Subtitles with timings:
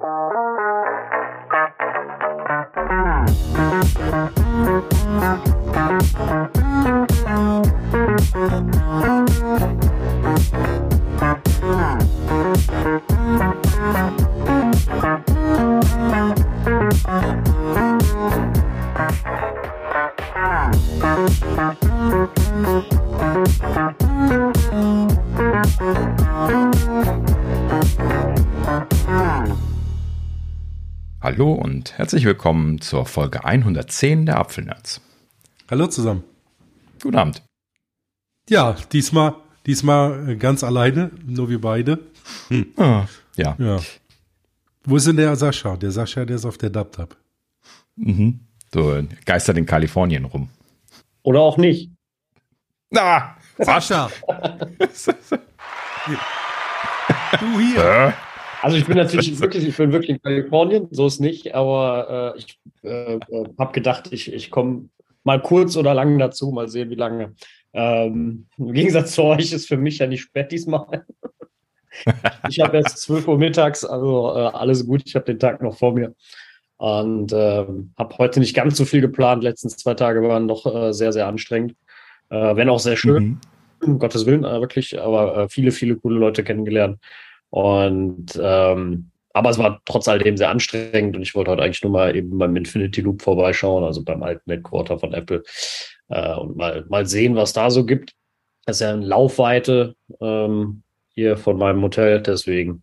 [0.00, 0.31] Hallo
[32.12, 35.00] herzlich willkommen zur Folge 110 der Apfelnerds.
[35.70, 36.22] Hallo zusammen.
[37.02, 37.42] Guten Abend.
[38.50, 42.00] Ja, diesmal, diesmal ganz alleine, nur wir beide.
[42.48, 42.66] Hm.
[42.76, 43.56] Ah, ja.
[43.58, 43.80] ja.
[44.84, 45.78] Wo ist denn der Sascha?
[45.78, 47.16] Der Sascha, der ist auf der Dab-Tab.
[47.96, 48.40] Mhm.
[48.74, 50.50] So geistert in Kalifornien rum.
[51.22, 51.92] Oder auch nicht.
[52.94, 53.36] Ah!
[53.56, 54.10] Sascha!
[57.40, 58.12] du hier!
[58.62, 62.38] Also ich bin natürlich wirklich, ich bin wirklich in Kalifornien, so ist nicht, aber äh,
[62.38, 63.18] ich äh,
[63.58, 64.88] habe gedacht, ich, ich komme
[65.24, 67.34] mal kurz oder lang dazu, mal sehen, wie lange.
[67.74, 71.04] Ähm, Im Gegensatz zu euch ist für mich ja nicht spät diesmal.
[72.48, 75.76] ich habe erst 12 Uhr mittags, also äh, alles gut, ich habe den Tag noch
[75.76, 76.14] vor mir.
[76.76, 77.64] Und äh,
[77.96, 79.44] habe heute nicht ganz so viel geplant.
[79.44, 81.76] Letzten zwei Tage waren doch äh, sehr, sehr anstrengend.
[82.28, 83.40] Äh, wenn auch sehr schön, mhm.
[83.82, 86.98] um Gottes Willen, äh, wirklich, aber äh, viele, viele coole Leute kennengelernt.
[87.52, 91.92] Und ähm, aber es war trotz alledem sehr anstrengend und ich wollte heute eigentlich nur
[91.92, 95.42] mal eben beim Infinity Loop vorbeischauen, also beim alten Headquarter von Apple,
[96.08, 98.14] äh, und mal, mal sehen, was da so gibt.
[98.64, 100.82] Das ist ja eine Laufweite ähm,
[101.14, 102.82] hier von meinem Hotel, deswegen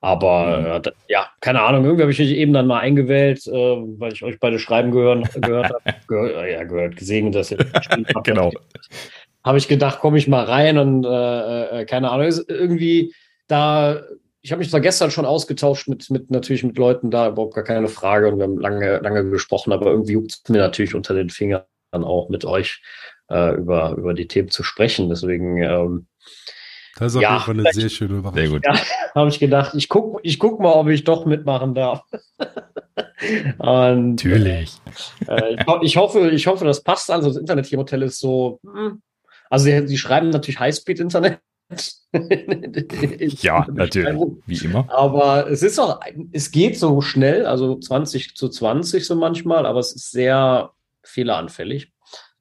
[0.00, 0.66] aber mhm.
[0.66, 4.22] äh, ja, keine Ahnung, irgendwie habe ich mich eben dann mal eingewählt, äh, weil ich
[4.22, 5.80] euch beide schreiben gehören, gehört habe.
[6.06, 7.58] Gehör, äh, ja, gehört, gesehen, dass ihr
[8.22, 8.52] genau.
[9.42, 13.14] Habe ich gedacht, komme ich mal rein und äh, äh, keine Ahnung, ist irgendwie
[13.46, 14.02] da.
[14.42, 17.64] Ich habe mich zwar gestern schon ausgetauscht mit, mit natürlich mit Leuten da, überhaupt gar
[17.64, 21.14] keine Frage und wir haben lange, lange gesprochen, aber irgendwie juckt es mir natürlich unter
[21.14, 22.80] den Fingern auch mit euch
[23.28, 25.08] äh, über, über die Themen zu sprechen.
[25.08, 26.06] Deswegen ähm,
[26.98, 28.42] das ist auf ja, jeden Fall eine sehr schöne Überraschung.
[28.42, 28.64] Sehr gut.
[28.64, 28.80] Ja,
[29.14, 32.02] habe ich gedacht, ich gucke ich guck mal, ob ich doch mitmachen darf.
[33.58, 34.72] Und, Natürlich.
[35.28, 37.10] Äh, ich, ich, hoffe, ich hoffe, das passt.
[37.10, 38.60] Also das Internet hier im Hotel ist so.
[38.64, 39.02] Hm.
[39.50, 41.38] Also sie, sie schreiben natürlich Highspeed-Internet.
[43.42, 44.20] ja, natürlich.
[44.46, 44.88] Wie immer.
[44.90, 46.00] Aber es ist auch,
[46.32, 50.70] es geht so schnell, also 20 zu 20 so manchmal, aber es ist sehr
[51.02, 51.92] fehleranfällig.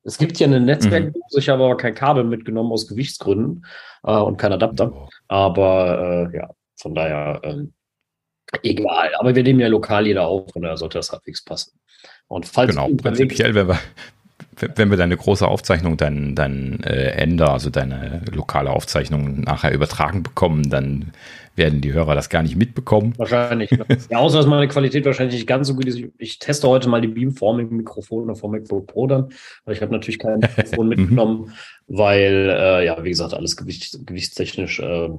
[0.04, 1.40] Es gibt hier eine Netzwerkdose, mhm.
[1.40, 3.66] ich habe aber kein Kabel mitgenommen aus Gewichtsgründen
[4.04, 4.92] äh, und kein Adapter.
[4.94, 5.10] Oh.
[5.28, 7.74] Aber äh, ja, von daher ähm,
[8.62, 9.12] egal.
[9.18, 11.80] Aber wir nehmen ja lokal jeder auf und da sollte das halbwegs passen.
[12.28, 13.80] Und falls genau, prinzipiell, wenn wir,
[14.76, 20.24] wenn wir deine große Aufzeichnung, dein, dein äh, Ender, also deine lokale Aufzeichnung nachher übertragen
[20.24, 21.12] bekommen, dann
[21.56, 23.14] werden die Hörer das gar nicht mitbekommen.
[23.18, 23.72] Wahrscheinlich.
[24.10, 26.00] Ja, außer dass meine Qualität wahrscheinlich nicht ganz so gut ist.
[26.18, 29.30] Ich teste heute mal die Beamforming-Mikrofone vom MacBook Pro dann,
[29.64, 31.54] weil ich habe natürlich kein Mikrofon mitgenommen,
[31.88, 35.10] weil, äh, ja, wie gesagt, alles gewicht, gewichtstechnisch äh,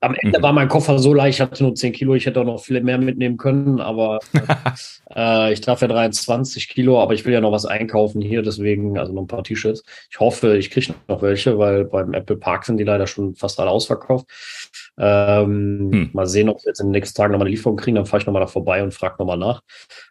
[0.00, 0.42] am Ende mhm.
[0.42, 2.80] war mein Koffer so leicht, ich hatte nur 10 Kilo, ich hätte auch noch viel
[2.80, 4.20] mehr mitnehmen können, aber
[5.14, 8.98] äh, ich darf ja 23 Kilo, aber ich will ja noch was einkaufen hier, deswegen,
[8.98, 9.82] also noch ein paar T-Shirts.
[10.10, 13.58] Ich hoffe, ich kriege noch welche, weil beim Apple Park sind die leider schon fast
[13.58, 14.26] alle ausverkauft.
[14.98, 16.10] Ähm, hm.
[16.12, 18.20] Mal sehen, ob wir jetzt in den nächsten Tagen nochmal eine Lieferung kriegen, dann fahre
[18.20, 19.62] ich nochmal da vorbei und frage nochmal nach.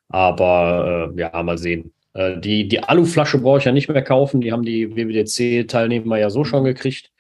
[0.09, 1.93] Aber äh, ja, mal sehen.
[2.13, 6.29] Äh, die, die Aluflasche brauche ich ja nicht mehr kaufen, die haben die WWDC-Teilnehmer ja
[6.29, 7.11] so schon gekriegt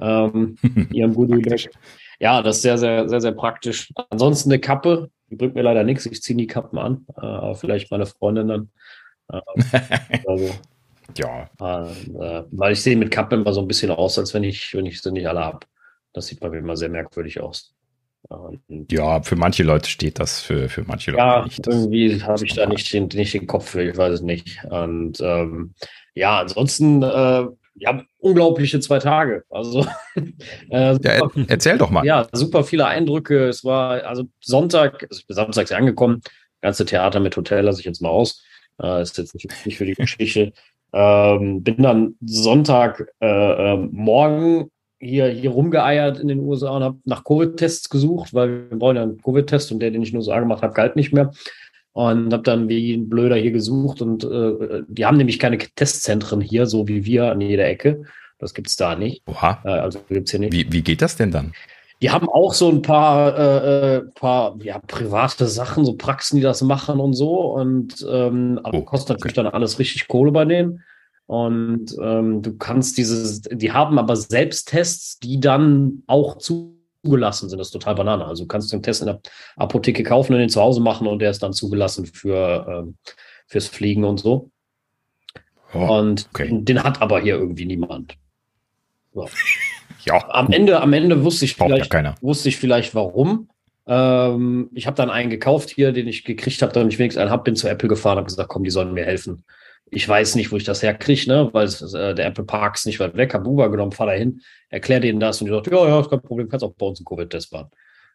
[0.00, 0.56] ähm,
[0.92, 1.70] ihrem Goodie-Bag.
[2.20, 3.92] Ja, das ist sehr, sehr, sehr, sehr praktisch.
[4.10, 6.06] Ansonsten eine Kappe, die bringt mir leider nichts.
[6.06, 8.70] Ich ziehe die Kappen an, äh, aber vielleicht meine Freundin dann.
[9.30, 10.54] Äh, also,
[11.18, 11.42] ja.
[11.60, 14.86] Äh, weil ich sehe mit Kappen immer so ein bisschen aus, als wenn ich, wenn
[14.86, 15.66] ich sie nicht alle habe.
[16.14, 17.74] Das sieht bei mir immer sehr merkwürdig aus.
[18.90, 21.66] ja, für manche Leute steht das, für, für manche Leute ja, nicht.
[21.66, 24.64] Ja, irgendwie habe ich da nicht den, nicht den Kopf für, ich weiß es nicht.
[24.64, 25.74] Und ähm,
[26.14, 27.48] ja, ansonsten äh,
[27.78, 29.44] ja, unglaubliche zwei Tage.
[29.50, 29.86] Also
[30.70, 32.04] äh, super, ja, erzähl doch mal.
[32.04, 33.48] Ja, super viele Eindrücke.
[33.48, 36.22] Es war also Sonntag, also ich bin samstags angekommen,
[36.60, 38.44] ganze Theater mit Hotel lasse ich jetzt mal aus.
[38.82, 40.52] Äh, ist jetzt nicht, nicht für die Geschichte.
[40.90, 46.98] Ähm, bin dann Sonntag äh, äh, morgen hier, hier rumgeeiert in den USA und habe
[47.04, 50.32] nach Covid-Tests gesucht, weil wir brauchen ja einen Covid-Test und der, den ich nur so
[50.32, 51.30] gemacht habe, galt nicht mehr
[51.98, 56.40] und habe dann wie ein Blöder hier gesucht und äh, die haben nämlich keine Testzentren
[56.40, 58.04] hier, so wie wir an jeder Ecke.
[58.38, 59.24] Das gibt's da nicht.
[59.26, 59.60] Oha.
[59.64, 60.52] Äh, also gibt's hier nicht.
[60.52, 61.54] Wie, wie geht das denn dann?
[62.00, 66.42] Die haben auch so ein paar, äh, äh paar ja, private Sachen, so Praxen, die
[66.42, 67.40] das machen und so.
[67.52, 69.46] Und ähm, aber oh, kostet natürlich okay.
[69.46, 70.84] dann alles richtig Kohle bei denen.
[71.26, 76.77] Und ähm, du kannst dieses, die haben aber Selbsttests, die dann auch zu
[77.08, 77.58] zugelassen sind.
[77.58, 78.24] Das ist total Banane.
[78.26, 79.20] Also du kannst den Test in der
[79.56, 82.96] Apotheke kaufen und den zu Hause machen und der ist dann zugelassen für ähm,
[83.46, 84.50] fürs Fliegen und so.
[85.74, 86.48] Oh, und okay.
[86.50, 88.16] den hat aber hier irgendwie niemand.
[89.14, 89.28] So.
[90.04, 90.24] Ja.
[90.30, 93.48] Am Ende, am Ende wusste ich vielleicht, ja wusste ich vielleicht warum.
[93.86, 97.30] Ähm, ich habe dann einen gekauft hier, den ich gekriegt habe, damit ich wenigstens einen
[97.30, 99.44] habe, bin zu Apple gefahren, habe gesagt, komm, die sollen mir helfen.
[99.90, 101.48] Ich weiß nicht, wo ich das herkriege, ne?
[101.52, 104.12] weil es, äh, der Apple Park ist nicht weit weg, habe Uber genommen, fahr da
[104.12, 106.86] hin, erklär denen das und die sagt, ja, ja, ist kein Problem, kannst auch bei
[106.86, 107.70] uns einen Covid-Test machen.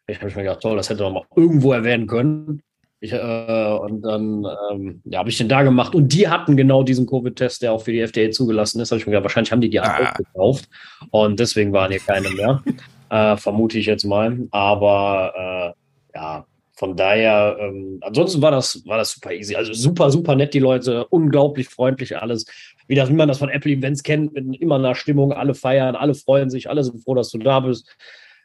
[0.06, 2.62] Ich habe mir gedacht, toll, das hätte man mal irgendwo erwähnen können.
[3.00, 6.82] Ich, äh, und dann ähm, ja, habe ich den da gemacht und die hatten genau
[6.82, 8.90] diesen Covid-Test, der auch für die FDA zugelassen ist.
[8.90, 10.14] Habe ich mir gedacht, wahrscheinlich haben die die ah.
[10.16, 10.68] gekauft
[11.10, 12.62] und deswegen waren hier keine mehr.
[13.10, 14.38] äh, vermute ich jetzt mal.
[14.50, 15.74] Aber
[16.14, 16.46] äh, ja,
[16.84, 19.56] von daher, ähm, ansonsten war das, war das super easy.
[19.56, 22.44] Also super, super nett, die Leute, unglaublich freundlich alles.
[22.88, 25.96] Wie, das, wie man das von Apple Events kennt, mit immer einer Stimmung, alle feiern,
[25.96, 27.96] alle freuen sich, alle sind froh, dass du da bist.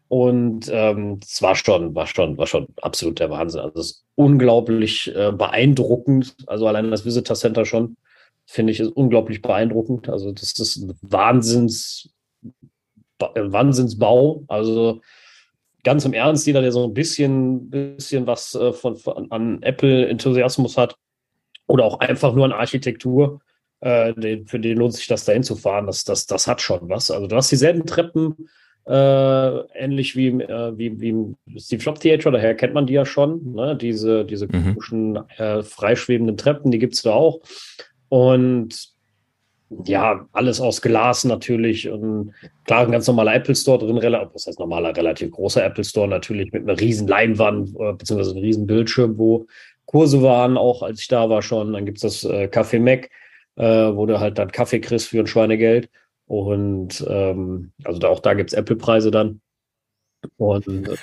[0.08, 3.60] Und ähm, es war schon, war schon, war schon absolut der Wahnsinn.
[3.60, 6.38] Also es ist unglaublich äh, beeindruckend.
[6.48, 7.98] Also allein das Visitor Center schon,
[8.46, 10.08] finde ich, ist unglaublich beeindruckend.
[10.08, 12.10] Also das ist ein Wahnsinns,
[13.20, 14.46] Wahnsinnsbau.
[14.48, 15.02] Also
[15.84, 20.78] ganz im Ernst, jeder, der so ein bisschen, bisschen was äh, von, von, an Apple-Enthusiasmus
[20.78, 20.96] hat
[21.68, 23.42] oder auch einfach nur an Architektur,
[23.82, 25.88] äh, den, für den lohnt sich das dahin zu fahren.
[25.88, 27.12] Das, das, das hat schon was.
[27.12, 28.50] Also du hast dieselben Treppen,
[28.86, 33.06] äh, ähnlich wie, äh, wie, wie im Steve Jobs Theater, daher kennt man die ja
[33.06, 33.54] schon.
[33.54, 33.78] Ne?
[33.78, 34.52] Diese, diese mhm.
[34.52, 37.40] komischen, äh, freischwebenden Treppen, die gibt es da auch.
[38.10, 38.90] Und
[39.86, 41.90] ja, alles aus Glas natürlich.
[41.90, 42.34] Und
[42.66, 43.98] klar, ein ganz normaler Apple Store drin,
[44.34, 48.42] was heißt normaler, relativ großer Apple Store natürlich mit einer riesen Leinwand, äh, beziehungsweise einem
[48.42, 49.46] riesen Bildschirm, wo
[49.86, 51.74] Kurse waren, auch als ich da war schon.
[51.74, 53.10] Dann gibt es das äh, Café Mac,
[53.56, 53.64] äh,
[53.96, 55.90] wo du halt dann Kaffee kriegst für ein Schweinegeld.
[56.26, 59.42] Und ähm, also da, auch da gibt es Apple-Preise dann.
[60.38, 60.96] Und äh,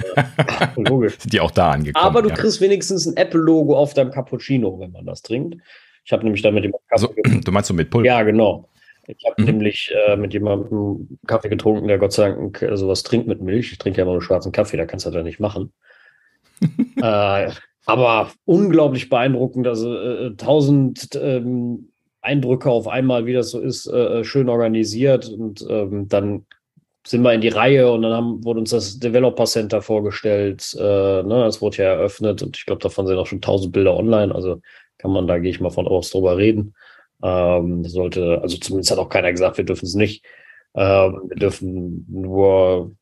[0.77, 1.19] logisch.
[1.19, 2.05] Sind die auch da angekommen?
[2.05, 2.35] Aber du ja.
[2.35, 5.57] kriegst wenigstens ein Apple-Logo auf deinem Cappuccino, wenn man das trinkt.
[6.06, 6.85] Ich habe nämlich dann mit dem Kaffee.
[6.88, 7.14] Also,
[7.44, 8.06] du meinst so mit Pulver?
[8.06, 8.69] Ja, genau.
[9.08, 9.49] Ich habe mhm.
[9.49, 13.73] nämlich äh, mit jemandem Kaffee getrunken, der Gott sei Dank äh, sowas trinkt mit Milch.
[13.73, 15.73] Ich trinke ja immer nur schwarzen Kaffee, da kannst du das ja nicht machen.
[17.03, 17.50] äh,
[17.87, 19.67] aber unglaublich beeindruckend.
[19.67, 25.29] Also äh, tausend ähm, Eindrücke auf einmal, wie das so ist, äh, äh, schön organisiert.
[25.29, 26.47] Und ähm, dann
[27.05, 30.73] sind wir in die Reihe und dann haben, wurde uns das Developer Center vorgestellt.
[30.79, 30.82] Äh,
[31.23, 34.35] ne, das wurde ja eröffnet und ich glaube, davon sind auch schon tausend Bilder online.
[34.35, 34.61] Also
[34.99, 36.75] kann man, da gehe ich mal von aus drüber reden.
[37.23, 40.25] Ähm, sollte, also zumindest hat auch keiner gesagt, wir dürfen es nicht.
[40.75, 42.95] Ähm, wir dürfen nur,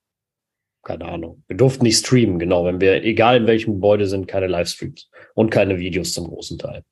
[0.83, 4.47] keine Ahnung, wir durften nicht streamen, genau, wenn wir, egal in welchem Gebäude sind, keine
[4.47, 6.85] Livestreams und keine Videos zum großen Teil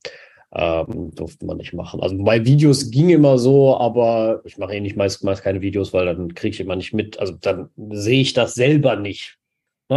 [0.54, 2.00] ähm, durfte man nicht machen.
[2.00, 5.92] Also bei Videos ging immer so, aber ich mache eh nicht meist, meist keine Videos,
[5.92, 7.18] weil dann kriege ich immer nicht mit.
[7.18, 9.38] Also dann sehe ich das selber nicht.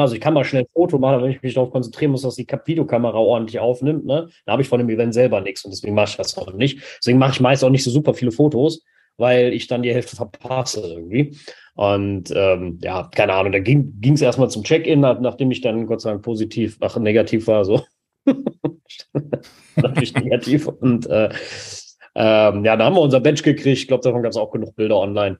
[0.01, 2.35] Also ich kann mal schnell ein Foto machen, wenn ich mich darauf konzentrieren muss, dass
[2.35, 4.05] die Videokamera ordentlich aufnimmt.
[4.05, 4.29] Ne?
[4.45, 6.81] Da habe ich von dem Event selber nichts und deswegen mache ich das auch nicht.
[6.99, 8.83] Deswegen mache ich meist auch nicht so super viele Fotos,
[9.17, 11.37] weil ich dann die Hälfte verpasse irgendwie.
[11.75, 16.01] Und ähm, ja, keine Ahnung, da ging es erstmal zum Check-in, nachdem ich dann Gott
[16.01, 17.83] sei Dank positiv, ach, negativ war, so.
[19.75, 20.67] Natürlich negativ.
[20.67, 21.29] Und äh,
[22.15, 23.77] ähm, ja, da haben wir unser Bench gekriegt.
[23.77, 25.37] Ich glaube, davon gab es auch genug Bilder online,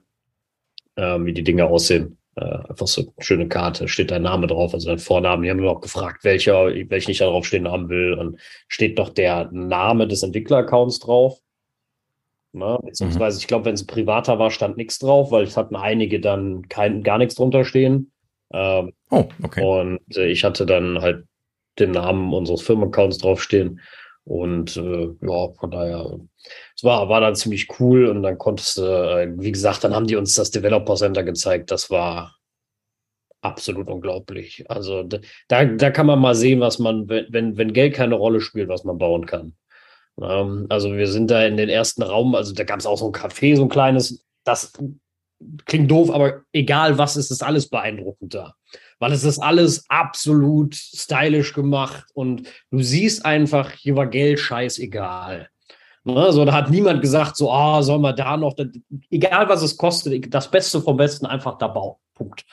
[0.96, 2.18] äh, wie die Dinge aussehen.
[2.36, 5.42] Äh, einfach so eine schöne Karte, steht dein Name drauf, also dein Vornamen.
[5.42, 8.12] Die haben mir auch gefragt, welcher, welchen ich da drauf stehen haben will.
[8.12, 11.40] Und steht doch der Name des Entwickleraccounts drauf.
[12.52, 12.78] Ne?
[12.82, 13.40] Beziehungsweise, mhm.
[13.40, 17.02] ich glaube, wenn es privater war, stand nichts drauf, weil es hatten einige dann kein,
[17.02, 18.12] gar nichts drunter stehen.
[18.52, 19.62] Ähm, oh, okay.
[19.64, 21.24] Und äh, ich hatte dann halt
[21.78, 23.80] den Namen unseres Firmenaccounts draufstehen.
[24.24, 26.18] Und äh, ja, von daher,
[26.76, 30.06] es war, war dann ziemlich cool und dann konntest du, äh, wie gesagt, dann haben
[30.06, 31.70] die uns das Developer Center gezeigt.
[31.70, 32.36] Das war
[33.40, 34.64] absolut unglaublich.
[34.68, 38.68] Also da, da kann man mal sehen, was man, wenn, wenn Geld keine Rolle spielt,
[38.68, 39.56] was man bauen kann.
[40.20, 43.06] Ähm, also wir sind da in den ersten Raum, also da gab es auch so
[43.06, 44.72] ein Café, so ein kleines, das
[45.64, 48.54] klingt doof, aber egal was ist, ist alles beeindruckend da
[48.98, 55.50] weil es ist alles absolut stylisch gemacht und du siehst einfach, hier war Geld scheißegal.
[56.06, 56.32] Ne?
[56.32, 58.54] So, da hat niemand gesagt, so, ah, soll man da noch,
[59.10, 61.96] egal was es kostet, das Beste vom Besten einfach da bauen.
[62.14, 62.44] Punkt.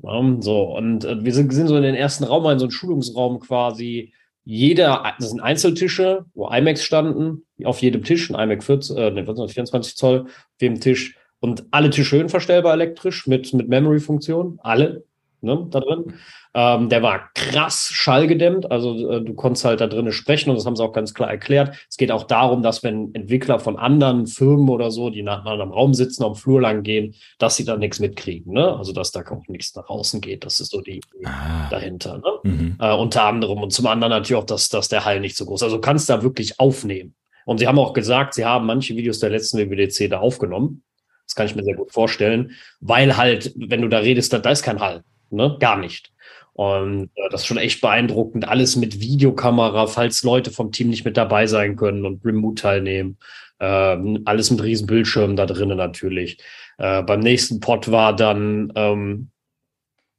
[0.00, 2.72] Ja, so, und äh, wir sind, sind so in den ersten Raum, in so einem
[2.72, 4.12] Schulungsraum quasi.
[4.44, 9.96] Jeder, das sind Einzeltische, wo iMacs standen, auf jedem Tisch, ein iMac 14, äh, 24
[9.96, 11.16] Zoll, auf jedem Tisch.
[11.40, 15.04] Und alle Tische höhenverstellbar elektrisch mit, mit Memory-Funktion, alle.
[15.40, 16.14] ne, da drin.
[16.58, 20.66] Ähm, der war krass schallgedämmt, also äh, du konntest halt da drinnen sprechen und das
[20.66, 21.76] haben sie auch ganz klar erklärt.
[21.88, 25.70] Es geht auch darum, dass wenn Entwickler von anderen Firmen oder so, die nach einem
[25.70, 28.76] Raum sitzen, am Flur lang gehen, dass sie da nichts mitkriegen, ne?
[28.76, 30.44] Also dass da auch nichts nach außen geht.
[30.44, 31.68] Das ist so die Idee ah.
[31.70, 32.18] dahinter.
[32.18, 32.50] Ne?
[32.50, 32.76] Mhm.
[32.80, 35.60] Äh, unter anderem und zum anderen natürlich auch, dass, dass der Hall nicht so groß.
[35.60, 35.64] ist.
[35.64, 37.14] Also du kannst da wirklich aufnehmen.
[37.44, 40.82] Und sie haben auch gesagt, sie haben manche Videos der letzten WWDC da aufgenommen.
[41.24, 42.50] Das kann ich mir sehr gut vorstellen,
[42.80, 45.04] weil halt, wenn du da redest, da, da ist kein Hall.
[45.30, 45.56] Ne?
[45.60, 46.10] Gar nicht.
[46.58, 48.48] Und äh, das ist schon echt beeindruckend.
[48.48, 53.16] Alles mit Videokamera, falls Leute vom Team nicht mit dabei sein können und remote teilnehmen.
[53.60, 56.38] Ähm, alles mit riesen Bildschirmen da drinnen natürlich.
[56.78, 59.30] Äh, beim nächsten Pod war dann, ähm,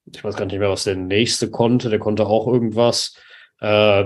[0.10, 1.89] ich weiß gar nicht mehr, was der nächste konnte.
[1.89, 3.17] Der konnte auch irgendwas.
[3.60, 4.05] Äh,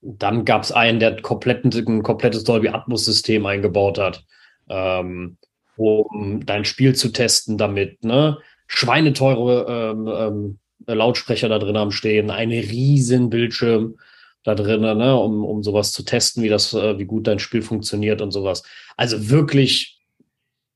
[0.00, 4.24] dann gab es einen, der komplett, ein komplettes Dolby Atmos-System eingebaut hat,
[4.68, 5.36] ähm,
[5.76, 8.02] um dein Spiel zu testen damit.
[8.02, 8.38] Ne?
[8.68, 10.58] schweineteure ähm, ähm,
[10.94, 13.96] Lautsprecher da drin haben stehen, ein riesen Bildschirm
[14.44, 17.62] da drin, ne, um, um sowas zu testen, wie das, äh, wie gut dein Spiel
[17.62, 18.62] funktioniert und sowas.
[18.96, 20.00] Also wirklich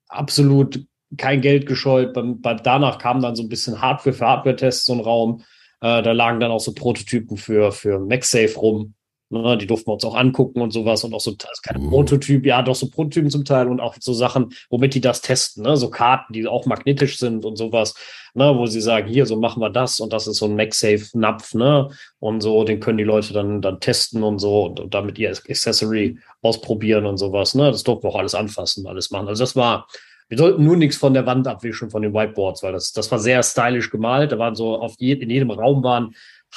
[0.08, 0.84] absolut
[1.16, 2.16] kein Geld gescheut.
[2.64, 5.42] Danach kam dann so ein bisschen Hardware für Hardware-Tests, so ein Raum.
[5.80, 8.94] Äh, da lagen dann auch so Prototypen für, für MagSafe rum.
[9.32, 11.88] Ne, die durften wir uns auch angucken und sowas und auch so also keine uh.
[11.88, 15.62] Prototyp, ja, doch so Prototypen zum Teil und auch so Sachen, womit die das testen,
[15.62, 15.74] ne?
[15.78, 17.94] so Karten, die auch magnetisch sind und sowas,
[18.34, 18.52] ne?
[18.54, 21.88] wo sie sagen, hier, so machen wir das und das ist so ein MagSafe-Napf, ne?
[22.18, 25.30] Und so, den können die Leute dann, dann testen und so und, und damit ihr
[25.30, 27.70] Accessory ausprobieren und sowas, ne?
[27.70, 29.28] Das durften wir auch alles anfassen, alles machen.
[29.28, 29.86] Also das war,
[30.28, 33.18] wir sollten nur nichts von der Wand abwischen, von den Whiteboards, weil das, das war
[33.18, 34.30] sehr stylisch gemalt.
[34.30, 36.14] Da waren so auf je, in jedem Raum waren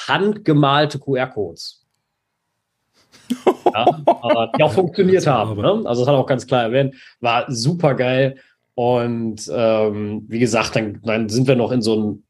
[0.07, 1.84] handgemalte QR-Codes
[3.73, 5.61] ja, aber die auch funktioniert haben.
[5.61, 5.83] Ne?
[5.85, 6.95] Also das hat auch ganz klar erwähnt.
[7.19, 8.37] War super geil.
[8.75, 12.23] Und ähm, wie gesagt, dann, dann sind wir noch in so einem,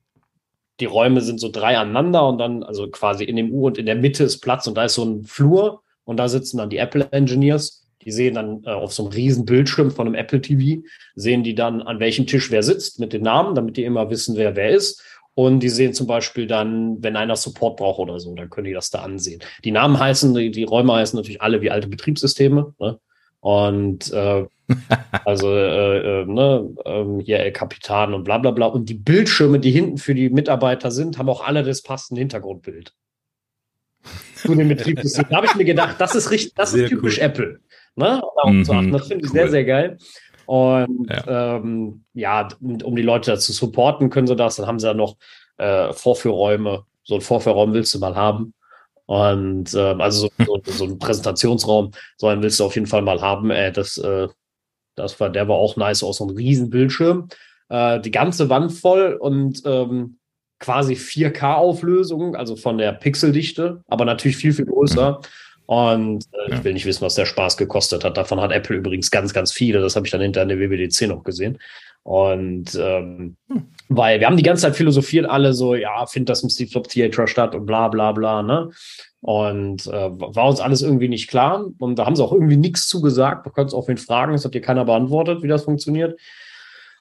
[0.79, 3.85] die Räume sind so drei aneinander und dann, also quasi in dem U und in
[3.85, 6.77] der Mitte ist Platz und da ist so ein Flur und da sitzen dann die
[6.77, 7.83] Apple Engineers.
[8.03, 10.83] Die sehen dann äh, auf so einem riesen Bildschirm von einem Apple TV,
[11.15, 14.35] sehen die dann, an welchem Tisch wer sitzt mit den Namen, damit die immer wissen,
[14.35, 15.01] wer wer ist.
[15.35, 18.73] Und die sehen zum Beispiel dann, wenn einer Support braucht oder so, dann können die
[18.73, 19.41] das da ansehen.
[19.65, 22.73] Die Namen heißen, die, die Räume heißen natürlich alle wie alte Betriebssysteme.
[22.79, 22.99] Ne?
[23.41, 24.45] Und äh,
[25.25, 28.67] also äh, äh, ne, äh, hier El Capitan und bla bla bla.
[28.67, 32.93] Und die Bildschirme, die hinten für die Mitarbeiter sind, haben auch alle das passende Hintergrundbild.
[34.35, 35.25] Zu dem Betriebssystem.
[35.29, 37.23] da habe ich mir gedacht, das ist richtig, das ist typisch cool.
[37.23, 37.59] Apple.
[37.95, 38.21] Ne?
[38.45, 39.39] Mhm, das finde ich cool.
[39.39, 39.97] sehr, sehr geil.
[40.45, 44.55] Und ja, ähm, ja um die Leute dazu supporten, können sie das.
[44.57, 45.15] Dann haben sie ja noch
[45.57, 46.83] äh, Vorführräume.
[47.03, 48.53] So ein Vorführraum willst du mal haben.
[49.05, 53.03] Und ähm, also so, so, so ein Präsentationsraum, so einen willst du auf jeden Fall
[53.03, 53.51] mal haben.
[53.51, 54.27] Äh, das, äh,
[54.95, 57.29] das war, der war auch nice, auch so ein riesen Bildschirm.
[57.69, 60.17] Äh, die ganze Wand voll und ähm,
[60.59, 65.19] quasi 4K-Auflösung, also von der Pixeldichte, aber natürlich viel, viel größer.
[65.19, 65.27] Mhm.
[65.65, 66.57] Und äh, ja.
[66.57, 68.17] ich will nicht wissen, was der Spaß gekostet hat.
[68.17, 69.81] Davon hat Apple übrigens ganz, ganz viele.
[69.81, 71.57] Das habe ich dann hinter in der WWDC noch gesehen.
[72.03, 73.65] Und ähm, hm.
[73.89, 76.89] weil wir haben die ganze Zeit philosophiert, alle so, ja, findet das im Steve Jobs
[76.89, 78.69] Theater statt und bla bla bla, ne?
[79.21, 81.65] Und äh, war uns alles irgendwie nicht klar.
[81.79, 83.43] Und da haben sie auch irgendwie nichts zugesagt.
[83.43, 86.19] Wir können es auch wen fragen, das hat dir keiner beantwortet, wie das funktioniert.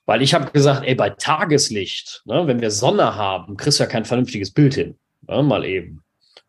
[0.07, 3.91] Weil ich habe gesagt, ey, bei Tageslicht, ne, wenn wir Sonne haben, kriegst du ja
[3.91, 4.97] kein vernünftiges Bild hin.
[5.29, 6.03] Ne, mal eben.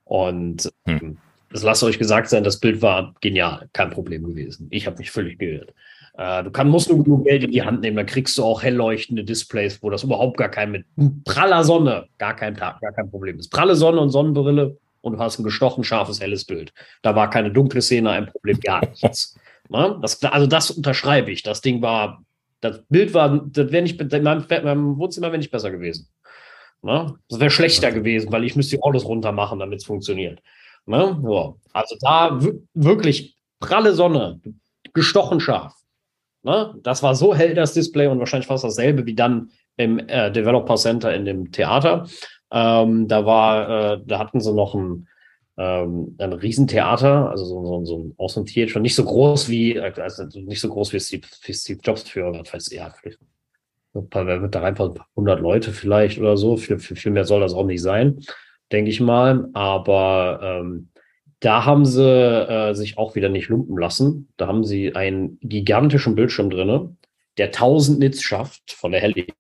[0.06, 1.18] Und hm
[1.56, 4.68] das lasst euch gesagt sein, das Bild war genial, kein Problem gewesen.
[4.72, 5.74] Ich habe mich völlig geirrt.
[6.18, 8.62] Äh, du kann, musst nur genug Geld in die Hand nehmen, dann kriegst du auch
[8.62, 10.86] hell leuchtende Displays, wo das überhaupt gar kein mit
[11.24, 13.54] praller Sonne, gar kein Tag, gar kein Problem ist.
[13.54, 16.74] Pralle Sonne und Sonnenbrille und du hast ein gestochen, scharfes, helles Bild.
[17.02, 19.40] Da war keine dunkle Szene ein Problem, gar nichts.
[19.68, 19.98] Ne?
[20.00, 21.42] Das, also das unterschreibe ich.
[21.42, 22.24] Das Ding war,
[22.62, 26.08] das Bild war, das wäre nicht, in meinem, in meinem Wohnzimmer wäre nicht besser gewesen.
[26.84, 27.16] Ne?
[27.30, 30.40] Das wäre schlechter gewesen, weil ich müsste die Autos runter machen, damit es funktioniert.
[30.86, 31.22] Ne?
[31.28, 31.54] Ja.
[31.74, 32.40] Also da
[32.74, 34.40] wirklich pralle Sonne,
[34.94, 35.74] gestochen scharf.
[36.44, 36.76] Ne?
[36.84, 40.76] Das war so hell, das Display, und wahrscheinlich fast dasselbe wie dann im äh, Developer
[40.76, 42.08] Center in dem Theater.
[42.52, 45.08] Ähm, da war, äh, da hatten sie noch ein,
[45.58, 50.24] ähm, ein Riesentheater, also so, so, so ein Awesome Theater, nicht so groß wie, also
[50.42, 53.20] nicht so groß wie Steve, wie Steve Jobs für, was weiß ich, ja, vielleicht
[53.96, 56.58] ein paar, da paar hundert Leute vielleicht oder so.
[56.58, 58.20] Viel, viel, viel mehr soll das auch nicht sein
[58.72, 59.50] denke ich mal.
[59.54, 60.90] Aber ähm,
[61.40, 64.30] da haben sie äh, sich auch wieder nicht lumpen lassen.
[64.38, 66.98] Da haben sie einen gigantischen Bildschirm drin,
[67.38, 69.32] der 1000 Nits schafft von der Helligkeit.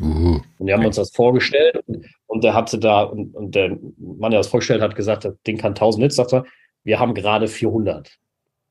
[0.00, 3.76] Uh, und die haben uns das vorgestellt und, und der hatte da, und, und, der
[3.98, 6.44] Mann, der das vorgestellt hat, gesagt, das Ding kann 1000 Nits, sagt er,
[6.84, 8.16] wir haben gerade 400.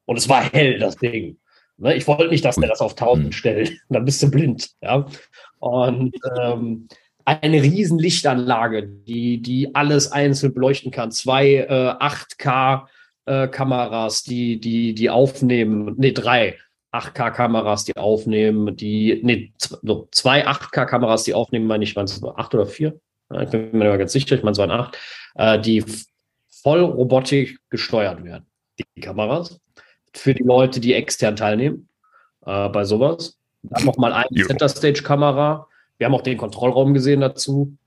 [0.06, 1.38] Und es war hell, das Ding.
[1.78, 1.96] Ne?
[1.96, 3.78] Ich wollte nicht, dass der das auf 1000 stellt.
[3.90, 4.72] Dann bist du blind.
[4.82, 5.06] Ja?
[5.60, 6.88] Und ähm,
[7.26, 11.12] eine riesen Lichtanlage, die, die alles einzeln beleuchten kann.
[11.12, 12.88] Zwei äh, 8K
[13.26, 16.58] äh, Kameras, die, die, die aufnehmen, nee, drei
[16.92, 19.54] 8K-Kameras, die aufnehmen, die, nee,
[20.12, 23.00] zwei 8K-Kameras, die aufnehmen, meine ich, waren es acht oder vier?
[23.42, 24.98] Ich bin mir nicht ganz sicher, ich meine, es waren acht,
[25.36, 25.86] äh, die
[26.48, 28.46] voll Robotik gesteuert werden.
[28.80, 29.60] Die Kameras.
[30.16, 31.88] Für die Leute, die extern teilnehmen
[32.46, 33.38] äh, bei sowas.
[33.62, 35.68] Dann nochmal eine Center-Stage-Kamera.
[36.00, 37.78] Wir haben auch den Kontrollraum gesehen dazu.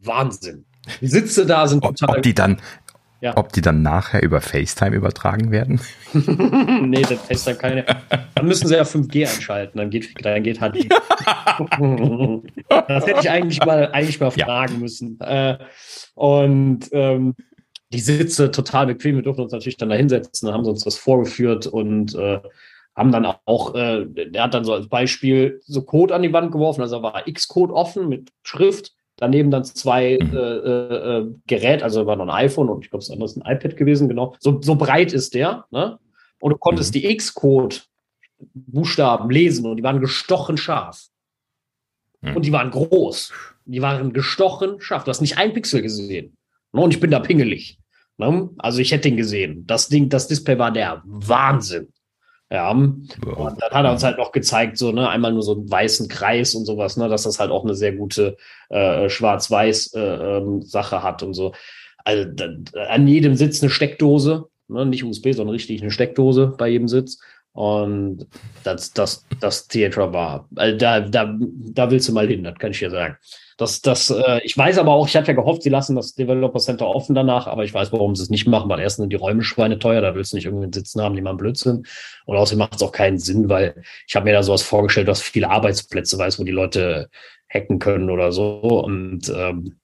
[0.00, 0.64] Wahnsinn.
[1.00, 2.16] Die Sitze da sind total.
[2.16, 2.60] Ob die dann,
[3.20, 3.36] ja.
[3.36, 5.80] Ob die dann nachher über FaceTime übertragen werden?
[6.12, 7.86] nee, das FaceTime keine.
[8.34, 10.90] Dann müssen sie ja 5G einschalten, dann geht, dann geht HD.
[12.68, 14.44] das hätte ich eigentlich mal, eigentlich mal ja.
[14.46, 15.18] fragen müssen.
[15.20, 15.58] Äh,
[16.14, 17.34] und ähm,
[17.92, 19.16] die Sitze total bequem.
[19.16, 22.40] Wir durften uns natürlich dann da hinsetzen, dann haben sie uns das vorgeführt und äh,
[22.96, 26.52] haben dann auch, äh, der hat dann so als Beispiel so Code an die Wand
[26.52, 30.36] geworfen, also war X-Code offen mit Schrift Daneben dann zwei mhm.
[30.36, 33.36] äh, äh, äh, Geräte, also war noch ein iPhone und ich glaube, das andere ist
[33.36, 34.34] ein iPad gewesen, genau.
[34.40, 36.00] So, so breit ist der, ne?
[36.40, 36.98] Und du konntest mhm.
[36.98, 41.06] die X-Code-Buchstaben lesen und die waren gestochen scharf.
[42.22, 42.34] Mhm.
[42.36, 43.32] Und die waren groß.
[43.66, 45.04] Die waren gestochen scharf.
[45.04, 46.36] Du hast nicht ein Pixel gesehen.
[46.72, 46.80] Ne?
[46.80, 47.78] Und ich bin da pingelig.
[48.18, 48.50] Ne?
[48.58, 49.64] Also ich hätte ihn gesehen.
[49.66, 51.93] Das Ding, das Display war der Wahnsinn.
[52.54, 53.08] Ja, und
[53.60, 56.54] dann hat er uns halt noch gezeigt, so, ne, einmal nur so einen weißen Kreis
[56.54, 58.36] und sowas, ne, dass das halt auch eine sehr gute
[58.68, 61.52] äh, Schwarz-Weiß-Sache äh, ähm, hat und so.
[62.04, 62.50] Also da,
[62.90, 67.18] an jedem Sitz eine Steckdose, ne, nicht USB, sondern richtig eine Steckdose bei jedem Sitz.
[67.54, 68.26] Und
[68.64, 72.72] das, das, das Theater war, also da, da, da willst du mal hin, das kann
[72.72, 73.16] ich dir sagen.
[73.56, 76.58] Das, das, äh, ich weiß aber auch, ich hatte ja gehofft, sie lassen das Developer
[76.58, 79.16] Center offen danach, aber ich weiß, warum sie es nicht machen, weil erstens sind die
[79.16, 81.86] Räume Schweine teuer, da willst du nicht irgendwen sitzen haben, die mal blöd sind.
[82.26, 85.22] Und außerdem macht es auch keinen Sinn, weil ich habe mir da sowas vorgestellt, was
[85.22, 87.08] viele Arbeitsplätze weiß, wo die Leute
[87.48, 88.58] hacken können oder so.
[88.82, 89.76] Und ähm,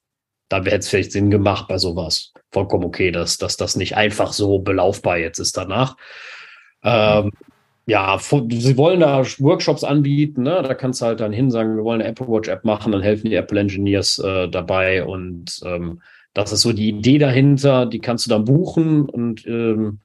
[0.49, 2.33] da hätte es vielleicht Sinn gemacht bei sowas.
[2.51, 5.97] Vollkommen okay, dass, dass das nicht einfach so belaufbar jetzt ist danach.
[6.83, 7.31] Ähm,
[7.87, 10.63] ja, sie wollen da Workshops anbieten, ne?
[10.63, 13.03] da kannst du halt dann hin sagen, wir wollen eine Apple Watch App machen, dann
[13.03, 16.01] helfen die Apple Engineers äh, dabei und ähm,
[16.35, 20.01] das ist so die Idee dahinter, die kannst du dann buchen und ähm,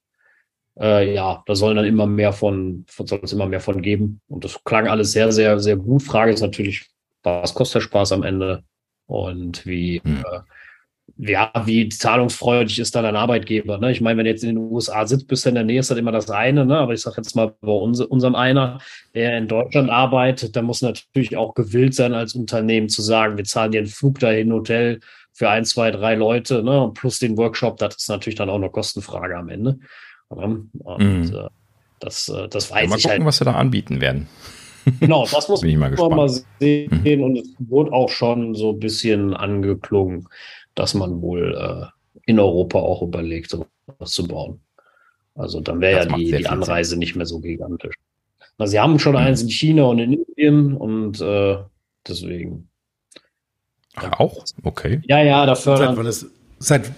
[0.80, 4.22] äh, ja, da sollen dann immer mehr von, von soll es immer mehr von geben
[4.28, 6.04] und das klang alles sehr, sehr, sehr gut.
[6.04, 6.90] Frage ist natürlich,
[7.24, 8.64] was kostet der Spaß am Ende
[9.06, 10.18] und wie, hm.
[10.18, 10.40] äh,
[11.18, 13.78] ja, wie zahlungsfreudig ist da dein Arbeitgeber?
[13.78, 13.92] Ne?
[13.92, 15.90] Ich meine, wenn du jetzt in den USA sitzt, bist du in der Nähe, ist
[15.90, 16.78] das immer das eine, ne?
[16.78, 18.80] aber ich sage jetzt mal bei uns, unserem einer,
[19.14, 23.46] der in Deutschland arbeitet, der muss natürlich auch gewillt sein, als Unternehmen zu sagen, wir
[23.46, 25.00] zahlen dir einen Flug dahin, Hotel
[25.32, 26.84] für ein, zwei, drei Leute ne?
[26.84, 29.80] und plus den Workshop, das ist natürlich dann auch eine Kostenfrage am Ende.
[30.28, 31.34] Und mhm.
[31.34, 31.48] äh,
[32.00, 33.26] das, äh, das weiß ja, mal ich gucken, halt.
[33.26, 34.28] was sie da anbieten werden.
[35.00, 37.02] Genau, das muss man mal sehen.
[37.04, 37.24] Mhm.
[37.24, 40.28] Und es wurde auch schon so ein bisschen angeklungen,
[40.76, 43.68] dass man wohl äh, in Europa auch überlegt, sowas
[44.06, 44.62] zu bauen.
[45.36, 47.00] Also dann wäre ja die, die Anreise Sinn.
[47.00, 47.96] nicht mehr so gigantisch.
[48.58, 49.20] Na, sie haben schon mhm.
[49.20, 51.58] eins in China und in Indien und äh,
[52.08, 52.70] deswegen.
[53.96, 54.44] Ach, auch?
[54.64, 55.02] Okay.
[55.08, 55.78] Ja, ja, dafür.
[55.78, 56.28] Seit wann ist,
[56.60, 56.92] seit,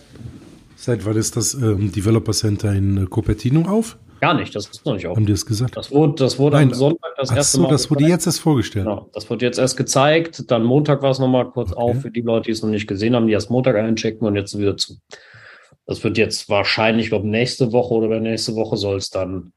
[0.76, 3.98] seit wann ist das ähm, Developer Center in äh, Cupertino auf?
[4.20, 5.16] Gar nicht, das ist noch nicht auf.
[5.16, 5.78] Haben die es gesagt?
[5.78, 7.70] Das wurde, das wurde Nein, am Sonntag das erste so, Mal.
[7.70, 8.86] Das wurde jetzt erst vorgestellt.
[8.86, 10.50] Genau, das wurde jetzt erst gezeigt.
[10.50, 11.82] Dann Montag war es nochmal kurz okay.
[11.82, 14.36] auf für die Leute, die es noch nicht gesehen haben, die erst Montag einchecken und
[14.36, 14.98] jetzt wieder zu.
[15.86, 19.54] Das wird jetzt wahrscheinlich, ich glaube, nächste Woche oder nächste Woche soll es dann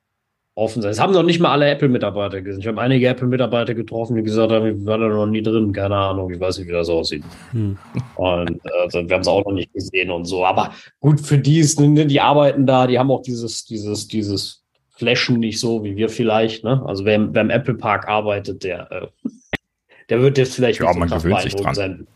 [0.61, 0.91] offen sein.
[0.91, 2.61] Es haben noch nicht mal alle Apple-Mitarbeiter gesehen.
[2.61, 5.97] Ich habe einige Apple-Mitarbeiter getroffen, die gesagt haben, wir waren da noch nie drin, keine
[5.97, 7.25] Ahnung, ich weiß nicht, wie das aussieht.
[7.53, 7.79] Hm.
[8.17, 10.45] Und äh, wir haben es auch noch nicht gesehen und so.
[10.45, 14.63] Aber gut, für die ist, ne, die arbeiten da, die haben auch dieses, dieses, dieses
[14.91, 16.63] Flashen nicht so wie wir vielleicht.
[16.63, 16.83] Ne?
[16.87, 19.07] Also wer, wer im Apple Park arbeitet, der, äh,
[20.11, 22.07] der wird jetzt vielleicht ja, nicht so beeindruckt sein.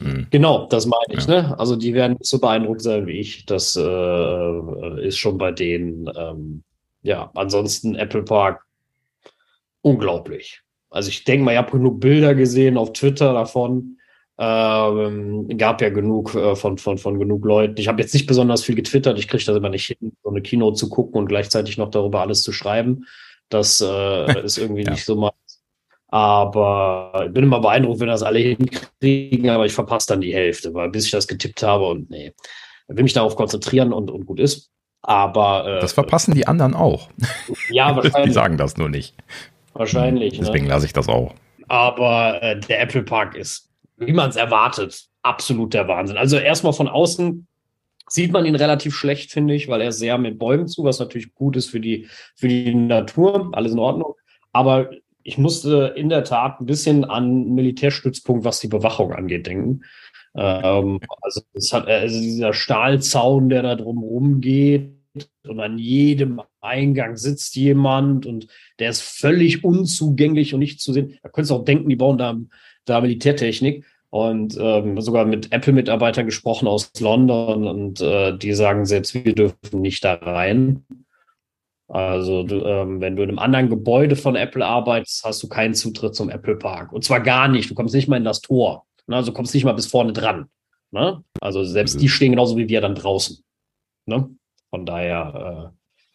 [0.00, 0.26] Mhm.
[0.30, 1.26] Genau, das meine ich.
[1.26, 1.42] Ja.
[1.42, 1.58] Ne?
[1.58, 3.46] Also die werden nicht so beeindruckt sein wie ich.
[3.46, 6.10] Das äh, ist schon bei denen.
[6.16, 6.64] Ähm,
[7.02, 8.64] ja, ansonsten Apple Park
[9.82, 10.62] unglaublich.
[10.90, 13.96] Also ich denke mal, ich habe genug Bilder gesehen auf Twitter davon.
[14.38, 17.78] Ähm, gab ja genug äh, von, von, von genug Leuten.
[17.78, 19.18] Ich habe jetzt nicht besonders viel getwittert.
[19.18, 22.20] Ich kriege das immer nicht hin, so eine Kino zu gucken und gleichzeitig noch darüber
[22.20, 23.06] alles zu schreiben.
[23.50, 24.92] Das äh, ist irgendwie ja.
[24.92, 25.32] nicht so mal.
[26.08, 30.74] Aber ich bin immer beeindruckt, wenn das alle hinkriegen, aber ich verpasse dann die Hälfte,
[30.74, 32.32] weil bis ich das getippt habe und nee,
[32.88, 34.70] ich will mich darauf konzentrieren und, und gut ist.
[35.02, 37.08] Aber äh, das verpassen die anderen auch.
[37.70, 38.30] Ja, wahrscheinlich.
[38.30, 39.14] die sagen das nur nicht.
[39.72, 40.34] Wahrscheinlich.
[40.34, 40.40] Ne?
[40.40, 40.70] Deswegen ne?
[40.70, 41.34] lasse ich das auch.
[41.68, 46.16] Aber äh, der Apple Park ist, wie man es erwartet, absolut der Wahnsinn.
[46.16, 47.46] Also erstmal von außen
[48.08, 51.32] sieht man ihn relativ schlecht, finde ich, weil er sehr mit Bäumen zu, was natürlich
[51.34, 53.50] gut ist für die, für die Natur.
[53.52, 54.14] Alles in Ordnung.
[54.52, 54.90] Aber
[55.22, 59.82] ich musste in der Tat ein bisschen an Militärstützpunkt, was die Bewachung angeht, denken.
[60.36, 64.92] Ähm, also, es hat, also dieser Stahlzaun, der da drumherum geht
[65.46, 68.46] und an jedem Eingang sitzt jemand und
[68.78, 71.18] der ist völlig unzugänglich und nicht zu sehen.
[71.22, 72.38] Da könntest du auch denken, die bauen da,
[72.84, 79.14] da Militärtechnik und ähm, sogar mit Apple-Mitarbeitern gesprochen aus London und äh, die sagen selbst,
[79.14, 80.84] wir dürfen nicht da rein.
[81.88, 85.74] Also du, ähm, wenn du in einem anderen Gebäude von Apple arbeitest, hast du keinen
[85.74, 86.92] Zutritt zum Apple Park.
[86.92, 87.68] Und zwar gar nicht.
[87.68, 88.86] Du kommst nicht mal in das Tor.
[89.06, 89.16] Ne?
[89.16, 90.48] Also du kommst nicht mal bis vorne dran.
[90.90, 91.22] Ne?
[91.40, 93.42] Also selbst die stehen genauso wie wir dann draußen.
[94.06, 94.30] Ne?
[94.70, 95.72] Von daher,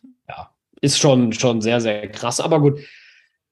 [0.08, 2.40] äh, ja, ist schon, schon sehr, sehr krass.
[2.40, 2.80] Aber gut,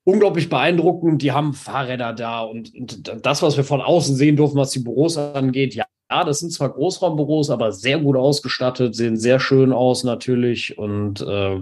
[0.04, 1.22] unglaublich beeindruckend.
[1.22, 4.80] Die haben Fahrräder da und, und, das, was wir von außen sehen durften, was die
[4.80, 9.72] Büros angeht, ja, ja, das sind zwar Großraumbüros, aber sehr gut ausgestattet, sehen sehr schön
[9.72, 11.56] aus natürlich und äh,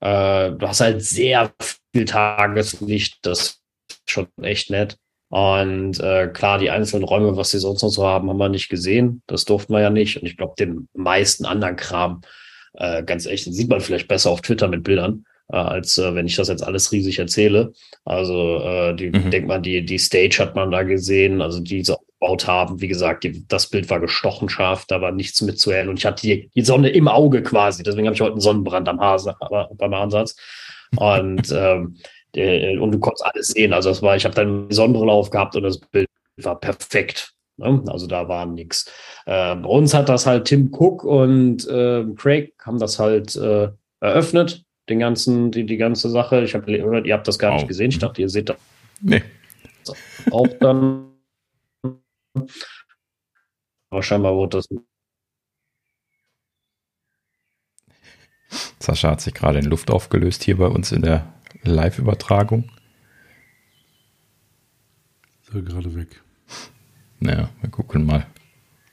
[0.00, 1.52] äh, du hast halt sehr
[1.92, 4.96] viel Tageslicht, das ist schon echt nett.
[5.30, 8.68] Und äh, klar, die einzelnen Räume, was sie sonst noch so haben, haben wir nicht
[8.68, 9.22] gesehen.
[9.26, 10.16] Das durften wir ja nicht.
[10.16, 12.20] Und ich glaube, den meisten anderen Kram,
[12.74, 16.14] äh, ganz echt, den sieht man vielleicht besser auf Twitter mit Bildern äh, als äh,
[16.14, 17.72] wenn ich das jetzt alles riesig erzähle.
[18.04, 19.30] Also äh, die, mhm.
[19.30, 22.80] denkt man, die, die Stage hat man da gesehen, also die sie aufgebaut haben.
[22.80, 25.90] Wie gesagt, die, das Bild war gestochen scharf, da war nichts mit zu erkennen.
[25.90, 27.82] Und ich hatte die, die Sonne im Auge quasi.
[27.82, 30.36] Deswegen habe ich heute einen Sonnenbrand am Hase, aber beim Ansatz.
[30.96, 31.96] Und ähm,
[32.36, 33.72] und du konntest alles sehen.
[33.72, 37.34] Also das war, ich habe dann die Sonnenbrille aufgehabt und das Bild war perfekt.
[37.56, 37.82] Ne?
[37.88, 38.90] Also da war nichts.
[39.26, 43.68] Äh, bei uns hat das halt Tim Cook und äh, Craig haben das halt äh,
[44.00, 46.42] eröffnet den ganzen, die, die ganze Sache.
[46.42, 47.54] Ich habe gehört, ihr habt das gar oh.
[47.54, 47.90] nicht gesehen.
[47.90, 48.56] Ich dachte, ihr seht das
[49.00, 49.22] nee.
[50.30, 51.12] auch dann.
[53.90, 54.68] Aber scheinbar wurde das.
[58.78, 61.32] Sascha hat sich gerade in Luft aufgelöst hier bei uns in der
[61.64, 62.70] Live-Übertragung.
[65.42, 66.22] Ist er gerade weg.
[67.20, 68.26] Naja, wir gucken mal.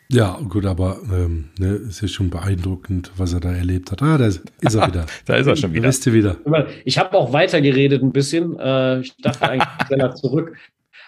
[0.09, 4.01] Ja, gut, aber ähm, ne, ist ja schon beeindruckend, was er da erlebt hat.
[4.01, 5.05] Ah, da ist, ist er wieder.
[5.25, 5.87] da ist er schon wieder.
[5.87, 6.37] Bist du wieder.
[6.85, 8.57] Ich habe auch weiter geredet ein bisschen.
[8.57, 10.55] Äh, ich dachte eigentlich schneller zurück,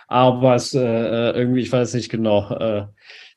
[0.08, 2.50] aber es äh, äh, irgendwie, ich weiß nicht genau.
[2.52, 2.88] Äh,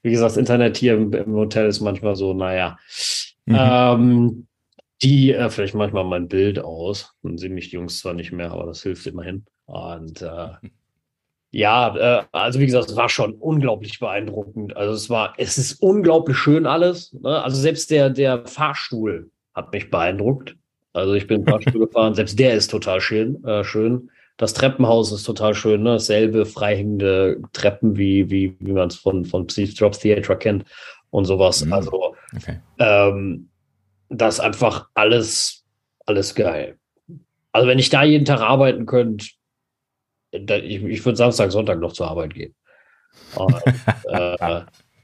[0.03, 2.77] wie gesagt, das Internet hier im, im Hotel ist manchmal so, naja.
[3.47, 3.57] Mhm.
[3.57, 4.47] Ähm,
[5.03, 7.15] die, äh, vielleicht manchmal mein Bild aus.
[7.23, 9.45] Dann sehen mich die Jungs zwar nicht mehr, aber das hilft immerhin.
[9.67, 10.49] Und äh,
[11.51, 14.77] ja, äh, also wie gesagt, es war schon unglaublich beeindruckend.
[14.77, 17.13] Also es war, es ist unglaublich schön alles.
[17.13, 17.43] Ne?
[17.43, 20.57] Also selbst der, der Fahrstuhl hat mich beeindruckt.
[20.93, 23.43] Also ich bin Fahrstuhl gefahren, selbst der ist total schön.
[23.45, 24.11] Äh, schön.
[24.39, 25.91] Das Treppenhaus ist total schön, ne?
[25.93, 30.65] Dasselbe freihängende Treppen, wie, wie, wie man es von, von Steve Jobs Theater kennt
[31.11, 31.65] und sowas.
[31.65, 31.73] Mhm.
[31.73, 32.59] Also okay.
[32.79, 33.51] ähm,
[34.13, 35.65] das ist einfach alles,
[36.07, 36.79] alles geil.
[37.53, 39.27] Also wenn ich da jeden Tag arbeiten könnte,
[40.33, 42.55] ich, ich würde Samstag, Sonntag noch zur Arbeit gehen.
[43.35, 43.55] Und,
[44.05, 44.63] äh,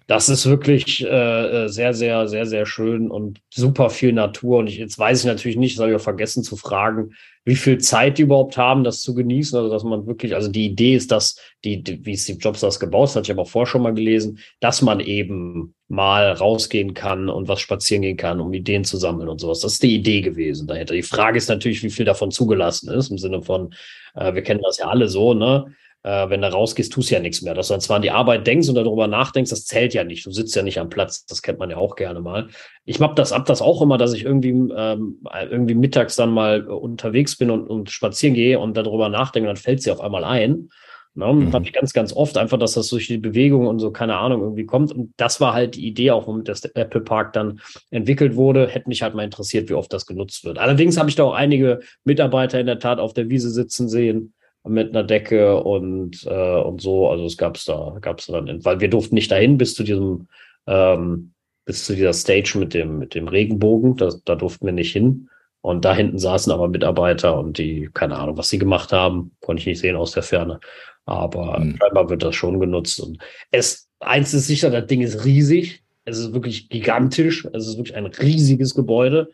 [0.08, 4.60] das ist wirklich äh, sehr, sehr, sehr, sehr schön und super viel Natur.
[4.60, 7.12] Und ich, jetzt weiß ich natürlich nicht, soll ich auch vergessen zu fragen,
[7.44, 9.58] wie viel Zeit die überhaupt haben, das zu genießen.
[9.58, 12.80] Also, dass man wirklich, also die Idee ist, dass die, die wie Steve Jobs das
[12.80, 17.28] gebaut hat, ich habe auch vorher schon mal gelesen, dass man eben mal rausgehen kann
[17.28, 19.60] und was spazieren gehen kann, um Ideen zu sammeln und sowas.
[19.60, 20.94] Das ist die Idee gewesen dahinter.
[20.94, 23.74] Die Frage ist natürlich, wie viel davon zugelassen ist, im Sinne von,
[24.14, 25.66] äh, wir kennen das ja alle so, ne?
[26.08, 27.52] Äh, wenn du rausgehst, tust du ja nichts mehr.
[27.52, 30.24] Dass du dann zwar an die Arbeit denkst und darüber nachdenkst, das zählt ja nicht.
[30.24, 31.26] Du sitzt ja nicht am Platz.
[31.26, 32.48] Das kennt man ja auch gerne mal.
[32.86, 35.18] Ich hab das, ab das auch immer, dass ich irgendwie, ähm,
[35.50, 39.82] irgendwie mittags dann mal unterwegs bin und, und spazieren gehe und darüber nachdenke, dann fällt
[39.82, 40.70] sie auf einmal ein.
[41.14, 41.30] Ne?
[41.30, 41.52] Mhm.
[41.52, 44.40] Habe ich ganz, ganz oft einfach, dass das durch die Bewegung und so, keine Ahnung,
[44.40, 44.92] irgendwie kommt.
[44.92, 48.66] Und das war halt die Idee, auch womit das Apple Park dann entwickelt wurde.
[48.66, 50.56] Hätte mich halt mal interessiert, wie oft das genutzt wird.
[50.56, 54.32] Allerdings habe ich da auch einige Mitarbeiter in der Tat auf der Wiese sitzen sehen
[54.68, 57.08] mit einer Decke und, äh, und so.
[57.08, 59.82] Also es gab es da, gab es dann, weil wir durften nicht dahin bis zu
[59.82, 60.28] diesem,
[60.66, 61.32] ähm,
[61.64, 63.96] bis zu dieser Stage mit dem, mit dem Regenbogen.
[63.96, 65.28] Da, da durften wir nicht hin.
[65.60, 69.60] Und da hinten saßen aber Mitarbeiter und die, keine Ahnung, was sie gemacht haben, konnte
[69.60, 70.60] ich nicht sehen aus der Ferne.
[71.04, 71.76] Aber mhm.
[71.78, 73.00] scheinbar wird das schon genutzt.
[73.00, 73.18] Und
[73.50, 75.82] es, eins ist sicher, das Ding ist riesig.
[76.04, 77.46] Es ist wirklich gigantisch.
[77.52, 79.30] Es ist wirklich ein riesiges Gebäude.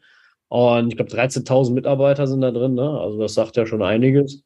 [0.49, 2.75] Und ich glaube, 13.000 Mitarbeiter sind da drin.
[2.75, 2.89] Ne?
[2.89, 4.44] Also das sagt ja schon einiges.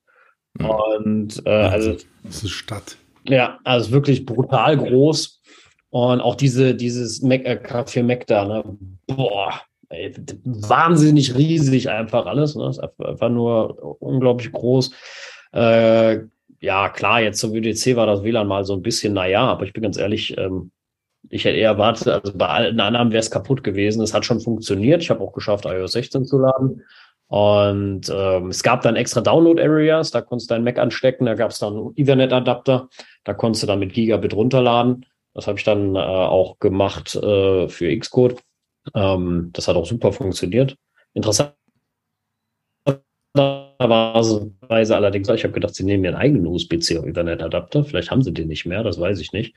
[0.58, 1.96] Und äh, also.
[2.24, 2.96] Das ist Stadt.
[3.24, 5.40] Ja, also wirklich brutal groß.
[5.90, 8.64] Und auch diese, dieses Mac, äh, Café Mac da, ne?
[9.06, 12.54] Boah, ey, wahnsinnig riesig einfach alles.
[12.54, 12.68] Ne?
[12.68, 14.90] Ist einfach nur unglaublich groß.
[15.52, 16.20] Äh,
[16.60, 19.72] ja, klar, jetzt zum WDC war das WLAN mal so ein bisschen, naja, aber ich
[19.72, 20.72] bin ganz ehrlich, ähm,
[21.30, 24.02] ich hätte eher erwartet, also bei allen anderen wäre es kaputt gewesen.
[24.02, 25.02] Es hat schon funktioniert.
[25.02, 26.82] Ich habe auch geschafft, iOS 16 zu laden.
[27.28, 31.50] Und ähm, es gab dann extra Download-Areas, da konntest du deinen Mac anstecken, da gab
[31.50, 32.88] es dann Ethernet-Adapter,
[33.24, 35.04] da konntest du dann mit Gigabit runterladen.
[35.34, 38.40] Das habe ich dann äh, auch gemacht äh, für Xcode.
[38.94, 40.76] Ähm, das hat auch super funktioniert.
[41.12, 41.52] Interessant
[43.38, 47.84] Weise allerdings, ich habe gedacht, sie nehmen ihren eigenen USB-C Ethernet-Adapter.
[47.84, 49.54] Vielleicht haben sie den nicht mehr, das weiß ich nicht.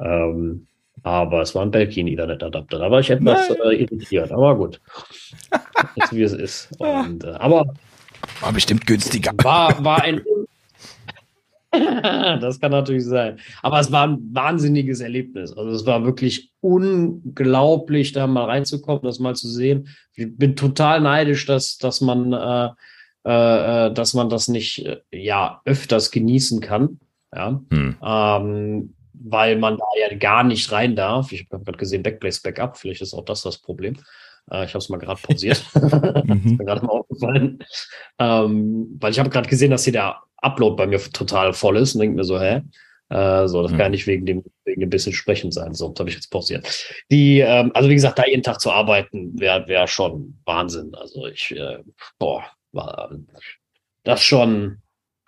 [0.00, 0.66] Ähm,
[1.02, 2.78] aber es war ein Belkin Ethernet-Adapter.
[2.78, 4.80] Da war ich etwas äh, irritiert, aber gut.
[5.96, 6.70] Jetzt wie es ist.
[6.78, 7.74] Und, äh, aber
[8.40, 9.32] war bestimmt günstiger.
[9.42, 10.20] War, war ein
[12.40, 13.38] das kann natürlich sein.
[13.62, 15.56] Aber es war ein wahnsinniges Erlebnis.
[15.56, 19.88] Also es war wirklich unglaublich, da mal reinzukommen, das mal zu sehen.
[20.14, 22.68] Ich bin total neidisch, dass, dass man, äh,
[23.24, 27.00] äh, äh dass man das nicht, äh, ja, öfters genießen kann.
[27.34, 27.62] Ja.
[27.70, 27.96] Hm.
[28.04, 31.32] Ähm, weil man da ja gar nicht rein darf.
[31.32, 33.96] Ich habe gerade gesehen, Backblaze Backup, vielleicht ist auch das das Problem.
[34.50, 35.64] Äh, ich habe es mal gerade pausiert.
[35.74, 36.42] mhm.
[36.44, 37.58] ist mir gerade mal aufgefallen.
[38.18, 41.94] Ähm, weil ich habe gerade gesehen, dass hier der Upload bei mir total voll ist
[41.94, 42.62] und denke mir so, hä?
[43.08, 43.78] Äh, so, das mhm.
[43.78, 45.74] kann nicht wegen dem, wegen dem bisschen sprechend sein.
[45.74, 46.66] So, das habe ich jetzt pausiert.
[47.10, 50.94] Die, ähm, also wie gesagt, da jeden Tag zu arbeiten, wäre wär schon Wahnsinn.
[50.94, 51.78] Also ich, äh,
[52.18, 53.10] boah, war
[54.04, 54.81] das schon,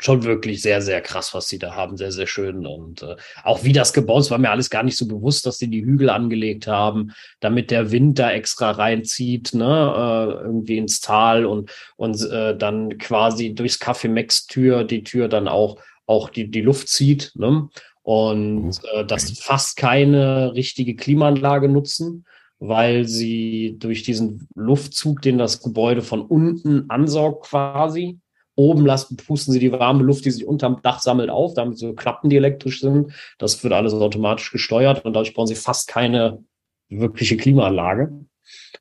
[0.05, 1.97] schon wirklich sehr, sehr krass, was sie da haben.
[1.97, 2.67] Sehr, sehr schön.
[2.67, 5.59] Und äh, auch wie das gebaut ist, war mir alles gar nicht so bewusst, dass
[5.59, 11.01] sie die Hügel angelegt haben, damit der Wind da extra reinzieht, ne, äh, irgendwie ins
[11.01, 16.29] Tal und, und äh, dann quasi durchs Café Max Tür, die Tür dann auch, auch
[16.29, 17.69] die, die Luft zieht, ne?
[18.03, 18.73] Und mhm.
[18.93, 22.27] äh, dass die fast keine richtige Klimaanlage nutzen,
[22.59, 28.19] weil sie durch diesen Luftzug, den das Gebäude von unten ansaugt quasi,
[28.57, 31.93] Oben lassen, pusten sie die warme Luft, die sich unterm Dach sammelt, auf, damit so
[31.95, 33.13] Klappen, die elektrisch sind.
[33.39, 36.45] Das wird alles automatisch gesteuert und dadurch brauchen sie fast keine
[36.89, 38.13] wirkliche Klimaanlage.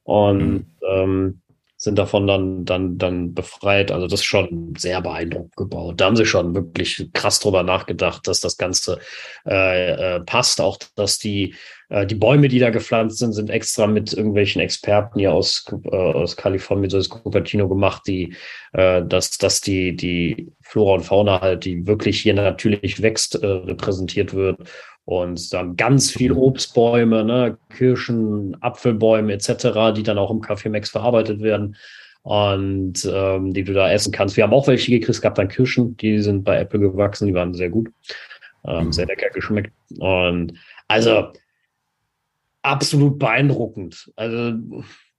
[0.03, 0.65] Und mhm.
[0.87, 1.41] ähm,
[1.83, 3.91] sind davon dann, dann, dann befreit.
[3.91, 5.99] Also das ist schon sehr beeindruckend gebaut.
[5.99, 8.99] Da haben sie schon wirklich krass drüber nachgedacht, dass das Ganze
[9.45, 10.61] äh, äh, passt.
[10.61, 11.55] Auch, dass die,
[11.89, 15.93] äh, die Bäume, die da gepflanzt sind, sind extra mit irgendwelchen Experten hier aus, äh,
[15.93, 18.33] aus Kalifornien, so ist Cupertino gemacht, die,
[18.71, 23.45] äh, dass, dass die, die Flora und Fauna halt, die wirklich hier natürlich wächst, äh,
[23.45, 24.69] repräsentiert wird
[25.05, 26.39] und dann ganz viel mhm.
[26.39, 31.75] Obstbäume, ne, Kirschen, Apfelbäume etc., die dann auch im Café Max verarbeitet werden
[32.21, 34.37] und ähm, die du da essen kannst.
[34.37, 37.33] Wir haben auch welche gekriegt, es gab dann Kirschen, die sind bei Apple gewachsen, die
[37.33, 37.89] waren sehr gut,
[38.65, 38.93] ähm, mhm.
[38.93, 40.53] sehr lecker geschmeckt und
[40.87, 41.31] also
[42.61, 44.11] absolut beeindruckend.
[44.15, 44.53] Also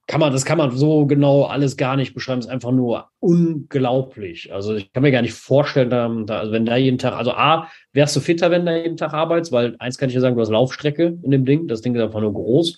[0.07, 2.41] kann man, das kann man so genau alles gar nicht beschreiben.
[2.41, 4.53] Es ist einfach nur unglaublich.
[4.53, 7.69] Also ich kann mir gar nicht vorstellen, da, also wenn da jeden Tag, also A,
[7.93, 10.43] wärst du fitter, wenn da jeden Tag arbeitest, weil eins kann ich dir sagen, du
[10.43, 11.69] hast Laufstrecke in dem Ding.
[11.69, 12.77] Das Ding ist einfach nur groß.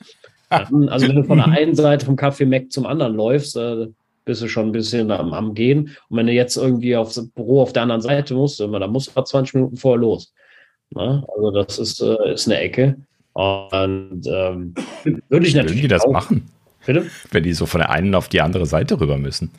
[0.51, 3.89] also wenn du von der einen Seite vom Café Mac zum anderen läufst, äh,
[4.25, 5.97] bist du schon ein bisschen am, am, Gehen.
[6.09, 9.21] Und wenn du jetzt irgendwie aufs Büro auf der anderen Seite musst, dann musst du
[9.21, 10.33] 20 Minuten vorher los.
[10.91, 11.25] Na?
[11.35, 12.97] Also das ist, äh, ist eine Ecke.
[13.33, 14.75] Und ähm,
[15.29, 15.77] würde ich natürlich.
[15.77, 16.49] Würden die das auch, machen?
[16.87, 17.11] Bitte?
[17.31, 19.51] Wenn die so von der einen auf die andere Seite rüber müssen.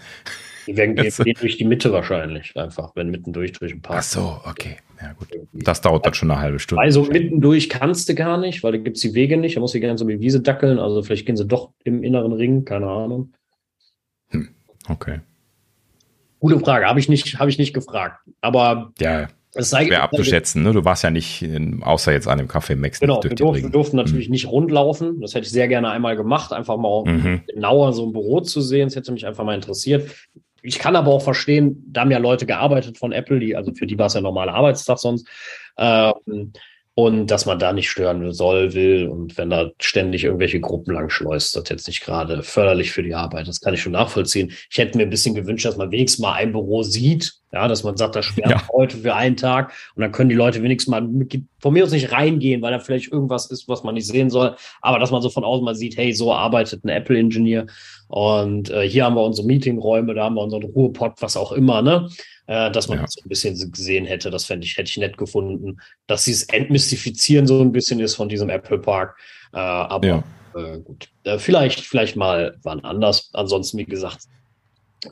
[0.65, 3.99] Die werden gehen, gehen durch die Mitte wahrscheinlich einfach, wenn mittendurch durch ein Park.
[3.99, 4.77] Ach so, okay.
[5.01, 5.27] Ja, gut.
[5.53, 6.81] Das dauert dann schon eine halbe Stunde.
[6.81, 9.55] Also mittendurch kannst du gar nicht, weil da gibt es die Wege nicht.
[9.55, 10.79] Da muss sie gerne so die Wiese dackeln.
[10.79, 13.33] Also vielleicht gehen sie doch im inneren Ring, keine Ahnung.
[14.29, 14.49] Hm,
[14.89, 15.19] okay.
[16.39, 18.21] Gute Frage, habe ich nicht, habe ich nicht gefragt.
[18.41, 20.63] Aber ja, es sei schwer abzuschätzen.
[20.63, 20.73] Ne?
[20.73, 22.99] Du warst ja nicht, in, außer jetzt an dem Café Max.
[22.99, 24.33] Genau, wir, durf, wir, durften natürlich mhm.
[24.33, 25.21] nicht rundlaufen.
[25.21, 27.41] Das hätte ich sehr gerne einmal gemacht, einfach mal mhm.
[27.47, 28.87] genauer so ein Büro zu sehen.
[28.87, 30.09] Das hätte mich einfach mal interessiert.
[30.61, 33.87] Ich kann aber auch verstehen, da haben ja Leute gearbeitet von Apple, die, also für
[33.87, 35.27] die war es ja normaler Arbeitstag sonst.
[35.77, 36.51] Ähm,
[36.99, 41.11] und dass man da nicht stören soll, will und wenn da ständig irgendwelche Gruppen lang
[41.11, 43.47] schleust, das jetzt nicht gerade förderlich für die Arbeit.
[43.47, 44.51] Das kann ich schon nachvollziehen.
[44.71, 47.83] Ich hätte mir ein bisschen gewünscht, dass man wenigstens mal ein Büro sieht, ja, dass
[47.83, 48.67] man sagt, das sperrt ja.
[48.73, 51.07] heute für einen Tag und dann können die Leute wenigstens mal
[51.59, 54.55] von mir aus nicht reingehen, weil da vielleicht irgendwas ist, was man nicht sehen soll,
[54.81, 57.67] aber dass man so von außen mal sieht, hey, so arbeitet ein Apple-Ingenieur
[58.07, 61.83] und äh, hier haben wir unsere Meetingräume, da haben wir unseren Ruhepot, was auch immer,
[61.83, 62.09] ne?
[62.47, 63.03] Äh, dass man ja.
[63.03, 64.31] das so ein bisschen gesehen hätte.
[64.31, 65.79] Das fände ich, hätte ich nett gefunden.
[66.07, 69.17] Dass sie es entmystifizieren so ein bisschen ist von diesem Apple Park.
[69.53, 70.23] Äh, aber ja.
[70.55, 73.29] äh, gut, äh, vielleicht, vielleicht mal wann anders.
[73.33, 74.23] Ansonsten, wie gesagt,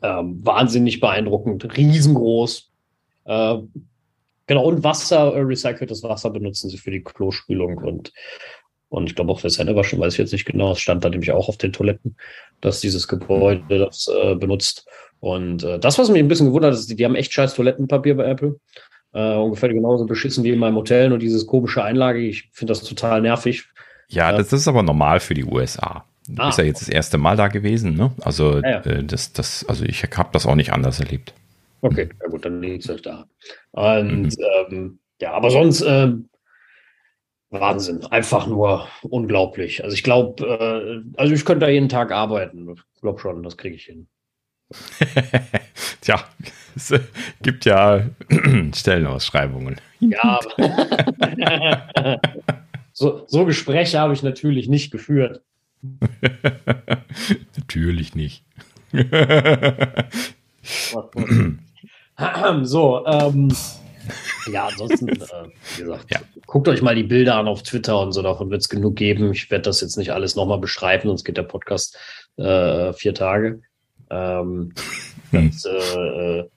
[0.01, 2.71] ähm, wahnsinnig beeindruckend, riesengroß.
[3.25, 3.57] Äh,
[4.47, 8.11] genau, und Wasser, äh, recyceltes Wasser benutzen sie für die Klospülung und
[8.87, 10.71] und ich glaube auch für das Händewaschen, weiß ich jetzt nicht genau.
[10.71, 12.15] Es stand da nämlich auch auf den Toiletten,
[12.61, 14.87] dass dieses Gebäude das äh, benutzt.
[15.19, 17.55] Und äh, das, was mich ein bisschen gewundert hat, ist, die, die haben echt scheiß
[17.55, 18.59] Toilettenpapier bei Apple.
[19.13, 22.19] Äh, ungefähr genauso beschissen wie in meinem Hotel, nur dieses komische Einlage.
[22.19, 23.65] Ich finde das total nervig.
[24.09, 26.05] Ja, das ist aber normal für die USA.
[26.27, 26.47] Du ah.
[26.47, 28.11] bist ja jetzt das erste Mal da gewesen, ne?
[28.21, 28.79] Also, ja, ja.
[28.81, 31.33] Äh, das, das, also ich habe das auch nicht anders erlebt.
[31.81, 33.25] Okay, ja gut, dann liegt es euch da.
[33.71, 34.45] Und mhm.
[34.69, 36.11] ähm, ja, aber sonst äh,
[37.51, 39.83] Wahnsinn, einfach nur unglaublich.
[39.83, 42.67] Also ich glaube, äh, also ich könnte da jeden Tag arbeiten.
[42.95, 44.07] Ich glaube schon, das kriege ich hin.
[46.01, 46.23] Tja,
[46.75, 46.93] es
[47.41, 48.05] gibt ja
[48.75, 49.79] Stellenausschreibungen.
[49.99, 50.39] Ja.
[52.93, 55.41] so, so Gespräche habe ich natürlich nicht geführt.
[57.57, 58.43] natürlich nicht.
[62.63, 63.49] so, ähm,
[64.51, 65.15] ja, ansonsten, äh,
[65.75, 66.19] wie gesagt, ja.
[66.45, 69.31] guckt euch mal die Bilder an auf Twitter und so, davon wird es genug geben.
[69.31, 71.97] Ich werde das jetzt nicht alles nochmal beschreiben, sonst geht der Podcast
[72.37, 73.61] äh, vier Tage.
[74.09, 74.73] Ähm,
[75.31, 75.51] hm.
[75.51, 76.49] das, äh, äh,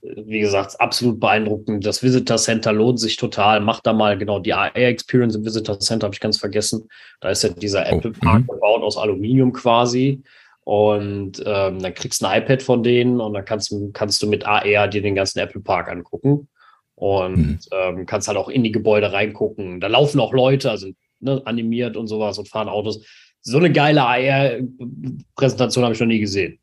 [0.00, 1.84] wie gesagt, absolut beeindruckend.
[1.84, 3.60] Das Visitor Center lohnt sich total.
[3.60, 6.88] Macht da mal genau die AR-Experience im Visitor Center, habe ich ganz vergessen.
[7.20, 8.46] Da ist ja dieser oh, Apple Park mhm.
[8.46, 10.22] gebaut aus Aluminium quasi.
[10.62, 14.46] Und ähm, dann kriegst du ein iPad von denen und dann kannst, kannst du mit
[14.46, 16.48] AR dir den ganzen Apple Park angucken.
[16.94, 17.58] Und mhm.
[17.72, 19.80] ähm, kannst halt auch in die Gebäude reingucken.
[19.80, 20.88] Da laufen auch Leute, also
[21.20, 23.04] ne, animiert und sowas und fahren Autos.
[23.40, 26.58] So eine geile AR-Präsentation habe ich noch nie gesehen.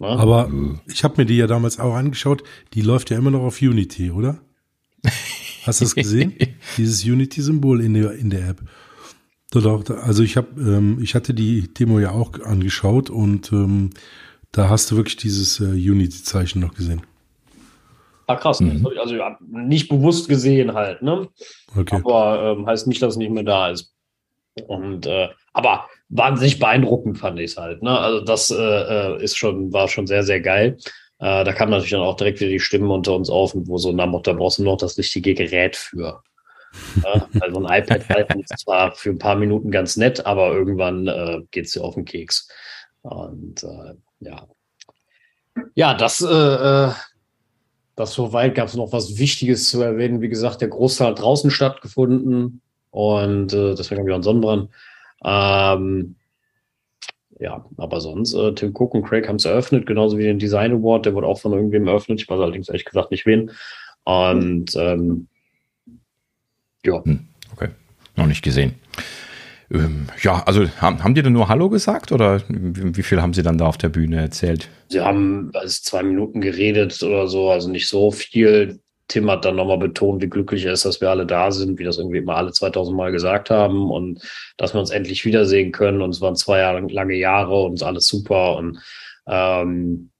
[0.00, 0.06] Ne?
[0.06, 0.50] Aber
[0.86, 2.42] ich habe mir die ja damals auch angeschaut.
[2.74, 4.38] Die läuft ja immer noch auf Unity, oder?
[5.64, 6.34] Hast du das gesehen?
[6.76, 8.62] Dieses Unity-Symbol in der, in der App.
[9.54, 13.90] Also ich habe, ähm, ich hatte die Demo ja auch angeschaut und ähm,
[14.52, 17.02] da hast du wirklich dieses äh, Unity-Zeichen noch gesehen.
[18.26, 18.60] Ah, krass.
[18.60, 18.86] Mhm.
[19.00, 21.28] Also ja, nicht bewusst gesehen halt, ne?
[21.74, 21.96] Okay.
[21.96, 23.94] Aber ähm, heißt nicht, dass es nicht mehr da ist.
[24.66, 27.82] Und äh, aber wahnsinnig beeindruckend fand ich es halt.
[27.82, 27.98] Ne?
[27.98, 30.76] Also das äh, äh, ist schon, war schon sehr, sehr geil.
[31.18, 33.92] Äh, da kam natürlich dann auch direkt wieder die Stimmen unter uns auf, wo so
[33.92, 36.22] nach da brauchst du noch das richtige Gerät für.
[37.02, 41.06] Ja, also ein iPad halten ist zwar für ein paar Minuten ganz nett, aber irgendwann
[41.08, 42.48] äh, geht es dir auf den Keks.
[43.02, 44.46] Und äh, ja.
[45.74, 46.92] Ja, das, äh, äh
[47.96, 50.20] das soweit gab es noch was Wichtiges zu erwähnen.
[50.20, 54.70] Wie gesagt, der Großteil hat draußen stattgefunden und äh, deswegen habe ich auch einen Sonnenbrand.
[55.24, 56.16] Ähm,
[57.40, 60.72] ja, aber sonst, äh, Tim Cook und Craig haben es eröffnet, genauso wie den Design
[60.72, 62.20] Award, der wurde auch von irgendwem eröffnet.
[62.20, 63.50] Ich weiß allerdings ehrlich gesagt nicht wen.
[64.04, 65.28] Und ähm,
[66.84, 67.02] ja.
[67.04, 67.68] Hm, okay,
[68.16, 68.74] noch nicht gesehen.
[69.70, 73.34] Ähm, ja, also haben, haben die denn nur Hallo gesagt oder wie, wie, viel haben
[73.34, 74.68] sie dann da auf der Bühne erzählt?
[74.88, 78.80] Sie haben also zwei Minuten geredet oder so, also nicht so viel.
[79.08, 81.84] Tim hat dann nochmal betont, wie glücklich er ist, dass wir alle da sind, wie
[81.84, 84.22] das irgendwie immer alle 2000 Mal gesagt haben und
[84.56, 86.02] dass wir uns endlich wiedersehen können.
[86.02, 88.56] Und es waren zwei Jahre, lange Jahre und alles super.
[88.56, 88.78] Und
[89.26, 90.10] ähm,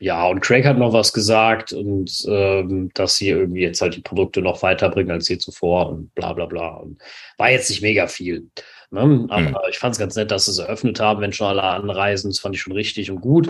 [0.00, 4.02] ja, und Craig hat noch was gesagt und ähm, dass sie irgendwie jetzt halt die
[4.02, 6.76] Produkte noch weiterbringen als je zuvor und bla bla bla.
[6.76, 7.00] Und
[7.38, 8.50] war jetzt nicht mega viel.
[8.94, 9.26] Ne?
[9.28, 9.56] Aber mhm.
[9.70, 12.30] ich fand es ganz nett, dass sie es eröffnet haben, wenn schon alle anreisen.
[12.30, 13.48] Das fand ich schon richtig und gut.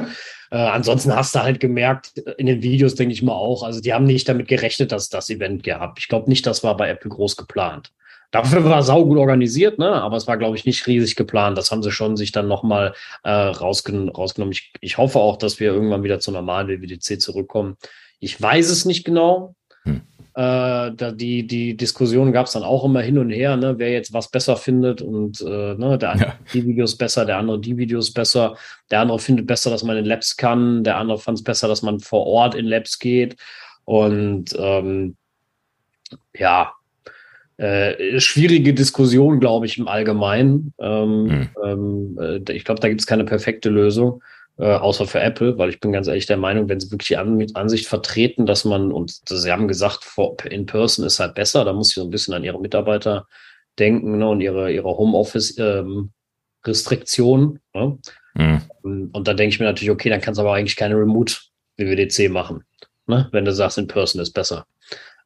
[0.51, 3.95] Äh, ansonsten hast du halt gemerkt, in den Videos denke ich mal auch, also die
[3.95, 5.99] haben nicht damit gerechnet, dass das Event gab.
[5.99, 7.93] Ich glaube nicht, das war bei Apple groß geplant.
[8.35, 9.93] Dafür war sau gut organisiert, ne?
[9.93, 11.57] aber es war, glaube ich, nicht riesig geplant.
[11.57, 14.51] Das haben sie schon sich dann nochmal äh, rausgen rausgenommen.
[14.51, 17.77] Ich, ich hoffe auch, dass wir irgendwann wieder zur normalen WWDC zurückkommen.
[18.19, 19.55] Ich weiß es nicht genau.
[19.85, 20.01] Hm.
[20.37, 23.92] Äh, da die, die Diskussion gab es dann auch immer hin und her, ne, wer
[23.92, 26.38] jetzt was besser findet und äh, ne, der eine ja.
[26.53, 28.57] die Videos besser, der andere die Videos besser,
[28.90, 31.83] der andere findet besser, dass man in Labs kann, der andere fand es besser, dass
[31.83, 33.37] man vor Ort in Labs geht.
[33.85, 35.16] Und ähm,
[36.35, 36.73] ja,
[37.57, 40.75] äh, schwierige Diskussion, glaube ich, im Allgemeinen.
[40.79, 41.49] Ähm, mhm.
[41.64, 44.20] ähm, äh, ich glaube, da gibt es keine perfekte Lösung
[44.59, 47.17] äh, außer für Apple, weil ich bin ganz ehrlich der Meinung, wenn sie wirklich die
[47.17, 50.07] An Ansicht vertreten, dass man, und sie haben gesagt,
[50.49, 53.27] in person ist halt besser, da muss ich so ein bisschen an ihre Mitarbeiter
[53.79, 57.61] denken ne, und ihre, ihre Homeoffice-Restriktionen.
[57.75, 57.99] Ähm,
[58.35, 58.62] ne?
[58.83, 59.11] mhm.
[59.12, 62.62] Und da denke ich mir natürlich, okay, dann kannst du aber eigentlich keine Remote-WWDC machen,
[63.07, 63.29] ne?
[63.33, 64.67] wenn du sagst, in person ist besser.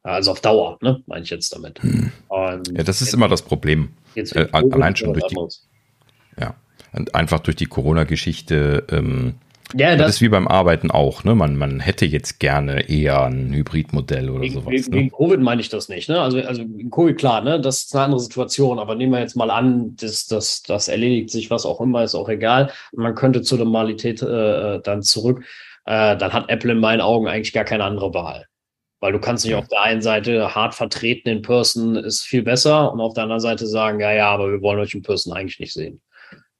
[0.01, 1.83] Also auf Dauer, ne, meine ich jetzt damit.
[1.83, 2.11] Mhm.
[2.31, 3.89] ja, das ist immer das Problem.
[4.15, 5.35] Äh, allein schon durch die,
[6.39, 6.55] ja,
[6.93, 8.85] und einfach durch die Corona-Geschichte.
[8.91, 9.35] Ähm,
[9.75, 11.23] ja, das, das, ist wie beim Arbeiten auch.
[11.23, 11.35] Ne?
[11.35, 14.71] Man, man hätte jetzt gerne eher ein Hybridmodell oder wegen, sowas.
[14.71, 14.97] Wegen, ne?
[14.97, 16.09] wegen Covid meine ich das nicht.
[16.09, 16.19] Ne?
[16.19, 17.61] Also, also Covid, klar, ne?
[17.61, 18.79] das ist eine andere Situation.
[18.79, 22.15] Aber nehmen wir jetzt mal an, das, das, das erledigt sich, was auch immer, ist
[22.15, 22.71] auch egal.
[22.93, 25.43] Man könnte zur Normalität äh, dann zurück.
[25.85, 28.45] Äh, dann hat Apple in meinen Augen eigentlich gar keine andere Wahl.
[29.01, 32.91] Weil du kannst nicht auf der einen Seite hart vertreten in Person ist viel besser
[32.91, 35.59] und auf der anderen Seite sagen, ja, ja, aber wir wollen euch in Person eigentlich
[35.59, 36.01] nicht sehen.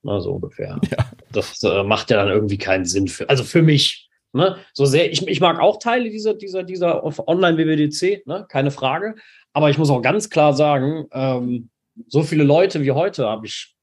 [0.03, 0.79] Na, so ungefähr.
[0.91, 1.05] Ja.
[1.31, 4.09] Das äh, macht ja dann irgendwie keinen Sinn für, also für mich.
[4.33, 4.57] Ne?
[4.73, 8.45] So sehr, ich, ich mag auch Teile dieser, dieser, dieser Online-WWDC, ne?
[8.49, 9.15] keine Frage.
[9.53, 11.69] Aber ich muss auch ganz klar sagen, ähm,
[12.07, 13.75] so viele Leute wie heute habe ich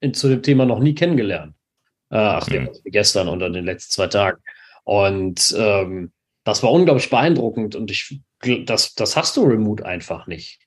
[0.00, 1.54] in, zu dem Thema noch nie kennengelernt.
[2.10, 2.70] Äh, ach, mhm.
[2.84, 4.42] gestern oder in den letzten zwei Tagen.
[4.84, 6.12] Und ähm,
[6.44, 8.20] das war unglaublich beeindruckend und ich,
[8.66, 10.60] das, das hast du remote einfach nicht.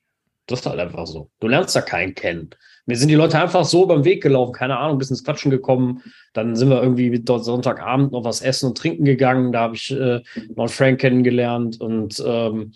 [0.46, 1.30] Das ist halt einfach so.
[1.40, 2.50] Du lernst da keinen kennen.
[2.90, 6.02] Mir sind die Leute einfach so beim Weg gelaufen, keine Ahnung, bis ins Quatschen gekommen.
[6.34, 9.52] Dann sind wir irgendwie dort Sonntagabend noch was essen und trinken gegangen.
[9.52, 10.22] Da habe ich äh,
[10.56, 12.74] noch Frank kennengelernt und, ähm,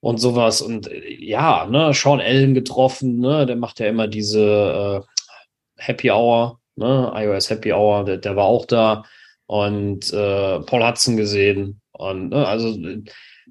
[0.00, 0.62] und sowas.
[0.62, 6.10] Und äh, ja, ne, Sean Allen getroffen, ne, der macht ja immer diese äh, Happy
[6.10, 9.04] Hour, ne, iOS Happy Hour, der, der war auch da.
[9.46, 11.80] Und äh, Paul Hudson gesehen.
[11.92, 12.76] Und ne, also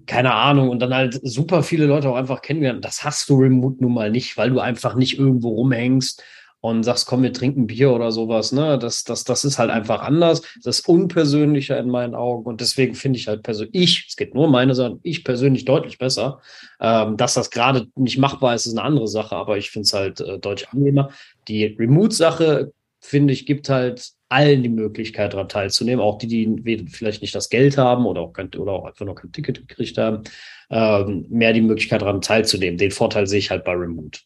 [0.06, 2.86] keine Ahnung, und dann halt super viele Leute auch einfach kennengelernt.
[2.86, 6.24] Das hast du remote nun mal nicht, weil du einfach nicht irgendwo rumhängst
[6.62, 8.52] und sagst, komm, wir trinken Bier oder sowas.
[8.52, 8.80] Ne?
[8.80, 10.42] Das, das, das ist halt einfach anders.
[10.64, 12.46] Das ist unpersönlicher in meinen Augen.
[12.46, 16.00] Und deswegen finde ich halt persönlich, ich, es geht nur meine Sache, ich persönlich deutlich
[16.00, 16.42] besser.
[16.80, 19.94] Ähm, dass das gerade nicht machbar ist, ist eine andere Sache, aber ich finde es
[19.94, 21.10] halt äh, deutlich angenehmer.
[21.48, 27.22] Die Remote-Sache, finde ich, gibt halt allen die Möglichkeit daran teilzunehmen, auch die, die vielleicht
[27.22, 30.24] nicht das Geld haben oder auch, kein, oder auch einfach noch kein Ticket gekriegt haben,
[30.70, 32.78] ähm, mehr die Möglichkeit daran teilzunehmen.
[32.78, 34.20] Den Vorteil sehe ich halt bei Remote.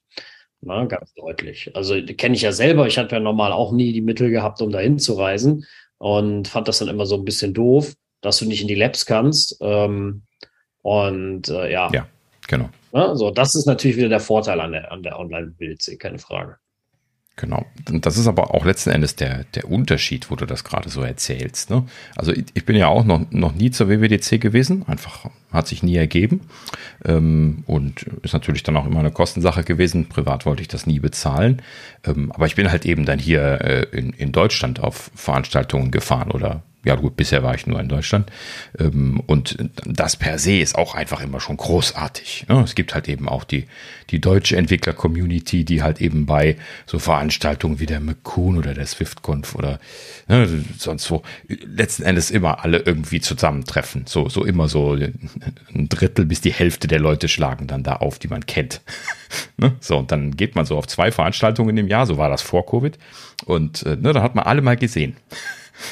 [0.62, 1.72] Na, ganz deutlich.
[1.76, 2.88] Also kenne ich ja selber.
[2.88, 5.66] Ich hatte ja normal auch nie die Mittel gehabt, um dahin zu reisen
[6.00, 9.06] und fand das dann immer so ein bisschen doof, dass du nicht in die Labs
[9.06, 9.58] kannst.
[9.62, 10.24] Ähm,
[10.82, 11.90] und äh, ja.
[11.94, 12.08] Ja,
[12.48, 12.70] genau.
[12.92, 16.58] Na, so, das ist natürlich wieder der Vorteil an der, an der Online-Bild, keine Frage.
[17.40, 17.66] Genau.
[17.86, 21.70] Das ist aber auch letzten Endes der, der Unterschied, wo du das gerade so erzählst.
[21.70, 21.86] Ne?
[22.18, 25.96] Also ich, bin ja auch noch, noch nie zur WWDC gewesen, einfach hat sich nie
[25.96, 26.42] ergeben
[27.06, 30.10] ähm, und ist natürlich dann auch immer eine Kostensache gewesen.
[30.10, 31.62] Privat wollte ich das nie bezahlen,
[32.06, 36.32] ähm, aber ich bin halt eben dann hier äh, in, in Deutschland auf Veranstaltungen gefahren
[36.32, 38.32] oder ja gut, bisher war ich nur in Deutschland.
[38.78, 42.46] Ähm, und das per se ist auch einfach immer schon großartig.
[42.48, 42.62] Ne?
[42.64, 43.66] Es gibt halt eben auch die,
[44.12, 46.56] die deutsche Entwickler-Community, die halt eben bei
[46.86, 49.80] so Veranstaltungen wie der McCoon oder der SwiftConf oder
[50.30, 54.06] ne, sonst wo letzten Endes immer alle irgendwie zusammentreffen.
[54.08, 58.20] So, so immer so ein Drittel bis die Hälfte der Leute schlagen dann da auf,
[58.20, 58.80] die man kennt.
[59.58, 59.76] ne?
[59.82, 62.66] So, und dann geht man so auf zwei Veranstaltungen im Jahr, so war das vor
[62.66, 62.98] Covid.
[63.46, 65.18] Und äh, ne, da hat man alle mal gesehen.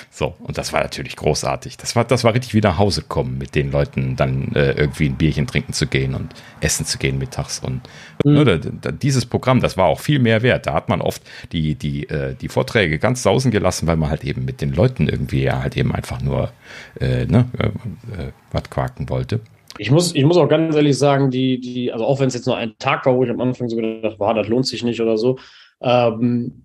[0.09, 1.77] So, und das war natürlich großartig.
[1.77, 5.07] Das war, das war richtig wie nach Hause kommen, mit den Leuten dann äh, irgendwie
[5.07, 7.59] ein Bierchen trinken zu gehen und essen zu gehen mittags.
[7.59, 7.81] Und
[8.23, 8.33] mhm.
[8.33, 10.67] ne, da, dieses Programm, das war auch viel mehr wert.
[10.67, 11.21] Da hat man oft
[11.51, 15.07] die, die, äh, die Vorträge ganz sausen gelassen, weil man halt eben mit den Leuten
[15.07, 16.51] irgendwie ja halt eben einfach nur
[16.99, 19.39] äh, ne, äh, äh, was quaken wollte.
[19.79, 22.47] Ich muss, ich muss auch ganz ehrlich sagen, die, die, also auch wenn es jetzt
[22.47, 25.01] nur ein Tag war, wo ich am Anfang so gedacht war, das lohnt sich nicht
[25.01, 25.37] oder so,
[25.81, 26.63] ähm,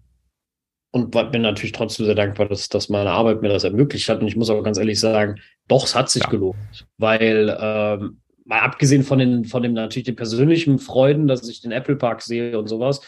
[0.92, 4.20] und bin natürlich trotzdem sehr dankbar, dass, dass meine Arbeit mir das ermöglicht hat.
[4.20, 6.28] Und ich muss auch ganz ehrlich sagen, doch, es hat sich ja.
[6.28, 6.86] gelohnt.
[6.98, 11.72] Weil, ähm, mal abgesehen von den, von dem natürlich den persönlichen Freuden, dass ich den
[11.72, 13.00] Apple Park sehe und sowas,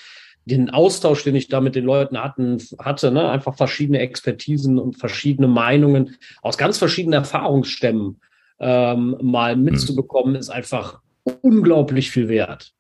[0.47, 3.31] den Austausch, den ich da mit den Leuten hatten, hatte, ne?
[3.31, 8.21] einfach verschiedene Expertisen und verschiedene Meinungen aus ganz verschiedenen Erfahrungsstämmen
[8.61, 9.63] ähm, mal hm.
[9.63, 11.01] mitzubekommen, ist einfach
[11.43, 12.73] unglaublich viel wert.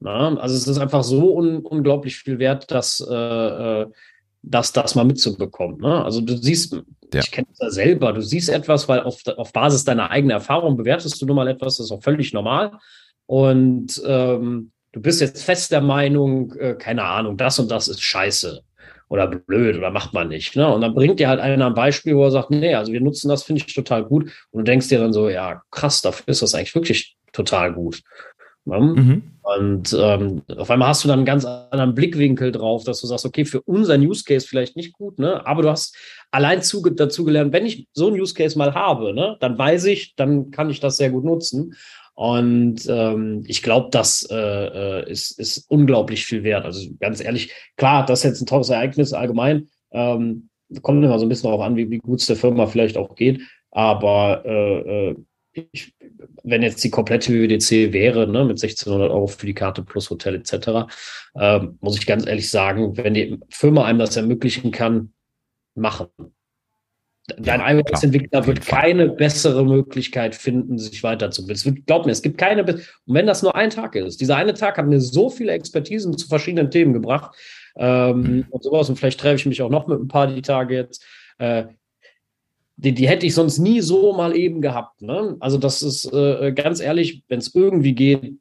[0.00, 0.36] Na?
[0.36, 3.86] Also es ist einfach so un unglaublich viel wert, dass äh, äh
[4.46, 5.80] das, das mal mitzubekommen.
[5.80, 6.04] Ne?
[6.04, 6.72] Also du siehst,
[7.12, 7.20] ja.
[7.20, 10.76] ich kenne es ja selber, du siehst etwas, weil auf, auf Basis deiner eigenen Erfahrung
[10.76, 12.72] bewertest du nun mal etwas, das ist auch völlig normal.
[13.26, 18.02] Und ähm, du bist jetzt fest der Meinung, äh, keine Ahnung, das und das ist
[18.02, 18.60] scheiße
[19.08, 20.56] oder blöd oder macht man nicht.
[20.56, 20.72] Ne?
[20.72, 23.28] Und dann bringt dir halt einer ein Beispiel, wo er sagt, nee, also wir nutzen
[23.28, 24.24] das, finde ich total gut.
[24.50, 28.02] Und du denkst dir dann so, ja, krass, dafür ist das eigentlich wirklich total gut.
[28.64, 28.80] Ne?
[28.80, 29.22] Mhm.
[29.44, 33.26] Und ähm, auf einmal hast du dann einen ganz anderen Blickwinkel drauf, dass du sagst,
[33.26, 35.46] okay, für unseren Use Case vielleicht nicht gut, ne?
[35.46, 35.94] aber du hast
[36.30, 39.84] allein zu, dazu gelernt, wenn ich so einen Use Case mal habe, ne, dann weiß
[39.84, 41.74] ich, dann kann ich das sehr gut nutzen.
[42.14, 46.64] Und ähm, ich glaube, das äh, äh, ist, ist unglaublich viel wert.
[46.64, 49.68] Also ganz ehrlich, klar, das ist jetzt ein tolles Ereignis allgemein.
[49.92, 50.48] Ähm,
[50.80, 53.14] kommt immer so ein bisschen darauf an, wie, wie gut es der Firma vielleicht auch
[53.14, 53.42] geht.
[53.70, 55.16] Aber äh, äh
[55.70, 55.93] ich,
[56.44, 60.36] wenn jetzt die komplette WWDC wäre, ne, mit 1600 Euro für die Karte plus Hotel
[60.36, 60.86] etc.,
[61.36, 65.12] ähm, muss ich ganz ehrlich sagen, wenn die Firma einem das ermöglichen kann,
[65.74, 66.06] machen.
[67.38, 71.82] Dein ja, iOS-Entwickler wird keine bessere Möglichkeit finden, sich weiterzubilden.
[71.86, 72.62] glaub mir, es gibt keine.
[72.62, 76.18] Und wenn das nur ein Tag ist, dieser eine Tag hat mir so viele Expertisen
[76.18, 77.34] zu verschiedenen Themen gebracht
[77.76, 78.46] ähm, mhm.
[78.50, 78.90] und sowas.
[78.90, 81.02] Und vielleicht treffe ich mich auch noch mit ein paar die Tage jetzt.
[81.38, 81.64] Äh,
[82.76, 85.02] die, die hätte ich sonst nie so mal eben gehabt.
[85.02, 85.36] Ne?
[85.40, 88.34] Also das ist äh, ganz ehrlich, wenn es irgendwie geht,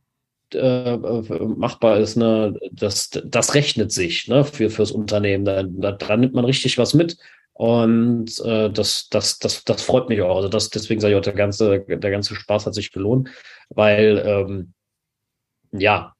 [0.53, 5.45] äh, machbar ist, ne, das, das rechnet sich ne, für, fürs Unternehmen.
[5.45, 7.17] Da, da, da nimmt man richtig was mit.
[7.53, 10.37] Und äh, das, das, das, das freut mich auch.
[10.37, 13.29] Also das, deswegen sage ich auch, der ganze, der ganze Spaß hat sich gelohnt,
[13.69, 14.73] weil ähm,
[15.71, 16.12] ja,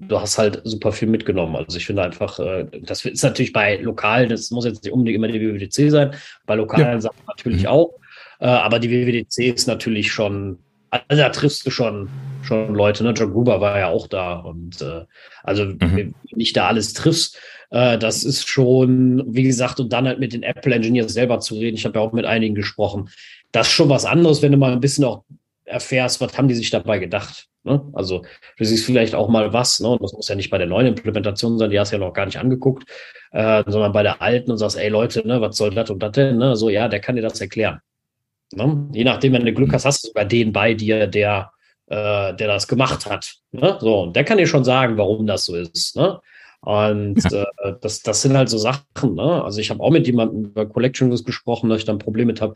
[0.00, 1.56] du hast halt super viel mitgenommen.
[1.56, 5.16] Also ich finde einfach, äh, das ist natürlich bei lokalen, das muss jetzt nicht unbedingt
[5.16, 6.14] immer die WWDC sein,
[6.46, 7.00] bei lokalen ja.
[7.00, 7.68] Sachen natürlich mhm.
[7.68, 7.94] auch.
[8.40, 10.58] Äh, aber die WWDC ist natürlich schon,
[10.90, 12.08] also da triffst du schon,
[12.42, 13.12] schon Leute, ne?
[13.12, 15.04] John Gruber war ja auch da und äh,
[15.42, 16.14] also mhm.
[16.32, 17.38] nicht da alles triffst,
[17.72, 21.76] das ist schon, wie gesagt, und dann halt mit den Apple Engineers selber zu reden.
[21.76, 23.10] Ich habe ja auch mit einigen gesprochen.
[23.52, 25.22] Das ist schon was anderes, wenn du mal ein bisschen auch
[25.70, 27.48] erfährst, was haben die sich dabei gedacht.
[27.62, 27.82] Ne?
[27.92, 28.24] Also
[28.56, 29.88] du siehst vielleicht auch mal was, ne?
[29.88, 32.12] und das muss ja nicht bei der neuen Implementation sein, die hast du ja noch
[32.12, 32.88] gar nicht angeguckt,
[33.32, 36.12] äh, sondern bei der alten und sagst, ey Leute, ne, was soll das und das
[36.12, 36.38] denn?
[36.38, 36.56] Ne?
[36.56, 37.80] So, ja, der kann dir das erklären.
[38.52, 38.88] Ne?
[38.92, 41.52] Je nachdem, wenn du Glück hast, hast du sogar den bei dir, der,
[41.86, 43.34] äh, der das gemacht hat.
[43.52, 43.76] Ne?
[43.80, 45.96] So, und der kann dir schon sagen, warum das so ist.
[45.96, 46.18] Ne?
[46.62, 47.42] Und ja.
[47.58, 49.14] äh, das, das sind halt so Sachen.
[49.14, 49.44] Ne?
[49.44, 52.40] Also ich habe auch mit jemandem über Collection gesprochen, dass ich da ein Problem mit
[52.40, 52.54] habe,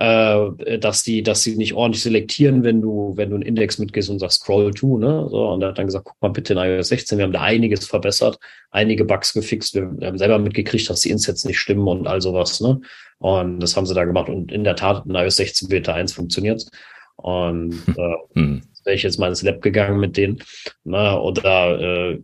[0.00, 4.08] äh, dass die, dass sie nicht ordentlich selektieren, wenn du, wenn du einen Index mitgehst
[4.10, 5.26] und sagst Scroll to, ne?
[5.28, 7.42] So, und er hat dann gesagt, guck mal bitte in iOS 16, wir haben da
[7.42, 8.38] einiges verbessert,
[8.70, 12.60] einige Bugs gefixt, wir, haben selber mitgekriegt, dass die Insets nicht stimmen und all sowas,
[12.60, 12.80] ne?
[13.18, 14.28] Und das haben sie da gemacht.
[14.28, 16.64] Und in der Tat, in iOS 16 Beta 1 funktioniert
[17.16, 18.62] Und äh, hm.
[18.84, 20.38] wäre ich jetzt mal ins Lab gegangen mit denen.
[20.84, 21.20] Ne?
[21.20, 22.20] Oder äh,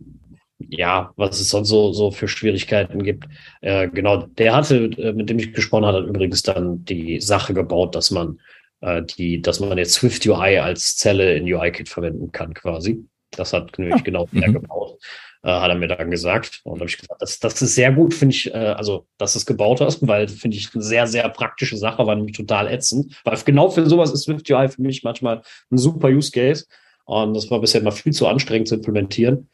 [0.59, 3.25] ja, was es sonst so, so für Schwierigkeiten gibt.
[3.61, 7.53] Äh, genau, der hatte, äh, mit dem ich gesprochen habe, hat übrigens dann die Sache
[7.53, 8.39] gebaut, dass man
[8.81, 13.05] äh, die, dass man jetzt Swift UI als Zelle in UIKit verwenden kann, quasi.
[13.31, 14.03] Das hat nämlich ja.
[14.03, 14.53] genau der mhm.
[14.53, 14.97] gebaut,
[15.43, 16.61] äh, hat er mir dann gesagt.
[16.63, 19.39] Und habe ich gesagt, das, das ist sehr gut, finde ich, äh, also, dass du
[19.39, 23.19] es gebaut hast, weil finde ich eine sehr, sehr praktische Sache, war nämlich total ätzend.
[23.23, 26.65] Weil genau für sowas ist Swift UI für mich manchmal ein super Use Case.
[27.05, 29.49] Und das war bisher immer viel zu anstrengend zu implementieren.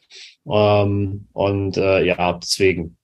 [0.50, 2.96] Ähm, und äh, ja, deswegen.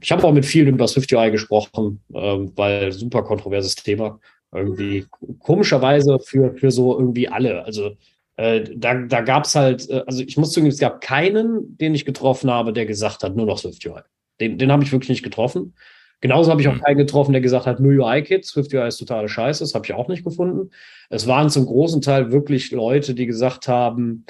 [0.00, 4.18] Ich habe auch mit vielen über Swift UI gesprochen, ähm, weil super kontroverses Thema.
[4.52, 5.06] Irgendwie
[5.38, 7.64] komischerweise für, für so irgendwie alle.
[7.64, 7.96] Also
[8.36, 11.94] äh, da, da gab es halt, äh, also ich muss zugeben, es gab keinen, den
[11.94, 14.00] ich getroffen habe, der gesagt hat, nur noch Swift UI.
[14.40, 15.74] Den, den habe ich wirklich nicht getroffen.
[16.20, 16.82] Genauso habe ich auch mhm.
[16.82, 19.62] keinen getroffen, der gesagt hat, nur UI-Kit, Swift UI ist totale Scheiße.
[19.62, 20.70] Das habe ich auch nicht gefunden.
[21.10, 24.24] Es waren zum großen Teil wirklich Leute, die gesagt haben,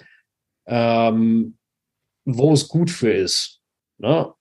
[0.66, 1.56] ähm,
[2.24, 3.60] wo es gut für ist.
[3.96, 4.32] Ne?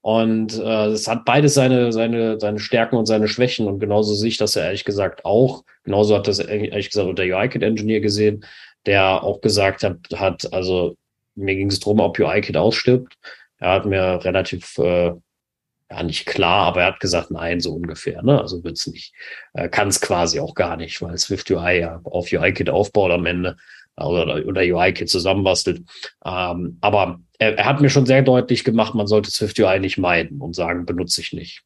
[0.00, 3.66] Und äh, es hat beides seine, seine, seine Stärken und seine Schwächen.
[3.66, 5.64] Und genauso sehe ich das ja ehrlich gesagt auch.
[5.84, 8.44] Genauso hat das ehrlich gesagt der UI-Kit-Engineer gesehen,
[8.86, 10.96] der auch gesagt hat, hat also
[11.34, 13.14] mir ging es darum, ob UI-Kit ausstirbt.
[13.58, 15.12] Er hat mir relativ, äh,
[15.94, 18.22] ja nicht klar, aber er hat gesagt, nein, so ungefähr.
[18.22, 18.40] Ne?
[18.40, 19.14] Also wird's nicht.
[19.52, 23.26] Äh, Kann es quasi auch gar nicht, weil Swift UI ja auf UI-Kit aufbaut am
[23.26, 23.56] Ende
[23.96, 25.82] oder, oder UI-Kit zusammenbastelt.
[26.24, 29.98] Ähm, aber er, er, hat mir schon sehr deutlich gemacht, man sollte Swift UI nicht
[29.98, 31.62] meiden und sagen, benutze ich nicht.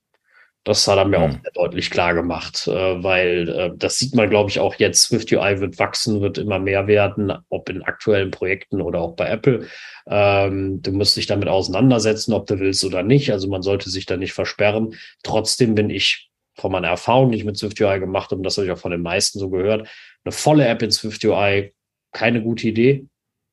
[0.68, 1.24] Das hat er mir mhm.
[1.24, 5.00] auch sehr deutlich klar gemacht, äh, weil äh, das sieht man, glaube ich, auch jetzt.
[5.04, 9.30] Swift UI wird wachsen, wird immer mehr werden, ob in aktuellen Projekten oder auch bei
[9.30, 9.66] Apple.
[10.06, 13.32] Ähm, du musst dich damit auseinandersetzen, ob du willst oder nicht.
[13.32, 14.94] Also man sollte sich da nicht versperren.
[15.22, 18.58] Trotzdem bin ich von meiner Erfahrung, die ich mit Swift UI gemacht habe, und das
[18.58, 19.88] habe ich auch von den meisten so gehört,
[20.24, 21.72] eine volle App in Swift UI
[22.12, 23.06] keine gute Idee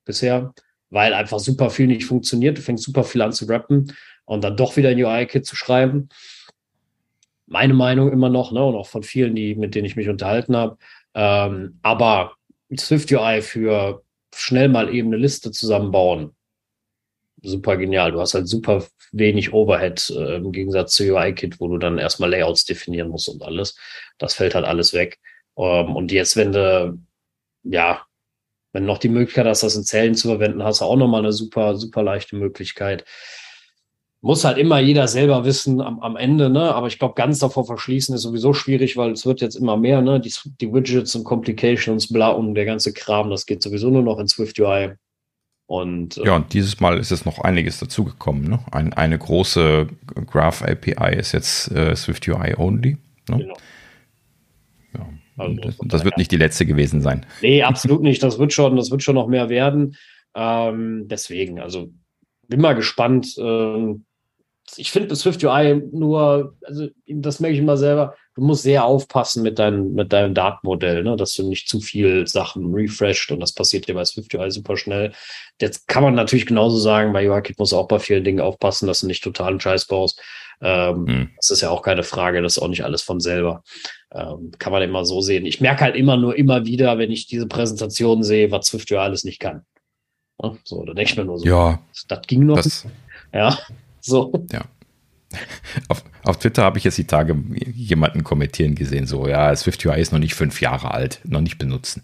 [0.03, 0.53] bisher,
[0.89, 2.57] weil einfach super viel nicht funktioniert.
[2.57, 3.95] Du fängst super viel an zu rappen
[4.25, 6.09] und dann doch wieder ein UI-Kit zu schreiben.
[7.47, 10.55] Meine Meinung immer noch, ne, und auch von vielen, die, mit denen ich mich unterhalten
[10.55, 10.77] habe.
[11.13, 12.33] Ähm, aber
[12.77, 16.35] Swift UI für schnell mal eben eine Liste zusammenbauen,
[17.41, 18.11] super genial.
[18.11, 22.31] Du hast halt super wenig Overhead äh, im Gegensatz zu UI-Kit, wo du dann erstmal
[22.31, 23.77] Layouts definieren musst und alles.
[24.17, 25.19] Das fällt halt alles weg.
[25.57, 26.97] Ähm, und jetzt, wenn du
[27.63, 28.05] ja
[28.75, 31.21] wenn du noch die Möglichkeit hast, das in Zellen zu verwenden, hast du auch nochmal
[31.21, 33.05] eine super, super leichte Möglichkeit.
[34.25, 36.73] Muss halt immer jeder selber wissen am, am Ende, ne?
[36.73, 40.01] Aber ich glaube, ganz davor verschließen ist sowieso schwierig, weil es wird jetzt immer mehr,
[40.01, 40.19] ne?
[40.19, 44.17] Die, die Widgets und Complications, bla und der ganze Kram, das geht sowieso nur noch
[44.17, 44.93] in Swift UI.
[45.67, 48.49] Und, äh, ja, und dieses Mal ist jetzt noch einiges dazugekommen.
[48.49, 48.59] Ne?
[48.71, 49.89] Ein, eine große
[50.25, 52.97] Graph API ist jetzt äh, Swift UI only.
[53.29, 53.53] Ne?
[54.91, 55.07] Genau.
[55.37, 57.27] Also das, das wird nicht die letzte gewesen sein.
[57.43, 58.23] Nee, absolut nicht.
[58.23, 59.95] Das wird schon, das wird schon noch mehr werden.
[60.33, 61.91] Ähm, deswegen, also
[62.47, 63.35] bin mal gespannt.
[63.37, 64.05] Ähm,
[64.77, 68.85] ich finde das Swift UI nur, also das merke ich immer selber, du musst sehr
[68.85, 71.15] aufpassen mit, dein, mit deinem Datenmodell, ne?
[71.15, 74.75] dass du nicht zu viel Sachen refreshed und das passiert dir bei Swift UI super
[74.75, 75.13] schnell.
[75.61, 79.01] Jetzt kann man natürlich genauso sagen, bei UIKit muss auch bei vielen Dingen aufpassen, dass
[79.01, 80.21] du nicht totalen Scheiß baust.
[80.61, 81.29] Ähm, hm.
[81.37, 83.63] Das ist ja auch keine Frage, das ist auch nicht alles von selber.
[84.11, 85.45] Ähm, kann man immer so sehen.
[85.45, 89.01] Ich merke halt immer nur immer wieder, wenn ich diese Präsentation sehe, was Swift ja
[89.01, 89.65] alles nicht kann.
[90.41, 92.57] Ja, so, da denke ich mir nur so, ja, das ging noch.
[92.57, 92.85] Das,
[93.33, 93.57] ja,
[94.05, 94.45] so.
[94.51, 94.61] Ja.
[95.89, 97.35] Auf, auf Twitter habe ich jetzt die Tage
[97.73, 101.57] jemanden kommentieren gesehen, so, ja, Swift UI ist noch nicht fünf Jahre alt, noch nicht
[101.57, 102.03] benutzen.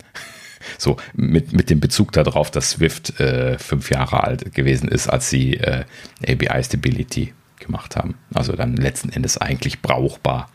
[0.77, 5.29] So, mit, mit dem Bezug darauf, dass Swift äh, fünf Jahre alt gewesen ist, als
[5.29, 5.85] sie äh,
[6.27, 8.15] ABI Stability gemacht haben.
[8.33, 10.49] Also dann letzten Endes eigentlich brauchbar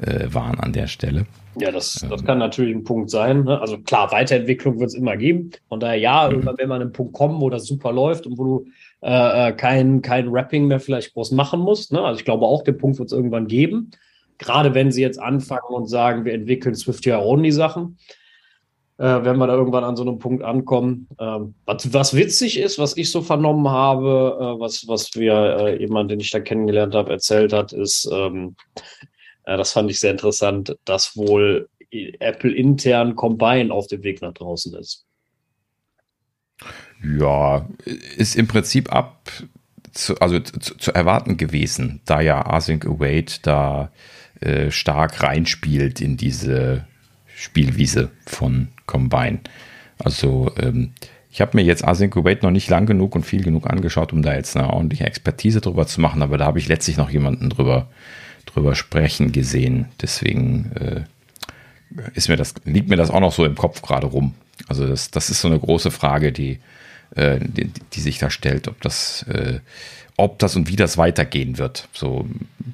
[0.00, 1.26] äh, waren an der Stelle.
[1.58, 3.44] Ja, das, das kann natürlich ein Punkt sein.
[3.44, 3.58] Ne?
[3.58, 5.52] Also klar, Weiterentwicklung wird es immer geben.
[5.68, 6.32] Von daher ja, mhm.
[6.32, 8.66] irgendwann, wenn man an einen Punkt kommen, wo das super läuft und wo du
[9.06, 11.92] äh, äh, kein, kein Rapping mehr vielleicht groß machen musst.
[11.92, 12.02] Ne?
[12.02, 13.92] Also ich glaube auch, den Punkt wird es irgendwann geben.
[14.38, 17.98] Gerade wenn sie jetzt anfangen und sagen, wir entwickeln Swift-UI-Only-Sachen,
[18.98, 21.06] äh, wenn wir da irgendwann an so einem Punkt ankommen.
[21.20, 25.78] Ähm, was, was witzig ist, was ich so vernommen habe, äh, was, was wir äh,
[25.78, 28.56] jemand, den ich da kennengelernt habe, erzählt hat, ist, ähm,
[29.44, 34.34] äh, das fand ich sehr interessant, dass wohl Apple intern Combine auf dem Weg nach
[34.34, 35.06] draußen ist.
[37.02, 37.66] Ja,
[38.16, 39.30] ist im Prinzip ab,
[39.92, 43.90] zu, also zu, zu erwarten gewesen, da ja Async Await da
[44.40, 46.84] äh, stark reinspielt in diese
[47.34, 49.40] Spielwiese von Combine.
[49.98, 50.92] Also ähm,
[51.30, 54.22] ich habe mir jetzt Async Await noch nicht lang genug und viel genug angeschaut, um
[54.22, 57.50] da jetzt eine ordentliche Expertise drüber zu machen, aber da habe ich letztlich noch jemanden
[57.50, 57.88] drüber,
[58.46, 59.86] drüber sprechen gesehen.
[60.00, 61.04] Deswegen äh,
[62.14, 64.34] ist mir das, liegt mir das auch noch so im Kopf gerade rum.
[64.68, 66.58] Also das, das ist so eine große Frage, die,
[67.14, 69.60] äh, die, die, sich da stellt, ob das, äh,
[70.16, 71.88] ob das und wie das weitergehen wird.
[71.92, 72.26] So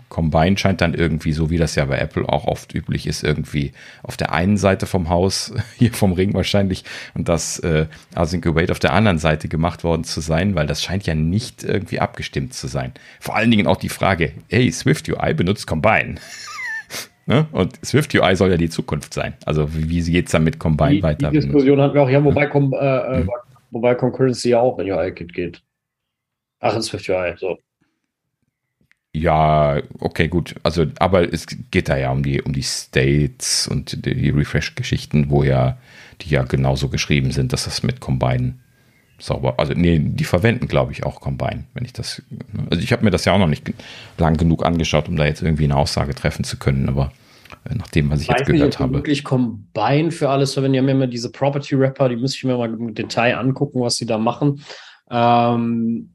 [0.09, 3.72] Combine scheint dann irgendwie, so wie das ja bei Apple auch oft üblich ist, irgendwie
[4.03, 8.70] auf der einen Seite vom Haus, hier vom Ring wahrscheinlich, und das äh, Async Await
[8.70, 12.55] auf der anderen Seite gemacht worden zu sein, weil das scheint ja nicht irgendwie abgestimmt
[12.55, 12.93] zu sein.
[13.20, 16.16] Vor allen Dingen auch die Frage, hey, Swift UI benutzt Combine.
[17.24, 17.47] Ne?
[17.53, 19.35] Und Swift UI soll ja die Zukunft sein.
[19.47, 21.30] Also wie, wie geht es dann mit Combine die, weiter?
[21.30, 22.72] Die Diskussion hatten wir auch, ja, wobei, hm.
[22.72, 23.30] äh, hm.
[23.73, 25.62] Wobei Concurrency ja auch in UI-Kit geht.
[26.61, 27.59] Ach, in Swift UI, so.
[29.14, 30.55] Ja, okay, gut.
[30.62, 35.29] Also, aber es geht da ja um die, um die States und die, die Refresh-Geschichten,
[35.29, 35.77] wo ja,
[36.23, 38.55] die ja genauso geschrieben sind, dass das mit Combine
[39.18, 39.59] sauber.
[39.59, 42.23] Also, nee, die verwenden, glaube ich, auch Combine, wenn ich das.
[42.70, 43.70] Also, ich habe mir das ja auch noch nicht
[44.16, 47.12] lang genug angeschaut, um da jetzt irgendwie eine Aussage treffen zu können, aber
[47.69, 48.95] nach dem, was ich, ich jetzt gehört nicht, habe.
[48.95, 50.75] wirklich Combine für alles verwenden.
[50.75, 53.81] Die haben ja immer diese Property Rapper, die müsste ich mir mal im Detail angucken,
[53.81, 54.65] was sie da machen.
[55.11, 56.13] Ähm,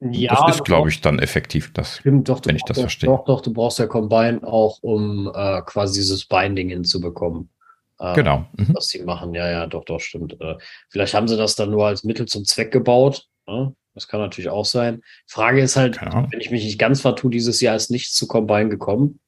[0.00, 3.10] ja, das ist, glaube ich, dann effektiv, das, stimmt, doch, wenn ich das verstehe.
[3.10, 7.50] Doch, doch, du brauchst ja Combine auch, um äh, quasi dieses Binding hinzubekommen.
[7.98, 8.46] Äh, genau.
[8.56, 8.74] Mhm.
[8.74, 10.40] Was sie machen, ja, ja, doch, doch, stimmt.
[10.40, 10.56] Äh,
[10.88, 13.26] vielleicht haben sie das dann nur als Mittel zum Zweck gebaut.
[13.46, 13.74] Ne?
[13.94, 15.02] Das kann natürlich auch sein.
[15.26, 16.26] Frage ist halt, genau.
[16.30, 19.20] wenn ich mich nicht ganz vertue, dieses Jahr ist nichts zu Combine gekommen.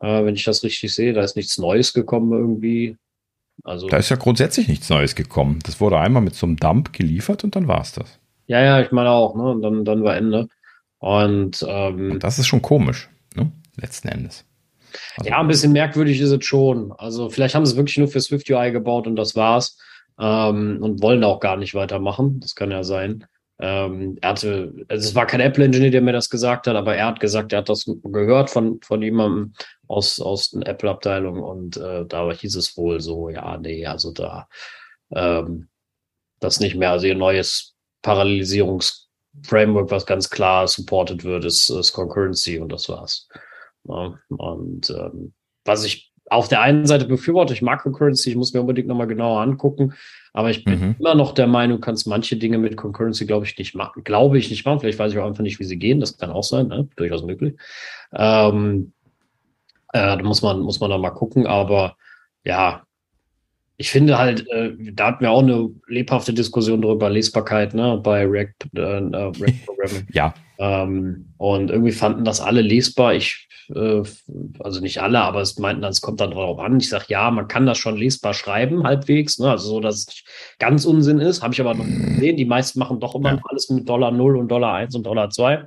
[0.00, 2.96] Äh, wenn ich das richtig sehe, da ist nichts Neues gekommen irgendwie.
[3.62, 5.58] Also, da ist ja grundsätzlich nichts Neues gekommen.
[5.64, 8.18] Das wurde einmal mit so einem Dump geliefert und dann war es das.
[8.46, 9.42] Ja, ja, ich meine auch, ne?
[9.42, 10.48] Und dann, dann war Ende.
[10.98, 13.52] Und, ähm, und das ist schon komisch, ne?
[13.76, 14.44] Letzten Endes.
[15.16, 16.92] Also, ja, ein bisschen merkwürdig ist es schon.
[16.92, 19.78] Also vielleicht haben sie es wirklich nur für Swift UI gebaut und das war's.
[20.18, 22.40] Ähm, und wollen auch gar nicht weitermachen.
[22.40, 23.26] Das kann ja sein.
[23.58, 27.06] Ähm, er hatte, also es war kein Apple-Engineer, der mir das gesagt hat, aber er
[27.06, 29.52] hat gesagt, er hat das gehört von, von jemandem
[29.90, 34.48] aus, aus der Apple-Abteilung und äh, da hieß es wohl so, ja, nee, also da
[35.10, 35.68] ähm,
[36.38, 36.92] das nicht mehr.
[36.92, 43.28] Also ihr neues Parallelisierungsframework, was ganz klar supported wird, ist, ist Concurrency und das war's.
[43.88, 45.32] Ja, und ähm,
[45.64, 49.08] was ich auf der einen Seite befürworte, ich mag Concurrency, ich muss mir unbedingt nochmal
[49.08, 49.94] genauer angucken,
[50.32, 50.96] aber ich bin mhm.
[51.00, 54.04] immer noch der Meinung, du kannst manche Dinge mit Concurrency, glaube ich, nicht machen.
[54.04, 54.78] Glaube ich nicht machen.
[54.78, 55.98] Vielleicht weiß ich auch einfach nicht, wie sie gehen.
[55.98, 56.88] Das kann auch sein, ne?
[56.94, 57.56] durchaus möglich.
[58.12, 58.92] Ähm,
[59.92, 61.96] äh, da muss man, muss man da mal gucken, aber
[62.44, 62.82] ja,
[63.80, 68.26] ich finde halt, äh, da hatten wir auch eine lebhafte Diskussion darüber, Lesbarkeit, ne, bei
[68.26, 70.06] React, äh, äh React Programming.
[70.12, 70.34] ja.
[70.58, 73.14] Ähm, und irgendwie fanden das alle lesbar.
[73.14, 74.02] Ich, äh,
[74.58, 76.78] also nicht alle, aber es meinten, es kommt dann darauf an.
[76.78, 80.06] Ich sage, ja, man kann das schon lesbar schreiben, halbwegs, ne, also so, dass es
[80.08, 80.28] nicht
[80.58, 81.42] ganz Unsinn ist.
[81.42, 82.36] Habe ich aber noch gesehen.
[82.36, 83.40] Die meisten machen doch immer ja.
[83.44, 85.66] alles mit Dollar 0 und Dollar 1 und Dollar 2.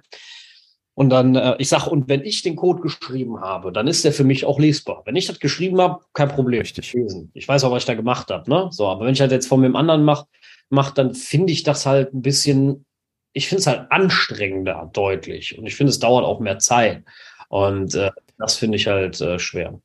[0.96, 4.14] Und dann, äh, ich sage, und wenn ich den Code geschrieben habe, dann ist der
[4.14, 5.02] für mich auch lesbar.
[5.06, 6.62] Wenn ich das geschrieben habe, kein Problem.
[6.62, 6.96] Richtig.
[7.34, 8.50] Ich weiß auch, was ich da gemacht habe.
[8.50, 8.68] Ne?
[8.72, 10.28] So, aber wenn ich halt jetzt von dem anderen mache,
[10.70, 12.86] mach, dann finde ich das halt ein bisschen,
[13.34, 15.58] ich finde es halt anstrengender, deutlich.
[15.58, 17.04] Und ich finde, es dauert auch mehr Zeit.
[17.50, 19.80] Und äh, das finde ich halt äh, schwer.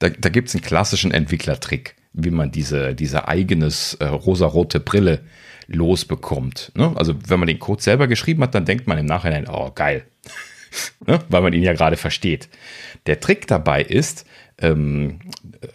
[0.00, 5.20] Da, da gibt es einen klassischen Entwicklertrick, wie man diese, diese eigenes äh, rosarote Brille
[5.68, 6.72] losbekommt.
[6.74, 6.92] Ne?
[6.96, 10.04] Also wenn man den Code selber geschrieben hat, dann denkt man im Nachhinein, oh geil,
[11.06, 11.20] ne?
[11.28, 12.48] weil man ihn ja gerade versteht.
[13.06, 14.26] Der Trick dabei ist,
[14.58, 15.20] ähm,
[15.60, 15.68] äh,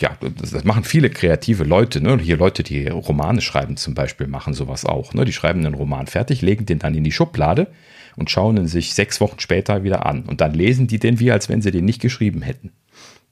[0.00, 2.18] ja, das, machen viele kreative Leute, ne?
[2.18, 5.14] Hier Leute, die Romane schreiben zum Beispiel, machen sowas auch.
[5.14, 5.24] Ne?
[5.24, 7.68] Die schreiben einen Roman fertig, legen den dann in die Schublade
[8.16, 10.24] und schauen ihn sich sechs Wochen später wieder an.
[10.24, 12.72] Und dann lesen die den wie, als wenn sie den nicht geschrieben hätten.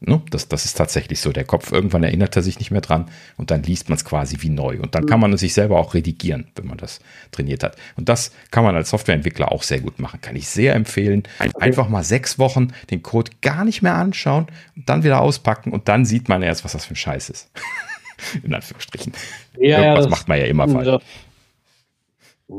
[0.03, 0.23] Ne?
[0.31, 1.31] Das, das ist tatsächlich so.
[1.31, 4.39] Der Kopf, irgendwann erinnert er sich nicht mehr dran und dann liest man es quasi
[4.41, 4.81] wie neu.
[4.81, 7.01] Und dann kann man es sich selber auch redigieren, wenn man das
[7.33, 7.77] trainiert hat.
[7.97, 10.21] Und das kann man als Softwareentwickler auch sehr gut machen.
[10.23, 11.25] Kann ich sehr empfehlen.
[11.59, 15.89] Einfach mal sechs Wochen den Code gar nicht mehr anschauen und dann wieder auspacken und
[15.89, 17.51] dann sieht man erst, was das für ein Scheiß ist.
[18.43, 19.13] In Anführungsstrichen.
[19.59, 21.03] Ja, Irgendwas das, macht man ja immer falsch.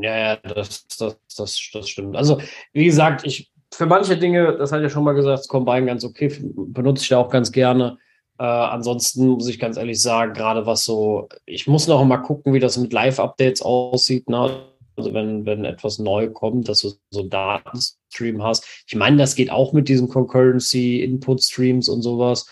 [0.00, 2.16] Ja, ja, das, das, das, das stimmt.
[2.16, 2.40] Also,
[2.72, 6.30] wie gesagt, ich für manche Dinge, das hat ja schon mal gesagt, Combine ganz okay,
[6.40, 7.98] benutze ich da auch ganz gerne.
[8.38, 12.52] Äh, ansonsten muss ich ganz ehrlich sagen, gerade was so, ich muss noch mal gucken,
[12.54, 14.28] wie das mit Live-Updates aussieht.
[14.28, 14.64] Ne?
[14.96, 18.66] Also wenn, wenn etwas neu kommt, dass du so einen Datenstream hast.
[18.86, 22.46] Ich meine, das geht auch mit diesen Concurrency-Input-Streams und sowas.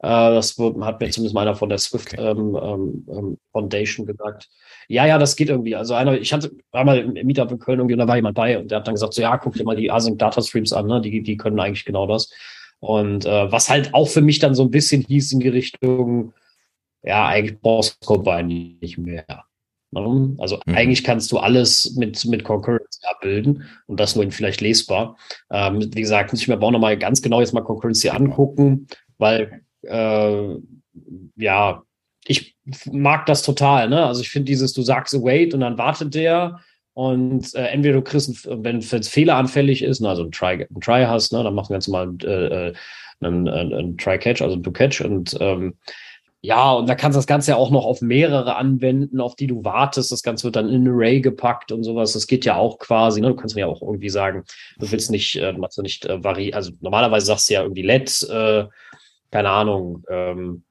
[0.00, 2.30] Äh, das hat mir zumindest einer von der Swift okay.
[2.30, 4.48] ähm, ähm, ähm, Foundation gesagt.
[4.88, 5.74] Ja, ja, das geht irgendwie.
[5.74, 8.58] Also einer, ich hatte einmal im Meetup in Köln irgendwie und da war jemand bei
[8.58, 10.86] und der hat dann gesagt, so ja, guck dir mal die Async Data Streams an,
[10.86, 11.00] ne?
[11.00, 12.30] die, die können eigentlich genau das.
[12.80, 16.32] Und äh, was halt auch für mich dann so ein bisschen hieß in die Richtung,
[17.02, 19.46] ja, eigentlich brauchst du Combine nicht mehr.
[19.90, 20.36] Ne?
[20.38, 20.74] Also mhm.
[20.74, 25.16] eigentlich kannst du alles mit, mit Concurrency abbilden und das nur in vielleicht lesbar.
[25.50, 28.88] Ähm, wie gesagt, muss ich mir aber auch nochmal ganz genau jetzt mal Concurrency angucken,
[29.18, 30.56] weil äh,
[31.36, 31.82] ja,
[32.26, 32.55] ich
[32.90, 33.88] mag das total.
[33.88, 34.04] Ne?
[34.04, 36.60] Also ich finde dieses, du sagst await und dann wartet der
[36.94, 41.04] und äh, entweder du kriegst, wenn es fehleranfällig ist, ne, also ein Try, ein Try
[41.04, 42.74] hast, ne, dann machst du ganz normal äh, äh
[43.20, 45.74] einen, einen, einen Try-Catch, also ein Do-Catch und ähm,
[46.42, 49.46] ja, und da kannst du das Ganze ja auch noch auf mehrere anwenden, auf die
[49.48, 50.12] du wartest.
[50.12, 52.12] Das Ganze wird dann in Array gepackt und sowas.
[52.12, 53.20] Das geht ja auch quasi.
[53.20, 53.28] Ne?
[53.28, 54.44] Du kannst mir ja auch irgendwie sagen,
[54.78, 57.62] du willst nicht, äh, du machst ja nicht äh, vari Also normalerweise sagst du ja
[57.62, 58.66] irgendwie let, äh,
[59.32, 60.62] keine Ahnung, ähm,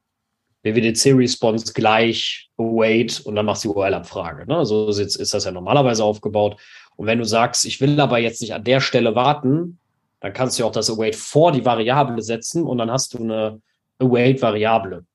[0.65, 4.47] BWDC-Response gleich await und dann machst du die URL-Abfrage.
[4.47, 4.65] Ne?
[4.65, 6.57] So ist, ist das ja normalerweise aufgebaut.
[6.95, 9.77] Und wenn du sagst, ich will aber jetzt nicht an der Stelle warten,
[10.21, 13.61] dann kannst du auch das await vor die Variable setzen und dann hast du eine
[13.99, 15.05] await-Variable.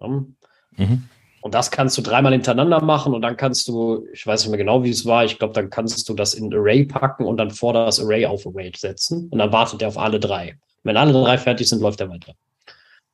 [0.00, 0.26] Ne?
[0.76, 1.08] Mhm.
[1.42, 4.58] Und das kannst du dreimal hintereinander machen und dann kannst du, ich weiß nicht mehr
[4.58, 7.50] genau, wie es war, ich glaube, dann kannst du das in Array packen und dann
[7.50, 10.56] vor das Array auf Await setzen und dann wartet er auf alle drei.
[10.82, 12.34] Wenn alle drei fertig sind, läuft er weiter.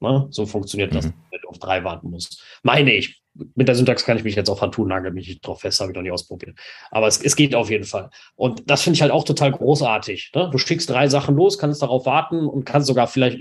[0.01, 0.27] Ne?
[0.31, 1.15] So funktioniert das, mhm.
[1.31, 2.43] wenn du auf drei warten musst.
[2.63, 3.21] Meine ich.
[3.55, 5.93] Mit der Syntax kann ich mich jetzt auch vertun, nagel mich nicht drauf fest, habe
[5.93, 6.59] ich noch nie ausprobiert.
[6.91, 8.11] Aber es, es geht auf jeden Fall.
[8.35, 10.33] Und das finde ich halt auch total großartig.
[10.35, 10.49] Ne?
[10.51, 13.39] Du schickst drei Sachen los, kannst darauf warten und kannst sogar vielleicht,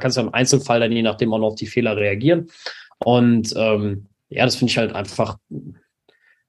[0.00, 2.50] kannst ja im Einzelfall dann je nachdem auch noch auf die Fehler reagieren.
[2.98, 5.38] Und ähm, ja, das finde ich halt einfach,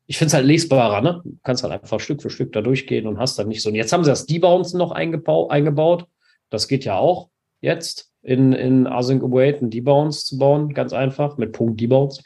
[0.06, 1.22] ich finde es halt lesbarer, ne?
[1.26, 3.70] Du kannst halt einfach Stück für Stück da durchgehen und hast dann nicht so.
[3.70, 6.06] Und jetzt haben sie das Debounce noch eingebaut, eingebaut.
[6.52, 7.30] Das geht ja auch
[7.64, 12.22] jetzt in, in Async Await einen Debounce zu bauen, ganz einfach, mit Punkt Debounce.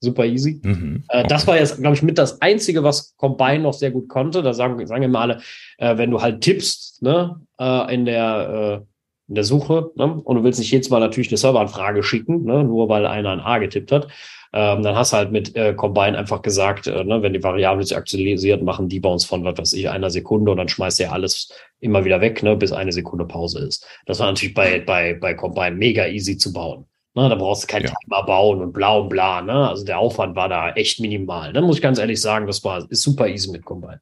[0.00, 0.60] Super easy.
[0.64, 4.08] Mhm, äh, das war jetzt, glaube ich, mit das Einzige, was Combine noch sehr gut
[4.08, 4.42] konnte.
[4.42, 5.40] Da sagen, sagen wir mal alle,
[5.78, 10.36] äh, wenn du halt tippst ne, äh, in, der, äh, in der Suche ne, und
[10.36, 13.58] du willst nicht jedes Mal natürlich eine Serveranfrage schicken, ne, nur weil einer ein A
[13.58, 14.08] getippt hat,
[14.52, 17.82] ähm, dann hast du halt mit äh, Combine einfach gesagt, äh, ne, wenn die Variable
[17.82, 21.12] sich aktualisiert, machen die Bounce von, was weiß ich, einer Sekunde und dann schmeißt er
[21.12, 23.86] alles immer wieder weg, ne, bis eine Sekunde Pause ist.
[24.06, 26.86] Das war natürlich bei, bei, bei Combine mega easy zu bauen.
[27.14, 27.92] Ne, da brauchst du kein ja.
[28.04, 29.42] Timer bauen und bla und bla.
[29.42, 29.68] Ne?
[29.68, 31.52] Also der Aufwand war da echt minimal.
[31.52, 31.60] Ne?
[31.60, 34.00] Muss ich ganz ehrlich sagen, das war ist super easy mit Combine.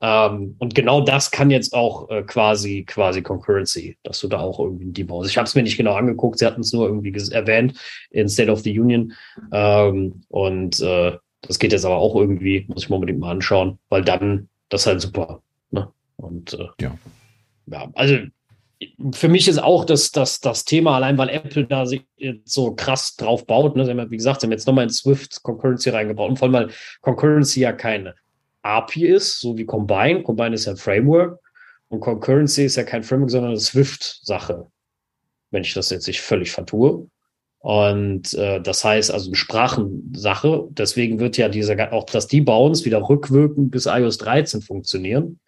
[0.00, 4.60] Ähm, und genau das kann jetzt auch äh, quasi, quasi Concurrency, dass du da auch
[4.60, 7.12] irgendwie ein Deep Ich habe es mir nicht genau angeguckt, sie hatten es nur irgendwie
[7.32, 7.78] erwähnt
[8.10, 9.12] in State of the Union.
[9.52, 13.78] Ähm, und äh, das geht jetzt aber auch irgendwie, muss ich mir unbedingt mal anschauen,
[13.88, 15.42] weil dann, das ist halt super.
[15.70, 15.88] Ne?
[16.16, 16.96] Und äh, ja.
[17.66, 18.16] ja, also
[19.12, 22.74] für mich ist auch das, das, das Thema, allein weil Apple da sich jetzt so
[22.74, 25.90] krass drauf baut, ne, sie haben, wie gesagt, sie haben jetzt nochmal in Swift Concurrency
[25.90, 26.70] reingebaut und vor allem, weil
[27.00, 28.14] Concurrency ja keine
[28.68, 30.22] API ist, so wie Combine.
[30.22, 31.40] Combine ist ja ein Framework
[31.88, 34.66] und Concurrency ist ja kein Framework, sondern eine Swift-Sache,
[35.50, 37.08] wenn ich das jetzt nicht völlig vertue.
[37.60, 40.68] Und äh, das heißt also eine Sprachensache.
[40.70, 45.40] Deswegen wird ja dieser auch das Debounce wieder rückwirkend bis iOS 13 funktionieren,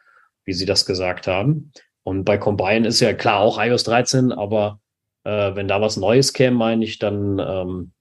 [0.44, 1.72] wie sie das gesagt haben.
[2.02, 4.80] Und bei Combine ist ja klar auch iOS 13, aber
[5.24, 7.92] äh, wenn da was Neues käme, meine ich, dann, ähm,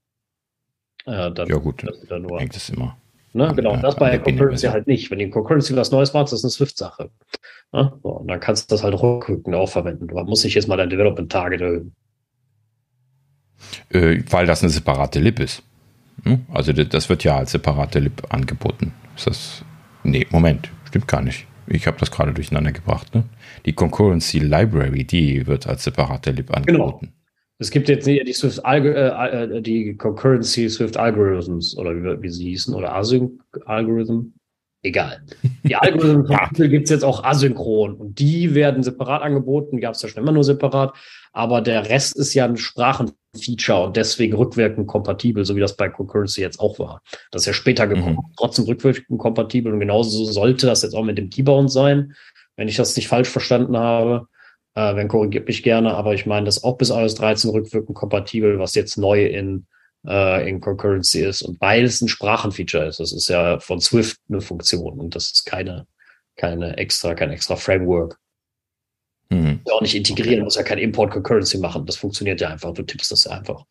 [1.06, 2.98] äh, dann ja gut, dann nur, hängt es immer
[3.34, 3.54] Ne?
[3.56, 5.12] Genau, das bei Concurrency halt nicht.
[5.12, 7.12] Wenn die Concurrency was Neues macht, das ist eine Swift-Sache.
[7.72, 7.94] Ne?
[8.02, 10.08] So, und dann kannst du das halt rückrückend auch verwenden.
[10.08, 11.96] Du musst nicht jetzt mal dein Development-Target erhöhen.
[13.90, 15.64] Äh, weil das eine separate Lib ist.
[16.24, 16.46] Hm?
[16.52, 18.94] Also das wird ja als separate Lib angeboten.
[19.16, 19.66] Ist das.
[20.04, 21.46] Nee, Moment, stimmt gar nicht.
[21.68, 23.14] Ich habe das gerade durcheinander gebracht.
[23.14, 23.26] Ne?
[23.66, 26.58] Die Concurrency Library, die wird als separate Lib genau.
[26.58, 27.06] angeboten.
[27.06, 27.19] Genau.
[27.60, 32.46] Es gibt jetzt die Swift äh, äh, die Concurrency Swift Algorithms oder wie, wie sie
[32.46, 34.34] hießen oder Async Algorithm.
[34.82, 35.22] Egal.
[35.66, 36.68] Die Algorithmen ja.
[36.68, 39.82] gibt es jetzt auch asynchron und die werden separat angeboten.
[39.82, 40.96] Gab es ja schon immer nur separat,
[41.34, 45.76] aber der Rest ist ja ein Sprachen Feature und deswegen rückwirkend kompatibel, so wie das
[45.76, 47.02] bei Concurrency jetzt auch war.
[47.32, 48.34] Das ist ja später gekommen, mhm.
[48.38, 52.16] trotzdem rückwirkend kompatibel und genauso sollte das jetzt auch mit dem T-Bound sein,
[52.56, 54.29] wenn ich das nicht falsch verstanden habe.
[54.80, 57.98] Äh, wenn korrigiert mich gerne, aber ich meine, das ist auch bis iOS 13 rückwirkend
[57.98, 59.68] kompatibel, was jetzt neu in,
[60.08, 63.02] äh, in Concurrency ist und beides ein Sprachenfeature ist.
[63.02, 65.86] Das ist ja von Swift eine Funktion und das ist keine,
[66.38, 68.18] keine extra, kein extra Framework.
[69.30, 69.60] Mhm.
[69.70, 70.44] Auch nicht integrieren, okay.
[70.44, 71.86] muss ja kein Import Concurrency machen.
[71.86, 72.74] Das funktioniert ja einfach.
[72.74, 73.66] Du tippst das ja einfach.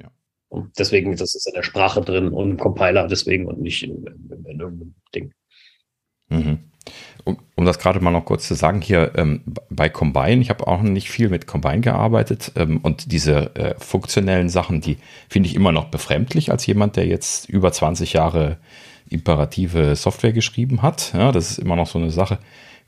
[0.00, 0.12] Ja.
[0.48, 4.06] Und deswegen, das ist in der Sprache drin und im Compiler deswegen und nicht in,
[4.06, 5.34] in, in irgendeinem Ding.
[6.28, 6.71] Mhm.
[7.24, 10.66] Um, um, das gerade mal noch kurz zu sagen, hier ähm, bei Combine, ich habe
[10.66, 14.98] auch nicht viel mit Combine gearbeitet ähm, und diese äh, funktionellen Sachen, die
[15.28, 18.56] finde ich immer noch befremdlich als jemand, der jetzt über 20 Jahre
[19.08, 21.12] imperative Software geschrieben hat.
[21.14, 22.38] Ja, das ist immer noch so eine Sache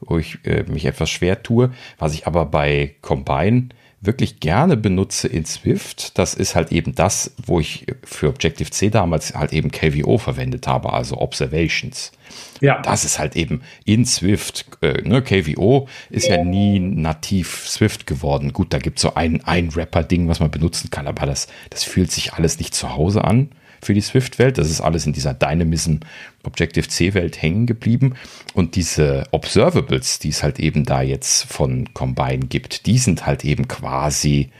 [0.00, 1.70] wo ich äh, mich etwas schwer tue.
[1.98, 3.68] Was ich aber bei Combine
[4.06, 9.34] wirklich gerne benutze in Swift, das ist halt eben das, wo ich für Objective-C damals
[9.34, 12.12] halt eben KVO verwendet habe, also Observations.
[12.60, 12.80] Ja.
[12.82, 18.52] Das ist halt eben in Swift, äh, ne, KVO ist ja nie nativ Swift geworden.
[18.52, 21.84] Gut, da gibt es so ein, ein Rapper-Ding, was man benutzen kann, aber das, das
[21.84, 23.50] fühlt sich alles nicht zu Hause an
[23.84, 24.58] für die Swift-Welt.
[24.58, 25.96] Das ist alles in dieser Dynamism
[26.42, 28.14] Objective-C-Welt hängen geblieben.
[28.54, 33.44] Und diese Observables, die es halt eben da jetzt von Combine gibt, die sind halt
[33.44, 34.50] eben quasi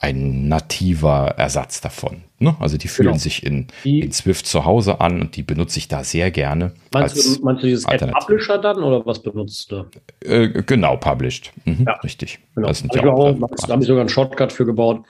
[0.00, 2.22] ein nativer Ersatz davon.
[2.38, 2.56] Ne?
[2.60, 3.18] Also die fühlen genau.
[3.18, 6.72] sich in, die, in, Swift zu Hause an und die benutze ich da sehr gerne.
[6.92, 9.86] Meinst, du, meinst du dieses Publisher dann oder was benutzt du?
[10.24, 11.52] Äh, genau, Published.
[11.64, 11.94] Mhm, ja.
[11.94, 12.38] Richtig.
[12.54, 12.68] Genau.
[12.68, 15.04] Das sind ja auch, da habe ich sogar einen Shortcut für gebaut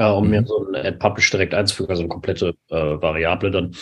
[0.00, 0.30] äh, um mhm.
[0.30, 3.76] mir so ein Add Publish direkt einzufügen, also eine komplette äh, Variable dann.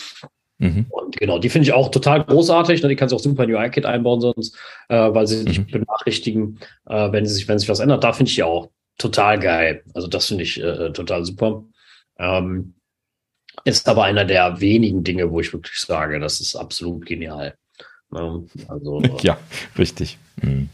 [0.57, 0.87] Mhm.
[0.89, 2.83] Und genau, die finde ich auch total großartig.
[2.83, 2.89] Ne?
[2.89, 4.57] Die kannst du auch super in UI-Kit einbauen sonst,
[4.89, 5.67] äh, weil sie dich mhm.
[5.67, 8.03] benachrichtigen, äh, wenn sich, wenn sich was ändert.
[8.03, 9.83] Da finde ich die auch total geil.
[9.93, 11.63] Also das finde ich äh, total super.
[12.17, 12.73] Ähm,
[13.63, 17.55] ist aber einer der wenigen Dinge, wo ich wirklich sage, das ist absolut genial.
[18.11, 18.43] Ne?
[18.67, 19.37] Also, ja,
[19.77, 20.17] richtig.
[20.41, 20.69] Mhm.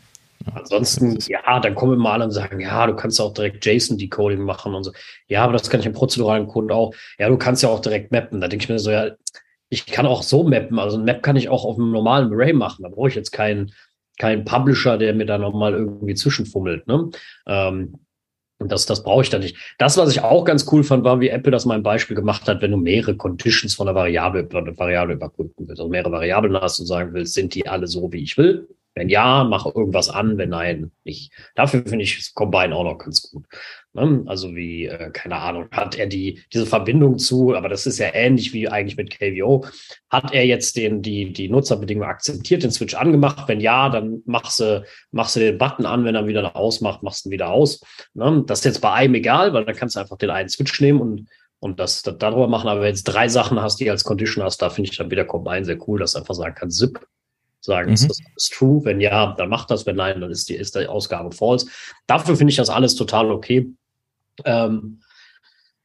[0.54, 4.76] Ansonsten, ja, dann kommen wir mal und sagen, ja, du kannst auch direkt JSON-Decoding machen
[4.76, 4.92] und so.
[5.28, 6.94] Ja, aber das kann ich im prozeduralen Code auch.
[7.18, 8.42] Ja, du kannst ja auch direkt mappen.
[8.42, 9.12] Da denke ich mir so, ja,
[9.70, 10.80] ich kann auch so mappen.
[10.80, 12.84] Also ein Map kann ich auch auf einem normalen Array machen.
[12.84, 13.72] Da brauche ich jetzt keinen
[14.18, 16.88] keinen Publisher, der mir da nochmal irgendwie zwischenfummelt.
[16.88, 17.10] Ne?
[17.48, 17.96] Ähm,
[18.58, 19.58] und das, das brauche ich da nicht.
[19.78, 22.48] Das, was ich auch ganz cool fand, war, wie Apple das mal im Beispiel gemacht
[22.48, 26.56] hat, wenn du mehrere Conditions von der Variable, von Variable überprüfen willst, also mehrere Variablen
[26.56, 28.70] hast und sagen willst, sind die alle so, wie ich will?
[28.96, 31.34] Wenn ja, mach irgendwas an, wenn nein, nicht.
[31.54, 33.46] Dafür finde ich Combine auch noch ganz gut.
[33.92, 34.24] Ne?
[34.26, 38.14] Also wie, äh, keine Ahnung, hat er die, diese Verbindung zu, aber das ist ja
[38.14, 39.66] ähnlich wie eigentlich mit KVO.
[40.10, 43.50] Hat er jetzt den, die, die Nutzerbedingungen akzeptiert, den Switch angemacht?
[43.50, 47.26] Wenn ja, dann machst du, machst du den Button an, wenn er wieder ausmacht, machst
[47.26, 47.82] du ihn wieder aus.
[48.14, 48.44] Ne?
[48.48, 51.02] Das ist jetzt bei einem egal, weil dann kannst du einfach den einen Switch nehmen
[51.02, 51.30] und
[51.60, 52.70] und das, das darüber machen.
[52.70, 55.10] Aber wenn du jetzt drei Sachen hast, die als Condition hast, da finde ich dann
[55.10, 57.00] wieder Combine sehr cool, dass du einfach sagen kannst, zip,
[57.66, 57.94] sagen, mhm.
[57.96, 58.84] ist das alles true?
[58.84, 61.68] Wenn ja, dann macht das, wenn nein, dann ist die, ist die Ausgabe false.
[62.08, 63.70] Dafür finde ich das alles total okay.
[64.44, 65.00] Ähm,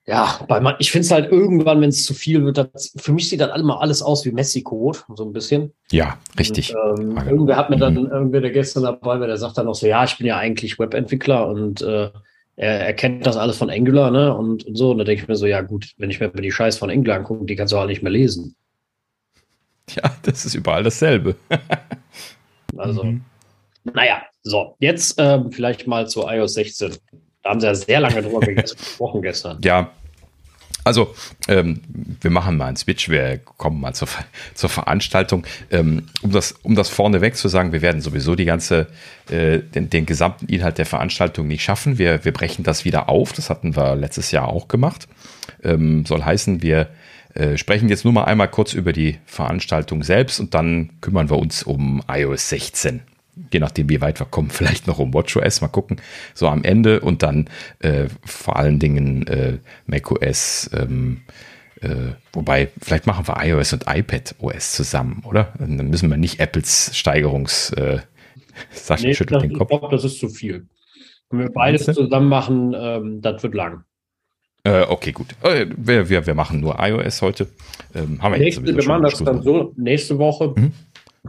[0.07, 3.13] ja, bei man, ich finde es halt irgendwann, wenn es zu viel wird, das, für
[3.13, 5.73] mich sieht das immer alles aus wie Messi-Code, so ein bisschen.
[5.93, 6.75] Ja, richtig.
[6.75, 8.11] Und, ähm, irgendwer hat mir dann, mhm.
[8.11, 10.79] irgendwer der gestern dabei war, der sagt dann auch so, ja, ich bin ja eigentlich
[10.79, 12.11] Webentwickler und äh,
[12.57, 14.35] er, er kennt das alles von Angular, ne?
[14.35, 14.91] Und, und so.
[14.91, 17.19] Und da denke ich mir so, ja gut, wenn ich mir die Scheiß von Angular
[17.19, 18.57] angucke, die kannst du auch nicht mehr lesen.
[19.97, 21.37] Ja, das ist überall dasselbe.
[22.77, 23.25] also, mhm.
[23.85, 26.97] naja, so, jetzt ähm, vielleicht mal zu iOS 16.
[27.43, 29.61] Da haben sie ja sehr lange drüber gesprochen gestern.
[29.63, 29.91] Ja,
[30.83, 31.15] also,
[31.49, 31.83] ähm,
[32.21, 34.09] wir machen mal einen Switch, wir kommen mal zur,
[34.55, 35.47] zur Veranstaltung.
[35.71, 38.87] Ähm, um, das, um das vorneweg zu sagen, wir werden sowieso die ganze,
[39.29, 41.99] äh, den, den gesamten Inhalt der Veranstaltung nicht schaffen.
[41.99, 43.33] Wir, wir brechen das wieder auf.
[43.35, 45.07] Das hatten wir letztes Jahr auch gemacht.
[45.63, 46.89] Ähm, soll heißen, wir
[47.35, 51.39] äh, sprechen jetzt nur mal einmal kurz über die Veranstaltung selbst und dann kümmern wir
[51.39, 53.03] uns um iOS 16.
[53.53, 56.01] Je nachdem, wie weit wir kommen, vielleicht noch um WatchOS, mal gucken,
[56.35, 61.23] so am Ende und dann äh, vor allen Dingen äh, macOS, ähm,
[61.81, 65.55] äh, wobei, vielleicht machen wir iOS und iPad OS zusammen, oder?
[65.59, 67.71] dann müssen wir nicht Apples Steigerungs.
[67.71, 68.01] Äh,
[68.71, 69.71] Sascha nee, schüttelt den Kopf.
[69.71, 70.67] Ich glaube, das ist zu viel.
[71.31, 73.85] Wenn wir beides zusammen machen, ähm, das wird lang.
[74.65, 75.29] Äh, okay, gut.
[75.43, 77.47] Äh, wir, wir, wir machen nur iOS heute.
[77.95, 79.73] Ähm, haben wir, nächste, jetzt wir machen das dann so.
[79.77, 80.73] Nächste Woche mhm.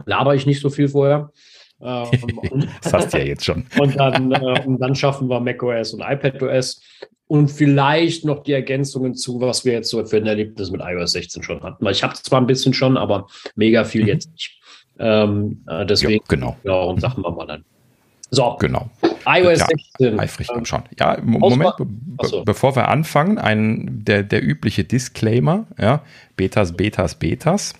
[0.04, 1.30] laber ich nicht so viel vorher.
[1.84, 3.66] Ähm, das hast du ja jetzt schon.
[3.80, 6.80] und, dann, äh, und dann schaffen wir macOS und iPadOS
[7.26, 11.10] und vielleicht noch die Ergänzungen zu, was wir jetzt so für ein Erlebnis mit iOS
[11.10, 11.84] 16 schon hatten.
[11.84, 13.26] Weil ich habe zwar ein bisschen schon, aber
[13.56, 14.08] mega viel mhm.
[14.08, 14.60] jetzt nicht.
[15.00, 16.56] Ähm, äh, deswegen, ja, genau.
[16.62, 17.64] Ja, und Sachen wir mal dann.
[18.34, 18.56] So.
[18.60, 18.90] Genau.
[19.26, 20.18] iOS ja, 16.
[20.18, 20.82] Eifrig ähm, anschauen.
[20.98, 21.86] Ja, Moment, be
[22.44, 26.02] bevor wir anfangen, ein, der, der übliche Disclaimer, ja,
[26.36, 27.74] Betas, Betas, Betas.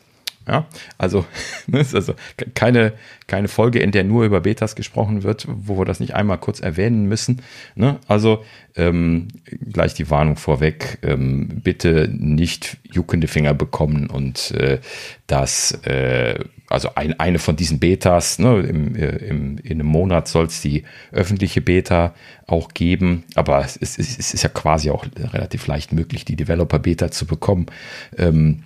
[0.49, 0.67] Ja,
[0.99, 1.25] also,
[1.67, 2.15] ne, also
[2.55, 2.93] keine,
[3.27, 6.61] keine Folge, in der nur über Betas gesprochen wird, wo wir das nicht einmal kurz
[6.61, 7.43] erwähnen müssen.
[7.75, 7.99] Ne?
[8.09, 8.45] Also
[8.77, 9.29] ähm,
[9.73, 14.81] gleich die Warnung vorweg, ähm, bitte nicht juckende Finger bekommen und äh,
[15.27, 16.39] das, äh,
[16.69, 20.61] also ein, eine von diesen Betas, ne, im, äh, im, in einem Monat soll es
[20.61, 22.15] die öffentliche Beta
[22.47, 27.11] auch geben, aber es, es, es, ist ja quasi auch relativ leicht möglich, die Developer-Beta
[27.11, 27.67] zu bekommen.
[28.19, 28.65] Ähm,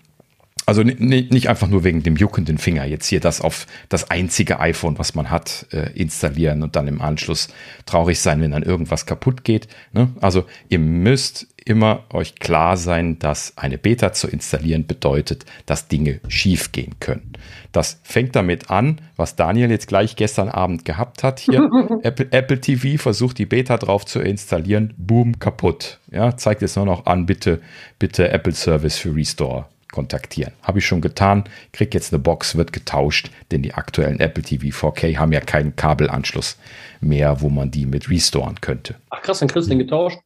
[0.67, 4.99] also nicht einfach nur wegen dem juckenden Finger jetzt hier das auf das einzige iPhone,
[4.99, 7.49] was man hat, äh, installieren und dann im Anschluss
[7.87, 9.69] traurig sein, wenn dann irgendwas kaputt geht.
[9.93, 10.11] Ne?
[10.21, 16.21] Also ihr müsst immer euch klar sein, dass eine Beta zu installieren bedeutet, dass Dinge
[16.29, 17.33] schief gehen können.
[17.71, 21.69] Das fängt damit an, was Daniel jetzt gleich gestern Abend gehabt hat hier.
[22.03, 26.01] Apple, Apple TV versucht die Beta drauf zu installieren, boom, kaputt.
[26.11, 27.61] Ja, zeigt es nur noch an, bitte,
[27.99, 29.67] bitte Apple Service für Restore
[29.97, 30.53] kontaktieren.
[30.61, 34.67] Habe ich schon getan, krieg jetzt eine Box, wird getauscht, denn die aktuellen Apple TV
[34.67, 36.59] 4K haben ja keinen Kabelanschluss
[37.01, 38.97] mehr, wo man die mit restoren könnte.
[39.09, 40.19] Ach krass, dann kriegst du den getaucht?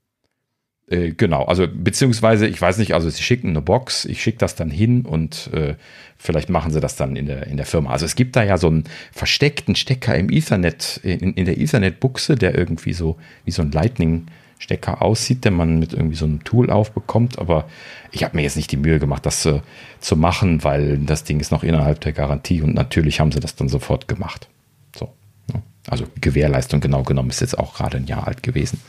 [0.89, 4.57] Äh, genau, also beziehungsweise, ich weiß nicht, also sie schicken eine Box, ich schicke das
[4.57, 5.77] dann hin und äh,
[6.19, 7.91] vielleicht machen sie das dann in der, in der Firma.
[7.91, 12.35] Also es gibt da ja so einen versteckten Stecker im Ethernet, in, in der Ethernet-Buchse,
[12.35, 14.27] der irgendwie so wie so ein Lightning
[14.61, 17.39] Stecker aussieht, den man mit irgendwie so einem Tool aufbekommt.
[17.39, 17.65] Aber
[18.13, 19.61] ich habe mir jetzt nicht die Mühe gemacht, das äh,
[20.01, 23.57] zu machen, weil das Ding ist noch innerhalb der Garantie und natürlich haben sie das
[23.57, 24.49] dann sofort gemacht.
[24.97, 25.09] So.
[25.53, 25.63] Ne?
[25.89, 28.81] Also Gewährleistung genau genommen ist jetzt auch gerade ein Jahr alt gewesen.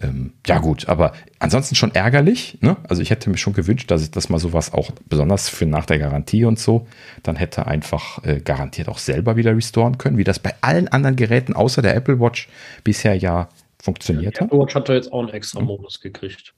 [0.00, 2.58] Ähm, ja gut, aber ansonsten schon ärgerlich.
[2.62, 2.78] Ne?
[2.88, 5.84] Also ich hätte mir schon gewünscht, dass ich das mal sowas auch besonders für nach
[5.84, 6.86] der Garantie und so,
[7.22, 11.16] dann hätte einfach äh, garantiert auch selber wieder restoren können, wie das bei allen anderen
[11.16, 12.48] Geräten außer der Apple Watch
[12.82, 13.48] bisher ja
[13.84, 14.52] funktioniert ja, hat.
[14.52, 15.66] Watch hat da jetzt auch einen extra hm.
[15.66, 16.54] Modus gekriegt.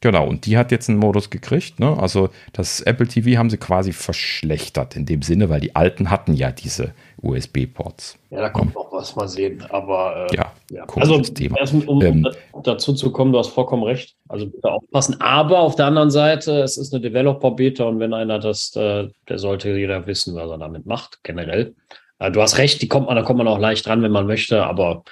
[0.00, 1.80] Genau, und die hat jetzt einen Modus gekriegt.
[1.80, 1.96] Ne?
[1.98, 6.34] Also das Apple TV haben sie quasi verschlechtert in dem Sinne, weil die alten hatten
[6.34, 8.16] ja diese USB-Ports.
[8.30, 8.80] Ja, da kommt ja.
[8.80, 9.64] noch was mal sehen.
[9.70, 10.84] Aber äh, ja, ja.
[10.94, 11.58] also Thema.
[11.58, 12.28] Erst, um ähm,
[12.62, 14.14] dazu zu kommen, du hast vollkommen recht.
[14.28, 15.20] Also bitte aufpassen.
[15.20, 19.38] Aber auf der anderen Seite, es ist eine Developer-Beta und wenn einer das, äh, der
[19.40, 21.74] sollte jeder wissen, was er damit macht, generell.
[22.20, 24.26] Äh, du hast recht, die kommt man, da kommt man auch leicht dran, wenn man
[24.26, 25.02] möchte, aber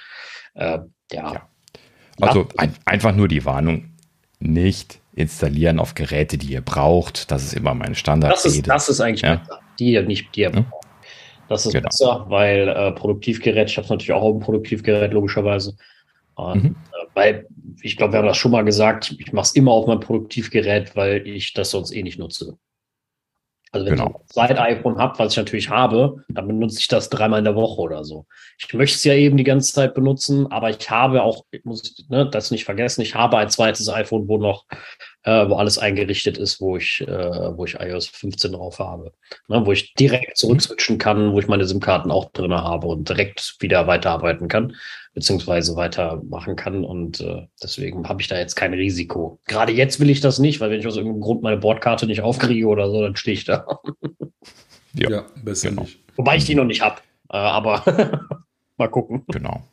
[0.53, 0.79] äh,
[1.11, 1.33] ja.
[1.33, 1.47] ja.
[2.19, 3.91] Also ein, einfach nur die Warnung,
[4.39, 7.31] nicht installieren auf Geräte, die ihr braucht.
[7.31, 8.33] Das ist immer mein Standard.
[8.33, 9.35] Das ist, das ist eigentlich ja.
[9.37, 9.59] besser.
[9.79, 10.61] Die ihr nicht, die ihr ja.
[10.61, 10.85] braucht.
[11.49, 11.85] Das ist genau.
[11.85, 15.75] besser, weil äh, Produktivgerät, ich habe es natürlich auch auf dem Produktivgerät, logischerweise.
[16.35, 16.69] Und, mhm.
[16.91, 17.47] äh, weil,
[17.81, 20.95] ich glaube, wir haben das schon mal gesagt, ich mache es immer auf meinem Produktivgerät,
[20.95, 22.57] weil ich das sonst eh nicht nutze.
[23.77, 24.23] Also wenn genau.
[24.29, 27.55] ich ein Side-iPhone habe, was ich natürlich habe, dann benutze ich das dreimal in der
[27.55, 28.25] Woche oder so.
[28.57, 32.05] Ich möchte es ja eben die ganze Zeit benutzen, aber ich habe auch, ich muss
[32.09, 34.65] ne, das nicht vergessen, ich habe ein zweites iPhone, wo noch,
[35.23, 39.11] äh, wo alles eingerichtet ist, wo ich, äh, wo ich iOS 15 drauf habe.
[39.47, 40.35] Ne, wo ich direkt mhm.
[40.35, 44.75] zurückswitchen kann, wo ich meine SIM-Karten auch drin habe und direkt wieder weiterarbeiten kann
[45.17, 46.85] beziehungsweise weitermachen kann.
[46.85, 49.39] Und äh, deswegen habe ich da jetzt kein Risiko.
[49.47, 52.21] Gerade jetzt will ich das nicht, weil wenn ich aus irgendeinem Grund meine Bordkarte nicht
[52.21, 53.65] aufkriege oder so, dann stehe ich da.
[54.93, 55.81] ja, ja, besser genau.
[55.81, 55.99] nicht.
[56.17, 56.97] Wobei ich die noch nicht habe.
[57.31, 58.21] Äh, aber
[58.77, 59.23] mal gucken.
[59.29, 59.63] Genau.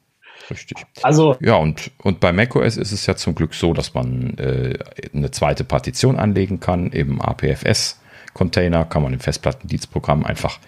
[0.49, 0.79] Richtig.
[1.03, 4.79] Also ja, und, und bei macOS ist es ja zum Glück so, dass man äh,
[5.13, 8.01] eine zweite Partition anlegen kann, eben APFS.
[8.33, 10.59] Container kann man im Festplattendienstprogramm einfach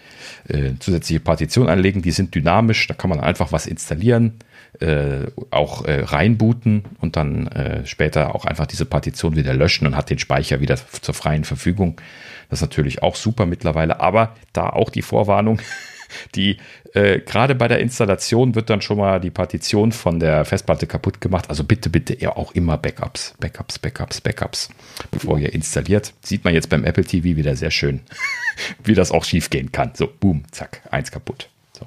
[0.49, 2.03] äh, zusätzliche Partitionen anlegen.
[2.03, 4.39] Die sind dynamisch, da kann man einfach was installieren
[4.81, 9.97] äh, auch äh, reinbooten und dann äh, später auch einfach diese Partition wieder löschen und
[9.97, 12.01] hat den Speicher wieder zur freien Verfügung.
[12.49, 15.61] Das ist natürlich auch super mittlerweile, aber da auch die Vorwarnung,
[16.35, 16.59] die
[16.95, 21.21] äh, gerade bei der Installation wird dann schon mal die Partition von der Festplatte kaputt
[21.21, 21.51] gemacht.
[21.51, 24.71] Also bitte, bitte eher auch immer Backups, Backups, Backups, Backups,
[25.11, 26.15] bevor ihr installiert.
[26.23, 28.01] Sieht man jetzt beim Apple TV wieder sehr schön,
[28.85, 29.91] wie das auch schief gehen kann.
[29.95, 31.49] So, boom, zack, eins kaputt.
[31.79, 31.87] So.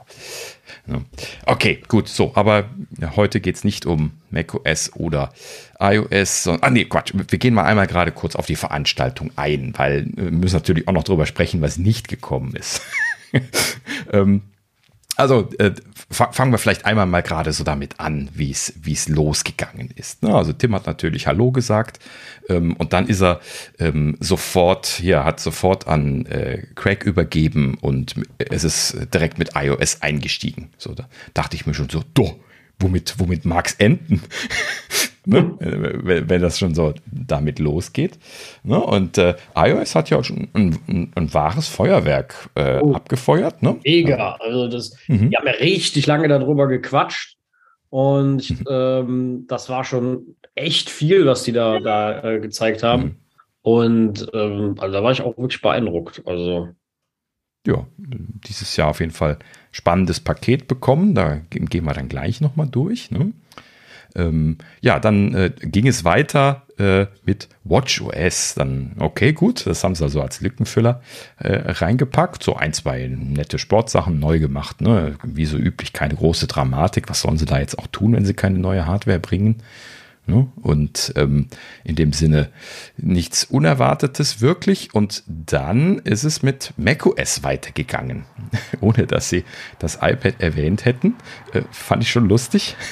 [1.46, 2.70] Okay, gut, so, aber
[3.16, 5.32] heute geht es nicht um macOS oder
[5.80, 9.74] iOS, sondern, ah nee, Quatsch, wir gehen mal einmal gerade kurz auf die Veranstaltung ein,
[9.78, 12.82] weil wir müssen natürlich auch noch darüber sprechen, was nicht gekommen ist.
[14.12, 14.42] ähm,
[15.20, 15.74] also äh,
[16.10, 20.24] fangen wir vielleicht einmal mal gerade so damit an, wie es wie es losgegangen ist.
[20.24, 20.34] Ne?
[20.34, 22.00] Also Tim hat natürlich Hallo gesagt
[22.48, 23.42] ähm, und dann ist er
[23.80, 30.02] ähm, sofort hier hat sofort an äh, Craig übergeben und es ist direkt mit iOS
[30.02, 30.70] eingestiegen.
[30.78, 32.40] So da dachte ich mir schon so, do,
[32.80, 34.22] womit womit mag's enden?
[35.26, 35.56] Ne?
[35.60, 38.18] wenn, wenn, das schon so damit losgeht.
[38.64, 38.80] Ne?
[38.80, 42.94] Und äh, iOS hat ja auch schon ein, ein, ein wahres Feuerwerk äh, oh.
[42.94, 43.62] abgefeuert.
[43.62, 43.78] Ne?
[43.84, 44.38] Mega.
[44.40, 45.30] Also das, mhm.
[45.30, 47.38] Die haben ja richtig lange darüber gequatscht.
[47.90, 53.04] Und ich, ähm, das war schon echt viel, was die da, da äh, gezeigt haben.
[53.04, 53.16] Mhm.
[53.62, 56.22] Und ähm, also da war ich auch wirklich beeindruckt.
[56.26, 56.70] Also
[57.68, 59.38] ja, dieses Jahr auf jeden Fall
[59.72, 61.14] spannendes Paket bekommen.
[61.14, 63.12] Da gehen wir dann gleich nochmal durch.
[63.12, 63.34] Ne?
[64.16, 68.56] Ähm, ja, dann äh, ging es weiter äh, mit WatchOS.
[68.56, 71.02] Dann, okay, gut, das haben sie also als Lückenfüller
[71.38, 72.44] äh, reingepackt.
[72.44, 74.82] So ein, zwei nette Sportsachen neu gemacht.
[74.82, 75.16] Ne?
[75.24, 77.10] Wie so üblich, keine große Dramatik.
[77.10, 79.58] Was sollen sie da jetzt auch tun, wenn sie keine neue Hardware bringen?
[80.30, 80.48] Ne?
[80.62, 81.48] Und ähm,
[81.84, 82.50] in dem Sinne
[82.98, 84.94] nichts Unerwartetes wirklich.
[84.94, 88.26] Und dann ist es mit macOS weitergegangen,
[88.80, 89.44] ohne dass sie
[89.80, 91.16] das iPad erwähnt hätten.
[91.54, 92.76] Äh, fand ich schon lustig.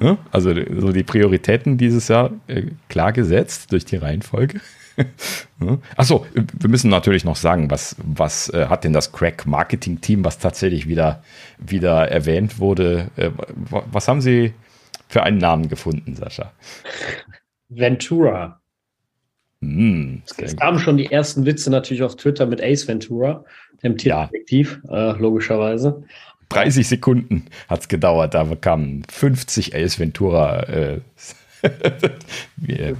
[0.00, 0.18] Ne?
[0.30, 4.60] Also so die Prioritäten dieses Jahr äh, klar gesetzt durch die Reihenfolge.
[5.58, 5.78] ne?
[5.96, 10.88] Achso, wir müssen natürlich noch sagen, was, was äh, hat denn das Crack-Marketing-Team, was tatsächlich
[10.88, 11.22] wieder,
[11.58, 13.30] wieder erwähnt wurde, äh,
[13.70, 14.52] was haben sie
[15.08, 16.52] für einen Namen gefunden, Sascha?
[17.68, 18.60] Ventura.
[19.60, 23.44] Mm, es kamen schon die ersten Witze natürlich auf Twitter mit Ace Ventura,
[23.82, 25.12] dem Tierdetektiv, ja.
[25.12, 26.04] äh, logischerweise.
[26.48, 30.60] 30 Sekunden hat es gedauert, da kamen 50 Ace Ventura.
[30.64, 31.00] Äh,
[32.68, 32.94] äh,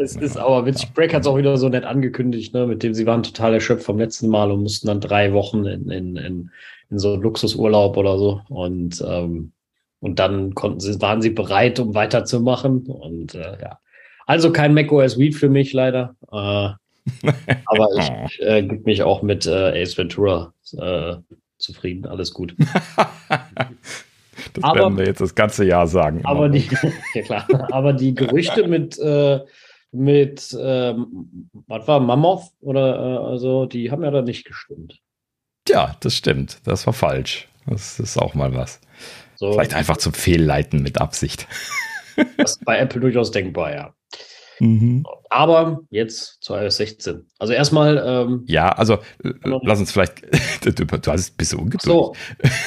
[0.00, 0.92] es ist aber witzig.
[0.94, 3.84] Break hat es auch wieder so nett angekündigt, ne, mit dem sie waren total erschöpft
[3.84, 6.50] vom letzten Mal und mussten dann drei Wochen in, in, in,
[6.90, 8.40] in so Luxusurlaub oder so.
[8.48, 9.52] Und, ähm,
[10.00, 12.86] und dann konnten sie, waren sie bereit, um weiterzumachen.
[12.86, 13.78] Und äh, ja.
[14.26, 16.14] Also kein macOS Weed für mich leider.
[16.32, 16.70] Äh,
[17.66, 21.16] aber ich äh, gebe mich auch mit äh, Ace Ventura äh,
[21.58, 22.54] zufrieden, alles gut.
[23.28, 26.24] das aber, werden wir jetzt das ganze Jahr sagen.
[26.24, 26.68] Aber die,
[27.14, 29.40] ja klar, aber die Gerüchte mit, äh,
[29.92, 35.00] mit ähm, was war Mammoth oder äh, also, die haben ja da nicht gestimmt.
[35.68, 36.60] Ja, das stimmt.
[36.64, 37.48] Das war falsch.
[37.66, 38.80] Das ist auch mal was.
[39.34, 39.52] So.
[39.52, 41.48] Vielleicht einfach zum Fehlleiten mit Absicht.
[42.36, 43.95] Das ist bei Apple durchaus denkbar, ja.
[44.60, 45.04] Mhm.
[45.30, 47.26] Aber jetzt zu iOS 16.
[47.38, 48.02] Also erstmal.
[48.04, 50.22] Ähm, ja, also äh, lass uns vielleicht.
[50.64, 51.82] du, du hast ein bisschen ungeduldig.
[51.84, 52.14] So.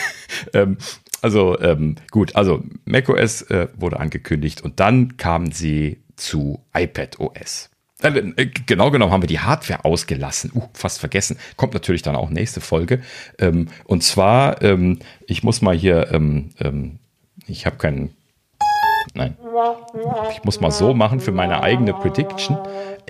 [0.54, 0.78] ähm,
[1.22, 7.70] also ähm, gut, also macOS äh, wurde angekündigt und dann kamen sie zu iPadOS.
[8.02, 10.52] Äh, äh, genau genommen haben wir die Hardware ausgelassen.
[10.54, 11.38] Uh, fast vergessen.
[11.58, 13.02] Kommt natürlich dann auch nächste Folge.
[13.38, 17.00] Ähm, und zwar, ähm, ich muss mal hier, ähm, ähm
[17.48, 18.16] ich habe keinen
[19.16, 19.36] Nein.
[20.32, 22.58] Ich muss mal so machen für meine eigene Prediction.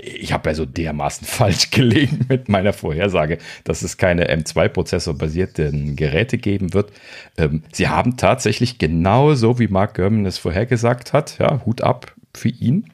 [0.02, 6.38] Ich habe ja so dermaßen falsch gelegen mit meiner Vorhersage, dass es keine M2-Prozessor-basierten Geräte
[6.38, 6.92] geben wird.
[7.38, 12.50] Ähm, sie haben tatsächlich genauso wie Mark Gurman es vorhergesagt hat, ja, Hut ab für
[12.50, 12.92] ihn,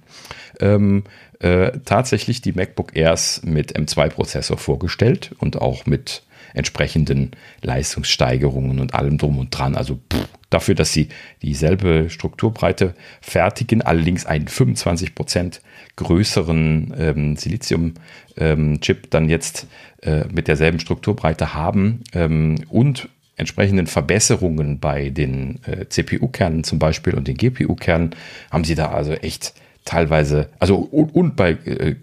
[0.60, 1.04] ähm,
[1.40, 7.32] äh, tatsächlich die MacBook Airs mit M2-Prozessor vorgestellt und auch mit entsprechenden
[7.62, 9.76] Leistungssteigerungen und allem drum und dran.
[9.76, 11.10] Also pff, dafür, dass sie
[11.42, 15.60] dieselbe Strukturbreite fertigen, allerdings einen 25%
[15.98, 19.68] größeren ähm, Silizium-Chip ähm, dann jetzt
[20.02, 27.14] äh, mit derselben Strukturbreite haben ähm, und entsprechenden Verbesserungen bei den äh, CPU-Kernen zum Beispiel
[27.16, 28.12] und den GPU-Kernen
[28.50, 29.54] haben sie da also echt
[29.84, 31.96] teilweise, also und, und bei äh,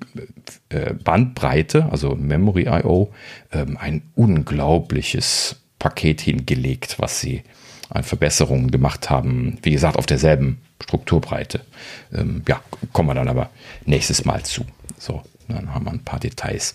[0.68, 3.12] äh, Bandbreite, also Memory I.O.,
[3.52, 7.42] ähm, ein unglaubliches Paket hingelegt, was sie
[7.92, 9.58] an Verbesserungen gemacht haben.
[9.62, 11.60] Wie gesagt, auf derselben Strukturbreite.
[12.12, 12.60] Ähm, ja,
[12.92, 13.50] kommen wir dann aber
[13.84, 14.64] nächstes Mal zu.
[14.98, 16.74] So, dann haben wir ein paar Details.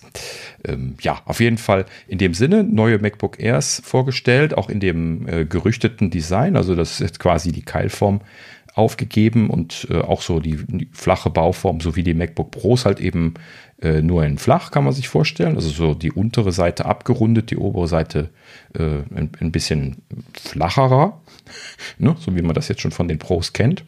[0.64, 5.28] Ähm, ja, auf jeden Fall in dem Sinne neue MacBook Airs vorgestellt, auch in dem
[5.28, 6.56] äh, gerüchteten Design.
[6.56, 8.20] Also das ist quasi die Keilform
[8.74, 13.00] aufgegeben und äh, auch so die, die, flache Bauform, so wie die MacBook Pros halt
[13.00, 13.34] eben
[13.80, 15.54] äh, nur in flach, kann man sich vorstellen.
[15.54, 18.30] Also so die untere Seite abgerundet, die obere Seite
[18.74, 20.02] äh, ein, ein, bisschen
[20.32, 21.20] flacherer,
[21.98, 22.16] ne?
[22.18, 23.84] so wie man das jetzt schon von den Pros kennt.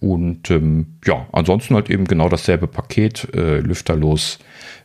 [0.00, 4.40] Und ähm, ja, ansonsten halt eben genau dasselbe Paket, äh, lüfterlos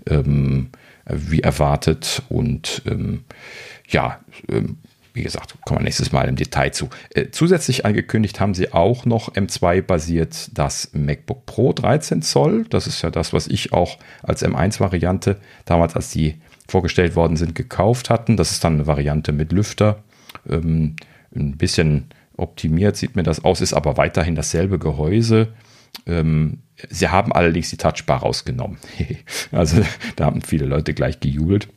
[0.07, 0.69] ähm,
[1.09, 3.23] wie erwartet und ähm,
[3.87, 4.19] ja,
[4.49, 4.77] ähm,
[5.17, 6.89] wie gesagt, kommen wir nächstes Mal im Detail zu.
[7.09, 12.65] Äh, zusätzlich angekündigt haben sie auch noch M2-basiert das MacBook Pro 13 Zoll.
[12.69, 16.35] Das ist ja das, was ich auch als M1-Variante damals, als die
[16.67, 18.37] vorgestellt worden sind, gekauft hatten.
[18.37, 20.03] Das ist dann eine Variante mit Lüfter.
[20.47, 20.95] Ähm,
[21.35, 22.05] ein bisschen
[22.37, 25.49] optimiert sieht mir das aus, ist aber weiterhin dasselbe Gehäuse.
[26.05, 28.77] Ähm, sie haben allerdings die Touchbar rausgenommen.
[29.51, 29.81] also
[30.15, 31.69] da haben viele Leute gleich gejubelt.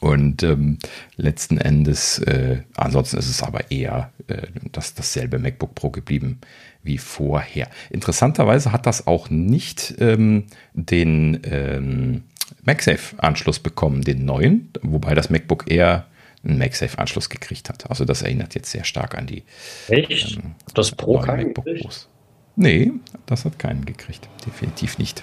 [0.00, 0.78] Und ähm,
[1.16, 6.40] letzten Endes, äh, ansonsten ist es aber eher äh, das, dasselbe MacBook Pro geblieben
[6.82, 7.68] wie vorher.
[7.90, 12.22] Interessanterweise hat das auch nicht ähm, den ähm,
[12.64, 16.06] MagSafe-Anschluss bekommen, den neuen, wobei das MacBook Air
[16.42, 17.90] einen MagSafe-Anschluss gekriegt hat.
[17.90, 19.44] Also das erinnert jetzt sehr stark an die
[19.88, 20.38] Echt?
[20.38, 22.08] Ähm, das Pro keinen MacBook Pros.
[22.56, 22.92] Nee,
[23.26, 24.28] das hat keinen gekriegt.
[24.46, 25.22] Definitiv nicht.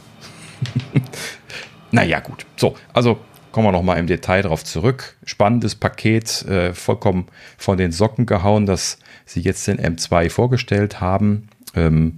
[1.91, 2.45] naja, gut.
[2.55, 3.19] So, also
[3.57, 5.15] kommen wir nochmal im Detail darauf zurück.
[5.25, 7.25] Spannendes Paket, äh, vollkommen
[7.57, 11.49] von den Socken gehauen, dass sie jetzt den M2 vorgestellt haben.
[11.73, 12.13] Ähm,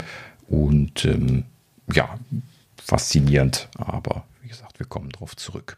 [0.49, 1.45] und ähm,
[1.93, 2.19] ja,
[2.75, 5.77] faszinierend, aber wie gesagt, wir kommen darauf zurück.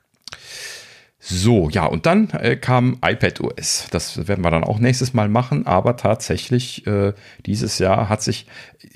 [1.24, 3.88] So, ja, und dann äh, kam iPad OS.
[3.92, 7.14] Das werden wir dann auch nächstes Mal machen, aber tatsächlich äh,
[7.46, 8.48] dieses Jahr hat sich,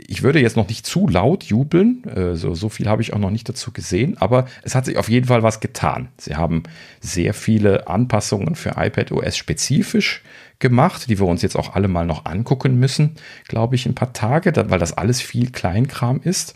[0.08, 3.20] ich würde jetzt noch nicht zu laut jubeln, äh, so, so viel habe ich auch
[3.20, 6.08] noch nicht dazu gesehen, aber es hat sich auf jeden Fall was getan.
[6.18, 6.64] Sie haben
[7.00, 10.24] sehr viele Anpassungen für iPad OS spezifisch
[10.58, 14.14] gemacht, die wir uns jetzt auch alle mal noch angucken müssen, glaube ich, ein paar
[14.14, 16.56] Tage, weil das alles viel Kleinkram ist.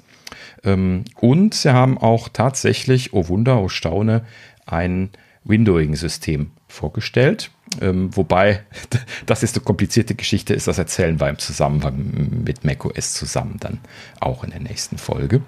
[0.63, 4.25] Ähm, und sie haben auch tatsächlich, oh Wunder, oh Staune,
[4.65, 5.11] ein
[5.43, 7.51] Windowing-System vorgestellt.
[7.81, 8.63] Ähm, wobei,
[9.25, 13.79] das ist eine komplizierte Geschichte, ist das erzählen wir im Zusammenhang mit macOS zusammen dann
[14.19, 15.41] auch in der nächsten Folge.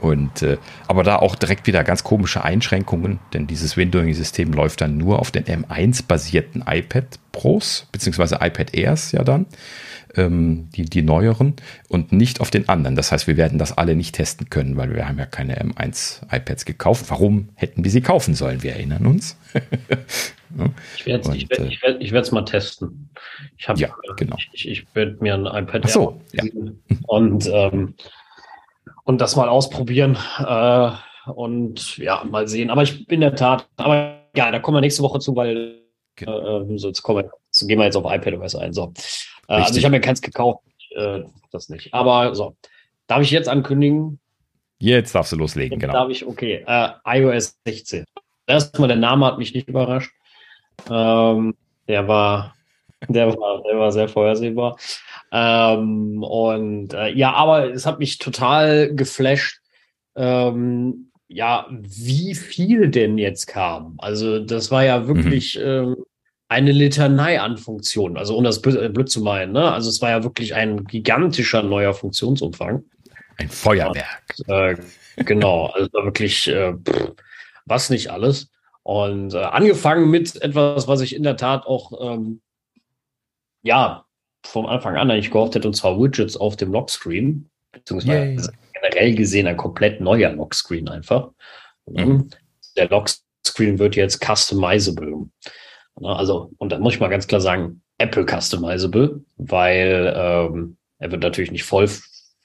[0.00, 4.96] Und äh, aber da auch direkt wieder ganz komische Einschränkungen, denn dieses Windowing-System läuft dann
[4.96, 9.46] nur auf den M1-basierten iPad Pros, beziehungsweise iPad Airs ja dann
[10.16, 11.54] ähm, die, die neueren
[11.88, 12.96] und nicht auf den anderen.
[12.96, 16.22] Das heißt, wir werden das alle nicht testen können, weil wir haben ja keine M1
[16.30, 17.06] iPads gekauft.
[17.08, 18.62] Warum hätten wir sie kaufen sollen?
[18.62, 19.38] Wir erinnern uns.
[20.96, 23.10] Ich werde es ich werd, ich werd, ich werd mal testen.
[23.58, 24.34] Ich hab, ja, genau.
[24.52, 26.42] Ich, ich werde mir ein iPad Ach so, ja.
[27.06, 27.94] und, ähm,
[29.08, 30.90] und das mal ausprobieren äh,
[31.32, 32.68] und ja, mal sehen.
[32.68, 35.80] Aber ich bin in der Tat, aber ja, da kommen wir nächste Woche zu, weil
[36.14, 36.60] genau.
[36.60, 38.74] äh, so, jetzt, kommen wir, so gehen wir jetzt auf iPadOS ein.
[38.74, 38.92] So.
[39.48, 40.62] Äh, also ich habe mir keins gekauft,
[40.94, 41.20] äh,
[41.50, 41.94] das nicht.
[41.94, 42.54] Aber so,
[43.06, 44.20] darf ich jetzt ankündigen?
[44.78, 45.94] Jetzt darfst du loslegen, jetzt genau.
[45.94, 46.62] Darf ich, okay.
[46.66, 48.04] Äh, iOS 16.
[48.46, 50.12] Erstmal, der Name hat mich nicht überrascht.
[50.90, 51.56] Ähm,
[51.88, 52.54] der war,
[53.08, 54.76] der war, der war sehr vorhersehbar.
[55.30, 59.60] Ähm, und äh, ja, aber es hat mich total geflasht.
[60.16, 63.94] Ähm, ja, wie viel denn jetzt kam.
[63.98, 65.64] Also das war ja wirklich mhm.
[65.64, 65.96] ähm,
[66.48, 68.16] eine Litanei an Funktionen.
[68.16, 69.70] Also um das blöd äh, zu meinen, ne?
[69.70, 72.84] Also es war ja wirklich ein gigantischer neuer Funktionsumfang.
[73.36, 74.34] Ein Feuerwerk.
[74.46, 74.76] Und, äh,
[75.24, 77.12] genau, also wirklich äh, pff,
[77.66, 78.50] was nicht alles.
[78.82, 82.40] Und äh, angefangen mit etwas, was ich in der Tat auch ähm,
[83.62, 84.07] ja
[84.44, 88.58] vom Anfang an eigentlich gehofft hätte, und zwar Widgets auf dem Lockscreen, beziehungsweise Yay.
[88.74, 91.30] generell gesehen ein komplett neuer Lockscreen einfach.
[91.86, 92.30] Mhm.
[92.76, 95.26] Der Lockscreen wird jetzt customizable.
[96.00, 101.10] Ne, also, und da muss ich mal ganz klar sagen, Apple customizable, weil ähm, er
[101.10, 101.88] wird natürlich nicht voll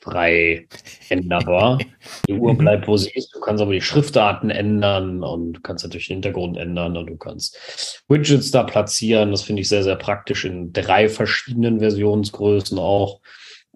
[0.03, 0.67] frei
[1.09, 1.79] änderbar.
[2.27, 3.33] Die Uhr bleibt, wo sie ist.
[3.33, 7.17] Du kannst aber die Schriftarten ändern und du kannst natürlich den Hintergrund ändern und du
[7.17, 9.31] kannst Widgets da platzieren.
[9.31, 13.21] Das finde ich sehr, sehr praktisch in drei verschiedenen Versionsgrößen auch.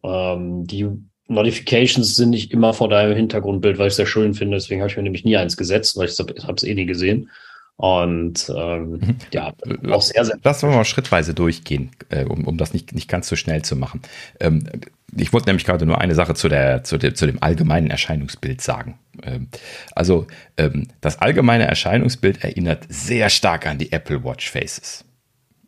[0.03, 0.87] Ähm, die
[1.27, 4.57] Notifications sind nicht immer vor deinem Hintergrundbild, weil ich es sehr schön finde.
[4.57, 7.29] Deswegen habe ich mir nämlich nie eins gesetzt, weil ich habe es eh nie gesehen.
[7.77, 9.15] Und ähm, mhm.
[9.31, 9.53] ja,
[9.91, 10.37] auch sehr, sehr.
[10.43, 13.75] Lass uns mal schrittweise durchgehen, äh, um, um das nicht, nicht ganz so schnell zu
[13.75, 14.01] machen.
[14.39, 14.67] Ähm,
[15.15, 18.61] ich wollte nämlich gerade nur eine Sache zu, der, zu, der, zu dem allgemeinen Erscheinungsbild
[18.61, 18.97] sagen.
[19.21, 19.49] Ähm,
[19.93, 20.25] also
[20.57, 25.05] ähm, das allgemeine Erscheinungsbild erinnert sehr stark an die Apple Watch Faces.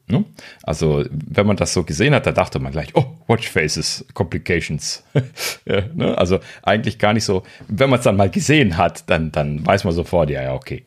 [0.10, 0.26] Ne?
[0.64, 5.03] Also, wenn man das so gesehen hat, da dachte man gleich, oh, Watch Faces, Complications.
[5.65, 6.18] ja, ne?
[6.18, 9.84] Also eigentlich gar nicht so, wenn man es dann mal gesehen hat, dann, dann weiß
[9.84, 10.84] man sofort, ja, ja, okay.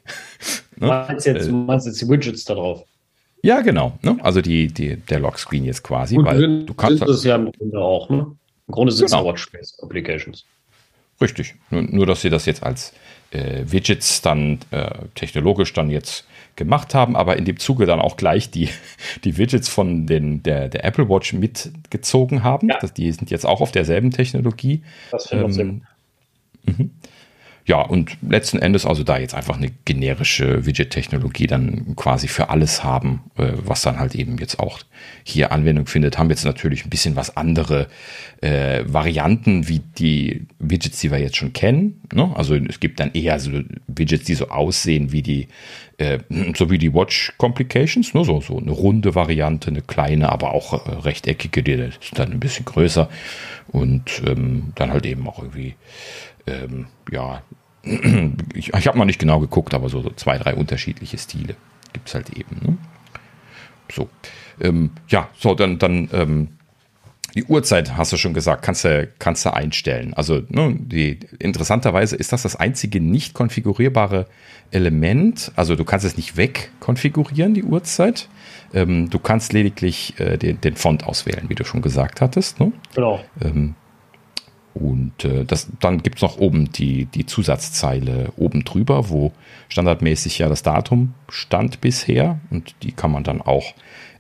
[0.83, 0.89] Ne?
[0.89, 2.85] meinst, jetzt, äh, meinst jetzt die Widgets da drauf?
[3.43, 3.99] Ja, genau.
[4.03, 4.19] Ne?
[4.23, 6.17] Also die, die, der Lockscreen jetzt quasi.
[6.17, 8.27] Und weil du kannst sind das ja im Grunde auch, ne?
[8.69, 9.27] Im Grunde sind es genau.
[9.27, 10.45] Watch Face Applications.
[11.21, 11.55] Richtig.
[11.71, 12.93] Nur, nur, dass sie das jetzt als
[13.33, 18.17] äh, Widgets dann äh, technologisch dann jetzt gemacht haben, aber in dem Zuge dann auch
[18.17, 18.69] gleich die,
[19.25, 22.69] die Widgets von den, der, der Apple Watch mitgezogen haben.
[22.69, 22.79] Ja.
[22.81, 24.83] Das, die sind jetzt auch auf derselben Technologie.
[25.11, 25.83] Das finde ich ähm,
[26.65, 26.91] mhm.
[27.65, 32.83] Ja, und letzten Endes also da jetzt einfach eine generische Widget-Technologie dann quasi für alles
[32.83, 34.81] haben, äh, was dann halt eben jetzt auch
[35.23, 37.87] hier Anwendung findet, haben jetzt natürlich ein bisschen was andere
[38.41, 42.03] äh, Varianten wie die Widgets, die wir jetzt schon kennen.
[42.13, 42.33] Ne?
[42.35, 43.53] Also es gibt dann eher so
[43.87, 45.47] Widgets, die so aussehen wie die,
[45.99, 46.19] äh,
[46.57, 48.25] so wie die Watch Complications, ne?
[48.25, 52.41] so, so eine runde Variante, eine kleine, aber auch äh, rechteckige, die ist dann ein
[52.41, 53.09] bisschen größer
[53.69, 55.77] und ähm, dann halt eben auch irgendwie
[56.47, 57.43] ähm, ja,
[58.55, 61.57] ich, ich habe noch nicht genau geguckt, aber so, so zwei, drei unterschiedliche Stile
[61.93, 62.57] gibt es halt eben.
[62.63, 62.79] Ne?
[63.91, 64.09] So.
[64.61, 66.49] Ähm, ja, so, dann, dann ähm,
[67.35, 70.13] die Uhrzeit hast du schon gesagt, kannst du, kannst du einstellen.
[70.15, 74.27] Also ne, die, interessanterweise ist das das einzige nicht konfigurierbare
[74.71, 75.53] Element.
[75.57, 78.29] Also du kannst es nicht wegkonfigurieren, die Uhrzeit.
[78.75, 82.61] Ähm, du kannst lediglich äh, den, den, Font auswählen, wie du schon gesagt hattest.
[82.61, 82.73] Ne?
[82.95, 83.21] Genau.
[83.43, 83.75] Ähm,
[84.75, 89.33] und äh, das, dann gibt es noch oben die, die Zusatzzeile oben drüber, wo
[89.69, 92.41] standardmäßig ja das Datum stand bisher.
[92.51, 93.75] Und die kann man dann auch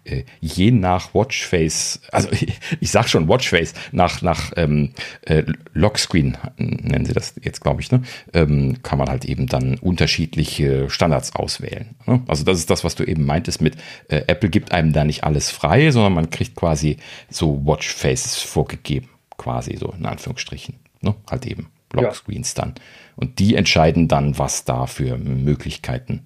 [0.04, 4.90] äh, je nach Watchface, also ich, ich sag schon Watchface, nach, nach ähm,
[5.22, 8.02] äh, Lockscreen nennen sie das jetzt, glaube ich, ne?
[8.34, 11.94] ähm, kann man halt eben dann unterschiedliche Standards auswählen.
[12.06, 12.22] Ne?
[12.26, 13.76] Also das ist das, was du eben meintest mit
[14.08, 16.98] äh, Apple gibt einem da nicht alles frei, sondern man kriegt quasi
[17.30, 19.08] so Watchfaces vorgegeben
[19.42, 20.76] quasi so in Anführungsstrichen.
[21.00, 21.14] Ne?
[21.28, 22.62] Halt eben Lockscreens ja.
[22.62, 22.74] dann.
[23.16, 26.22] Und die entscheiden dann, was da für Möglichkeiten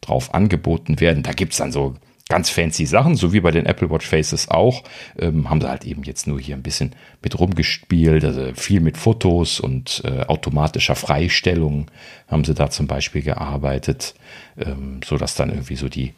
[0.00, 1.22] drauf angeboten werden.
[1.22, 1.96] Da gibt es dann so
[2.28, 4.84] ganz fancy Sachen, so wie bei den Apple Watch Faces auch.
[5.18, 8.96] Ähm, haben sie halt eben jetzt nur hier ein bisschen mit rumgespielt, also viel mit
[8.96, 11.90] Fotos und äh, automatischer Freistellung
[12.28, 14.14] haben sie da zum Beispiel gearbeitet,
[14.56, 16.14] ähm, so dass dann irgendwie so die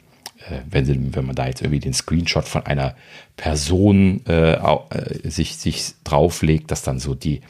[0.68, 2.94] wenn, sie, wenn man da jetzt irgendwie den Screenshot von einer
[3.36, 7.40] Person äh, äh, sich, sich drauflegt, dass dann so die,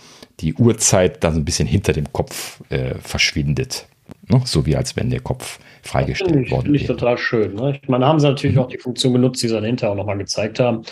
[0.40, 3.86] die Uhrzeit dann so ein bisschen hinter dem Kopf äh, verschwindet.
[4.28, 4.40] Ne?
[4.44, 6.62] So wie als wenn der Kopf freigestellt worden wäre.
[6.62, 7.54] Finde ich total schön.
[7.54, 7.78] Ne?
[7.82, 8.62] Ich meine, haben sie natürlich mhm.
[8.62, 10.82] auch die Funktion genutzt, die sie dann hinterher auch nochmal gezeigt haben.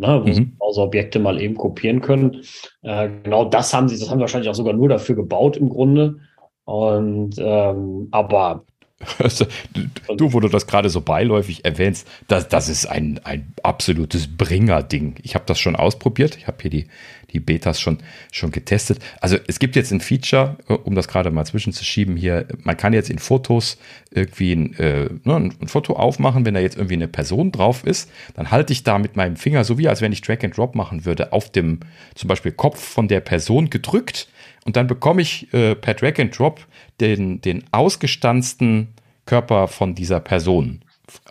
[0.00, 0.32] Ne, wo mhm.
[0.32, 2.42] sie also Objekte mal eben kopieren können.
[2.82, 5.68] Äh, genau das haben sie, das haben sie wahrscheinlich auch sogar nur dafür gebaut im
[5.68, 6.20] Grunde.
[6.64, 8.64] Und ähm, aber
[10.16, 15.16] du, wo du das gerade so beiläufig erwähnst, das, das ist ein, ein absolutes Bringer-Ding.
[15.22, 16.36] Ich habe das schon ausprobiert.
[16.36, 16.86] Ich habe hier die,
[17.32, 17.98] die Betas schon,
[18.32, 18.98] schon getestet.
[19.20, 22.46] Also es gibt jetzt ein Feature, um das gerade mal zwischenzuschieben hier.
[22.64, 23.78] Man kann jetzt in Fotos
[24.10, 28.10] irgendwie ein, äh, ne, ein Foto aufmachen, wenn da jetzt irgendwie eine Person drauf ist.
[28.34, 30.74] Dann halte ich da mit meinem Finger, so wie als wenn ich Drag and Drop
[30.74, 31.80] machen würde, auf dem
[32.16, 34.28] zum Beispiel Kopf von der Person gedrückt.
[34.64, 36.66] Und dann bekomme ich äh, per Drag and Drop
[37.00, 38.88] den, den ausgestanzten
[39.26, 40.80] Körper von dieser Person,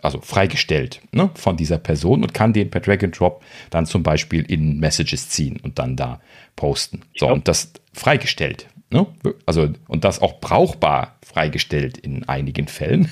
[0.02, 4.02] also freigestellt ne, von dieser Person und kann den per Drag and Drop dann zum
[4.02, 6.20] Beispiel in Messages ziehen und dann da
[6.56, 7.02] posten.
[7.16, 7.32] So, ja.
[7.32, 8.68] und das freigestellt.
[8.90, 9.06] Ne?
[9.46, 13.10] Also, und das auch brauchbar freigestellt in einigen Fällen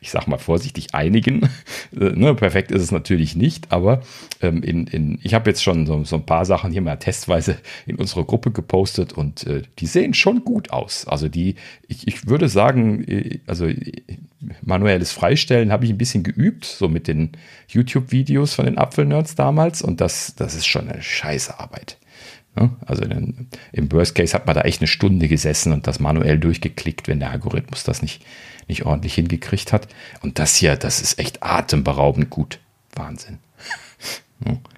[0.00, 1.48] ich sag mal vorsichtig, einigen.
[1.94, 4.00] Äh, ne, perfekt ist es natürlich nicht, aber
[4.40, 7.58] ähm, in, in, ich habe jetzt schon so, so, ein paar Sachen hier mal testweise
[7.86, 11.06] in unsere Gruppe gepostet und äh, die sehen schon gut aus.
[11.06, 11.56] Also die,
[11.88, 13.68] ich, ich würde sagen, äh, also
[14.62, 17.32] manuelles Freistellen habe ich ein bisschen geübt, so mit den
[17.68, 21.98] YouTube-Videos von den Apfelnerds damals und das, das ist schon eine scheiße Arbeit.
[22.84, 27.08] Also im Worst Case hat man da echt eine Stunde gesessen und das manuell durchgeklickt,
[27.08, 28.24] wenn der Algorithmus das nicht,
[28.68, 29.88] nicht ordentlich hingekriegt hat.
[30.22, 32.58] Und das hier, das ist echt atemberaubend gut.
[32.94, 33.38] Wahnsinn.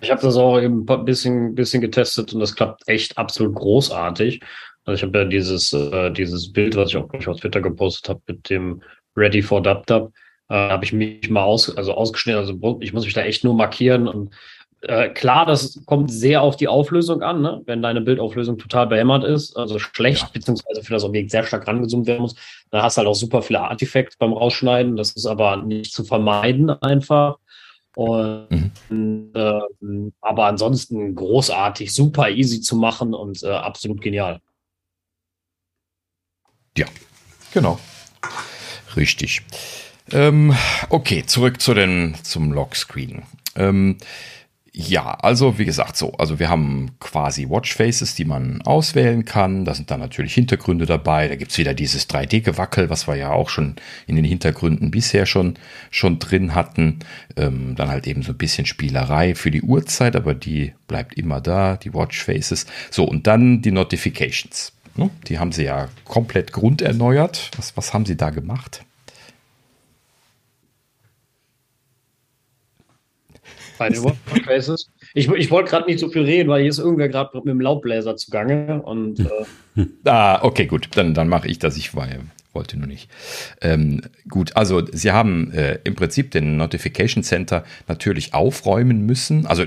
[0.02, 4.42] Ich habe das auch eben ein bisschen, bisschen getestet und das klappt echt absolut großartig.
[4.84, 8.20] Also ich habe ja dieses, äh, dieses Bild, was ich auch auf Twitter gepostet habe,
[8.26, 8.82] mit dem
[9.16, 10.12] Ready for Dub Dub,
[10.50, 12.40] äh, habe ich mich mal aus, also ausgeschnitten.
[12.40, 14.34] Also ich muss mich da echt nur markieren und
[14.88, 17.62] äh, klar, das kommt sehr auf die Auflösung an, ne?
[17.64, 20.30] wenn deine Bildauflösung total behämmert ist, also schlecht, ja.
[20.32, 22.34] beziehungsweise für das Objekt sehr stark rangezoomt werden muss,
[22.70, 24.96] dann hast du halt auch super viele Artefakte beim Rausschneiden.
[24.96, 27.38] Das ist aber nicht zu vermeiden einfach.
[27.96, 29.30] Und, mhm.
[29.34, 34.40] äh, aber ansonsten großartig, super easy zu machen und äh, absolut genial.
[36.76, 36.86] Ja,
[37.52, 37.78] genau.
[38.96, 39.42] Richtig.
[40.12, 40.54] Ähm,
[40.90, 43.22] okay, zurück zu den, zum Lockscreen.
[43.56, 43.98] Ähm,
[44.76, 49.64] ja, also wie gesagt, so, also wir haben quasi Watchfaces, die man auswählen kann.
[49.64, 51.28] Da sind dann natürlich Hintergründe dabei.
[51.28, 53.76] Da gibt's wieder dieses 3D-Gewackel, was wir ja auch schon
[54.08, 55.54] in den Hintergründen bisher schon,
[55.90, 56.98] schon drin hatten.
[57.36, 61.40] Ähm, dann halt eben so ein bisschen Spielerei für die Uhrzeit, aber die bleibt immer
[61.40, 62.66] da, die Watchfaces.
[62.90, 64.72] So, und dann die Notifications.
[64.96, 65.08] Ne?
[65.28, 67.52] Die haben sie ja komplett grunderneuert.
[67.56, 68.84] Was, was haben sie da gemacht?
[73.78, 74.04] Bei den.
[75.14, 77.60] Ich, ich wollte gerade nicht so viel reden, weil hier ist irgendwer gerade mit dem
[77.60, 78.82] Laubbläser zugange.
[78.82, 80.88] Und, äh ah, okay, gut.
[80.94, 81.76] Dann, dann mache ich das.
[81.76, 82.08] Ich war,
[82.54, 83.10] wollte nur nicht.
[83.60, 89.46] Ähm, gut, also Sie haben äh, im Prinzip den Notification Center natürlich aufräumen müssen.
[89.46, 89.64] Also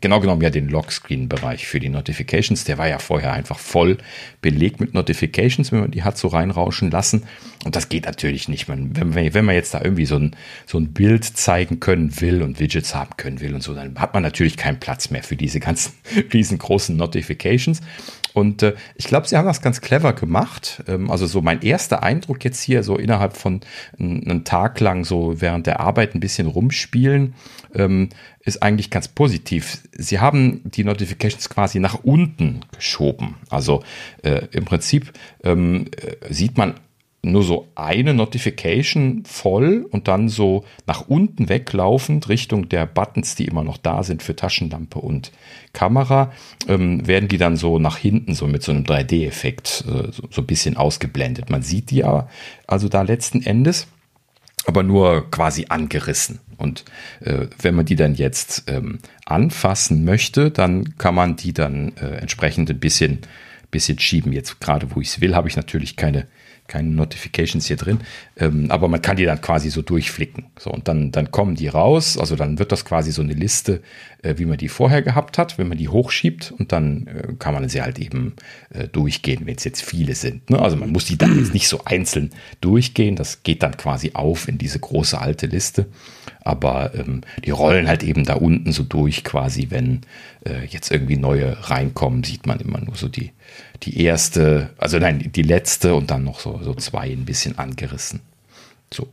[0.00, 2.64] genau genommen ja den Lockscreen-Bereich für die Notifications.
[2.64, 3.98] Der war ja vorher einfach voll
[4.42, 7.24] belegt mit Notifications, wenn man die hat so reinrauschen lassen.
[7.64, 8.68] Und das geht natürlich nicht.
[8.68, 10.34] Man, wenn, wenn man jetzt da irgendwie so ein,
[10.66, 14.14] so ein Bild zeigen können will und Widgets haben können will und so, dann hat
[14.14, 15.92] man natürlich keinen Platz mehr für diese ganzen
[16.32, 17.80] riesengroßen Notifications.
[18.34, 20.82] Und äh, ich glaube, sie haben das ganz clever gemacht.
[20.86, 23.60] Ähm, also so mein erster Eindruck jetzt hier, so innerhalb von
[23.98, 27.34] einem Tag lang so während der Arbeit ein bisschen rumspielen,
[27.74, 28.08] ähm,
[28.42, 29.82] ist eigentlich ganz positiv.
[29.92, 33.36] Sie haben die Notifications quasi nach unten geschoben.
[33.50, 33.82] Also
[34.22, 35.12] äh, im Prinzip
[35.44, 36.74] ähm, äh, sieht man
[37.22, 43.44] nur so eine Notification voll und dann so nach unten weglaufend Richtung der Buttons, die
[43.44, 45.30] immer noch da sind für Taschenlampe und
[45.72, 46.32] Kamera,
[46.66, 50.40] ähm, werden die dann so nach hinten so mit so einem 3D-Effekt äh, so, so
[50.40, 51.50] ein bisschen ausgeblendet.
[51.50, 52.28] Man sieht die ja
[52.66, 53.86] also da letzten Endes,
[54.64, 56.40] aber nur quasi angerissen.
[56.56, 56.84] Und
[57.20, 62.16] äh, wenn man die dann jetzt ähm, anfassen möchte, dann kann man die dann äh,
[62.16, 63.20] entsprechend ein bisschen,
[63.70, 64.32] bisschen schieben.
[64.32, 66.26] Jetzt gerade, wo ich es will, habe ich natürlich keine
[66.70, 67.98] keine Notifications hier drin,
[68.36, 70.46] ähm, aber man kann die dann quasi so durchflicken.
[70.58, 73.82] So, und dann, dann kommen die raus, also dann wird das quasi so eine Liste,
[74.22, 77.54] äh, wie man die vorher gehabt hat, wenn man die hochschiebt und dann äh, kann
[77.54, 78.34] man sie halt eben
[78.70, 80.48] äh, durchgehen, wenn es jetzt viele sind.
[80.48, 80.60] Ne?
[80.60, 82.30] Also man muss die dann jetzt nicht so einzeln
[82.60, 85.86] durchgehen, das geht dann quasi auf in diese große alte Liste,
[86.42, 90.00] aber ähm, die rollen halt eben da unten so durch, quasi, wenn
[90.46, 93.32] äh, jetzt irgendwie neue reinkommen, sieht man immer nur so die,
[93.82, 98.20] die erste, also nein, die letzte und dann noch so, so zwei ein bisschen angerissen.
[98.92, 99.08] So.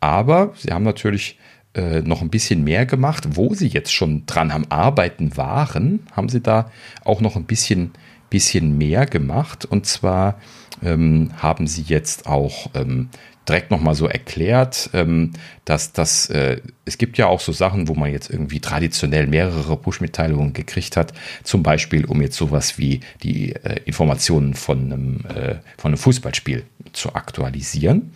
[0.00, 1.38] Aber sie haben natürlich
[1.74, 3.28] äh, noch ein bisschen mehr gemacht.
[3.32, 6.70] Wo sie jetzt schon dran am Arbeiten waren, haben sie da
[7.04, 7.92] auch noch ein bisschen,
[8.30, 9.64] bisschen mehr gemacht.
[9.64, 10.40] Und zwar
[10.82, 13.10] ähm, haben sie jetzt auch ähm,
[13.48, 15.32] direkt nochmal so erklärt, ähm,
[15.64, 19.76] dass das, äh, es gibt ja auch so Sachen, wo man jetzt irgendwie traditionell mehrere
[19.76, 21.12] Push-Mitteilungen gekriegt hat,
[21.44, 26.64] zum Beispiel um jetzt sowas wie die äh, Informationen von einem, äh, von einem Fußballspiel
[26.92, 28.12] zu aktualisieren.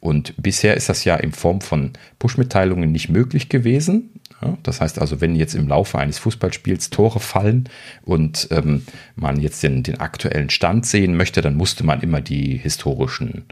[0.00, 4.10] Und bisher ist das ja in Form von Push-Mitteilungen nicht möglich gewesen.
[4.62, 7.70] Das heißt also, wenn jetzt im Laufe eines Fußballspiels Tore fallen
[8.02, 8.82] und ähm,
[9.16, 13.46] man jetzt den, den aktuellen Stand sehen möchte, dann musste man immer die historischen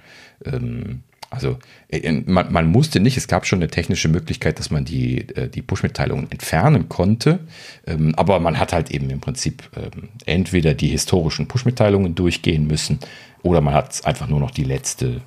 [0.45, 1.03] ähm,
[1.33, 5.29] also äh, man, man, musste nicht, es gab schon eine technische Möglichkeit, dass man die,
[5.35, 7.41] äh, die Push-Mitteilungen entfernen konnte,
[7.87, 12.99] ähm, aber man hat halt eben im Prinzip ähm, entweder die historischen Push-Mitteilungen durchgehen müssen
[13.43, 15.23] oder man hat einfach nur noch die letzte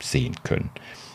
[0.00, 0.70] sehen können.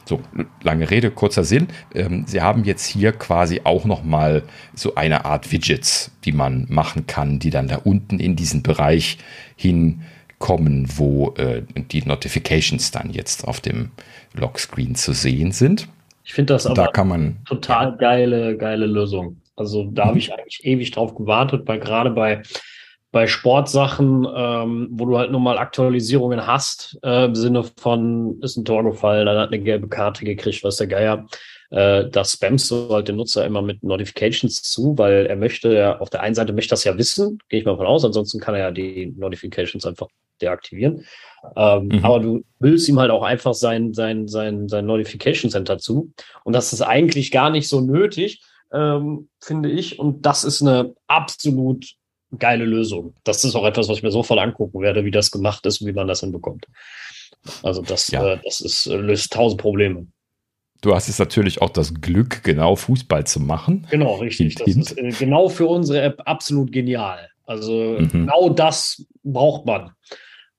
[0.06, 0.22] So,
[0.64, 1.68] lange Rede, kurzer Sinn.
[1.94, 4.44] Ähm, Sie haben jetzt hier quasi auch nochmal
[4.74, 9.18] so eine Art Widgets, die man machen kann, die dann da unten in diesen Bereich
[9.58, 10.04] hin
[10.40, 13.92] kommen, wo äh, die Notifications dann jetzt auf dem
[14.34, 15.88] Lockscreen zu sehen sind.
[16.24, 19.42] Ich finde das aber da kann man, total geile, geile Lösung.
[19.56, 20.10] Also da mhm.
[20.10, 22.44] habe ich eigentlich ewig drauf gewartet, weil gerade bei,
[23.12, 28.58] bei Sportsachen, ähm, wo du halt nur mal Aktualisierungen hast, äh, im Sinne von, ist
[28.58, 31.26] ein Tor gefallen, dann hat eine gelbe Karte gekriegt, was der Geier,
[31.70, 36.00] äh, da spammst du halt den Nutzer immer mit Notifications zu, weil er möchte ja,
[36.00, 38.56] auf der einen Seite möchte das ja wissen, gehe ich mal von aus, ansonsten kann
[38.56, 40.08] er ja die Notifications einfach
[40.42, 41.06] deaktivieren.
[41.56, 42.06] Ähm, mhm.
[42.06, 46.12] Aber du willst ihm halt auch einfach sein, sein, sein, sein Notification Center zu.
[46.44, 48.42] Und das ist eigentlich gar nicht so nötig,
[48.72, 50.00] ähm, finde ich.
[50.00, 51.86] Und das ist eine absolut
[52.38, 53.16] geile Lösung.
[53.24, 55.88] Das ist auch etwas, was ich mir sofort angucken werde, wie das gemacht ist und
[55.88, 56.68] wie man das hinbekommt.
[57.64, 58.34] Also das, ja.
[58.34, 60.08] äh, das ist, löst tausend Probleme.
[60.82, 63.88] Du hast jetzt natürlich auch das Glück, genau Fußball zu machen.
[63.90, 64.56] Genau, richtig.
[64.56, 67.30] Das ist äh, genau für unsere App absolut genial.
[67.46, 68.10] Also mhm.
[68.10, 69.92] genau das braucht man.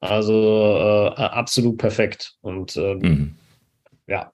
[0.01, 2.35] Also äh, absolut perfekt.
[2.40, 3.35] Und ähm, mhm.
[4.07, 4.32] ja.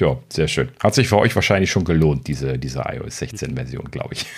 [0.00, 0.70] Ja, sehr schön.
[0.82, 4.26] Hat sich für euch wahrscheinlich schon gelohnt, diese, diese iOS 16 Version, glaube ich.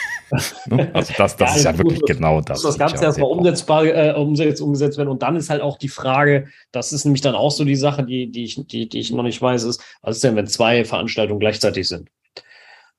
[0.65, 0.91] Ne?
[0.95, 2.63] also das, das ja, ist ja wirklich gut, genau das.
[2.63, 5.11] Das Ganze erstmal umsetzbar, äh, umgesetzt, umgesetzt werden.
[5.11, 8.03] Und dann ist halt auch die Frage, das ist nämlich dann auch so die Sache,
[8.03, 10.87] die, die, ich, die, die ich noch nicht weiß, ist, was ist denn, wenn zwei
[10.87, 12.09] Veranstaltungen gleichzeitig sind?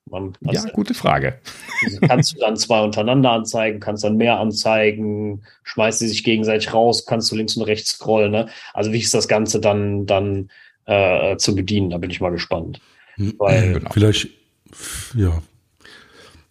[0.08, 1.40] Man, ja, gute Frage.
[1.84, 6.72] Also kannst du dann zwei untereinander anzeigen, kannst dann mehr anzeigen, schmeißt sie sich gegenseitig
[6.72, 8.30] raus, kannst du links und rechts scrollen.
[8.30, 8.48] Ne?
[8.74, 10.50] Also wie ist das Ganze dann, dann
[10.86, 11.90] äh, zu bedienen?
[11.90, 12.80] Da bin ich mal gespannt.
[13.16, 13.90] Hm, Weil, genau.
[13.92, 14.28] Vielleicht,
[15.14, 15.42] ja.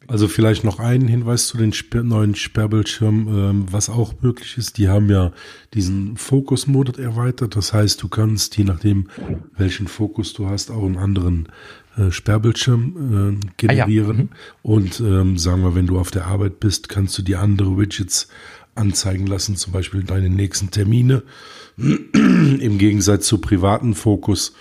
[0.05, 4.77] Also vielleicht noch einen Hinweis zu den Sper neuen Sperrbildschirmen, ähm, was auch möglich ist.
[4.77, 5.31] Die haben ja
[5.73, 7.55] diesen Fokus-Modus erweitert.
[7.55, 9.07] Das heißt, du kannst, je nachdem,
[9.55, 11.47] welchen Fokus du hast, auch einen anderen
[11.97, 14.09] äh, Sperrbildschirm äh, generieren.
[14.09, 14.23] Ah, ja.
[14.23, 14.29] mhm.
[14.61, 18.27] Und ähm, sagen wir, wenn du auf der Arbeit bist, kannst du die andere Widgets
[18.75, 21.23] anzeigen lassen, zum Beispiel deine nächsten Termine.
[21.77, 24.53] Im Gegensatz zu privaten Fokus,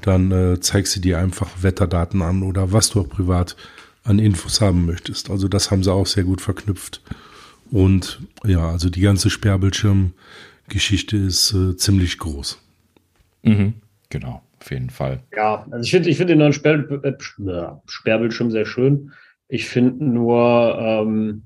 [0.00, 3.56] dann äh, zeigst du dir einfach Wetterdaten an oder was du auch privat
[4.04, 5.30] an Infos haben möchtest.
[5.30, 7.02] Also das haben sie auch sehr gut verknüpft.
[7.70, 12.58] Und ja, also die ganze Sperrbildschirm-Geschichte ist äh, ziemlich groß.
[13.42, 13.74] Mhm,
[14.08, 15.22] genau auf jeden Fall.
[15.34, 17.14] Ja, also ich finde ich finde den neuen Sperr, äh,
[17.86, 19.12] Sperrbildschirm sehr schön.
[19.48, 21.42] Ich finde nur, ähm,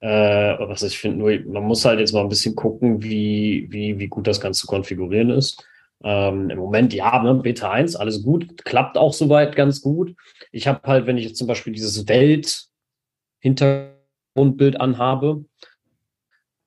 [0.00, 4.08] Äh, was ich finde, man muss halt jetzt mal ein bisschen gucken, wie, wie, wie
[4.08, 5.64] gut das Ganze zu konfigurieren ist.
[6.04, 10.14] Ähm, Im Moment, ja, ne, Beta 1, alles gut, klappt auch soweit ganz gut.
[10.52, 15.46] Ich habe halt, wenn ich jetzt zum Beispiel dieses Welt-Hintergrundbild anhabe,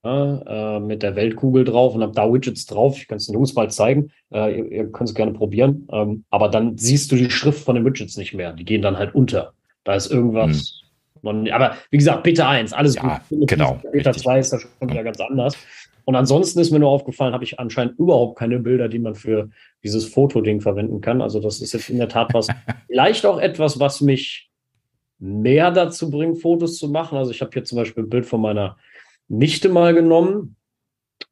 [0.04, 2.98] ja, äh, mit der Weltkugel drauf und habe da Widgets drauf.
[2.98, 4.12] Ich kann es den Jungs mal zeigen.
[4.34, 5.88] Äh, ihr, ihr könnt es gerne probieren.
[5.92, 8.54] Ähm, aber dann siehst du die Schrift von den Widgets nicht mehr.
[8.54, 9.54] Die gehen dann halt unter.
[9.84, 10.84] Da ist irgendwas.
[11.24, 13.48] Aber wie gesagt, Beta 1, alles ja, gut.
[13.48, 13.80] Genau.
[13.94, 14.24] Richtig.
[14.24, 15.56] 2 ist da schon wieder ganz anders.
[16.06, 19.50] Und ansonsten ist mir nur aufgefallen, habe ich anscheinend überhaupt keine Bilder, die man für
[19.84, 21.22] dieses Fotoding verwenden kann.
[21.22, 22.48] Also das ist jetzt in der Tat was,
[22.88, 24.50] vielleicht auch etwas, was mich
[25.20, 27.18] mehr dazu bringt, Fotos zu machen.
[27.18, 28.78] Also ich habe hier zum Beispiel ein Bild von meiner
[29.28, 30.56] Nichte mal genommen.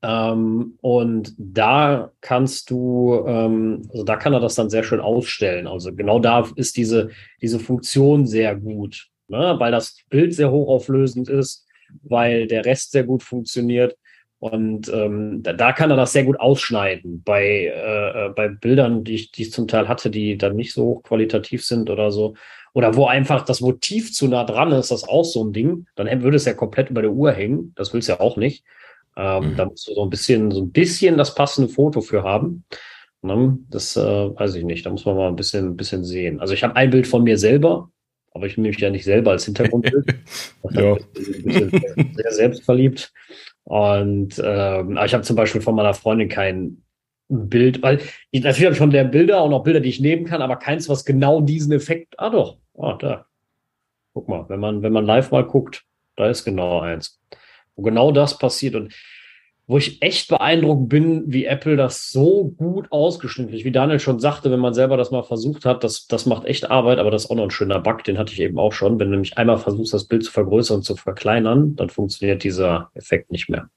[0.03, 5.65] Ähm, und da kannst du, ähm, also da kann er das dann sehr schön ausstellen.
[5.65, 7.09] Also genau da ist diese,
[7.41, 9.55] diese Funktion sehr gut, ne?
[9.57, 11.65] weil das Bild sehr hochauflösend ist,
[12.03, 13.97] weil der Rest sehr gut funktioniert.
[14.39, 17.23] Und ähm, da, da kann er das sehr gut ausschneiden.
[17.23, 20.73] Bei, äh, äh, bei Bildern, die ich, die ich zum Teil hatte, die dann nicht
[20.73, 22.35] so hochqualitativ sind oder so,
[22.73, 25.87] oder wo einfach das Motiv zu nah dran ist, das ist auch so ein Ding,
[25.95, 27.73] dann würde es ja komplett über der Uhr hängen.
[27.75, 28.63] Das willst du ja auch nicht.
[29.15, 29.55] Ähm, mhm.
[29.55, 32.65] Da musst du so ein bisschen, so ein bisschen das passende Foto für haben.
[33.23, 33.57] Ne?
[33.71, 34.85] Das äh, weiß ich nicht.
[34.85, 36.39] Da muss man mal ein bisschen, ein bisschen sehen.
[36.39, 37.89] Also ich habe ein Bild von mir selber,
[38.37, 40.05] aber ich nehme mich ja nicht selber als Hintergrundbild.
[40.71, 40.97] ja.
[41.43, 43.11] sehr selbstverliebt.
[43.63, 46.83] Und ähm, ich habe zum Beispiel von meiner Freundin kein
[47.29, 47.99] Bild, weil
[48.31, 50.55] ich, natürlich habe ich von der Bilder auch noch Bilder, die ich nehmen kann, aber
[50.55, 52.13] keins, was genau diesen Effekt.
[52.17, 53.25] Ah doch, ah, da.
[54.13, 55.83] Guck mal, wenn man, wenn man live mal guckt,
[56.15, 57.19] da ist genau eins.
[57.75, 58.75] Wo genau das passiert.
[58.75, 58.93] Und
[59.67, 63.65] wo ich echt beeindruckt bin, wie Apple das so gut ausgeschnitten hat.
[63.65, 66.71] Wie Daniel schon sagte, wenn man selber das mal versucht hat, das, das macht echt
[66.71, 68.97] Arbeit, aber das ist auch noch ein schöner Bug, den hatte ich eben auch schon.
[68.97, 72.91] Wenn du nämlich einmal versuchst, das Bild zu vergrößern und zu verkleinern, dann funktioniert dieser
[72.93, 73.69] Effekt nicht mehr.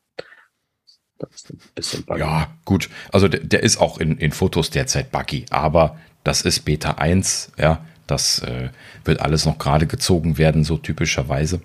[1.18, 2.20] Das ist ein bisschen buggy.
[2.20, 2.88] Ja, gut.
[3.10, 7.52] Also der, der ist auch in, in Fotos derzeit buggy, aber das ist Beta 1,
[7.58, 7.84] ja.
[8.06, 8.70] Das äh,
[9.04, 11.60] wird alles noch gerade gezogen werden, so typischerweise.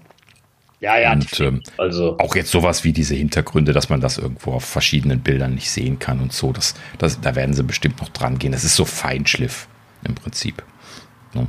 [0.80, 1.14] Ja, ja.
[1.14, 5.22] Und ähm, also auch jetzt sowas wie diese Hintergründe, dass man das irgendwo auf verschiedenen
[5.22, 6.52] Bildern nicht sehen kann und so.
[6.52, 8.52] Das, das, da werden sie bestimmt noch dran gehen.
[8.52, 9.68] Das ist so Feinschliff
[10.04, 10.64] im Prinzip.
[11.34, 11.48] Ne?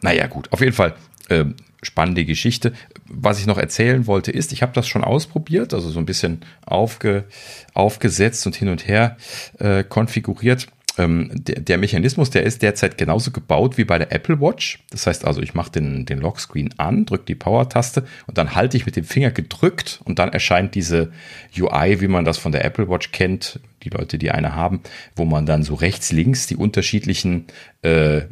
[0.00, 0.50] Naja, gut.
[0.52, 0.94] Auf jeden Fall
[1.28, 1.44] äh,
[1.82, 2.72] spannende Geschichte.
[3.06, 6.40] Was ich noch erzählen wollte, ist, ich habe das schon ausprobiert, also so ein bisschen
[6.64, 7.24] aufge,
[7.74, 9.16] aufgesetzt und hin und her
[9.58, 14.40] äh, konfiguriert ähm, der, der, Mechanismus, der ist derzeit genauso gebaut wie bei der Apple
[14.40, 14.84] Watch.
[14.90, 18.76] Das heißt also, ich mache den, den Lockscreen an, drücke die Power-Taste und dann halte
[18.76, 21.10] ich mit dem Finger gedrückt und dann erscheint diese
[21.56, 24.80] UI, wie man das von der Apple Watch kennt, die Leute, die eine haben,
[25.16, 27.46] wo man dann so rechts, links die unterschiedlichen
[27.82, 28.26] äh, äh,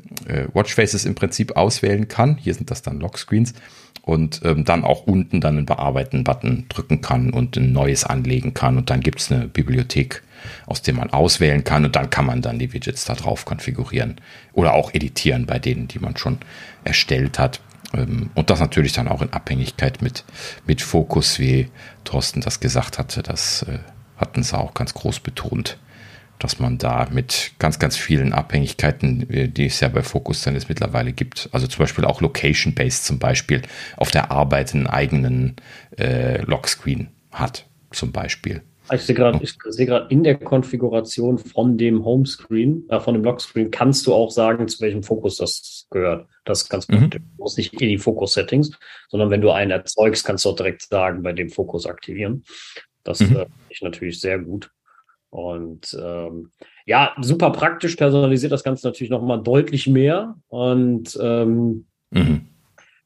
[0.53, 2.37] Watchfaces im Prinzip auswählen kann.
[2.37, 3.55] Hier sind das dann Lockscreens
[4.03, 8.77] und ähm, dann auch unten dann einen Bearbeiten-Button drücken kann und ein neues anlegen kann
[8.77, 10.23] und dann gibt es eine Bibliothek
[10.67, 14.21] aus dem man auswählen kann und dann kann man dann die Widgets da drauf konfigurieren
[14.53, 16.39] oder auch editieren bei denen, die man schon
[16.85, 17.61] erstellt hat.
[17.95, 20.25] Ähm, und das natürlich dann auch in Abhängigkeit mit,
[20.67, 21.69] mit Fokus, wie
[22.05, 23.23] Thorsten das gesagt hatte.
[23.23, 23.79] Das äh,
[24.17, 25.79] hatten sie auch ganz groß betont,
[26.39, 30.55] dass man da mit ganz, ganz vielen Abhängigkeiten, äh, die es ja bei Focus dann
[30.55, 33.63] jetzt mittlerweile gibt, also zum Beispiel auch Location-Based zum Beispiel,
[33.97, 35.57] auf der Arbeit einen eigenen
[35.99, 38.63] äh, Lockscreen hat, zum Beispiel.
[38.93, 43.25] Ich sehe gerade, ich sehe gerade in der Konfiguration von dem Homescreen, äh, von dem
[43.25, 46.27] Lockscreen, kannst du auch sagen, zu welchem Fokus das gehört.
[46.45, 47.11] Das kannst du mhm.
[47.11, 50.83] Du musst nicht in die Fokus-Settings, sondern wenn du einen erzeugst, kannst du auch direkt
[50.83, 52.45] sagen, bei dem Fokus aktivieren.
[53.05, 53.37] Das mhm.
[53.37, 54.71] äh, ich natürlich sehr gut.
[55.31, 56.51] Und ähm,
[56.87, 60.37] ja, super praktisch, personalisiert das Ganze natürlich nochmal deutlich mehr.
[60.49, 62.50] Und ähm, mhm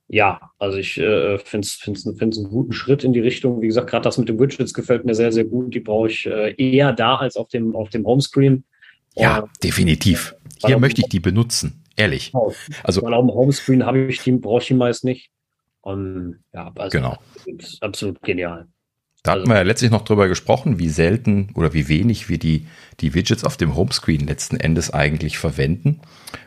[0.09, 3.61] ja, also ich äh, finde es einen guten Schritt in die Richtung.
[3.63, 5.75] Wie gesagt, gerade das mit den Widgets gefällt mir sehr, sehr gut.
[5.75, 8.65] Die brauche ich äh, eher da als auf dem, auf dem Homescreen.
[9.15, 10.35] Ja, Und, definitiv.
[10.65, 12.33] Hier möchte ich die benutzen, ehrlich.
[12.33, 12.53] Genau.
[12.83, 15.31] Also, weil auf dem Homescreen habe ich die, brauche ich die meist nicht.
[15.81, 17.19] Und ja, also genau.
[17.81, 18.69] absolut genial.
[19.25, 22.67] Da hatten wir ja letztlich noch drüber gesprochen, wie selten oder wie wenig wir die,
[23.01, 26.01] die Widgets auf dem Homescreen letzten Endes eigentlich verwenden.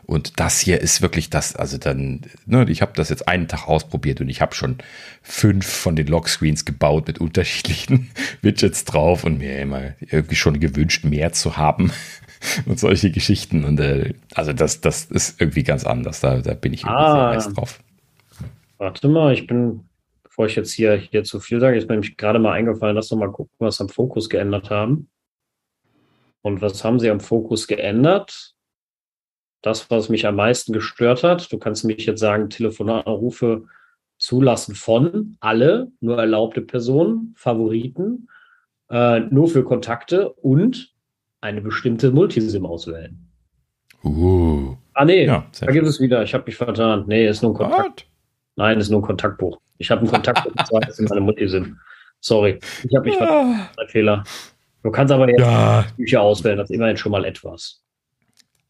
[0.05, 3.67] Und das hier ist wirklich das, also dann, ne, ich habe das jetzt einen Tag
[3.67, 4.77] ausprobiert und ich habe schon
[5.23, 8.11] fünf von den Lockscreens gebaut mit unterschiedlichen
[8.43, 11.91] Widgets drauf und mir immer irgendwie schon gewünscht, mehr zu haben
[12.67, 13.65] und solche Geschichten.
[13.65, 16.19] Und äh, also das, das ist irgendwie ganz anders.
[16.19, 17.79] Da, da bin ich irgendwie ah, sehr heiß drauf.
[18.77, 19.86] Warte mal, ich bin
[20.37, 23.09] bevor ich jetzt hier, hier zu viel sage, ist mir nämlich gerade mal eingefallen, lass
[23.09, 25.09] doch mal gucken, was am Fokus geändert haben.
[26.43, 28.53] Und was haben sie am Fokus geändert?
[29.63, 33.65] Das, was mich am meisten gestört hat, du kannst mich jetzt sagen, Telefonanrufe
[34.19, 38.29] Zulassen von alle, nur erlaubte Personen, Favoriten,
[38.91, 40.93] äh, nur für Kontakte und
[41.41, 43.27] eine bestimmte Multisim auswählen.
[44.03, 44.75] Uh.
[44.93, 46.21] Ah, nee, ja, da gibt es wieder.
[46.21, 47.05] Ich habe mich vertan.
[47.07, 48.07] Nee, ist nur ein Kontakt.
[48.57, 49.59] Nein, ist nur ein Kontaktbuch.
[49.77, 50.51] Ich habe ein Kontaktbuch,
[50.81, 51.79] das ist meine Multisim.
[52.19, 53.69] Sorry, ich habe mich vertan.
[53.77, 54.23] Ein Fehler.
[54.83, 55.85] Du kannst aber jetzt ja.
[55.95, 57.81] Bücher auswählen, das ist immerhin schon mal etwas.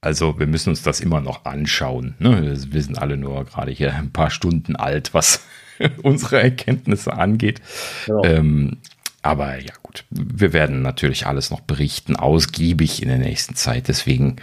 [0.02, 2.16] Also wir müssen uns das immer noch anschauen.
[2.20, 2.58] Ne?
[2.70, 5.46] Wir sind alle nur gerade hier ein paar Stunden alt, was
[6.04, 7.62] unsere Erkenntnisse angeht.
[8.06, 8.24] Genau.
[8.24, 8.78] Ähm,
[9.22, 13.88] aber ja gut, wir werden natürlich alles noch berichten, ausgiebig in der nächsten Zeit.
[13.88, 14.38] Deswegen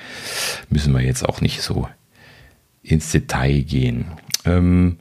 [0.68, 1.88] müssen wir jetzt auch nicht so
[2.82, 4.06] ins Detail gehen.
[4.44, 4.98] Ähm,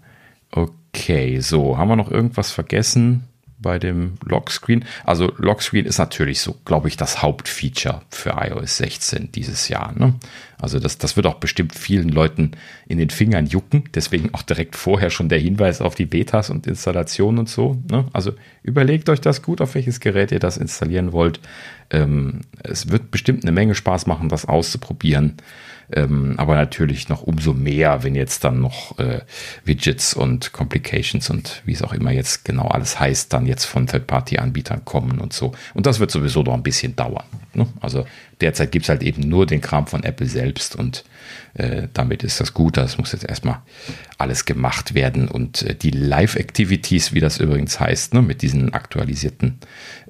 [0.94, 3.28] okay, so, haben wir noch irgendwas vergessen?
[3.64, 4.86] bei dem Lockscreen.
[5.04, 9.98] Also Lockscreen ist natürlich so, glaube ich, das Hauptfeature für iOS 16 dieses Jahr.
[9.98, 10.14] Ne?
[10.60, 12.52] Also das, das wird auch bestimmt vielen Leuten
[12.88, 13.86] in den Fingern jucken.
[13.96, 17.82] Deswegen auch direkt vorher schon der Hinweis auf die Betas und Installationen und so.
[17.90, 18.06] Ne?
[18.14, 21.40] Also überlegt euch das gut, auf welches Gerät ihr das installieren wollt.
[21.90, 25.38] Ähm, es wird bestimmt eine Menge Spaß machen, das auszuprobieren.
[25.92, 29.22] Ähm, aber natürlich noch umso mehr, wenn jetzt dann noch äh,
[29.66, 33.88] Widgets und Complications und wie es auch immer jetzt genau alles heißt, dann jetzt von
[33.88, 35.54] Third-Party-Anbietern kommen und so.
[35.74, 37.26] Und das wird sowieso noch ein bisschen dauern.
[37.54, 37.68] Ne?
[37.82, 38.06] Also
[38.42, 41.04] derzeit gibt es halt eben nur den Kram von Apple selbst und
[41.54, 42.78] äh, damit ist das gut.
[42.78, 43.60] Das muss jetzt erstmal
[44.18, 49.60] alles gemacht werden und äh, die Live-Activities, wie das übrigens heißt, ne, mit diesen aktualisierten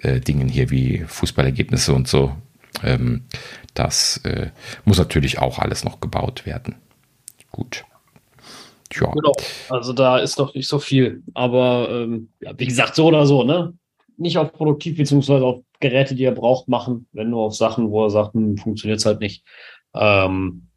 [0.01, 2.35] äh, Dingen hier wie Fußballergebnisse und so,
[2.83, 3.23] ähm,
[3.73, 4.49] das äh,
[4.85, 6.75] muss natürlich auch alles noch gebaut werden.
[7.51, 7.85] Gut.
[8.93, 9.11] Ja.
[9.11, 9.33] Genau.
[9.69, 11.23] Also da ist noch nicht so viel.
[11.33, 13.73] Aber ähm, ja, wie gesagt, so oder so, ne?
[14.17, 18.05] Nicht auf produktiv beziehungsweise auf Geräte, die er braucht, machen, wenn nur auf Sachen, wo
[18.05, 19.43] er sagt, hm, funktioniert es halt nicht.
[19.95, 20.69] Ähm,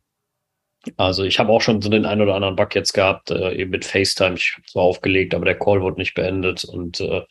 [0.97, 3.70] also ich habe auch schon so den einen oder anderen Bug jetzt gehabt, äh, eben
[3.70, 4.36] mit FaceTime.
[4.36, 7.23] Ich habe zwar aufgelegt, aber der Call wurde nicht beendet und äh,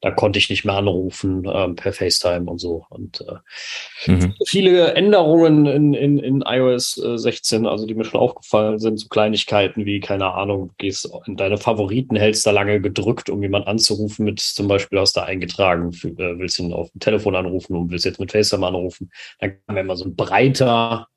[0.00, 2.86] da konnte ich nicht mehr anrufen ähm, per FaceTime und so.
[2.88, 4.34] Und äh, mhm.
[4.46, 9.08] viele Änderungen in, in, in iOS äh, 16, also die mir schon aufgefallen sind, so
[9.08, 14.24] Kleinigkeiten wie, keine Ahnung, gehst in deine Favoriten, hältst da lange gedrückt, um jemanden anzurufen,
[14.24, 17.90] mit zum Beispiel hast du eingetragen, für, äh, willst ihn auf dem Telefon anrufen und
[17.90, 19.10] willst jetzt mit FaceTime anrufen.
[19.38, 21.08] Dann kam immer so ein breiter,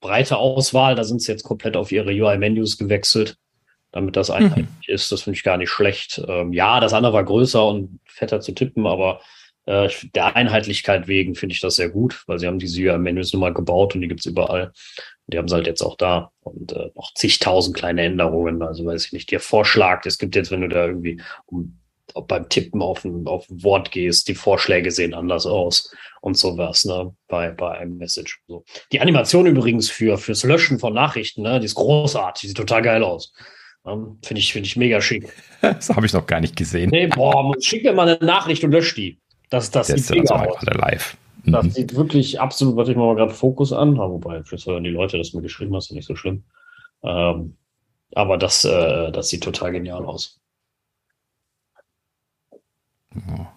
[0.00, 3.36] breite Auswahl, da sind sie jetzt komplett auf ihre UI-Menus gewechselt
[3.92, 4.94] damit das einheitlich mhm.
[4.94, 5.10] ist.
[5.12, 6.22] Das finde ich gar nicht schlecht.
[6.26, 9.20] Ähm, ja, das andere war größer und fetter zu tippen, aber
[9.66, 13.40] äh, der Einheitlichkeit wegen finde ich das sehr gut, weil sie haben diese UI-Menüs nun
[13.40, 14.72] mal gebaut und die gibt es überall.
[15.26, 18.62] Die haben sie halt jetzt auch da und äh, noch zigtausend kleine Änderungen.
[18.62, 21.78] Also weiß ich nicht, dir Vorschlag, es gibt jetzt, wenn du da irgendwie um,
[22.26, 26.84] beim Tippen auf ein, auf ein Wort gehst, die Vorschläge sehen anders aus und sowas,
[26.84, 28.42] ne, bei, bei einem Message.
[28.48, 28.64] So.
[28.92, 32.82] Die Animation übrigens für, fürs Löschen von Nachrichten, ne, die ist großartig, die sieht total
[32.82, 33.32] geil aus.
[33.82, 35.32] Um, Finde ich, find ich mega schick.
[35.62, 36.90] Das habe ich noch gar nicht gesehen.
[36.90, 39.18] Nee, boah, schick mir mal eine Nachricht und lösch die.
[39.50, 40.62] Das, das sieht mega aus.
[40.62, 41.16] Live.
[41.44, 41.52] Mhm.
[41.52, 45.18] Das sieht wirklich absolut, warte ich mal gerade Fokus an, wobei, vielleicht hören die Leute,
[45.18, 46.44] das mir geschrieben hast, ist nicht so schlimm.
[47.02, 47.56] Ähm,
[48.14, 50.40] aber das, äh, das sieht total genial aus.
[53.14, 53.52] Ja.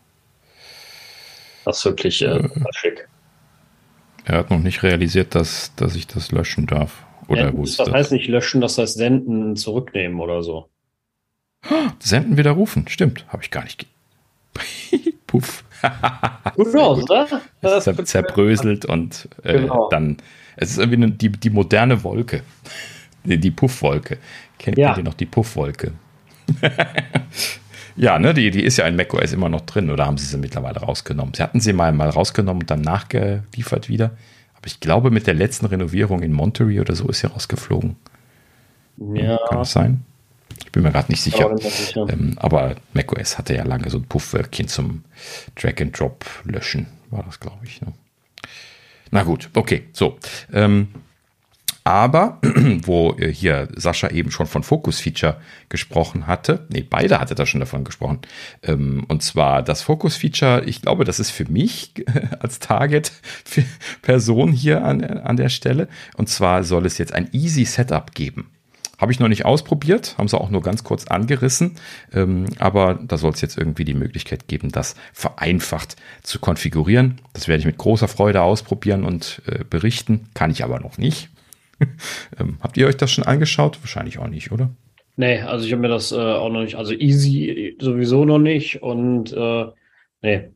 [1.66, 3.08] Das ist wirklich äh, äh, schick.
[4.26, 7.06] Er hat noch nicht realisiert, dass, dass ich das löschen darf.
[7.28, 10.70] Oder Senden, das heißt nicht löschen, das heißt senden, zurücknehmen oder so.
[12.00, 13.26] Senden, widerrufen, stimmt.
[13.30, 13.86] Habe ich gar nicht.
[15.28, 15.64] Puff.
[16.56, 17.42] Gut aus, oder?
[17.62, 19.90] Das Zer zerbröselt und äh, genau.
[19.90, 20.18] dann.
[20.56, 22.44] Es ist irgendwie eine, die, die moderne Wolke.
[23.26, 24.18] Die, die Puffwolke.
[24.60, 24.98] Kennt ja.
[24.98, 25.94] ihr noch die Puffwolke?
[27.96, 30.38] ja, ne, die, die ist ja in macOS immer noch drin, oder haben sie sie
[30.38, 31.34] mittlerweile rausgenommen?
[31.34, 34.12] Sie hatten sie mal, mal rausgenommen und dann nachgeliefert wieder.
[34.64, 37.98] Aber ich glaube, mit der letzten Renovierung in Monterey oder so ist sie rausgeflogen.
[39.14, 39.38] Ja.
[39.50, 40.06] Kann das sein?
[40.64, 41.58] Ich bin mir gerade nicht sicher.
[41.58, 42.08] sicher.
[42.08, 45.04] Ähm, aber macOS hatte ja lange so ein Puffwölkchen zum
[45.60, 47.82] Drag-and-Drop-Löschen, war das, glaube ich.
[47.82, 47.92] Ne?
[49.12, 50.18] Na gut, okay, so.
[50.54, 50.88] Ähm,
[51.84, 52.40] aber,
[52.84, 55.38] wo hier Sascha eben schon von Focus Feature
[55.70, 58.20] gesprochen hatte, nee, beide hatte da schon davon gesprochen.
[58.62, 61.94] Ähm, und zwar das Focus Feature, ich glaube, das ist für mich
[62.40, 65.90] als Target-Person hier an, an der Stelle.
[66.16, 68.50] Und zwar soll es jetzt ein Easy Setup geben.
[69.00, 71.76] Habe ich noch nicht ausprobiert, haben sie auch nur ganz kurz angerissen,
[72.14, 77.20] ähm, aber da soll es jetzt irgendwie die Möglichkeit geben, das vereinfacht zu konfigurieren.
[77.34, 81.33] Das werde ich mit großer Freude ausprobieren und äh, berichten, kann ich aber noch nicht.
[82.40, 83.80] ähm, habt ihr euch das schon angeschaut?
[83.82, 84.72] Wahrscheinlich auch nicht, oder?
[85.16, 88.82] Nee, also ich habe mir das äh, auch noch nicht, also easy sowieso noch nicht
[88.82, 89.66] und äh,
[90.22, 90.50] nee.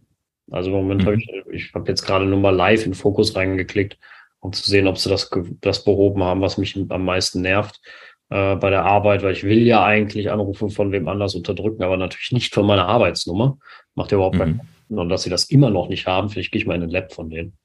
[0.50, 1.08] Also im Moment mhm.
[1.08, 4.00] habe ich, ich habe jetzt gerade nur mal live in Fokus reingeklickt,
[4.40, 5.30] um zu sehen, ob sie das,
[5.62, 7.82] das behoben haben, was mich am meisten nervt.
[8.30, 11.98] äh, bei der Arbeit, weil ich will ja eigentlich Anrufe von wem anders unterdrücken, aber
[11.98, 13.58] natürlich nicht von meiner Arbeitsnummer.
[13.96, 14.40] Macht ja überhaupt mhm.
[14.40, 15.00] keinen Sinn.
[15.00, 17.14] Und dass sie das immer noch nicht haben, vielleicht gehe ich mal in den Lab
[17.14, 17.58] von denen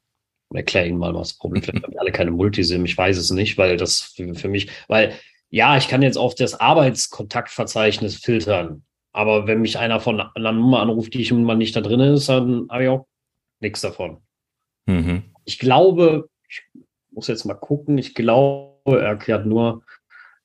[0.53, 1.71] und erkläre ihnen mal, was das Problem ist.
[1.71, 5.15] Vielleicht haben alle keine Multisim, ich weiß es nicht, weil das für, für mich, weil
[5.49, 10.81] ja, ich kann jetzt auf das Arbeitskontaktverzeichnis filtern, aber wenn mich einer von einer Nummer
[10.81, 13.07] anruft, die ich mal nicht da drin ist, dann habe ich auch
[13.61, 14.19] nichts davon.
[14.87, 15.23] Mhm.
[15.45, 16.63] Ich glaube, ich
[17.11, 19.83] muss jetzt mal gucken, ich glaube, er erklärt nur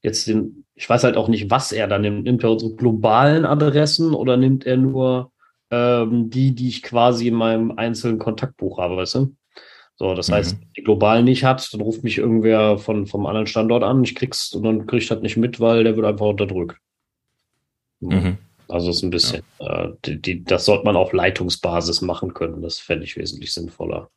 [0.02, 2.24] jetzt den, ich weiß halt auch nicht, was er da nimmt.
[2.24, 5.32] Nimmt er unsere globalen Adressen oder nimmt er nur
[5.72, 9.36] ähm, die, die ich quasi in meinem einzelnen Kontaktbuch habe, weißt du?
[9.98, 10.34] So, das mhm.
[10.34, 14.16] heißt, die globalen nicht hat, dann ruft mich irgendwer von, vom anderen Standort an, ich
[14.16, 16.78] krieg's und dann krieg ich das nicht mit, weil der wird einfach unterdrückt.
[18.00, 18.38] Mhm.
[18.68, 19.86] Also ist ein bisschen, ja.
[19.86, 22.62] äh, die, die, das sollte man auf Leitungsbasis machen können.
[22.62, 24.10] Das fände ich wesentlich sinnvoller.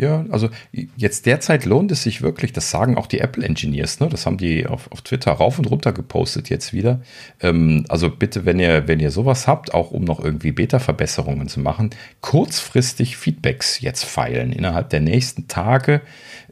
[0.00, 0.48] Ja, also
[0.96, 4.08] jetzt derzeit lohnt es sich wirklich, das sagen auch die Apple Engineers, ne?
[4.08, 7.00] Das haben die auf, auf Twitter rauf und runter gepostet jetzt wieder.
[7.40, 11.60] Ähm, also bitte, wenn ihr, wenn ihr sowas habt, auch um noch irgendwie Beta-Verbesserungen zu
[11.60, 11.90] machen,
[12.22, 14.52] kurzfristig Feedbacks jetzt feilen.
[14.52, 16.00] Innerhalb der nächsten Tage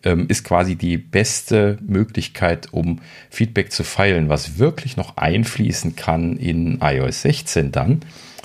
[0.04, 6.36] ähm, ist quasi die beste Möglichkeit, um Feedback zu feilen, was wirklich noch einfließen kann
[6.36, 8.02] in iOS 16 dann.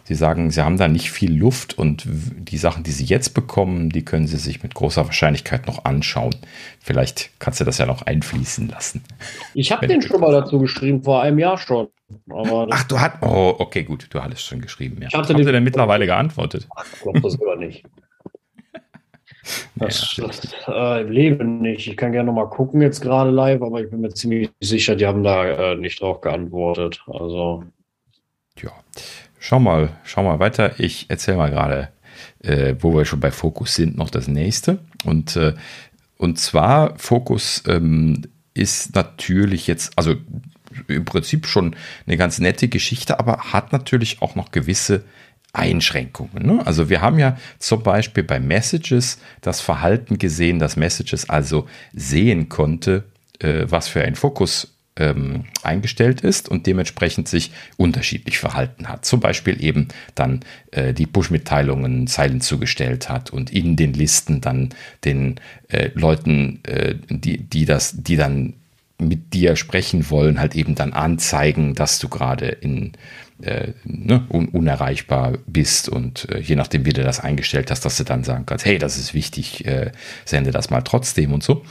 [0.08, 3.90] Sie sagen, Sie haben da nicht viel Luft und die Sachen, die Sie jetzt bekommen,
[3.90, 6.34] die können Sie sich mit großer Wahrscheinlichkeit noch anschauen.
[6.80, 9.04] Vielleicht kannst du das ja noch einfließen lassen.
[9.54, 11.90] Ich habe den schon mal dazu geschrieben, vor einem Jahr schon.
[12.30, 13.22] Ach, du hast.
[13.22, 15.02] Oh, okay, gut, du hattest schon geschrieben.
[15.02, 15.10] Ja.
[15.10, 16.70] Ich hatte Haben Sie denn mittlerweile geantwortet?
[16.94, 17.84] Ich glaube das sogar nicht.
[19.76, 21.86] Das, ja, das äh, im Leben nicht.
[21.86, 24.96] Ich kann gerne noch mal gucken jetzt gerade live, aber ich bin mir ziemlich sicher,
[24.96, 27.04] die haben da äh, nicht drauf geantwortet.
[27.08, 27.66] Also.
[28.58, 28.72] Ja.
[29.40, 30.80] Schau mal, schau mal weiter.
[30.80, 31.90] Ich erzähle mal gerade,
[32.44, 34.80] äh, wo wir schon bei Fokus sind, noch das nächste.
[35.06, 35.54] Und, äh,
[36.18, 38.24] und zwar, Fokus ähm,
[38.54, 40.16] ist natürlich jetzt, also
[40.88, 45.04] im Prinzip schon eine ganz nette Geschichte, aber hat natürlich auch noch gewisse
[45.54, 46.46] Einschränkungen.
[46.46, 46.66] Ne?
[46.66, 52.50] Also wir haben ja zum Beispiel bei Messages das Verhalten gesehen, dass Messages also sehen
[52.50, 53.06] konnte,
[53.40, 59.06] äh, was für ein Fokus ähm, eingestellt ist und dementsprechend sich unterschiedlich verhalten hat.
[59.06, 60.42] Zum Beispiel eben dann
[60.72, 64.70] äh, die Push-Mitteilungen Zeilen zugestellt hat und in den Listen dann
[65.06, 68.54] den äh, Leuten, äh, die, die das, die dann
[69.00, 72.94] mit dir sprechen wollen, halt eben dann anzeigen, dass du gerade in
[73.42, 77.98] äh, ne, un unerreichbar bist und äh, je nachdem, wie du das eingestellt hast, dass
[77.98, 79.92] du dann sagen kannst, hey, das ist wichtig, äh,
[80.26, 81.64] sende das mal trotzdem und so.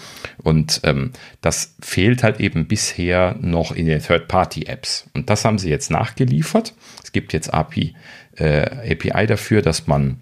[0.42, 5.10] Und ähm, das fehlt halt eben bisher noch in den Third-Party-Apps.
[5.14, 6.74] Und das haben sie jetzt nachgeliefert.
[7.02, 7.94] Es gibt jetzt API,
[8.36, 10.20] äh, API dafür, dass man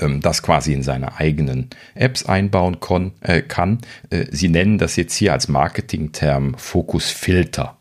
[0.00, 2.76] ähm, das quasi in seine eigenen Apps einbauen
[3.20, 3.78] äh, kann.
[4.10, 7.76] Äh, sie nennen das jetzt hier als Marketingterm Fokus Filter.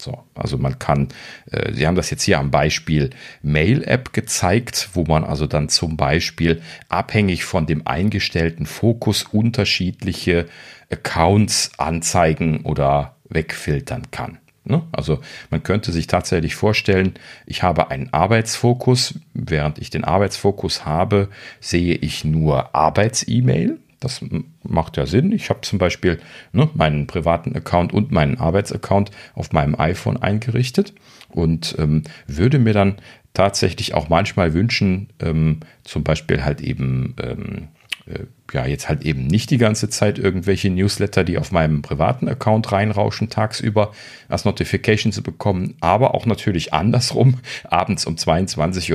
[0.00, 1.08] So, also man kann,
[1.50, 3.10] äh, Sie haben das jetzt hier am Beispiel
[3.42, 10.46] Mail-App gezeigt, wo man also dann zum Beispiel abhängig von dem eingestellten Fokus unterschiedliche
[10.90, 14.38] Accounts anzeigen oder wegfiltern kann.
[14.64, 14.82] Ne?
[14.92, 15.20] Also
[15.50, 17.14] man könnte sich tatsächlich vorstellen,
[17.46, 19.14] ich habe einen Arbeitsfokus.
[19.34, 21.28] Während ich den Arbeitsfokus habe,
[21.60, 23.80] sehe ich nur Arbeits-E-Mail.
[24.00, 24.24] Das
[24.62, 25.32] macht ja Sinn.
[25.32, 26.20] Ich habe zum Beispiel
[26.52, 30.94] ne, meinen privaten Account und meinen Arbeitsaccount auf meinem iPhone eingerichtet
[31.30, 32.96] und ähm, würde mir dann
[33.34, 37.68] tatsächlich auch manchmal wünschen, ähm, zum Beispiel halt eben, ähm,
[38.06, 42.28] äh, ja, jetzt halt eben nicht die ganze Zeit irgendwelche Newsletter, die auf meinem privaten
[42.28, 43.92] Account reinrauschen, tagsüber
[44.28, 48.92] als Notification zu bekommen, aber auch natürlich andersrum, abends um 22.30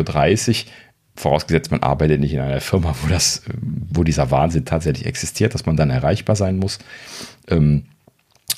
[0.66, 0.72] Uhr
[1.15, 3.44] vorausgesetzt, man arbeitet nicht in einer Firma, wo das,
[3.90, 6.80] wo dieser Wahnsinn tatsächlich existiert, dass man dann erreichbar sein muss.
[7.49, 7.85] Ähm,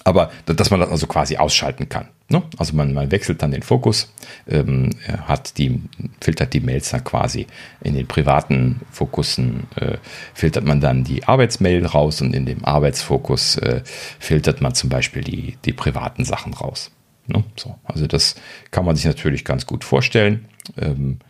[0.05, 2.09] aber dass man das also quasi ausschalten kann.
[2.29, 2.43] Ne?
[2.57, 4.13] Also man, man wechselt dann den Fokus,
[4.47, 4.91] ähm,
[5.25, 5.81] hat die,
[6.21, 7.47] filtert die Mails dann quasi
[7.81, 9.97] in den privaten Fokussen, äh,
[10.35, 13.81] filtert man dann die Arbeitsmail raus und in dem Arbeitsfokus äh,
[14.19, 16.91] filtert man zum Beispiel die, die privaten Sachen raus.
[17.25, 17.43] Ne?
[17.55, 18.35] So, also das
[18.69, 20.45] kann man sich natürlich ganz gut vorstellen,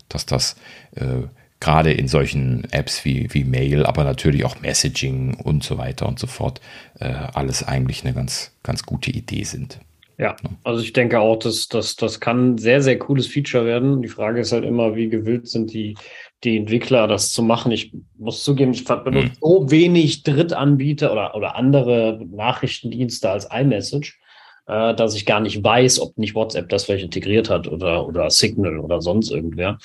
[0.10, 0.56] dass das
[0.96, 1.24] äh,
[1.60, 6.20] gerade in solchen Apps wie, wie Mail, aber natürlich auch Messaging und so weiter und
[6.20, 6.62] so fort,
[7.00, 9.80] äh, alles eigentlich eine ganz, ganz gute Idee sind.
[10.18, 14.02] Ja, also ich denke auch, dass das, das kann ein sehr, sehr cooles Feature werden.
[14.02, 15.98] Die Frage ist halt immer, wie gewillt sind die,
[16.46, 17.72] die Entwickler, das zu machen.
[17.72, 19.38] Ich muss zugeben, ich benutze hm.
[19.42, 24.18] so wenig Drittanbieter oder, oder andere Nachrichtendienste als iMessage
[24.68, 28.30] äh, dass ich gar nicht weiß, ob nicht WhatsApp das vielleicht integriert hat oder, oder
[28.30, 29.78] Signal oder sonst irgendwer.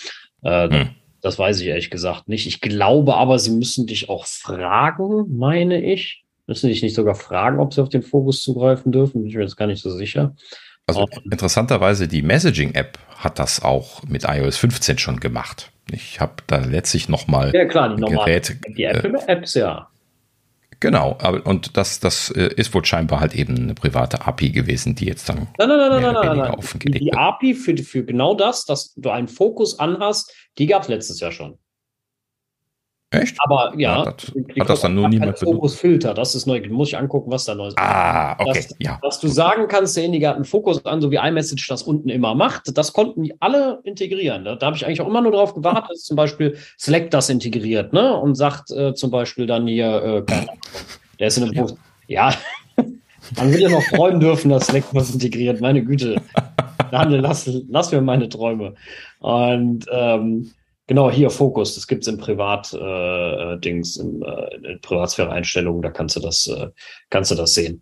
[0.43, 0.89] Äh, hm.
[1.23, 2.47] Das weiß ich ehrlich gesagt nicht.
[2.47, 6.25] Ich glaube aber, sie müssen dich auch fragen, meine ich.
[6.47, 9.21] Müssen dich nicht sogar fragen, ob sie auf den Fokus zugreifen dürfen?
[9.21, 10.35] Bin ich mir jetzt gar nicht so sicher.
[10.87, 15.71] Also interessanterweise, die Messaging-App hat das auch mit iOS 15 schon gemacht.
[15.93, 18.57] Ich habe da letztlich nochmal ja, klar, die Geräte.
[18.69, 19.89] Die Apple-Apps, ja.
[20.81, 24.95] Genau, aber und das, das äh, ist wohl scheinbar halt eben eine private API gewesen,
[24.95, 26.57] die jetzt dann nein, nein, nein, nein, nein, nein.
[26.85, 30.89] Die, die API für, für genau das, dass du einen Fokus anhast, die gab es
[30.89, 31.59] letztes Jahr schon.
[33.13, 33.37] Echt?
[33.41, 36.63] Aber ja, hat, das, hat das dann nur niemand Fokusfilter, das ist neu.
[36.69, 37.79] Muss ich angucken, was da neu ist.
[37.79, 38.53] Ah, okay.
[38.55, 38.99] Dass, ja.
[39.03, 42.37] dass du sagen kannst, derjenige hat einen Fokus an, so wie iMessage das unten immer
[42.37, 42.77] macht.
[42.79, 44.45] Das konnten die alle integrieren.
[44.45, 47.29] Da, da habe ich eigentlich auch immer nur darauf gewartet, dass zum Beispiel Slack das
[47.31, 48.17] integriert, ne?
[48.17, 50.47] Und sagt äh, zum Beispiel dann hier, äh,
[51.19, 51.77] der ist in einem Post.
[52.07, 52.33] Ja,
[52.77, 55.61] man will ja noch träumen dürfen, dass Slack was integriert.
[55.61, 56.23] Meine Güte.
[56.93, 58.75] Daniel, lass, lass mir meine Träume.
[59.19, 60.53] Und ähm,
[60.91, 66.17] Genau, hier Fokus, das gibt es im Privat-Dings, äh, im, äh, in Privatsphäre-Einstellungen, da kannst
[66.17, 66.67] du das, äh,
[67.11, 67.81] kannst du das sehen.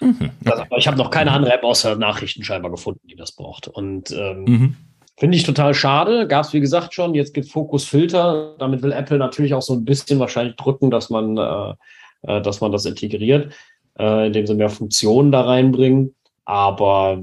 [0.00, 3.68] Mhm, also, ich habe noch keine andere App außer Nachrichten scheinbar gefunden, die das braucht.
[3.68, 4.76] Und ähm, mhm.
[5.16, 6.26] finde ich total schade.
[6.26, 7.14] Gab es, wie gesagt, schon.
[7.14, 8.56] Jetzt gibt Fokus-Filter.
[8.58, 11.74] Damit will Apple natürlich auch so ein bisschen wahrscheinlich drücken, dass man, äh,
[12.22, 13.54] äh dass man das integriert,
[14.00, 16.16] äh, indem sie mehr Funktionen da reinbringen.
[16.44, 17.22] Aber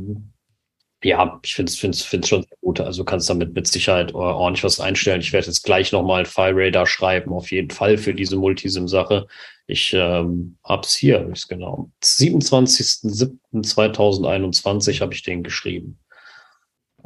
[1.04, 2.82] ja, ich finde es find's, find's schon sehr gut.
[2.82, 5.22] Also du kannst damit mit Sicherheit ordentlich was einstellen.
[5.22, 9.28] Ich werde jetzt gleich nochmal FileRadar schreiben, auf jeden Fall für diese Multisim-Sache.
[9.66, 11.90] Ich ähm, habe es hier, ist genau.
[12.04, 16.00] 27.07.2021 habe ich den geschrieben.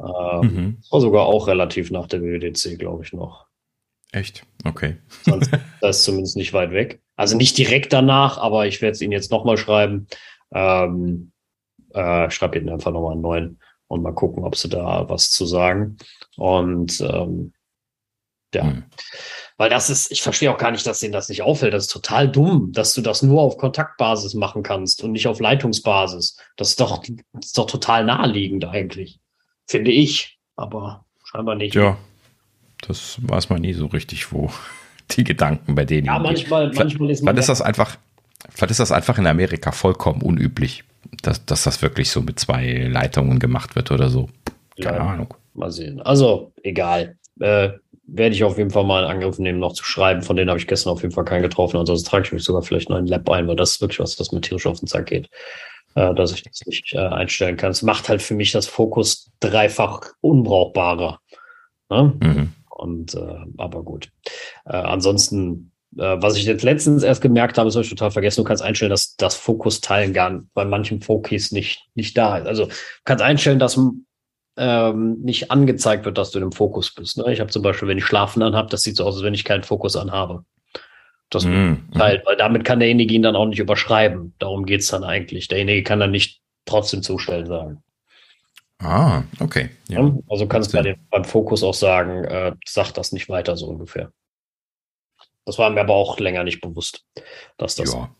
[0.00, 0.78] Ähm, mhm.
[0.90, 3.46] War sogar auch relativ nach der WWDC, glaube ich, noch.
[4.10, 4.44] Echt?
[4.64, 4.96] Okay.
[5.80, 7.00] das ist zumindest nicht weit weg.
[7.16, 10.08] Also nicht direkt danach, aber ich werde es Ihnen jetzt nochmal schreiben.
[10.52, 11.30] Ähm,
[11.92, 13.60] äh, schreibe Ihnen einfach nochmal einen neuen
[13.94, 15.96] und mal gucken, ob sie da was zu sagen.
[16.36, 17.52] Und ähm,
[18.54, 18.64] ja.
[18.64, 18.84] Hm.
[19.56, 21.74] Weil das ist, ich verstehe auch gar nicht, dass denen das nicht auffällt.
[21.74, 25.40] Das ist total dumm, dass du das nur auf Kontaktbasis machen kannst und nicht auf
[25.40, 26.36] Leitungsbasis.
[26.56, 27.02] Das ist doch,
[27.32, 29.20] das ist doch total naheliegend eigentlich.
[29.66, 30.38] Finde ich.
[30.56, 31.74] Aber scheinbar nicht.
[31.74, 31.96] Ja.
[32.86, 34.50] Das weiß man nie so richtig, wo
[35.12, 36.06] die Gedanken bei denen.
[36.06, 37.34] Ja, manchmal, manchmal ist man.
[37.34, 37.96] Vielleicht ist das einfach,
[38.50, 40.84] vielleicht ist das einfach in Amerika vollkommen unüblich
[41.22, 44.28] dass, dass das wirklich so mit zwei Leitungen gemacht wird oder so.
[44.80, 45.34] Keine ja, Ahnung.
[45.54, 46.00] Mal sehen.
[46.00, 47.16] Also, egal.
[47.40, 47.70] Äh,
[48.06, 50.22] werde ich auf jeden Fall mal in Angriff nehmen, noch zu schreiben.
[50.22, 51.78] Von denen habe ich gestern auf jeden Fall keinen getroffen.
[51.78, 54.20] Ansonsten trage ich mich sogar vielleicht noch in Lab ein, weil das ist wirklich was,
[54.20, 55.30] was mir tierisch auf den Sack geht.
[55.94, 57.70] Äh, dass ich das nicht äh, einstellen kann.
[57.70, 61.20] Es macht halt für mich das Fokus dreifach unbrauchbarer.
[61.88, 62.12] Ne?
[62.20, 62.52] Mhm.
[62.68, 64.10] Und äh, aber gut.
[64.64, 68.62] Äh, ansonsten was ich jetzt letztens erst gemerkt habe, ist euch total vergessen, du kannst
[68.62, 72.46] einstellen, dass das Fokus teilen gar bei manchen Fokis nicht, nicht da ist.
[72.46, 72.72] Also du
[73.04, 73.78] kannst einstellen, dass
[74.56, 77.18] ähm, nicht angezeigt wird, dass du im Fokus bist.
[77.18, 77.32] Ne?
[77.32, 79.44] Ich habe zum Beispiel, wenn ich Schlafen anhabe, das sieht so aus, als wenn ich
[79.44, 80.44] keinen Fokus anhabe.
[81.30, 84.34] Das mm, teilt, weil damit kann derjenige ihn dann auch nicht überschreiben.
[84.38, 85.48] Darum geht's dann eigentlich.
[85.48, 87.82] Derjenige kann dann nicht trotzdem zustellen sagen.
[88.78, 89.70] Ah, okay.
[89.88, 90.12] Ja.
[90.28, 93.66] Also kannst du bei dem, beim Fokus auch sagen, äh, sag das nicht weiter, so
[93.66, 94.12] ungefähr.
[95.44, 97.04] Das war mir aber auch länger nicht bewusst,
[97.58, 97.92] dass das.
[97.92, 98.10] Ja.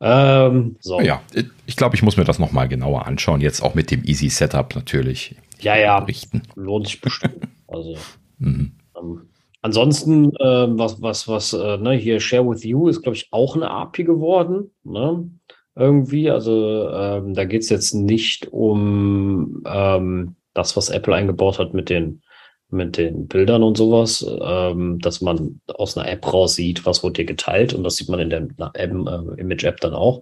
[0.00, 1.00] Ähm, so.
[1.00, 1.22] Ja,
[1.66, 3.40] ich glaube, ich muss mir das nochmal genauer anschauen.
[3.40, 5.36] Jetzt auch mit dem Easy Setup natürlich.
[5.60, 6.00] Ja, ja.
[6.00, 6.42] Berichten.
[6.54, 7.48] Lohnt sich bestimmt.
[7.68, 7.96] also.
[8.38, 8.72] Mhm.
[8.98, 9.28] Ähm,
[9.62, 13.56] ansonsten, äh, was, was, was, äh, ne, hier Share with You ist, glaube ich, auch
[13.56, 14.70] eine API geworden.
[14.84, 15.30] Ne?
[15.74, 16.30] Irgendwie.
[16.30, 21.88] Also ähm, da geht es jetzt nicht um ähm, das, was Apple eingebaut hat mit
[21.88, 22.22] den
[22.70, 27.22] mit den Bildern und sowas, ähm, dass man aus einer App raus sieht, was wurde
[27.22, 30.20] dir geteilt und das sieht man in der äh, Image-App dann auch,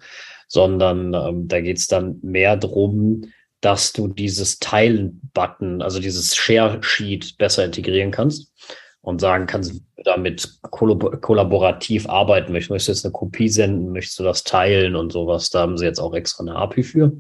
[0.49, 3.23] sondern ähm, da geht es dann mehr drum,
[3.61, 8.53] dass du dieses Teilen-Button, also dieses Share-Sheet besser integrieren kannst
[9.01, 12.71] und sagen kannst, damit kollaborativ arbeiten möchtest.
[12.71, 15.87] Möchtest du jetzt eine Kopie senden, möchtest du das teilen und sowas, da haben sie
[15.87, 17.13] jetzt auch extra eine API für.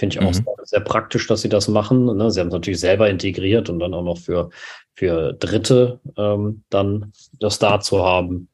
[0.00, 0.44] Finde ich auch mhm.
[0.62, 2.06] sehr, praktisch, dass sie das machen.
[2.16, 2.30] Ne?
[2.30, 4.48] Sie haben es natürlich selber integriert und dann auch noch für,
[4.94, 8.48] für Dritte ähm, dann das da zu haben.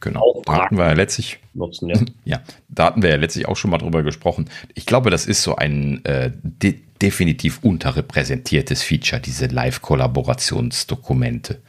[0.00, 0.42] Genau.
[0.44, 1.38] Da hatten wir ja letztlich.
[1.52, 2.00] Nutzen, ja.
[2.24, 4.50] ja, da hatten wir ja letztlich auch schon mal drüber gesprochen.
[4.74, 11.60] Ich glaube, das ist so ein äh, de definitiv unterrepräsentiertes Feature, diese Live-Kollaborationsdokumente.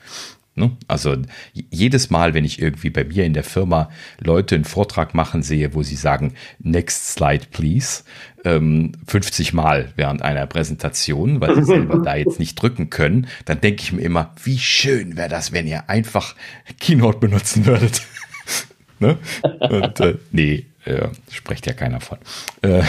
[0.56, 0.76] Ne?
[0.88, 1.16] Also
[1.54, 5.76] jedes Mal, wenn ich irgendwie bei mir in der Firma Leute einen Vortrag machen sehe,
[5.76, 8.04] wo sie sagen, next slide please,
[8.46, 13.60] ähm, 50 Mal während einer Präsentation, weil sie selber da jetzt nicht drücken können, dann
[13.60, 16.36] denke ich mir immer, wie schön wäre das, wenn ihr einfach
[16.80, 18.02] Keynote benutzen würdet.
[19.00, 19.18] ne?
[19.60, 22.20] Und äh, nee, äh, spricht ja keiner von.
[22.62, 22.84] Äh,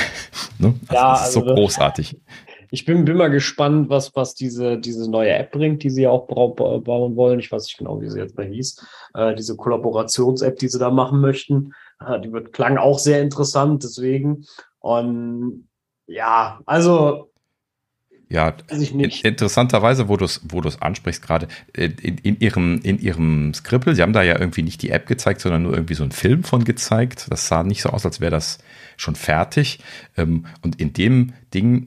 [0.59, 0.75] ne?
[0.89, 2.21] also, ja, das ist also so großartig.
[2.71, 6.11] ich bin, bin mal gespannt, was, was diese, diese neue App bringt, die sie ja
[6.11, 7.41] auch bauen wollen.
[7.41, 8.87] Ich weiß nicht genau, wie sie jetzt mal hieß.
[9.15, 11.73] Äh, diese Kollaborations-App, die sie da machen möchten.
[12.07, 14.45] Äh, die wird, klang auch sehr interessant, deswegen.
[14.87, 15.69] Und
[16.07, 17.33] ja, also
[18.29, 24.03] ja, interessanterweise, wo du es wo ansprichst gerade, in, in, ihrem, in ihrem Skrippel, sie
[24.03, 26.63] haben da ja irgendwie nicht die App gezeigt, sondern nur irgendwie so einen Film von
[26.63, 27.27] gezeigt.
[27.31, 28.59] Das sah nicht so aus, als wäre das
[28.97, 29.81] schon fertig.
[30.17, 31.85] Ähm, und in dem Ding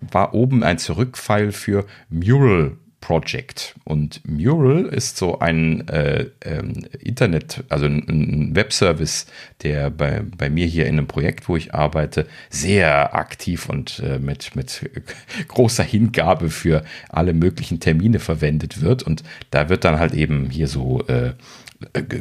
[0.00, 3.74] war oben ein Zurückpfeil für Mural Project.
[3.84, 9.26] Und Mural ist so ein äh, ähm, Internet, also ein, Webservice,
[9.62, 14.18] der bei, bei mir hier in einem Projekt, wo ich arbeite, sehr aktiv und äh,
[14.18, 14.90] mit, mit
[15.48, 19.04] großer Hingabe für alle möglichen Termine verwendet wird.
[19.04, 21.34] Und da wird dann halt eben hier so äh,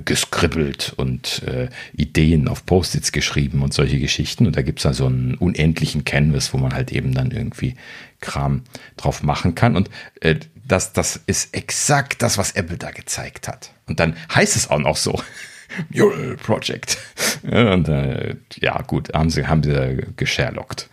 [0.06, 4.45] geskribbelt und äh, Ideen auf Post-its geschrieben und solche Geschichten.
[4.45, 7.76] Und da gibt es dann so einen unendlichen Canvas, wo man halt eben dann irgendwie
[8.20, 8.62] Kram
[8.98, 9.76] drauf machen kann.
[9.76, 9.90] Und
[10.22, 10.36] äh,
[10.68, 13.72] das, das ist exakt das, was Apple da gezeigt hat.
[13.88, 15.22] Und dann heißt es auch noch so.
[15.89, 16.98] Mural Project.
[17.44, 20.89] und äh, ja, gut, haben sie, haben sie gesherlockt.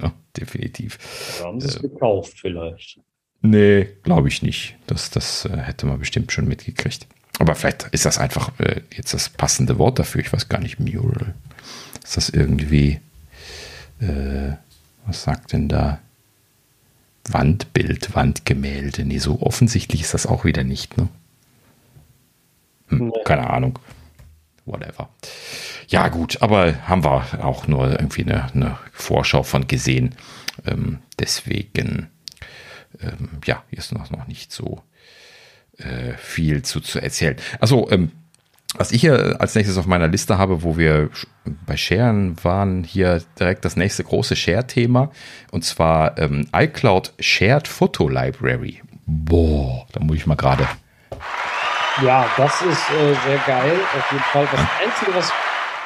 [0.00, 0.98] ja, definitiv.
[1.38, 3.00] Oder haben sie es äh, gekauft vielleicht?
[3.40, 4.76] Nee, glaube ich nicht.
[4.86, 7.06] Das, das äh, hätte man bestimmt schon mitgekriegt.
[7.38, 10.20] Aber vielleicht ist das einfach äh, jetzt das passende Wort dafür.
[10.20, 11.34] Ich weiß gar nicht, Mural.
[12.02, 13.00] Ist das irgendwie,
[14.00, 14.52] äh,
[15.06, 16.00] was sagt denn da?
[17.30, 19.04] Wandbild, Wandgemälde.
[19.04, 21.08] Nee, so offensichtlich ist das auch wieder nicht, ne?
[22.88, 23.78] Hm, keine Ahnung.
[24.66, 25.10] Whatever.
[25.88, 30.14] Ja, gut, aber haben wir auch nur irgendwie eine, eine Vorschau von gesehen.
[30.64, 32.08] Ähm, deswegen,
[33.00, 34.82] ähm, ja, ist noch, noch nicht so
[35.78, 37.36] äh, viel zu, zu erzählen.
[37.60, 38.12] Also, ähm,
[38.76, 41.10] was ich hier als nächstes auf meiner Liste habe, wo wir
[41.66, 45.10] bei Sharen waren, hier direkt das nächste große Share-Thema.
[45.52, 48.82] Und zwar ähm, iCloud Shared Photo Library.
[49.06, 50.66] Boah, da muss ich mal gerade.
[52.02, 54.48] Ja, das ist äh, sehr geil, auf jeden Fall.
[54.50, 55.32] Das Einzige, was,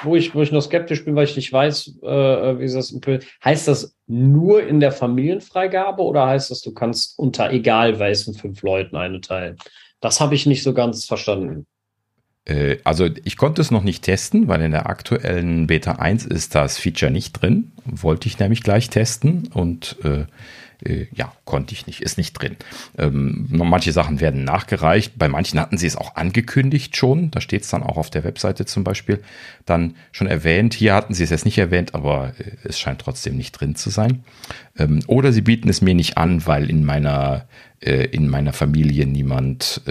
[0.03, 2.99] wo ich, wo ich noch skeptisch bin, weil ich nicht weiß, äh, wie ist das
[3.45, 8.63] heißt das nur in der Familienfreigabe oder heißt das, du kannst unter egal weißen fünf
[8.63, 9.59] Leuten eine teilen?
[10.01, 11.67] Das habe ich nicht so ganz verstanden.
[12.49, 16.55] Äh, also ich konnte es noch nicht testen, weil in der aktuellen Beta 1 ist
[16.55, 17.71] das Feature nicht drin.
[17.85, 20.25] Wollte ich nämlich gleich testen und äh,
[20.85, 22.57] äh, ja, konnte ich nicht, ist nicht drin.
[22.97, 27.63] Ähm, manche Sachen werden nachgereicht, bei manchen hatten sie es auch angekündigt schon, da steht
[27.63, 29.21] es dann auch auf der Webseite zum Beispiel,
[29.67, 30.75] dann schon erwähnt.
[30.75, 33.91] Hier hatten sie es jetzt nicht erwähnt, aber äh, es scheint trotzdem nicht drin zu
[33.91, 34.23] sein.
[34.79, 37.47] Ähm, oder sie bieten es mir nicht an, weil in meiner
[37.81, 39.83] in meiner Familie niemand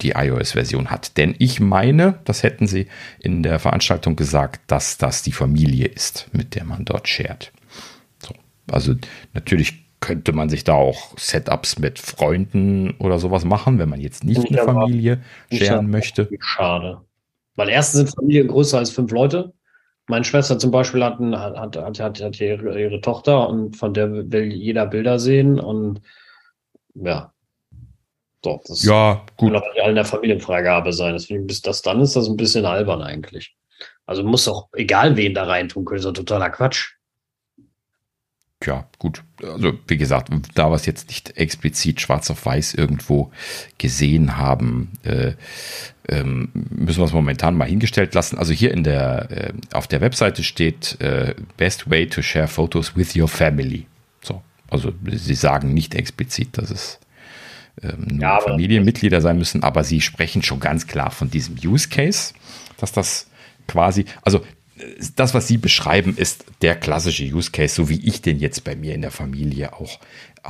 [0.00, 1.16] die iOS-Version hat.
[1.16, 2.88] Denn ich meine, das hätten sie
[3.20, 7.52] in der Veranstaltung gesagt, dass das die Familie ist, mit der man dort shared.
[8.18, 8.34] So.
[8.70, 8.94] Also
[9.34, 14.24] natürlich könnte man sich da auch Setups mit Freunden oder sowas machen, wenn man jetzt
[14.24, 15.20] nicht eine Familie
[15.52, 16.28] scheren möchte.
[16.40, 17.00] Schade.
[17.56, 19.52] Weil erstens sind Familien größer als fünf Leute.
[20.06, 24.30] Meine Schwester zum Beispiel hat, hat, hat, hat, hat ihre, ihre Tochter und von der
[24.30, 26.00] will jeder Bilder sehen und
[26.94, 27.32] ja.
[28.44, 29.52] So, das ja, gut.
[29.52, 31.14] kann doch in der Familienfreigabe sein.
[31.14, 33.56] Deswegen, bis das dann ist, das ein bisschen albern eigentlich.
[34.06, 36.94] Also muss auch egal wen da reintun können, so totaler Quatsch.
[38.64, 39.22] Ja, gut.
[39.40, 43.30] Also, wie gesagt, da wir es jetzt nicht explizit schwarz auf weiß irgendwo
[43.78, 45.34] gesehen haben, äh,
[46.08, 48.36] ähm, müssen wir es momentan mal hingestellt lassen.
[48.36, 52.96] Also hier in der, äh, auf der Webseite steht äh, Best way to share photos
[52.96, 53.86] with your family.
[54.22, 54.42] So.
[54.68, 56.98] Also, sie sagen nicht explizit, dass es
[57.82, 62.34] ähm, ja, Familienmitglieder sein müssen, aber sie sprechen schon ganz klar von diesem Use Case,
[62.78, 63.26] dass das
[63.66, 64.40] quasi, also
[65.16, 68.76] das, was Sie beschreiben, ist der klassische Use Case, so wie ich den jetzt bei
[68.76, 69.98] mir in der Familie auch,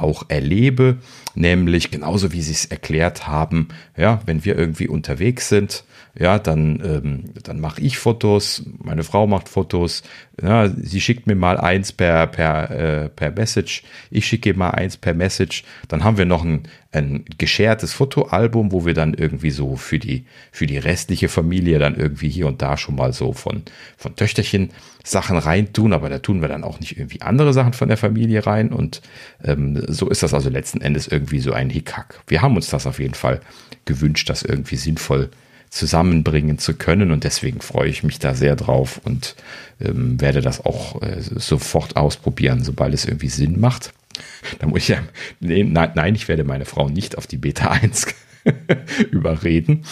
[0.00, 0.98] auch erlebe.
[1.34, 5.84] Nämlich genauso wie Sie es erklärt haben, ja, wenn wir irgendwie unterwegs sind,
[6.18, 10.02] ja, dann, ähm, dann mache ich Fotos, meine Frau macht Fotos,
[10.42, 14.96] ja, sie schickt mir mal eins per, per, äh, per Message, ich schicke mal eins
[14.96, 19.76] per Message, dann haben wir noch ein, ein geschertes Fotoalbum, wo wir dann irgendwie so
[19.76, 23.62] für die, für die restliche Familie dann irgendwie hier und da schon mal so von,
[23.96, 24.70] von Töchterchen
[25.08, 28.46] Sachen reintun, aber da tun wir dann auch nicht irgendwie andere Sachen von der Familie
[28.46, 29.00] rein und
[29.42, 32.20] ähm, so ist das also letzten Endes irgendwie so ein Hickhack.
[32.26, 33.40] Wir haben uns das auf jeden Fall
[33.84, 35.30] gewünscht, das irgendwie sinnvoll
[35.70, 37.10] zusammenbringen zu können.
[37.10, 39.34] Und deswegen freue ich mich da sehr drauf und
[39.80, 43.92] ähm, werde das auch äh, sofort ausprobieren, sobald es irgendwie Sinn macht.
[44.58, 44.98] Da muss ich ja,
[45.40, 48.06] nee, nein, nein, ich werde meine Frau nicht auf die Beta 1
[49.10, 49.84] überreden.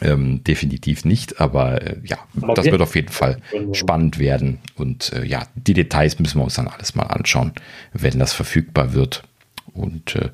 [0.00, 3.38] Ähm, definitiv nicht, aber äh, ja, aber das wird auf jeden Fall
[3.72, 4.60] spannend werden.
[4.76, 7.52] Und äh, ja, die Details müssen wir uns dann alles mal anschauen,
[7.92, 9.24] wenn das verfügbar wird.
[9.72, 10.30] Und äh,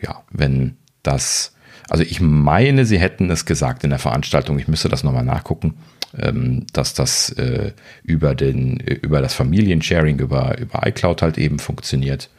[0.00, 1.54] ja, wenn das,
[1.88, 5.74] also ich meine, sie hätten es gesagt in der Veranstaltung, ich müsste das nochmal nachgucken,
[6.16, 7.72] ähm, dass das äh,
[8.04, 12.30] über, den, über das Familiensharing, über, über iCloud halt eben funktioniert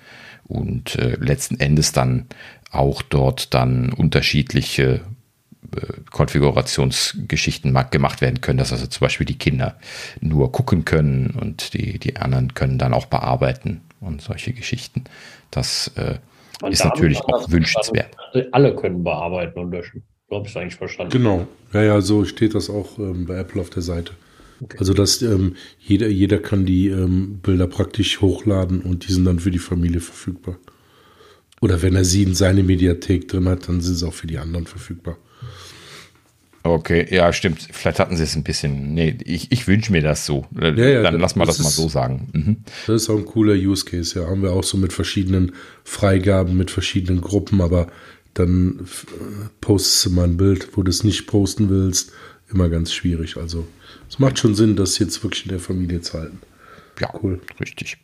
[0.46, 2.28] und äh, letzten Endes dann
[2.72, 5.00] auch dort dann unterschiedliche äh,
[6.12, 9.78] Konfigurationsgeschichten gemacht werden können, dass also zum Beispiel die Kinder
[10.22, 15.04] nur gucken können und die, die anderen können dann auch bearbeiten und solche Geschichten.
[15.52, 16.18] Das äh,
[16.70, 18.16] ist natürlich auch wünschenswert.
[18.52, 20.04] Alle können bearbeiten und löschen.
[20.30, 21.12] So habe ich es eigentlich verstanden.
[21.12, 21.48] Genau.
[21.74, 24.14] Ja, ja, so steht das auch ähm, bei Apple auf der Seite.
[24.62, 24.78] Okay.
[24.80, 29.40] Also, dass ähm, jeder, jeder kann die ähm, Bilder praktisch hochladen und die sind dann
[29.40, 30.58] für die Familie verfügbar.
[31.62, 34.38] Oder wenn er sie in seine Mediathek drin hat, dann sind sie auch für die
[34.38, 35.18] anderen verfügbar.
[36.66, 37.68] Okay, ja, stimmt.
[37.72, 38.94] Vielleicht hatten sie es ein bisschen.
[38.94, 40.46] Nee, ich, ich wünsche mir das so.
[40.58, 42.30] Ja, ja, Dann lass mal das, das mal so sagen.
[42.32, 42.58] Mhm.
[42.88, 44.28] Das ist auch ein cooler Use Case, ja.
[44.28, 45.52] Haben wir auch so mit verschiedenen
[45.84, 47.88] Freigaben, mit verschiedenen Gruppen, aber
[48.34, 52.14] dann äh, postest du mal ein Bild, wo du es nicht posten willst.
[52.50, 53.36] Immer ganz schwierig.
[53.36, 53.68] Also,
[54.10, 56.40] es macht schon Sinn, das jetzt wirklich in der Familie zu halten.
[57.00, 57.42] Ja, cool.
[57.60, 57.98] Richtig.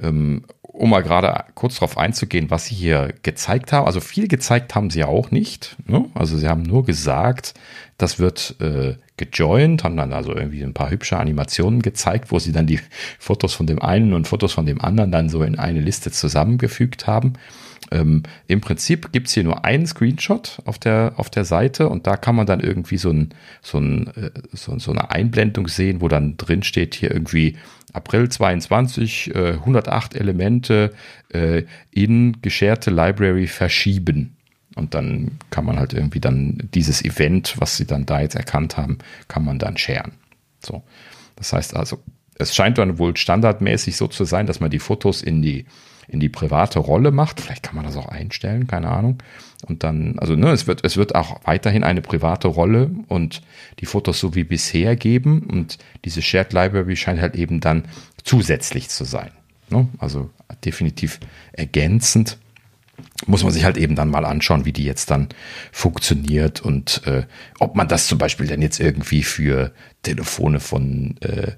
[0.00, 3.86] Ähm, um mal gerade kurz darauf einzugehen, was Sie hier gezeigt haben.
[3.86, 5.76] Also viel gezeigt haben Sie ja auch nicht.
[5.86, 6.08] Ne?
[6.14, 7.54] Also Sie haben nur gesagt,
[8.02, 12.52] das wird äh, gejoint, haben dann also irgendwie ein paar hübsche Animationen gezeigt, wo Sie
[12.52, 12.80] dann die
[13.18, 17.06] Fotos von dem einen und Fotos von dem anderen dann so in eine Liste zusammengefügt
[17.06, 17.34] haben.
[17.90, 22.16] Ähm, Im Prinzip gibt's hier nur einen Screenshot auf der, auf der Seite und da
[22.16, 26.08] kann man dann irgendwie so, ein, so, ein, äh, so, so eine Einblendung sehen, wo
[26.08, 27.56] dann drin steht hier irgendwie
[27.92, 30.92] April 22, äh, 108 Elemente
[31.32, 34.36] äh, in gescherte Library verschieben.
[34.76, 38.76] Und dann kann man halt irgendwie dann dieses Event, was sie dann da jetzt erkannt
[38.76, 38.98] haben,
[39.28, 40.12] kann man dann sharen.
[40.64, 40.82] So.
[41.36, 42.02] Das heißt also,
[42.36, 45.66] es scheint dann wohl standardmäßig so zu sein, dass man die Fotos in die
[46.10, 47.40] in die private Rolle macht.
[47.40, 49.22] Vielleicht kann man das auch einstellen, keine Ahnung.
[49.66, 53.42] Und dann, also ne, es wird, es wird auch weiterhin eine private Rolle und
[53.78, 55.42] die Fotos so wie bisher geben.
[55.42, 57.84] Und diese Shared Library scheint halt eben dann
[58.24, 59.30] zusätzlich zu sein.
[59.70, 59.88] Ne?
[59.98, 60.30] Also
[60.64, 61.20] definitiv
[61.52, 62.38] ergänzend
[63.26, 65.28] muss man sich halt eben dann mal anschauen, wie die jetzt dann
[65.72, 67.24] funktioniert und äh,
[67.58, 69.72] ob man das zum Beispiel dann jetzt irgendwie für
[70.02, 71.52] Telefone von, äh,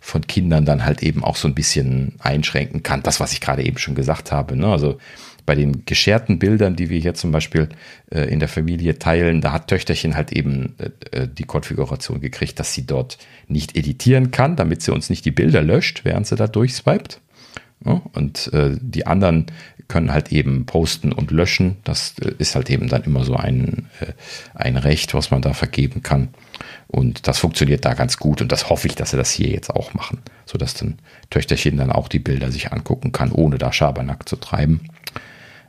[0.00, 3.02] von Kindern dann halt eben auch so ein bisschen einschränken kann.
[3.02, 4.56] Das, was ich gerade eben schon gesagt habe.
[4.56, 4.66] Ne?
[4.66, 4.98] Also
[5.46, 7.68] bei den gescherten Bildern, die wir hier zum Beispiel
[8.10, 12.58] äh, in der Familie teilen, da hat Töchterchen halt eben äh, äh die Konfiguration gekriegt,
[12.58, 16.36] dass sie dort nicht editieren kann, damit sie uns nicht die Bilder löscht, während sie
[16.36, 17.20] da durchswiped.
[17.84, 19.46] Ja, und äh, die anderen
[19.88, 21.76] können halt eben posten und löschen.
[21.84, 24.12] Das äh, ist halt eben dann immer so ein, äh,
[24.54, 26.28] ein Recht, was man da vergeben kann.
[26.88, 29.70] Und das funktioniert da ganz gut und das hoffe ich, dass sie das hier jetzt
[29.70, 30.98] auch machen, sodass dann
[31.30, 34.88] Töchterchen dann auch die Bilder sich angucken kann, ohne da Schabernack zu treiben.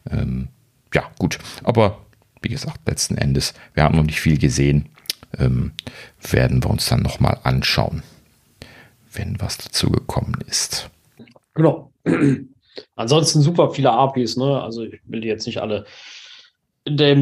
[0.09, 0.49] Ähm,
[0.93, 1.39] ja, gut.
[1.63, 2.05] Aber
[2.41, 4.89] wie gesagt, letzten Endes, wir haben noch nicht viel gesehen.
[5.37, 5.73] Ähm,
[6.21, 8.03] werden wir uns dann nochmal anschauen,
[9.11, 10.89] wenn was dazu gekommen ist.
[11.53, 11.91] Genau.
[12.95, 14.61] Ansonsten super viele APIs, ne?
[14.61, 15.85] Also ich will die jetzt nicht alle
[16.87, 17.15] in der,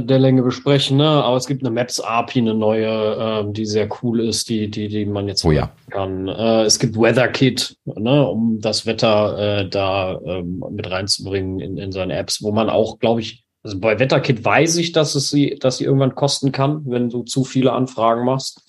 [0.00, 1.08] der Länge besprechen, ne?
[1.08, 5.06] Aber es gibt eine Maps-API, eine neue, ähm, die sehr cool ist, die, die, die
[5.06, 5.72] man jetzt oh, ja.
[5.90, 6.28] kann.
[6.28, 11.92] Äh, es gibt WeatherKit, ne, um das Wetter äh, da ähm, mit reinzubringen in, in
[11.92, 15.56] seine Apps, wo man auch, glaube ich, also bei WeatherKit weiß ich, dass es sie,
[15.58, 18.62] dass sie irgendwann kosten kann, wenn du zu viele Anfragen machst.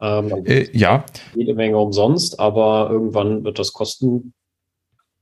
[0.00, 1.04] Ähm, äh, ja.
[1.34, 4.32] Jede Menge umsonst, aber irgendwann wird das kosten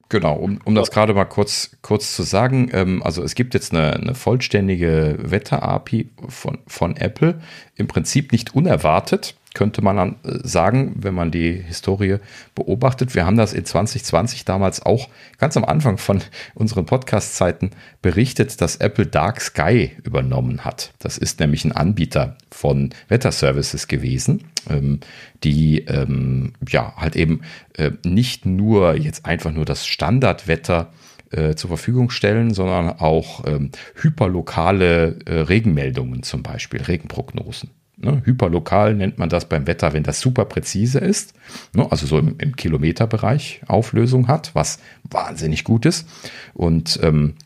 [0.09, 3.73] Genau, um, um das gerade mal kurz, kurz zu sagen, ähm, also es gibt jetzt
[3.75, 7.41] eine, eine vollständige Wetter-API von, von Apple,
[7.75, 12.19] im Prinzip nicht unerwartet könnte man dann äh, sagen, wenn man die Historie
[12.55, 13.15] beobachtet.
[13.15, 15.09] Wir haben das in 2020 damals auch
[15.39, 16.21] ganz am Anfang von
[16.55, 17.71] unseren Podcast-Zeiten
[18.03, 20.93] berichtet, dass Apple Dark Sky übernommen hat.
[20.99, 25.01] Das ist nämlich ein Anbieter von Wetterservices gewesen, ähm,
[25.43, 27.41] die ähm, ja halt eben
[27.79, 30.93] äh, nicht nur jetzt einfach nur das Standardwetter
[31.31, 37.71] äh, zur Verfügung stellen, sondern auch ähm, hyperlokale Regenmeldungen zum Beispiel, Regenprognosen.
[37.99, 41.33] Ne, hyperlokal nennt man das beim Wetter, wenn das super präzise ist,
[41.73, 46.07] ne, also so im, im, Kilometerbereich Auflösung hat, was wahnsinnig gut ist.
[46.53, 47.37] Und ähm,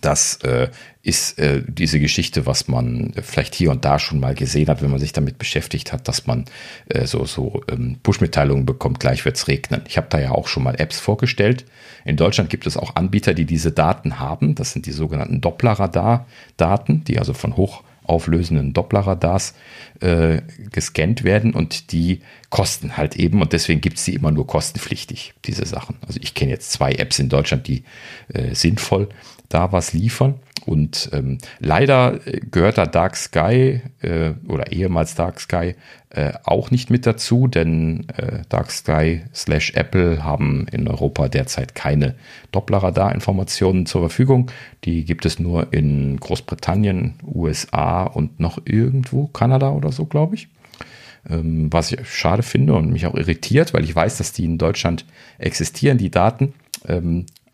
[0.00, 0.70] das äh,
[1.02, 4.90] ist äh, diese Geschichte, was man vielleicht hier und da schon mal gesehen hat, wenn
[4.90, 6.46] man sich damit beschäftigt hat, dass man
[6.88, 9.82] äh, so, so ähm, Push-Mitteilungen bekommt, gleich wird's regnen.
[9.86, 11.66] Ich habe da ja auch schon mal Apps vorgestellt.
[12.06, 14.54] In Deutschland gibt es auch Anbieter, die diese Daten haben.
[14.54, 19.54] Das sind die sogenannten Doppler-Radar-Daten, die also von hoch auflösenden Dopplerradars
[20.00, 22.20] äh, gescannt werden und die
[22.50, 25.96] kosten halt eben und deswegen gibt es sie immer nur kostenpflichtig, diese Sachen.
[26.06, 27.84] Also ich kenne jetzt zwei Apps in Deutschland, die
[28.32, 29.08] äh, sinnvoll
[29.48, 30.34] da was liefern.
[30.66, 32.20] Und ähm, leider
[32.50, 35.74] gehört da Dark Sky äh, oder ehemals Dark Sky
[36.10, 41.74] äh, auch nicht mit dazu, denn äh, Dark Sky slash Apple haben in Europa derzeit
[41.74, 42.14] keine
[42.52, 44.50] Dopplerradar-Informationen zur Verfügung.
[44.84, 50.48] Die gibt es nur in Großbritannien, USA und noch irgendwo, Kanada oder so, glaube ich.
[51.28, 54.58] Ähm, was ich schade finde und mich auch irritiert, weil ich weiß, dass die in
[54.58, 55.04] Deutschland
[55.38, 56.54] existieren, die Daten.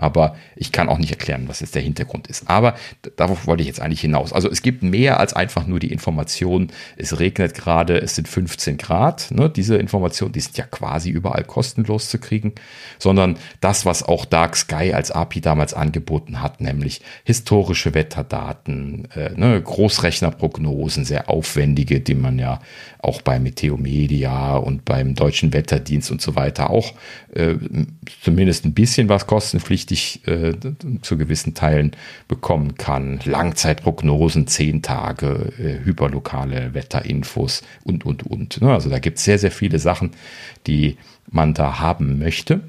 [0.00, 2.48] Aber ich kann auch nicht erklären, was jetzt der Hintergrund ist.
[2.48, 2.74] Aber
[3.16, 4.32] darauf wollte ich jetzt eigentlich hinaus.
[4.32, 8.78] Also es gibt mehr als einfach nur die Information, es regnet gerade, es sind 15
[8.78, 9.30] Grad.
[9.30, 9.50] Ne?
[9.50, 12.54] Diese Informationen, die sind ja quasi überall kostenlos zu kriegen,
[12.98, 19.30] sondern das, was auch Dark Sky als API damals angeboten hat, nämlich historische Wetterdaten, äh,
[19.36, 19.60] ne?
[19.60, 22.60] Großrechnerprognosen, sehr aufwendige, die man ja
[23.00, 26.94] auch bei Meteomedia und beim Deutschen Wetterdienst und so weiter auch
[27.34, 27.54] äh,
[28.22, 29.89] zumindest ein bisschen was kostenpflichtig
[30.26, 30.54] äh,
[31.02, 31.92] zu gewissen Teilen
[32.28, 33.20] bekommen kann.
[33.24, 38.60] Langzeitprognosen, zehn Tage, äh, hyperlokale Wetterinfos und, und, und.
[38.60, 38.72] Ne?
[38.72, 40.12] Also da gibt es sehr, sehr viele Sachen,
[40.66, 40.96] die
[41.30, 42.60] man da haben möchte.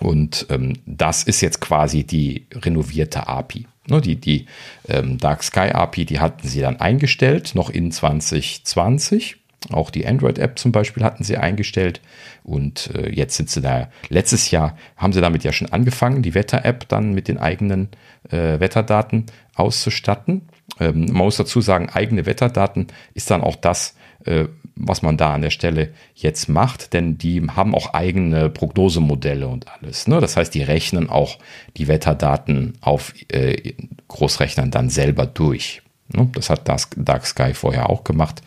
[0.00, 3.66] Und ähm, das ist jetzt quasi die renovierte API.
[3.88, 4.46] Ne, die die
[4.88, 9.41] ähm, Dark Sky API, die hatten sie dann eingestellt, noch in 2020.
[9.70, 12.00] Auch die Android-App zum Beispiel hatten sie eingestellt.
[12.42, 16.34] Und äh, jetzt sind sie da, letztes Jahr haben sie damit ja schon angefangen, die
[16.34, 17.88] Wetter-App dann mit den eigenen
[18.30, 20.42] äh, Wetterdaten auszustatten.
[20.80, 23.94] Ähm, man muss dazu sagen, eigene Wetterdaten ist dann auch das,
[24.24, 29.46] äh, was man da an der Stelle jetzt macht, denn die haben auch eigene Prognosemodelle
[29.46, 30.08] und alles.
[30.08, 30.20] Ne?
[30.20, 31.38] Das heißt, die rechnen auch
[31.76, 33.74] die Wetterdaten auf äh,
[34.08, 35.82] Großrechnern dann selber durch.
[36.08, 36.28] Ne?
[36.34, 38.42] Das hat Dark Sky vorher auch gemacht.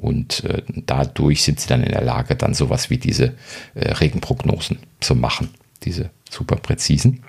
[0.00, 3.34] Und äh, dadurch sind sie dann in der Lage, dann sowas wie diese
[3.74, 5.50] äh, Regenprognosen zu machen,
[5.82, 7.22] diese super präzisen.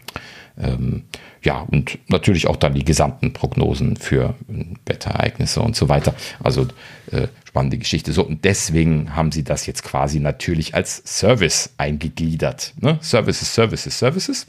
[0.57, 1.03] Ähm,
[1.41, 6.13] ja, und natürlich auch dann die gesamten Prognosen für äh, Wetterereignisse und so weiter.
[6.43, 6.67] Also
[7.11, 8.11] äh, spannende Geschichte.
[8.11, 12.73] So, und deswegen haben sie das jetzt quasi natürlich als Service eingegliedert.
[12.79, 12.99] Ne?
[13.01, 14.47] Services, Services, Services.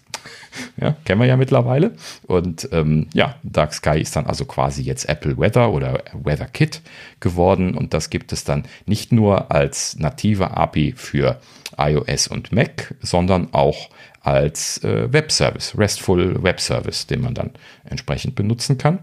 [0.81, 1.95] Ja, kennen wir ja mittlerweile.
[2.27, 6.83] Und ähm, ja, Dark Sky ist dann also quasi jetzt Apple Weather oder Weather Kit
[7.21, 7.77] geworden.
[7.77, 11.41] Und das gibt es dann nicht nur als native API für
[11.79, 13.91] iOS und Mac, sondern auch
[14.23, 17.51] als äh, Webservice, RESTful Web Service, den man dann
[17.85, 18.99] entsprechend benutzen kann.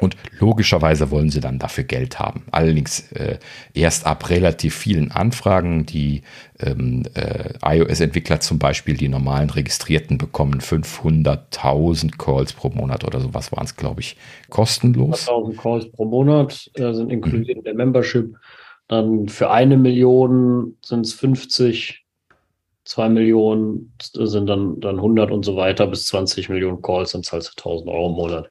[0.00, 2.44] Und logischerweise wollen sie dann dafür Geld haben.
[2.50, 3.38] Allerdings äh,
[3.74, 5.86] erst ab relativ vielen Anfragen.
[5.86, 6.22] Die
[6.58, 13.52] ähm, äh, iOS-Entwickler zum Beispiel, die normalen Registrierten, bekommen 500.000 Calls pro Monat oder sowas
[13.52, 14.16] waren es, glaube ich,
[14.50, 15.28] kostenlos.
[15.28, 17.64] 500.000 Calls pro Monat äh, sind inkludiert mhm.
[17.64, 18.34] der Membership.
[18.88, 22.04] Dann für eine Million sind es 50,
[22.84, 25.86] zwei Millionen sind dann, dann 100 und so weiter.
[25.86, 28.50] Bis 20 Millionen Calls sind es halt 1000 Euro im Monat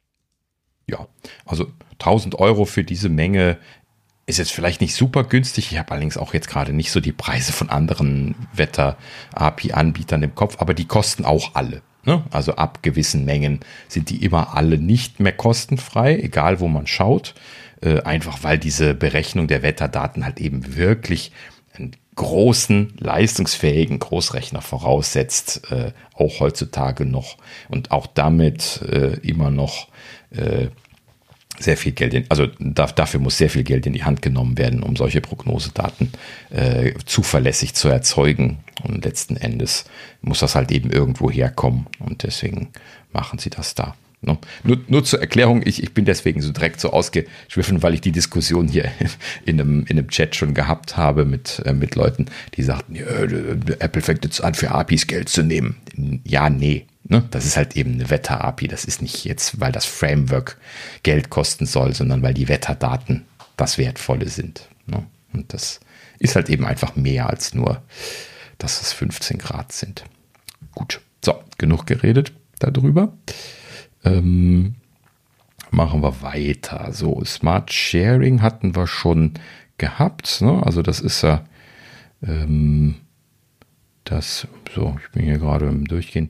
[0.87, 1.07] ja,
[1.45, 3.57] also 1000 Euro für diese Menge
[4.25, 5.71] ist jetzt vielleicht nicht super günstig.
[5.71, 10.57] Ich habe allerdings auch jetzt gerade nicht so die Preise von anderen Wetter-API-Anbietern im Kopf,
[10.59, 11.81] aber die kosten auch alle.
[12.05, 12.23] Ne?
[12.31, 17.33] Also ab gewissen Mengen sind die immer alle nicht mehr kostenfrei, egal wo man schaut.
[17.81, 21.31] Äh, einfach weil diese Berechnung der Wetterdaten halt eben wirklich
[21.73, 27.37] einen großen, leistungsfähigen Großrechner voraussetzt, äh, auch heutzutage noch
[27.69, 29.87] und auch damit äh, immer noch
[30.35, 30.67] äh,
[31.59, 34.81] sehr viel Geld, in, also dafür muss sehr viel Geld in die Hand genommen werden,
[34.83, 36.11] um solche Prognosedaten
[36.49, 38.59] äh, zuverlässig zu erzeugen.
[38.83, 39.85] Und letzten Endes
[40.21, 42.69] muss das halt eben irgendwo herkommen und deswegen
[43.11, 43.95] machen sie das da.
[44.23, 44.37] Ne?
[44.63, 48.11] Nur, nur zur Erklärung, ich, ich bin deswegen so direkt so ausgeschwiffen, weil ich die
[48.11, 48.89] Diskussion hier
[49.45, 52.25] in einem, in einem Chat schon gehabt habe mit, äh, mit Leuten,
[52.55, 53.05] die sagten, ja,
[53.79, 55.75] Apple fängt jetzt an, für APIs Geld zu nehmen.
[56.25, 57.23] Ja, nee, Ne?
[57.31, 58.67] Das ist halt eben eine Wetter-API.
[58.67, 60.57] Das ist nicht jetzt, weil das Framework
[61.03, 63.25] Geld kosten soll, sondern weil die Wetterdaten
[63.57, 64.69] das Wertvolle sind.
[64.85, 65.05] Ne?
[65.33, 65.79] Und das
[66.19, 67.81] ist halt eben einfach mehr als nur,
[68.57, 70.05] dass es 15 Grad sind.
[70.73, 73.11] Gut, so, genug geredet darüber.
[74.03, 74.75] Ähm,
[75.71, 76.89] machen wir weiter.
[76.91, 79.33] So, Smart Sharing hatten wir schon
[79.77, 80.41] gehabt.
[80.41, 80.61] Ne?
[80.63, 81.43] Also das ist ja
[82.25, 82.95] ähm,
[84.03, 86.29] das, so, ich bin hier gerade im Durchgehen.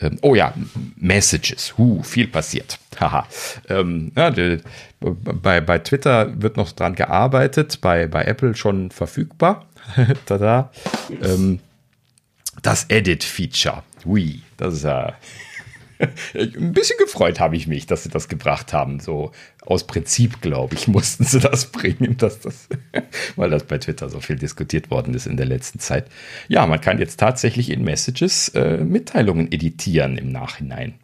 [0.00, 0.52] Ähm, oh ja,
[0.96, 1.78] Messages.
[1.78, 2.78] Huh, viel passiert.
[3.00, 3.26] Haha.
[3.68, 4.58] ähm, ja, die,
[5.00, 9.66] bei, bei Twitter wird noch dran gearbeitet, bei, bei Apple schon verfügbar.
[10.26, 10.70] Tada.
[11.22, 11.60] Ähm,
[12.62, 13.82] das Edit-Feature.
[14.04, 15.14] Hui, das ist ja.
[16.34, 19.00] Ein bisschen gefreut habe ich mich, dass sie das gebracht haben.
[19.00, 19.32] So
[19.64, 22.68] aus Prinzip, glaube ich, mussten sie das bringen, dass das,
[23.36, 26.06] weil das bei Twitter so viel diskutiert worden ist in der letzten Zeit.
[26.48, 30.94] Ja, man kann jetzt tatsächlich in Messages äh, Mitteilungen editieren im Nachhinein.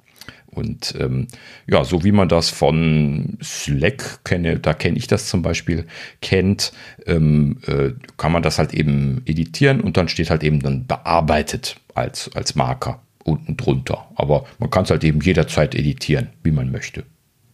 [0.53, 1.29] Und ähm,
[1.69, 5.87] ja, so wie man das von Slack kenne, da kenne ich das zum Beispiel,
[6.23, 6.73] kennt,
[7.07, 11.77] ähm, äh, kann man das halt eben editieren und dann steht halt eben dann bearbeitet
[11.95, 14.09] als, als Marker unten drunter.
[14.15, 17.05] Aber man kann es halt eben jederzeit editieren, wie man möchte.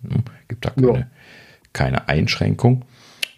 [0.03, 0.23] Hm?
[0.49, 1.07] Gibt da keine, ja.
[1.73, 2.85] keine Einschränkung.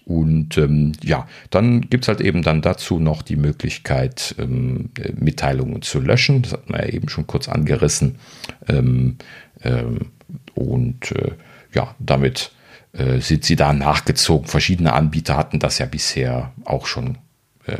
[0.05, 5.83] Und ähm, ja, dann gibt es halt eben dann dazu noch die Möglichkeit, ähm, Mitteilungen
[5.83, 6.41] zu löschen.
[6.41, 8.19] Das hat man ja eben schon kurz angerissen.
[8.69, 9.17] Ähm,
[9.63, 10.13] ähm
[10.55, 11.33] und äh,
[11.75, 12.53] ja, damit
[12.93, 14.47] äh, sind sie da nachgezogen.
[14.47, 17.19] Verschiedene Anbieter hatten das ja bisher auch schon
[17.67, 17.77] äh,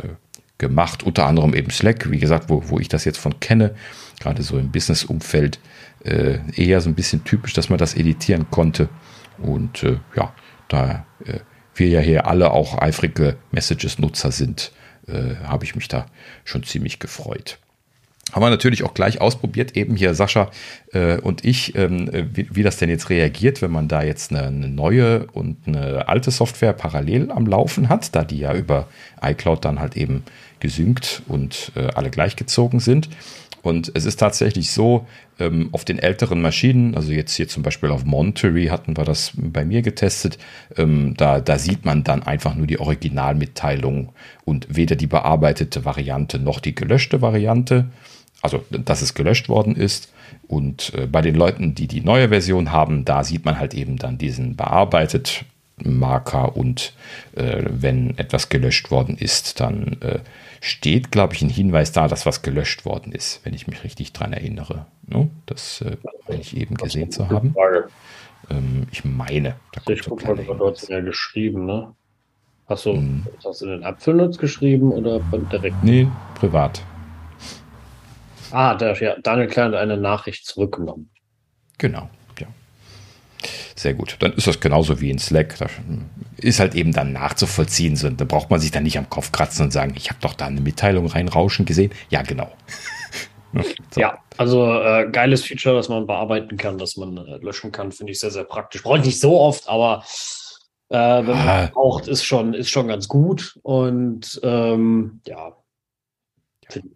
[0.59, 3.75] gemacht, unter anderem eben Slack, wie gesagt, wo, wo ich das jetzt von kenne,
[4.21, 5.61] gerade so im Business-Umfeld,
[6.05, 8.89] äh, eher so ein bisschen typisch, dass man das editieren konnte.
[9.39, 10.33] Und äh, ja,
[10.69, 11.41] da äh,
[11.75, 14.73] wir ja hier alle auch eifrige Messages-Nutzer sind,
[15.07, 16.07] äh, habe ich mich da
[16.45, 17.59] schon ziemlich gefreut.
[18.33, 20.51] Haben wir natürlich auch gleich ausprobiert, eben hier Sascha
[20.93, 24.49] äh, und ich, ähm, wie, wie, das denn jetzt reagiert, wenn man da jetzt eine,
[24.49, 28.87] eine, neue und eine alte Software parallel am Laufen hat, da die ja über
[29.23, 30.25] iCloud dann halt eben
[30.61, 33.09] gesynkt und äh, alle gleichgezogen sind.
[33.69, 35.07] Und es ist tatsächlich so,
[35.39, 39.33] ähm, auf den älteren Maschinen, also jetzt hier zum Beispiel auf Monterey hatten wir das
[39.37, 40.39] bei mir getestet,
[40.77, 44.13] ähm, da, da sieht man dann einfach nur die Originalmitteilung
[44.45, 47.87] und weder die bearbeitete Variante noch die gelöschte Variante
[48.41, 50.13] also dass es gelöscht worden ist.
[50.47, 53.97] Und äh, bei den Leuten, die die neue Version haben, da sieht man halt eben
[53.97, 55.45] dann diesen bearbeitet
[55.83, 56.93] Marker und
[57.37, 60.19] äh, wenn etwas gelöscht worden ist, dann äh,
[60.61, 64.13] steht, glaube ich, ein Hinweis da, dass was gelöscht worden ist, wenn ich mich richtig
[64.13, 64.87] dran erinnere.
[65.07, 65.31] Ne?
[65.47, 65.97] Das äh,
[66.29, 67.55] meine ich eben gesehen zu haben.
[68.51, 71.95] Ähm, ich meine, da ich gucke mal, du hast ja geschrieben, ne?
[72.67, 73.27] Hast du hm.
[73.43, 75.21] du in den Apfelnutz geschrieben oder
[75.53, 75.83] direkt?
[75.83, 76.83] Nee, privat.
[78.51, 81.11] Ah, der, ja, Daniel Klein hat eine Nachricht zurückgenommen.
[81.79, 82.09] Genau.
[83.79, 84.17] Sehr gut.
[84.19, 85.57] Dann ist das genauso wie in Slack.
[85.59, 85.67] Da
[86.39, 87.95] ist halt eben dann nachzuvollziehen.
[87.95, 90.35] So, da braucht man sich dann nicht am Kopf kratzen und sagen, ich habe doch
[90.35, 91.93] da eine Mitteilung reinrauschen gesehen.
[92.11, 92.51] Ja, genau.
[93.93, 94.01] so.
[94.01, 98.11] Ja, also äh, geiles Feature, das man bearbeiten kann, dass man äh, löschen kann, finde
[98.11, 98.83] ich sehr, sehr praktisch.
[98.83, 100.03] Brauche ich nicht so oft, aber
[100.89, 101.71] äh, wenn man ah.
[101.73, 103.61] braucht, ist schon, ist schon ganz gut.
[103.63, 105.53] Und ähm, ja,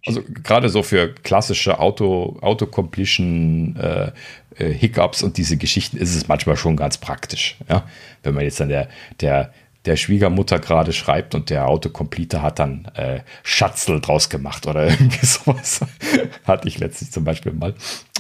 [0.07, 4.13] also gerade so für klassische Auto, Autocompletion äh,
[4.57, 7.57] äh, Hiccups und diese Geschichten ist es manchmal schon ganz praktisch.
[7.69, 7.89] Ja?
[8.23, 8.89] Wenn man jetzt dann der,
[9.21, 9.53] der,
[9.85, 15.27] der Schwiegermutter gerade schreibt und der Autocompleter hat dann äh, Schatzel draus gemacht oder irgendwie
[15.27, 15.81] sowas.
[16.45, 17.75] Hatte ich letztlich zum Beispiel mal.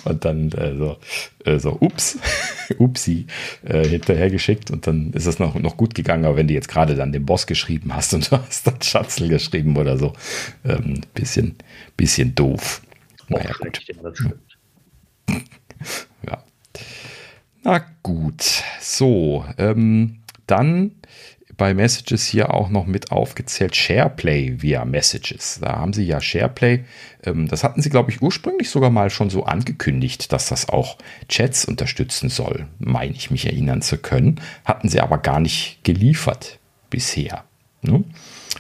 [0.04, 0.96] Und dann äh, so,
[1.44, 2.18] äh, so, ups,
[2.78, 3.26] upsi,
[3.64, 6.24] äh, hinterhergeschickt und dann ist es noch, noch gut gegangen.
[6.24, 9.28] Aber wenn du jetzt gerade dann den Boss geschrieben hast und du hast dann Schatzel
[9.28, 10.12] geschrieben oder so,
[10.64, 11.56] ähm, bisschen,
[11.96, 12.82] bisschen doof.
[13.28, 13.80] Naja, gut.
[16.26, 16.44] ja.
[17.62, 18.62] Na gut.
[18.80, 20.92] So, ähm, dann
[21.56, 25.58] bei Messages hier auch noch mit aufgezählt SharePlay via Messages.
[25.60, 26.84] Da haben sie ja SharePlay,
[27.24, 30.98] ähm, das hatten sie, glaube ich, ursprünglich sogar mal schon so angekündigt, dass das auch
[31.28, 34.40] Chats unterstützen soll, meine ich mich erinnern zu können.
[34.64, 36.58] Hatten sie aber gar nicht geliefert
[36.90, 37.44] bisher.
[37.82, 38.04] Ne?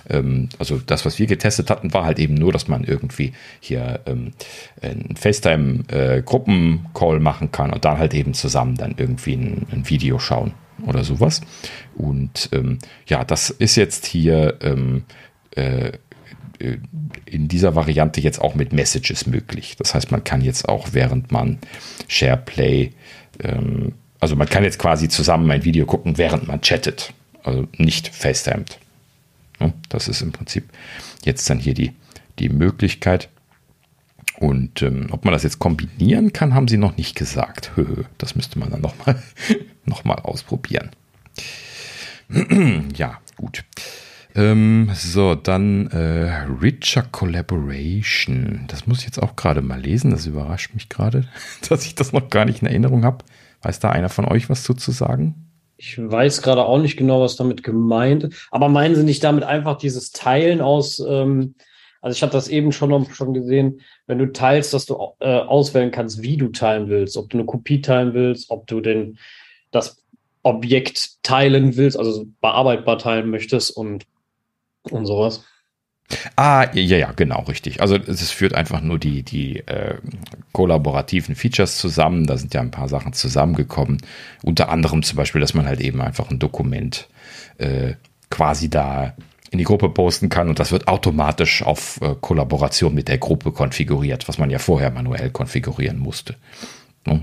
[0.08, 4.00] Ähm, also das, was wir getestet hatten, war halt eben nur, dass man irgendwie hier
[4.06, 4.32] ähm,
[4.80, 10.18] einen FaceTime-Gruppencall äh, machen kann und dann halt eben zusammen dann irgendwie ein, ein Video
[10.18, 10.54] schauen
[10.86, 11.40] oder sowas.
[11.94, 15.04] Und ähm, ja, das ist jetzt hier ähm,
[15.52, 15.92] äh,
[17.24, 19.76] in dieser Variante jetzt auch mit Messages möglich.
[19.76, 21.58] Das heißt, man kann jetzt auch, während man
[22.08, 22.92] SharePlay,
[23.42, 27.12] ähm, also man kann jetzt quasi zusammen ein Video gucken, während man chattet.
[27.42, 28.78] Also nicht FaceTimed.
[29.88, 30.64] Das ist im Prinzip
[31.24, 31.92] jetzt dann hier die,
[32.38, 33.28] die Möglichkeit.
[34.38, 37.72] Und ähm, ob man das jetzt kombinieren kann, haben sie noch nicht gesagt.
[38.18, 39.20] Das müsste man dann nochmal
[39.84, 40.90] noch mal ausprobieren.
[42.96, 43.64] ja, gut.
[44.34, 48.64] Ähm, so, dann äh, Richer Collaboration.
[48.68, 50.10] Das muss ich jetzt auch gerade mal lesen.
[50.10, 51.28] Das überrascht mich gerade,
[51.68, 53.24] dass ich das noch gar nicht in Erinnerung habe.
[53.62, 55.50] Weiß da einer von euch was zu sagen?
[55.76, 58.48] Ich weiß gerade auch nicht genau, was damit gemeint ist.
[58.50, 61.54] Aber meinen Sie nicht damit einfach dieses Teilen aus ähm,
[62.02, 65.92] also ich habe das eben schon, schon gesehen, wenn du teilst, dass du äh, auswählen
[65.92, 69.18] kannst, wie du teilen willst, ob du eine Kopie teilen willst, ob du den,
[69.72, 70.02] das
[70.42, 74.06] Objekt teilen willst, also bearbeitbar teilen möchtest und,
[74.90, 75.44] und sowas.
[76.36, 77.80] Ah, ja, ja, genau, richtig.
[77.80, 79.96] Also es führt einfach nur die, die äh,
[80.52, 82.26] kollaborativen Features zusammen.
[82.26, 83.98] Da sind ja ein paar Sachen zusammengekommen.
[84.42, 87.08] Unter anderem zum Beispiel, dass man halt eben einfach ein Dokument
[87.58, 87.94] äh,
[88.30, 89.14] quasi da
[89.50, 93.52] in die Gruppe posten kann und das wird automatisch auf äh, Kollaboration mit der Gruppe
[93.52, 96.36] konfiguriert, was man ja vorher manuell konfigurieren musste.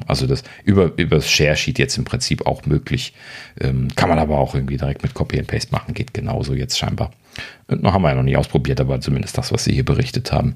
[0.08, 3.14] Also das über, über das Share Sheet jetzt im Prinzip auch möglich.
[3.60, 6.78] Ähm, kann man aber auch irgendwie direkt mit Copy and Paste machen, geht genauso jetzt
[6.78, 7.12] scheinbar.
[7.68, 10.32] Und noch haben wir ja noch nicht ausprobiert, aber zumindest das, was sie hier berichtet
[10.32, 10.56] haben.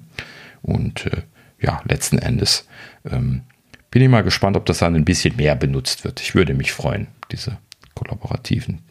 [0.61, 1.21] Und äh,
[1.61, 2.67] ja, letzten Endes
[3.09, 3.43] ähm,
[3.91, 6.19] bin ich mal gespannt, ob das dann ein bisschen mehr benutzt wird.
[6.19, 7.57] Ich würde mich freuen, diese
[7.95, 8.81] kollaborativen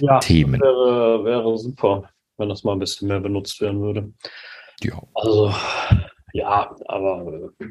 [0.00, 0.60] ja, Themen.
[0.60, 4.12] Wäre, wäre super, wenn das mal ein bisschen mehr benutzt werden würde.
[4.82, 5.00] Ja.
[5.14, 5.54] Also,
[6.32, 7.66] ja, aber äh,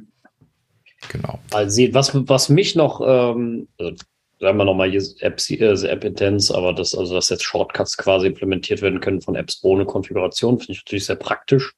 [1.07, 1.39] Genau.
[1.51, 3.95] Also, was, was mich noch, ähm, also,
[4.39, 8.27] sagen wir nochmal hier App, äh, App Intense, aber das, also dass jetzt Shortcuts quasi
[8.27, 11.73] implementiert werden können von Apps ohne Konfiguration, finde ich natürlich sehr praktisch.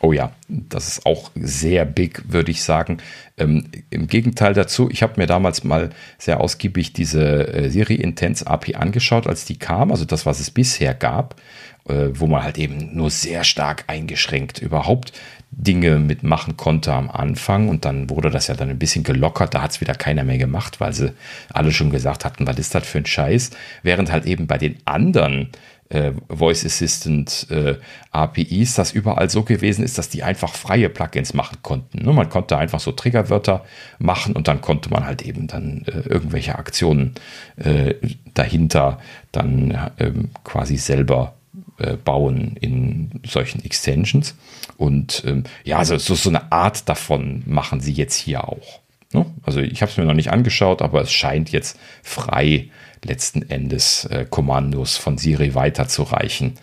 [0.00, 2.98] Oh ja, das ist auch sehr big, würde ich sagen.
[3.38, 8.46] Ähm, Im Gegenteil dazu, ich habe mir damals mal sehr ausgiebig diese äh, Siri Intense
[8.46, 11.40] API angeschaut, als die kam, also das, was es bisher gab,
[11.88, 15.12] äh, wo man halt eben nur sehr stark eingeschränkt überhaupt
[15.58, 19.62] Dinge mitmachen konnte am Anfang und dann wurde das ja dann ein bisschen gelockert, da
[19.62, 21.12] hat es wieder keiner mehr gemacht, weil sie
[21.52, 23.50] alle schon gesagt hatten, was ist das für ein Scheiß,
[23.82, 25.48] während halt eben bei den anderen
[25.88, 27.76] äh, Voice Assistant äh,
[28.10, 32.04] APIs das überall so gewesen ist, dass die einfach freie Plugins machen konnten.
[32.04, 32.12] Ne?
[32.12, 33.64] Man konnte einfach so Triggerwörter
[33.98, 37.14] machen und dann konnte man halt eben dann äh, irgendwelche Aktionen
[37.56, 37.94] äh,
[38.34, 38.98] dahinter
[39.32, 41.35] dann ähm, quasi selber
[41.78, 44.34] äh, bauen in solchen Extensions.
[44.76, 48.80] Und ähm, ja, also so, so eine Art davon machen sie jetzt hier auch.
[49.12, 49.26] Ne?
[49.42, 52.70] Also ich habe es mir noch nicht angeschaut, aber es scheint jetzt frei
[53.04, 56.54] letzten Endes äh, Kommandos von Siri weiterzureichen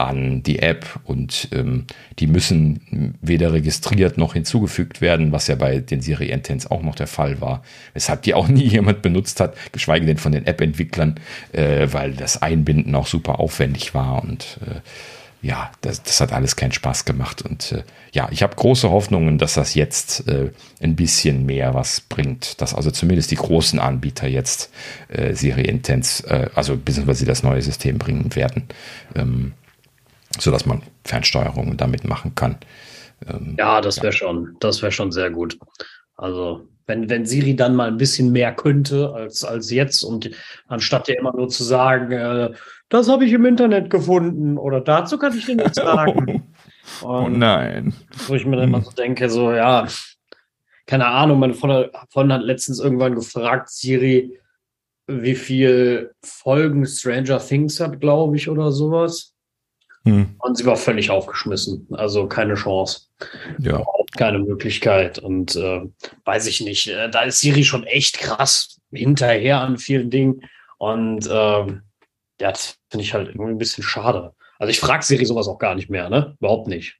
[0.00, 1.86] an die App und ähm,
[2.18, 6.94] die müssen weder registriert noch hinzugefügt werden, was ja bei den Siri Intents auch noch
[6.94, 7.62] der Fall war,
[7.94, 11.20] weshalb die auch nie jemand benutzt hat, geschweige denn von den App-Entwicklern,
[11.52, 14.80] äh, weil das Einbinden auch super aufwendig war und äh,
[15.42, 17.42] ja, das, das hat alles keinen Spaß gemacht.
[17.42, 17.82] Und äh,
[18.12, 20.50] ja, ich habe große Hoffnungen, dass das jetzt äh,
[20.82, 22.60] ein bisschen mehr was bringt.
[22.60, 24.70] Dass also zumindest die großen Anbieter jetzt
[25.08, 28.64] äh, Siri Intents, äh, also beziehungsweise das neue System bringen werden.
[29.14, 29.52] Ähm,
[30.38, 32.58] sodass man Fernsteuerungen damit machen kann.
[33.26, 35.58] Ähm, ja, das wäre schon, das wäre schon sehr gut.
[36.16, 40.30] Also wenn, wenn Siri dann mal ein bisschen mehr könnte als, als jetzt und
[40.66, 42.50] anstatt dir immer nur zu sagen, äh,
[42.88, 46.52] das habe ich im Internet gefunden oder dazu kann ich dir nichts sagen.
[47.02, 47.94] Oh, oh nein.
[48.26, 49.86] Wo ich mir dann immer so denke, so ja,
[50.86, 54.40] keine Ahnung, meine Freundin hat letztens irgendwann gefragt, Siri,
[55.06, 59.29] wie viel Folgen Stranger Things hat, glaube ich, oder sowas.
[60.04, 60.34] Hm.
[60.38, 61.86] Und sie war völlig aufgeschmissen.
[61.92, 63.02] Also keine Chance.
[63.58, 63.84] Ja.
[64.16, 65.18] Keine Möglichkeit.
[65.18, 65.82] Und äh,
[66.24, 66.88] weiß ich nicht.
[66.88, 70.42] Äh, da ist Siri schon echt krass hinterher an vielen Dingen.
[70.78, 71.78] Und äh, ja,
[72.38, 74.32] das finde ich halt irgendwie ein bisschen schade.
[74.58, 76.36] Also ich frage Siri sowas auch gar nicht mehr, ne?
[76.40, 76.98] Überhaupt nicht.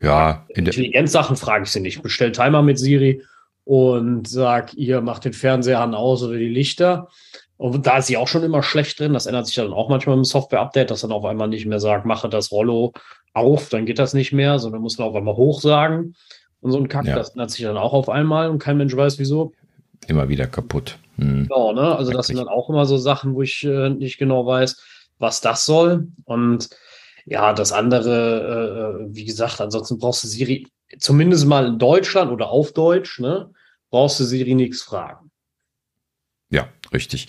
[0.00, 2.02] Ja, in Intelligenzsachen frage ich sie nicht.
[2.02, 3.22] Bestell Timer mit Siri
[3.64, 7.08] und sag, ihr macht den Fernseher an aus oder die Lichter.
[7.56, 9.12] Und da ist sie auch schon immer schlecht drin.
[9.12, 12.04] Das ändert sich dann auch manchmal im Software-Update, dass dann auf einmal nicht mehr sagt,
[12.04, 12.92] mache das Rollo
[13.32, 16.14] auf, dann geht das nicht mehr, sondern muss man auf einmal hoch sagen.
[16.60, 17.14] Und so ein Kack, ja.
[17.14, 19.52] das ändert sich dann auch auf einmal und kein Mensch weiß wieso.
[20.06, 20.98] Immer wieder kaputt.
[21.16, 21.44] Hm.
[21.44, 21.96] Genau, ne?
[21.96, 24.82] Also das sind dann auch immer so Sachen, wo ich äh, nicht genau weiß,
[25.18, 26.08] was das soll.
[26.24, 26.70] Und
[27.26, 30.66] ja, das andere, äh, wie gesagt, ansonsten brauchst du Siri,
[30.98, 33.50] zumindest mal in Deutschland oder auf Deutsch, ne?
[33.90, 35.30] Brauchst du Siri nichts fragen.
[36.50, 37.28] Ja, richtig.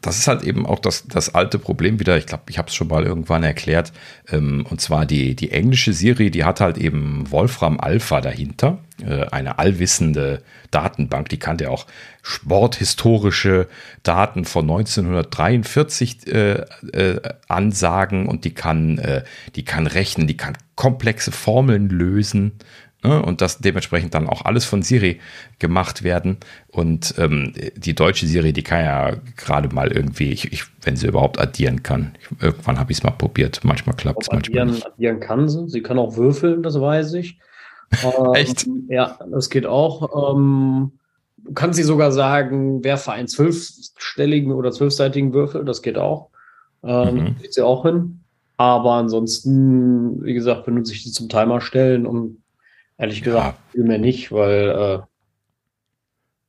[0.00, 2.16] Das ist halt eben auch das, das alte Problem wieder.
[2.16, 3.92] Ich glaube, ich habe es schon mal irgendwann erklärt.
[4.30, 8.78] Ähm, und zwar die, die englische Serie, die hat halt eben Wolfram Alpha dahinter.
[9.04, 11.28] Äh, eine allwissende Datenbank.
[11.30, 11.86] Die kann ja auch
[12.22, 13.68] sporthistorische
[14.02, 16.52] Daten von 1943 äh,
[16.92, 19.24] äh, ansagen und die kann, äh,
[19.56, 22.52] die kann rechnen, die kann komplexe Formeln lösen?
[23.02, 25.18] Und das dementsprechend dann auch alles von Siri
[25.58, 26.36] gemacht werden.
[26.68, 31.08] Und ähm, die deutsche Siri, die kann ja gerade mal irgendwie, ich, ich, wenn sie
[31.08, 32.14] überhaupt addieren kann.
[32.20, 33.60] Ich, irgendwann habe ich es mal probiert.
[33.64, 34.86] Manchmal klappt es, manchmal nicht.
[34.86, 35.68] Addieren kann sie.
[35.68, 37.38] Sie kann auch würfeln, das weiß ich.
[38.02, 38.66] Ähm, Echt?
[38.88, 40.34] Ja, das geht auch.
[40.34, 40.92] Ähm,
[41.36, 46.30] du kannst sie sogar sagen, werfe einen zwölfstelligen oder zwölfseitigen Würfel, das geht auch.
[46.82, 47.36] Ähm, mhm.
[47.42, 48.20] Geht sie auch hin.
[48.56, 52.41] Aber ansonsten, wie gesagt, benutze ich die zum Timer stellen, um
[53.02, 53.82] Ehrlich gesagt, ja.
[53.82, 55.02] mir nicht, weil äh,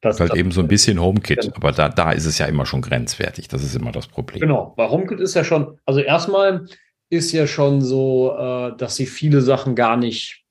[0.01, 1.55] das ist halt eben so ein bisschen HomeKit, genau.
[1.55, 3.47] aber da, da ist es ja immer schon grenzwertig.
[3.47, 4.41] Das ist immer das Problem.
[4.41, 6.67] Genau, bei HomeKit ist ja schon, also erstmal
[7.09, 10.43] ist ja schon so, äh, dass sie viele Sachen gar nicht,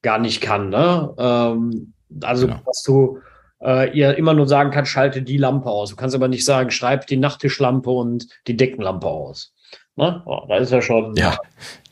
[0.00, 0.70] gar nicht kann.
[0.70, 1.14] Ne?
[1.18, 1.92] Ähm,
[2.22, 2.60] also, genau.
[2.64, 3.18] dass du
[3.62, 5.90] äh, ihr immer nur sagen kannst, schalte die Lampe aus.
[5.90, 9.53] Du kannst aber nicht sagen, schreib die Nachttischlampe und die Deckenlampe aus.
[9.96, 10.22] Ne?
[10.26, 11.38] Oh, da ist ja schon, ja,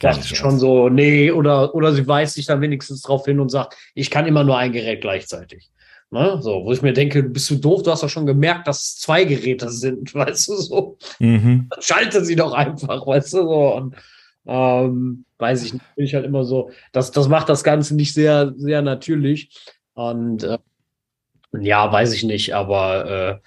[0.01, 3.49] das ist schon so, nee, oder, oder sie weist sich dann wenigstens darauf hin und
[3.49, 5.71] sagt, ich kann immer nur ein Gerät gleichzeitig.
[6.11, 6.39] Ne?
[6.43, 8.99] So, wo ich mir denke, bist du doof, du hast doch schon gemerkt, dass es
[8.99, 10.99] zwei Geräte sind, weißt du so.
[11.21, 11.71] Mhm.
[11.81, 13.75] Schalte sie doch einfach, weißt du so.
[13.75, 13.97] Und,
[14.47, 18.15] ähm, weiß ich nicht, bin ich halt immer so, das, das macht das Ganze nicht
[18.15, 19.51] sehr, sehr natürlich.
[19.95, 20.59] Und äh,
[21.61, 23.39] ja, weiß ich nicht, aber äh,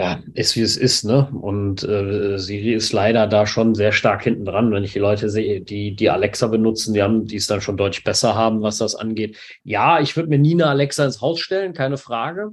[0.00, 1.28] ja, ist wie es ist, ne?
[1.30, 4.72] Und äh, Siri ist leider da schon sehr stark hinten dran.
[4.72, 7.76] Wenn ich die Leute sehe, die die Alexa benutzen, die haben, die es dann schon
[7.76, 9.36] deutlich besser haben, was das angeht.
[9.62, 12.52] Ja, ich würde mir nie eine Alexa ins Haus stellen, keine Frage.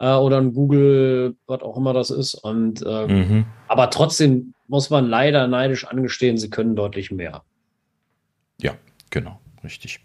[0.00, 2.34] Äh, oder ein Google, was auch immer das ist.
[2.34, 3.46] Und äh, mhm.
[3.68, 7.42] aber trotzdem muss man leider neidisch angestehen, sie können deutlich mehr.
[8.60, 8.74] Ja,
[9.08, 10.00] genau, richtig.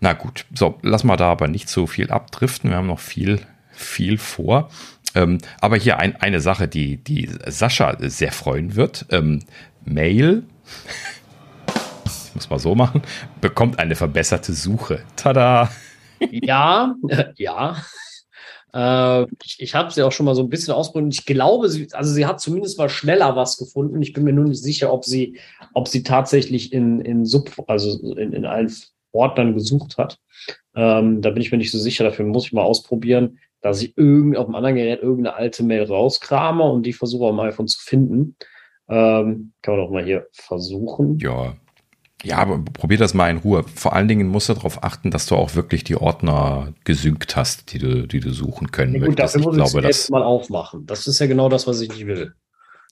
[0.00, 2.70] Na gut, so, lass mal da aber nicht so viel abdriften.
[2.70, 3.40] Wir haben noch viel,
[3.70, 4.70] viel vor.
[5.14, 9.06] Ähm, aber hier ein, eine Sache, die, die Sascha sehr freuen wird.
[9.10, 9.40] Ähm,
[9.84, 10.42] Mail,
[12.04, 13.02] ich muss mal so machen,
[13.40, 15.02] bekommt eine verbesserte Suche.
[15.16, 15.70] Tada!
[16.30, 16.94] Ja,
[17.36, 17.76] ja.
[18.74, 21.14] Äh, ich ich habe sie auch schon mal so ein bisschen ausprobiert.
[21.14, 24.02] Ich glaube, sie, also sie hat zumindest mal schneller was gefunden.
[24.02, 25.38] Ich bin mir nur nicht sicher, ob sie,
[25.72, 28.72] ob sie tatsächlich in, in Sub, also in, in allen
[29.12, 30.18] Ordnern gesucht hat.
[30.74, 32.04] Ähm, da bin ich mir nicht so sicher.
[32.04, 35.84] Dafür muss ich mal ausprobieren dass ich irgend, auf dem anderen Gerät irgendeine alte Mail
[35.84, 38.36] rauskrame und die versuche am iPhone zu finden.
[38.88, 41.18] Ähm, kann man doch mal hier versuchen.
[41.18, 41.54] Ja.
[42.22, 43.62] Ja, aber probier das mal in Ruhe.
[43.62, 47.72] Vor allen Dingen musst du darauf achten, dass du auch wirklich die Ordner gesynkt hast,
[47.72, 50.86] die du, die du suchen können ja, gut, Dafür muss ich jetzt mal aufmachen.
[50.86, 52.32] Das ist ja genau das, was ich nicht will.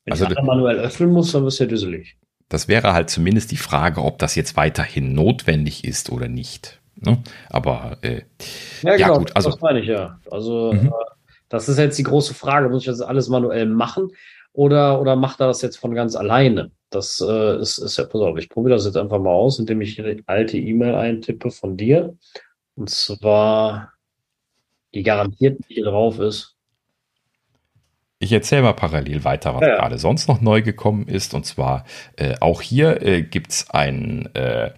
[0.04, 2.18] Wenn also, ich manuell öffnen muss, dann wirst du ja düsselig.
[2.48, 6.82] Das wäre halt zumindest die Frage, ob das jetzt weiterhin notwendig ist oder nicht.
[7.04, 7.22] Ne?
[7.50, 8.22] Aber äh,
[8.82, 10.18] ja, genau, ja, gut, also, das meine ich ja.
[10.30, 10.88] Also mhm.
[10.88, 10.90] äh,
[11.48, 14.10] das ist jetzt die große Frage, muss ich das alles manuell machen
[14.52, 16.70] oder, oder macht er das jetzt von ganz alleine?
[16.90, 19.80] Das äh, ist, ist ja, pass auf, ich probiere das jetzt einfach mal aus, indem
[19.80, 22.16] ich eine alte E-Mail eintippe von dir.
[22.76, 23.92] Und zwar,
[24.94, 26.54] die garantiert hier drauf ist.
[28.20, 29.76] Ich erzähle mal parallel weiter, was ja, ja.
[29.76, 31.34] gerade sonst noch neu gekommen ist.
[31.34, 31.84] Und zwar
[32.16, 34.70] äh, auch hier äh, gibt es ein äh,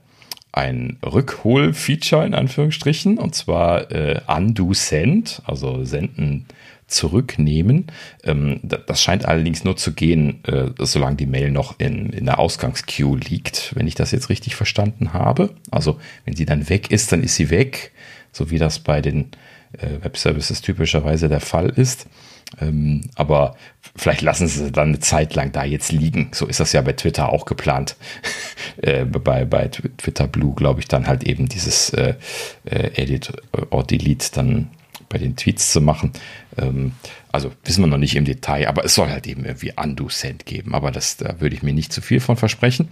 [0.57, 6.47] ein Rückhol-Feature in Anführungsstrichen und zwar äh, Undo Send, also senden
[6.87, 7.87] zurücknehmen.
[8.25, 12.39] Ähm, das scheint allerdings nur zu gehen, äh, solange die Mail noch in, in der
[12.39, 15.51] Ausgangsqueue liegt, wenn ich das jetzt richtig verstanden habe.
[15.71, 17.93] Also wenn sie dann weg ist, dann ist sie weg,
[18.33, 19.33] so wie das bei den
[19.79, 22.07] äh, Webservices typischerweise der Fall ist.
[22.61, 23.57] Ähm, aber
[23.97, 26.31] vielleicht lassen sie dann eine Zeit lang da jetzt liegen.
[26.33, 27.97] So ist das ja bei Twitter auch geplant.
[28.83, 32.15] äh, bei, bei Twitter Blue, glaube ich, dann halt eben dieses äh,
[32.65, 33.33] äh, Edit
[33.71, 34.71] or Delete dann
[35.09, 36.13] bei den Tweets zu machen.
[36.57, 36.93] Ähm,
[37.33, 40.47] also wissen wir noch nicht im Detail, aber es soll halt eben irgendwie Undo Send
[40.47, 40.75] geben.
[40.75, 42.89] Aber das, da würde ich mir nicht zu viel von versprechen.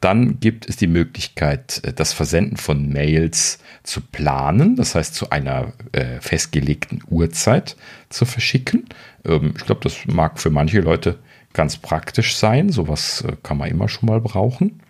[0.00, 4.76] Dann gibt es die Möglichkeit, äh, das Versenden von Mails zu planen.
[4.76, 7.76] Das heißt, zu einer äh, festgelegten Uhrzeit
[8.08, 8.86] zu verschicken.
[9.24, 11.18] Ähm, ich glaube, das mag für manche Leute
[11.52, 12.70] ganz praktisch sein.
[12.70, 14.80] Sowas äh, kann man immer schon mal brauchen.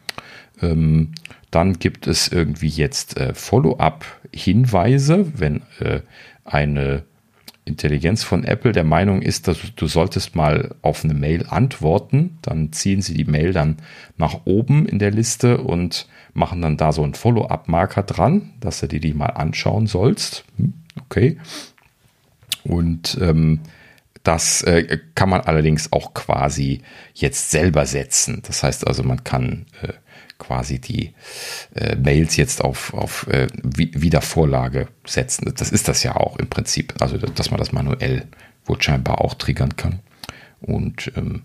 [0.60, 1.12] Ähm,
[1.50, 6.00] dann gibt es irgendwie jetzt äh, Follow-up-Hinweise, wenn äh,
[6.44, 7.04] eine
[7.64, 12.72] Intelligenz von Apple der Meinung ist, dass du solltest mal auf eine Mail antworten, dann
[12.72, 13.76] ziehen sie die Mail dann
[14.16, 18.88] nach oben in der Liste und machen dann da so einen Follow-up-Marker dran, dass du
[18.88, 20.44] dir die mal anschauen sollst.
[20.56, 21.38] Hm, okay.
[22.64, 23.60] Und ähm,
[24.22, 26.82] das äh, kann man allerdings auch quasi
[27.14, 28.42] jetzt selber setzen.
[28.46, 29.92] Das heißt also, man kann äh,
[30.38, 31.12] quasi die
[31.74, 35.52] äh, Mails jetzt auf, auf äh, Wiedervorlage setzen.
[35.56, 36.94] Das ist das ja auch im Prinzip.
[37.00, 38.26] Also, dass man das manuell
[38.64, 40.00] wohl scheinbar auch triggern kann.
[40.60, 41.42] Und ähm,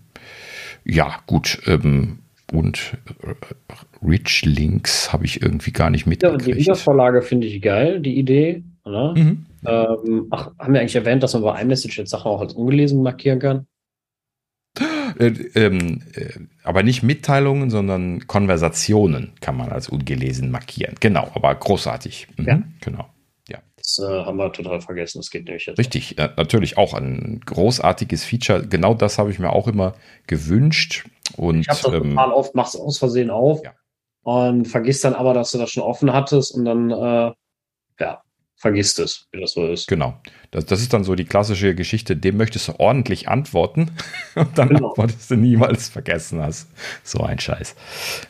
[0.84, 1.60] ja, gut.
[1.66, 2.20] Ähm,
[2.52, 3.34] und äh,
[4.04, 6.46] Rich Links habe ich irgendwie gar nicht mitgekriegt.
[6.46, 8.62] Ja, die Wiedervorlage finde ich geil, die Idee.
[8.84, 9.14] Ne?
[9.16, 9.46] Mhm.
[9.66, 13.02] Ähm, ach, haben wir eigentlich erwähnt, dass man bei iMessage jetzt Sachen auch als ungelesen
[13.02, 13.66] markieren kann?
[15.18, 20.94] Äh, ähm, äh, aber nicht Mitteilungen, sondern Konversationen kann man als ungelesen markieren.
[21.00, 22.28] Genau, aber großartig.
[22.36, 22.62] Mhm, ja.
[22.80, 23.08] Genau.
[23.48, 23.58] Ja.
[23.76, 25.18] Das äh, haben wir total vergessen.
[25.18, 25.78] Das geht nämlich jetzt.
[25.78, 28.66] Richtig, natürlich auch ein großartiges Feature.
[28.66, 29.94] Genau das habe ich mir auch immer
[30.26, 31.04] gewünscht.
[31.36, 33.72] Und, ich habe das ähm, total oft, mach's aus Versehen auf ja.
[34.22, 37.32] und vergisst dann aber, dass du das schon offen hattest und dann, äh,
[38.00, 38.22] ja,
[38.58, 39.86] vergisst es, wie das so ist.
[39.86, 40.20] Genau.
[40.50, 43.92] Das, das ist dann so die klassische Geschichte, dem möchtest du ordentlich antworten
[44.34, 44.88] und dann genau.
[44.88, 46.68] antwortest du niemals vergessen hast.
[47.04, 47.76] So ein Scheiß.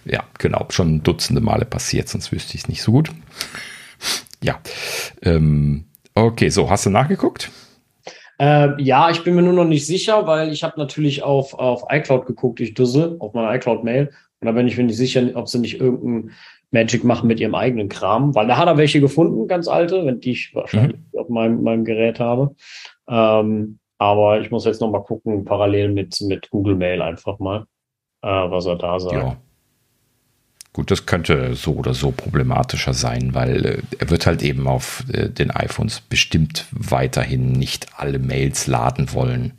[0.05, 0.67] Ja, genau.
[0.69, 3.11] Schon dutzende Male passiert, sonst wüsste ich es nicht so gut.
[4.43, 4.61] Ja.
[5.23, 7.51] Ähm, okay, so, hast du nachgeguckt?
[8.41, 11.85] Äh, ja, ich bin mir nur noch nicht sicher, weil ich habe natürlich auf, auf
[11.91, 14.11] iCloud geguckt, ich Düssel, auf meine iCloud-Mail.
[14.41, 16.33] Und da bin ich mir nicht sicher, ob sie nicht irgendein
[16.71, 20.21] Magic machen mit ihrem eigenen Kram, weil da hat er welche gefunden, ganz alte, wenn
[20.21, 21.19] die ich wahrscheinlich mhm.
[21.19, 22.55] auf meinem, meinem Gerät habe.
[23.09, 27.65] Ähm, aber ich muss jetzt noch mal gucken, parallel mit, mit Google Mail einfach mal,
[28.23, 29.15] äh, was er da sagt.
[29.15, 29.37] Ja.
[30.79, 35.03] Gut, das könnte so oder so problematischer sein, weil äh, er wird halt eben auf
[35.13, 39.55] äh, den iPhones bestimmt weiterhin nicht alle Mails laden wollen.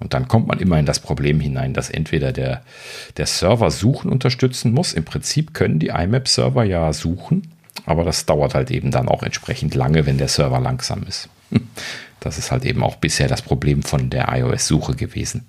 [0.00, 2.62] Und dann kommt man immer in das Problem hinein, dass entweder der,
[3.18, 4.94] der Server Suchen unterstützen muss.
[4.94, 7.52] Im Prinzip können die IMAP-Server ja suchen,
[7.86, 11.28] aber das dauert halt eben dann auch entsprechend lange, wenn der Server langsam ist.
[12.18, 15.44] Das ist halt eben auch bisher das Problem von der iOS-Suche gewesen.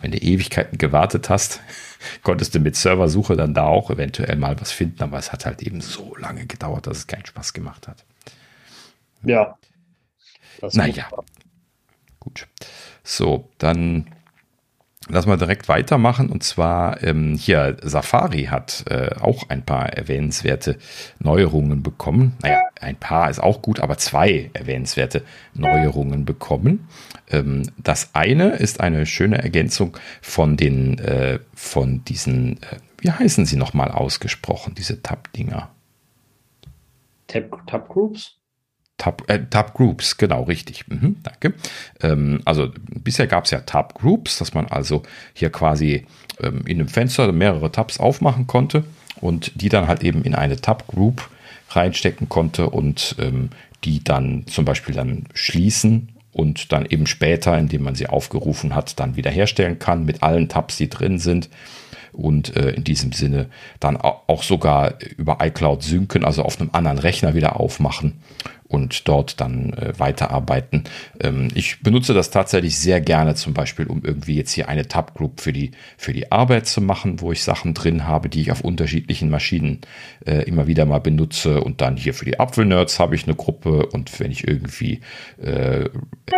[0.00, 1.60] Wenn du Ewigkeiten gewartet hast,
[2.22, 5.62] konntest du mit Serversuche dann da auch eventuell mal was finden, aber es hat halt
[5.62, 8.04] eben so lange gedauert, dass es keinen Spaß gemacht hat.
[9.22, 9.58] Ja.
[10.72, 11.08] Naja.
[12.20, 12.46] Gut.
[13.02, 14.06] So, dann
[15.08, 16.28] lass mal direkt weitermachen.
[16.28, 20.78] Und zwar ähm, hier, Safari hat äh, auch ein paar erwähnenswerte
[21.18, 22.36] Neuerungen bekommen.
[22.42, 25.22] Naja, ein paar ist auch gut, aber zwei erwähnenswerte
[25.54, 26.88] Neuerungen bekommen.
[27.30, 33.46] Ähm, das eine ist eine schöne Ergänzung von den, äh, von diesen, äh, wie heißen
[33.46, 35.70] sie nochmal ausgesprochen, diese Tab-Dinger?
[37.28, 38.22] Tab-Groups?
[38.22, 38.41] Tab,
[39.26, 40.88] äh, Tab Groups, genau, richtig.
[40.88, 41.54] Mhm, danke.
[42.02, 45.02] Ähm, also bisher gab es ja Tab Groups, dass man also
[45.34, 46.06] hier quasi
[46.40, 48.84] ähm, in einem Fenster mehrere Tabs aufmachen konnte
[49.20, 51.28] und die dann halt eben in eine Tab Group
[51.70, 53.50] reinstecken konnte und ähm,
[53.84, 58.98] die dann zum Beispiel dann schließen und dann eben später, indem man sie aufgerufen hat,
[59.00, 61.48] dann wiederherstellen kann mit allen Tabs, die drin sind
[62.12, 63.48] und äh, in diesem Sinne
[63.80, 68.20] dann auch sogar über iCloud synken, also auf einem anderen Rechner wieder aufmachen
[68.72, 70.84] und dort dann äh, weiterarbeiten.
[71.20, 75.40] Ähm, ich benutze das tatsächlich sehr gerne, zum Beispiel, um irgendwie jetzt hier eine Tab-Group
[75.40, 78.62] für die, für die Arbeit zu machen, wo ich Sachen drin habe, die ich auf
[78.62, 79.82] unterschiedlichen Maschinen
[80.24, 81.60] äh, immer wieder mal benutze.
[81.60, 85.00] Und dann hier für die Apfelnerds habe ich eine Gruppe und wenn ich irgendwie
[85.42, 85.90] äh,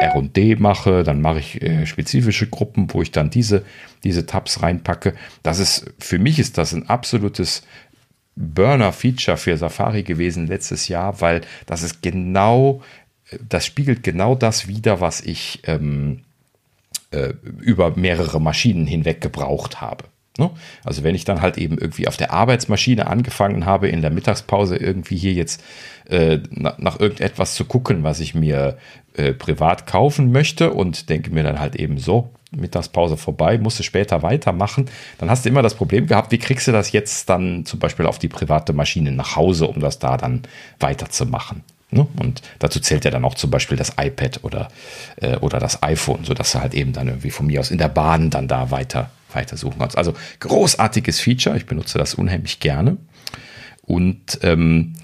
[0.03, 3.65] RD mache, dann mache ich äh, spezifische Gruppen, wo ich dann diese,
[4.03, 5.15] diese Tabs reinpacke.
[5.45, 7.63] Das ist, für mich ist das ein absolutes
[8.37, 12.83] Burner-Feature für Safari gewesen letztes Jahr, weil das ist genau,
[13.49, 16.23] das spiegelt genau das wider, was ich ähm,
[17.11, 20.05] äh, über mehrere Maschinen hinweg gebraucht habe.
[20.37, 20.51] Ne?
[20.83, 24.77] Also wenn ich dann halt eben irgendwie auf der Arbeitsmaschine angefangen habe, in der Mittagspause
[24.77, 25.63] irgendwie hier jetzt
[26.09, 28.77] äh, nach, nach, irgendetwas zu gucken, was ich mir
[29.15, 34.23] äh, privat kaufen möchte und denke mir dann halt eben so, Mittagspause vorbei, musste später
[34.23, 34.87] weitermachen,
[35.19, 38.07] dann hast du immer das Problem gehabt, wie kriegst du das jetzt dann zum Beispiel
[38.07, 40.43] auf die private Maschine nach Hause, um das da dann
[40.81, 41.63] weiterzumachen.
[41.95, 42.07] Ne?
[42.19, 44.69] Und dazu zählt ja dann auch zum Beispiel das iPad oder,
[45.17, 47.89] äh, oder das iPhone, sodass du halt eben dann irgendwie von mir aus in der
[47.89, 49.97] Bahn dann da weiter, weiter suchen kannst.
[49.97, 52.97] Also großartiges Feature, ich benutze das unheimlich gerne.
[53.83, 54.95] Und ähm,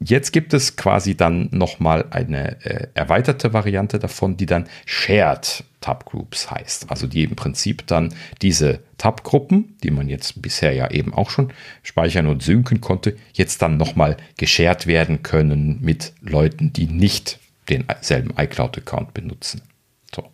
[0.00, 6.50] Jetzt gibt es quasi dann nochmal eine äh, erweiterte Variante davon, die dann Shared Tab-Groups
[6.50, 6.90] heißt.
[6.90, 11.52] Also die im Prinzip dann diese Tab-Gruppen, die man jetzt bisher ja eben auch schon
[11.82, 18.32] speichern und synken konnte, jetzt dann nochmal geshared werden können mit Leuten, die nicht denselben
[18.36, 19.62] iCloud-Account benutzen.
[20.14, 20.24] So.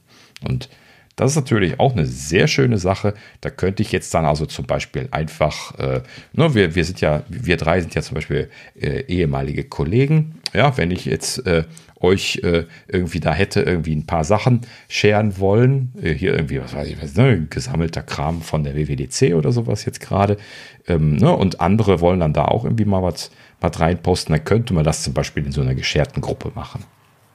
[0.42, 0.68] Und
[1.16, 3.14] das ist natürlich auch eine sehr schöne Sache.
[3.40, 6.02] Da könnte ich jetzt dann also zum Beispiel einfach, äh,
[6.32, 10.40] ne, wir, wir sind ja, wir drei sind ja zum Beispiel äh, ehemalige Kollegen.
[10.52, 11.64] Ja, wenn ich jetzt äh,
[12.00, 16.74] euch äh, irgendwie da hätte irgendwie ein paar Sachen scheren wollen, äh, hier irgendwie, was
[16.74, 20.36] weiß ich, was, ne, gesammelter Kram von der WWDC oder sowas jetzt gerade,
[20.86, 24.74] ähm, ne, und andere wollen dann da auch irgendwie mal was, was reinposten, dann könnte
[24.74, 26.84] man das zum Beispiel in so einer gescherten Gruppe machen.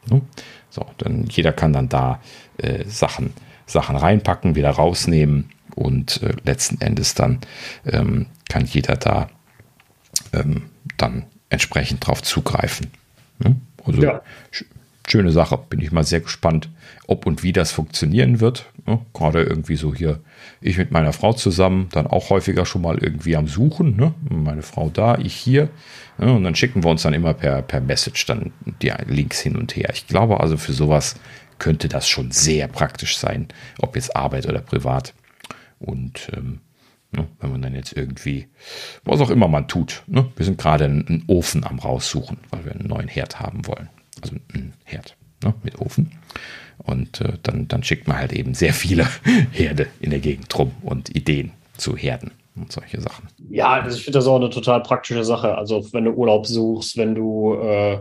[0.10, 0.22] Ne?
[0.70, 2.22] So, dann jeder kann dann da
[2.58, 2.84] äh,
[3.70, 7.40] Sachen reinpacken, wieder rausnehmen und äh, letzten Endes dann
[7.86, 9.30] ähm, kann jeder da
[10.34, 10.64] ähm,
[10.98, 12.88] dann entsprechend drauf zugreifen.
[13.40, 13.56] Ne?
[13.86, 14.22] Also ja.
[14.52, 14.66] sch
[15.08, 16.70] schöne Sache, bin ich mal sehr gespannt,
[17.08, 18.68] ob und wie das funktionieren wird.
[18.86, 19.00] Ne?
[19.14, 20.20] Gerade irgendwie so hier,
[20.62, 23.96] ich mit meiner Frau zusammen, dann auch häufiger schon mal irgendwie am Suchen.
[23.96, 24.14] Ne?
[24.30, 25.70] Meine Frau da, ich hier.
[26.20, 26.32] Ne?
[26.32, 28.52] Und dann schicken wir uns dann immer per, per Message dann
[28.84, 29.90] die Links hin und her.
[29.94, 31.16] Ich glaube also für sowas
[31.60, 33.48] könnte das schon sehr praktisch sein,
[33.80, 35.14] ob jetzt Arbeit oder privat.
[35.80, 36.62] Und ähm,
[37.12, 37.28] Ne?
[37.40, 38.48] Wenn man dann jetzt irgendwie,
[39.04, 40.04] was auch immer man tut.
[40.06, 40.28] Ne?
[40.36, 43.90] Wir sind gerade einen Ofen am raussuchen, weil wir einen neuen Herd haben wollen.
[44.22, 45.54] Also einen Herd ne?
[45.64, 46.12] mit Ofen.
[46.78, 49.08] Und äh, dann, dann schickt man halt eben sehr viele
[49.52, 53.28] Herde in der Gegend rum und Ideen zu Herden und solche Sachen.
[53.50, 55.58] Ja, also ich finde das auch eine total praktische Sache.
[55.58, 58.00] Also wenn du Urlaub suchst, wenn du äh,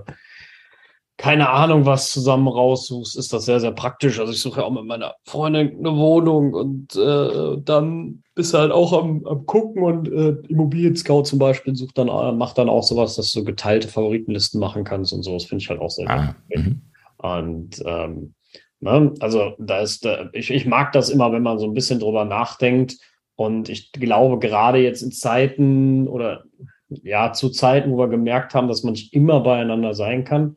[1.18, 4.20] keine Ahnung was zusammen raussuchst, ist das sehr, sehr praktisch.
[4.20, 8.58] Also ich suche ja auch mit meiner Freundin eine Wohnung und äh, dann bist du
[8.58, 12.06] halt auch am, am gucken und äh, Immobilien Scout zum Beispiel sucht dann,
[12.38, 15.32] macht dann auch sowas, dass du geteilte Favoritenlisten machen kannst und so.
[15.32, 16.82] Das finde ich halt auch sehr ah, mhm.
[17.16, 18.34] Und ähm,
[18.78, 21.98] ne, also da ist, da, ich, ich mag das immer, wenn man so ein bisschen
[21.98, 22.96] drüber nachdenkt.
[23.34, 26.44] Und ich glaube, gerade jetzt in Zeiten oder
[26.88, 30.56] ja, zu Zeiten, wo wir gemerkt haben, dass man nicht immer beieinander sein kann,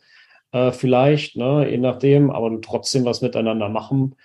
[0.51, 4.15] äh, vielleicht, ne, je nachdem, aber du trotzdem was miteinander machen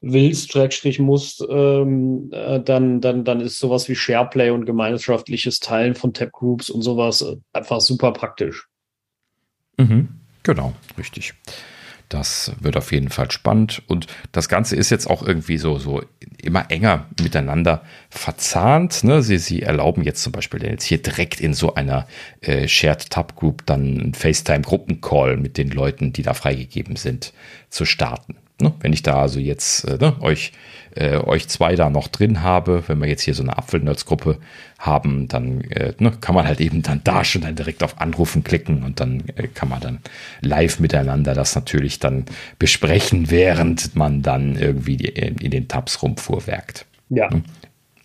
[0.00, 5.94] willst, Schrägstrich musst, ähm, äh, dann, dann, dann ist sowas wie SharePlay und gemeinschaftliches Teilen
[5.94, 8.68] von Tab-Groups und sowas äh, einfach super praktisch.
[9.78, 10.08] Mhm,
[10.42, 11.34] genau, richtig.
[12.08, 13.82] Das wird auf jeden Fall spannend.
[13.86, 16.02] Und das Ganze ist jetzt auch irgendwie so, so
[16.42, 19.04] immer enger miteinander verzahnt.
[19.04, 19.22] Ne?
[19.22, 22.06] Sie, sie erlauben jetzt zum Beispiel jetzt hier direkt in so einer
[22.40, 27.32] äh, Shared Tab Group dann einen FaceTime-Gruppencall mit den Leuten, die da freigegeben sind,
[27.70, 28.36] zu starten.
[28.60, 28.72] Ne?
[28.80, 30.52] Wenn ich da also jetzt äh, ne, euch,
[30.94, 34.38] äh, euch zwei da noch drin habe, wenn wir jetzt hier so eine Apfelnerds-Gruppe
[34.78, 38.44] haben, dann äh, ne, kann man halt eben dann da schon dann direkt auf Anrufen
[38.44, 40.00] klicken und dann äh, kann man dann
[40.40, 42.24] live miteinander das natürlich dann
[42.58, 46.86] besprechen, während man dann irgendwie die, in den Tabs rumfuhrwerkt.
[47.08, 47.28] Ja.
[47.30, 47.42] Ne?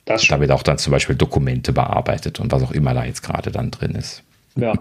[0.06, 0.35] Das schon.
[0.35, 3.51] Da wird auch dann zum Beispiel Dokumente bearbeitet und was auch immer da jetzt gerade
[3.51, 4.24] dann drin ist.
[4.56, 4.74] Ja.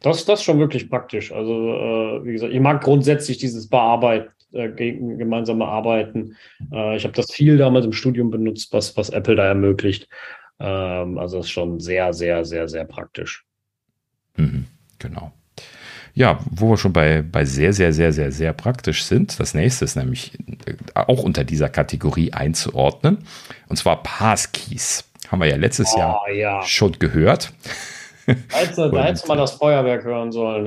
[0.00, 1.32] Das, das ist schon wirklich praktisch.
[1.32, 6.36] Also, äh, wie gesagt, ich mag grundsätzlich dieses Bearbeiten, äh, gemeinsame Arbeiten.
[6.72, 10.08] Äh, ich habe das viel damals im Studium benutzt, was, was Apple da ermöglicht.
[10.60, 13.44] Ähm, also, das ist schon sehr, sehr, sehr, sehr praktisch.
[14.36, 14.66] Mhm,
[14.98, 15.32] genau.
[16.14, 19.84] Ja, wo wir schon bei, bei sehr, sehr, sehr, sehr, sehr praktisch sind, das nächste
[19.84, 23.18] ist nämlich äh, auch unter dieser Kategorie einzuordnen,
[23.68, 25.10] und zwar Passkeys.
[25.28, 26.62] Haben wir ja letztes oh, Jahr ja.
[26.62, 27.52] schon gehört.
[28.52, 30.66] Also, da hätte man das Feuerwerk hören sollen.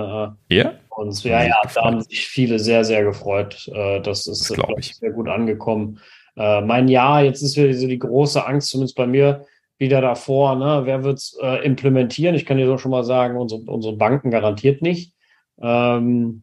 [0.49, 0.73] Äh, ja?
[0.97, 3.69] Und ja, ja, da haben sich viele sehr, sehr gefreut.
[3.71, 4.95] Äh, das ist das ich.
[4.95, 5.99] sehr gut angekommen.
[6.35, 9.45] Äh, mein Jahr, jetzt ist wieder so die große Angst, zumindest bei mir,
[9.77, 10.55] wieder davor.
[10.55, 10.81] Ne?
[10.85, 12.33] Wer wird es äh, implementieren?
[12.33, 15.13] Ich kann dir so schon mal sagen, unsere, unsere Banken garantiert nicht.
[15.61, 16.41] Ähm,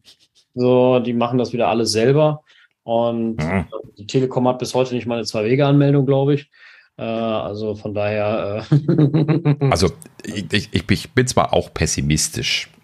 [0.53, 2.41] so, die machen das wieder alles selber.
[2.83, 3.65] Und mhm.
[3.97, 6.49] die Telekom hat bis heute nicht mal eine Zwei-Wege-Anmeldung, glaube ich.
[6.95, 8.65] Äh, also von daher.
[8.71, 9.89] Äh also
[10.23, 12.74] ich, ich, ich bin zwar auch pessimistisch, äh,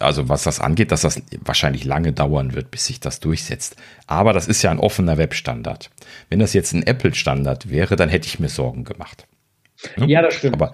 [0.00, 3.76] also was das angeht, dass das wahrscheinlich lange dauern wird, bis sich das durchsetzt.
[4.06, 5.90] Aber das ist ja ein offener Webstandard.
[6.28, 9.26] Wenn das jetzt ein Apple-Standard wäre, dann hätte ich mir Sorgen gemacht.
[9.96, 10.54] Ja, das stimmt.
[10.54, 10.72] Aber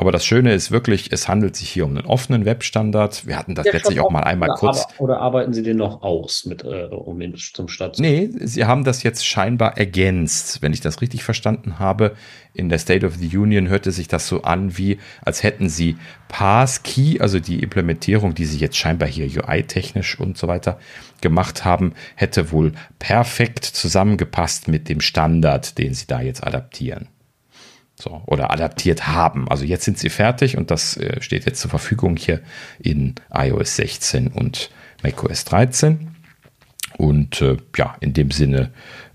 [0.00, 3.26] aber das Schöne ist wirklich, es handelt sich hier um einen offenen Webstandard.
[3.26, 4.86] Wir hatten das ja, letztlich auch mal einmal oder kurz.
[4.98, 8.64] Oder arbeiten Sie den noch aus, mit, äh, um ihn zum Start zu Nee, Sie
[8.64, 10.62] haben das jetzt scheinbar ergänzt.
[10.62, 12.14] Wenn ich das richtig verstanden habe,
[12.54, 15.96] in der State of the Union hörte sich das so an, wie als hätten Sie
[16.28, 20.78] Passkey, also die Implementierung, die Sie jetzt scheinbar hier UI-technisch und so weiter
[21.20, 22.70] gemacht haben, hätte wohl
[23.00, 27.08] perfekt zusammengepasst mit dem Standard, den Sie da jetzt adaptieren.
[28.00, 29.48] So, oder adaptiert haben.
[29.48, 32.40] Also jetzt sind sie fertig und das äh, steht jetzt zur Verfügung hier
[32.78, 34.70] in iOS 16 und
[35.02, 36.14] macOS 13.
[36.96, 38.70] Und äh, ja, in dem Sinne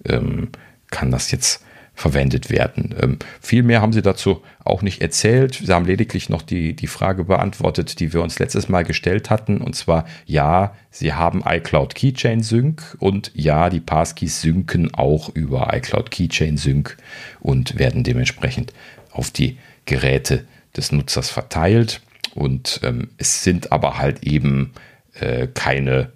[0.05, 0.49] ähm,
[0.91, 1.63] kann das jetzt
[1.95, 2.95] verwendet werden.
[2.99, 5.61] Ähm, viel mehr haben sie dazu auch nicht erzählt.
[5.63, 9.59] Sie haben lediglich noch die, die Frage beantwortet, die wir uns letztes Mal gestellt hatten.
[9.59, 15.71] Und zwar, ja, sie haben iCloud Keychain Sync und ja, die Passkeys synken auch über
[15.73, 16.97] iCloud Keychain Sync
[17.39, 18.73] und werden dementsprechend
[19.11, 22.01] auf die Geräte des Nutzers verteilt.
[22.33, 24.73] Und ähm, es sind aber halt eben
[25.13, 26.11] äh, keine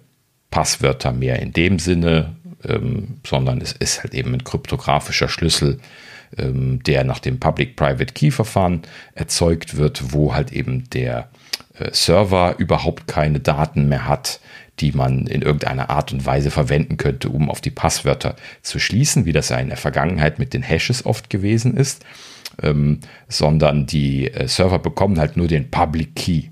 [0.50, 5.80] Passwörter mehr in dem Sinne, ähm, sondern es ist halt eben ein kryptografischer Schlüssel,
[6.36, 8.82] ähm, der nach dem Public-Private-Key-Verfahren
[9.14, 11.28] erzeugt wird, wo halt eben der
[11.78, 14.40] äh, Server überhaupt keine Daten mehr hat,
[14.80, 19.24] die man in irgendeiner Art und Weise verwenden könnte, um auf die Passwörter zu schließen,
[19.24, 22.04] wie das ja in der Vergangenheit mit den Hashes oft gewesen ist,
[22.62, 26.42] ähm, sondern die äh, Server bekommen halt nur den Public Key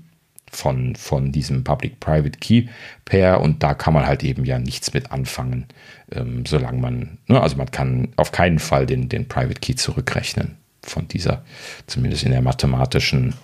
[0.57, 2.67] von, von diesem Public-Private Key
[3.05, 5.67] Pair und da kann man halt eben ja nichts mit anfangen,
[6.11, 10.57] ähm, solange man, ne, also man kann auf keinen Fall den, den Private Key zurückrechnen
[10.81, 11.45] von dieser,
[11.85, 13.35] zumindest in der mathematischen,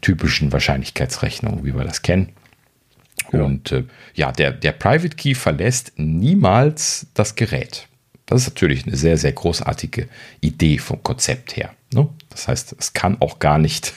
[0.00, 2.30] typischen Wahrscheinlichkeitsrechnung, wie wir das kennen.
[3.32, 3.42] Ja.
[3.42, 3.84] Und äh,
[4.14, 7.86] ja, der, der Private Key verlässt niemals das Gerät.
[8.26, 10.08] Das ist natürlich eine sehr, sehr großartige
[10.40, 11.74] Idee vom Konzept her.
[11.92, 12.08] Ne?
[12.30, 13.92] Das heißt, es kann auch gar nicht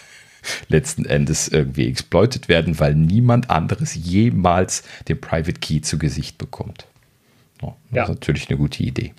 [0.68, 6.88] letzten Endes irgendwie exploitet werden, weil niemand anderes jemals den Private Key zu Gesicht bekommt.
[7.62, 8.04] das ja.
[8.04, 9.14] ist natürlich eine gute Idee.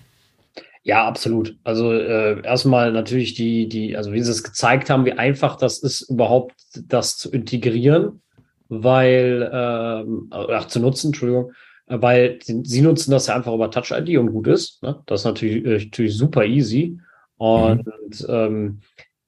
[0.86, 1.56] Ja, absolut.
[1.64, 5.78] Also äh, erstmal natürlich die, die, also wie sie es gezeigt haben, wie einfach das
[5.78, 6.54] ist, überhaupt
[6.86, 8.20] das zu integrieren,
[8.68, 11.50] weil, ähm, ach, zu nutzen, Entschuldigung,
[11.88, 14.80] weil sie nutzen das ja einfach über Touch ID und gut ist.
[14.84, 15.02] Ne?
[15.06, 17.00] Das ist natürlich, äh, natürlich super easy.
[17.36, 18.26] Und mhm.
[18.28, 18.80] ähm,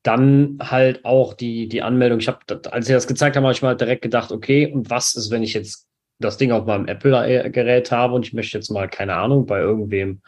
[0.09, 2.19] dann halt auch die, die Anmeldung.
[2.19, 2.39] Ich habe,
[2.71, 5.43] als sie das gezeigt haben, habe ich mal direkt gedacht, okay, und was ist, wenn
[5.43, 5.87] ich jetzt
[6.19, 10.23] das Ding auf meinem Apple-Gerät habe und ich möchte jetzt mal, keine Ahnung, bei irgendwem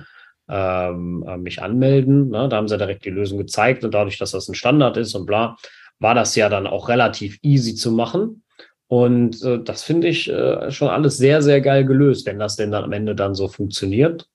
[0.51, 2.29] ähm, äh, mich anmelden.
[2.29, 2.49] Ne?
[2.51, 5.25] Da haben sie direkt die Lösung gezeigt und dadurch, dass das ein Standard ist und
[5.25, 5.57] bla,
[5.99, 8.43] war das ja dann auch relativ easy zu machen.
[8.87, 12.71] Und äh, das finde ich äh, schon alles sehr, sehr geil gelöst, wenn das denn
[12.71, 14.29] dann am Ende dann so funktioniert.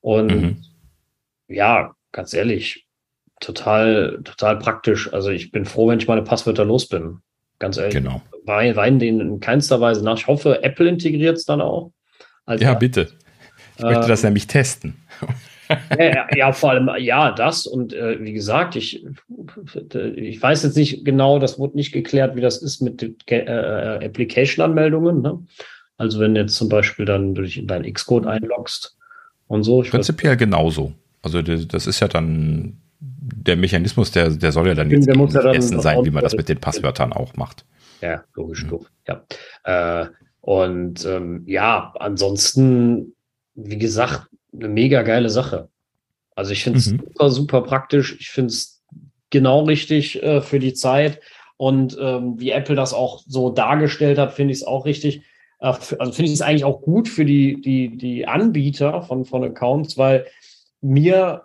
[0.00, 0.64] Und mhm.
[1.46, 2.88] ja, ganz ehrlich,
[3.40, 5.12] total, total praktisch.
[5.12, 7.18] Also ich bin froh, wenn ich meine Passwörter los bin.
[7.58, 7.94] Ganz ehrlich.
[7.94, 8.22] Genau.
[8.44, 10.16] Wein, wein denen in keinster Weise nach.
[10.16, 11.92] Ich hoffe, Apple integriert es dann auch.
[12.58, 13.08] ja, bitte.
[13.76, 14.96] Ich möchte das ähm, nämlich testen.
[15.98, 19.06] ja, ja, vor allem, ja, das und äh, wie gesagt, ich,
[20.16, 25.22] ich weiß jetzt nicht genau, das wurde nicht geklärt, wie das ist mit äh, Application-Anmeldungen.
[25.22, 25.38] Ne?
[25.96, 28.96] Also wenn du jetzt zum Beispiel dann durch deinen Xcode einloggst
[29.46, 29.82] und so.
[29.82, 30.94] Prinzipiell weiß, genauso.
[31.22, 32.79] Also das ist ja dann
[33.46, 36.36] der Mechanismus, der, der soll ja dann jetzt ja dann essen sein, wie man das
[36.36, 37.64] mit den Passwörtern auch macht.
[38.00, 38.86] Ja, logisch, mhm.
[39.06, 39.24] ja.
[39.64, 40.08] Äh,
[40.40, 43.14] und ähm, ja, ansonsten,
[43.54, 45.68] wie gesagt, eine mega geile Sache.
[46.34, 47.00] Also ich finde es mhm.
[47.00, 48.16] super, super praktisch.
[48.18, 48.82] Ich finde es
[49.30, 51.20] genau richtig äh, für die Zeit.
[51.56, 55.22] Und ähm, wie Apple das auch so dargestellt hat, finde ich es auch richtig.
[55.60, 59.44] Äh, also finde ich es eigentlich auch gut für die, die, die Anbieter von, von
[59.44, 60.26] Accounts, weil
[60.80, 61.42] mir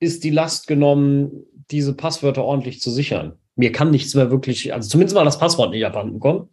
[0.00, 3.38] ist die Last genommen, diese Passwörter ordentlich zu sichern.
[3.56, 6.48] Mir kann nichts mehr wirklich, also zumindest mal das Passwort nicht abhanden kommen.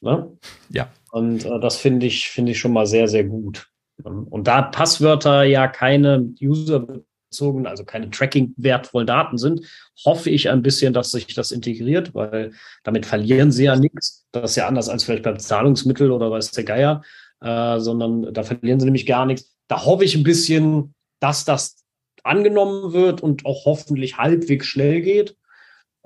[0.00, 0.30] Ne?
[0.70, 0.90] Ja.
[1.10, 3.68] Und äh, das finde ich, finde ich schon mal sehr, sehr gut.
[4.02, 9.60] Und da Passwörter ja keine userbezogenen, also keine tracking-wertvollen Daten sind,
[10.04, 14.26] hoffe ich ein bisschen, dass sich das integriert, weil damit verlieren sie ja nichts.
[14.32, 17.02] Das ist ja anders als vielleicht beim Zahlungsmittel oder weiß der Geier,
[17.40, 19.56] äh, sondern da verlieren sie nämlich gar nichts.
[19.68, 21.83] Da hoffe ich ein bisschen, dass das
[22.24, 25.36] angenommen wird und auch hoffentlich halbwegs schnell geht.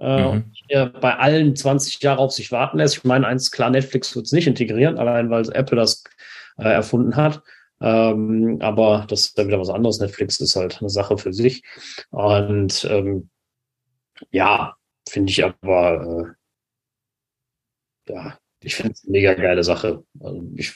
[0.01, 0.53] Äh, mhm.
[1.01, 2.99] bei allen 20 Jahre auf sich warten lässt.
[2.99, 6.05] Ich meine, eins klar, Netflix wird es nicht integrieren, allein weil Apple das
[6.57, 7.43] äh, erfunden hat.
[7.81, 9.99] Ähm, aber das ist dann wieder was anderes.
[9.99, 11.65] Netflix ist halt eine Sache für sich.
[12.11, 13.31] Und ähm,
[14.31, 14.77] ja,
[15.09, 16.37] finde ich aber,
[18.09, 20.05] äh, ja, ich finde es eine mega geile Sache.
[20.21, 20.75] Also ich,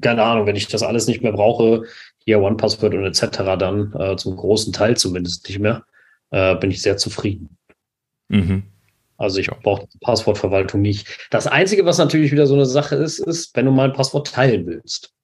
[0.00, 1.84] keine Ahnung, wenn ich das alles nicht mehr brauche,
[2.28, 5.82] hier OnePassword und etc., dann äh, zum großen Teil zumindest nicht mehr,
[6.30, 7.56] äh, bin ich sehr zufrieden.
[8.28, 8.64] Mhm.
[9.16, 11.08] Also ich brauche Passwortverwaltung nicht.
[11.30, 14.30] Das Einzige, was natürlich wieder so eine Sache ist, ist, wenn du mal ein Passwort
[14.30, 15.14] teilen willst.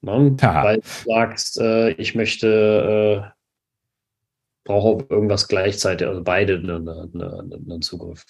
[0.00, 0.36] Ne?
[0.40, 3.30] Weil du sagst, äh, ich möchte, äh,
[4.64, 8.26] brauche irgendwas gleichzeitig, also beide einen, einen, einen Zugriff.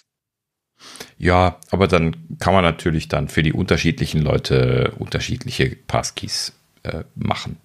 [1.17, 6.53] Ja, aber dann kann man natürlich dann für die unterschiedlichen Leute unterschiedliche Passkeys
[6.83, 7.57] äh, machen.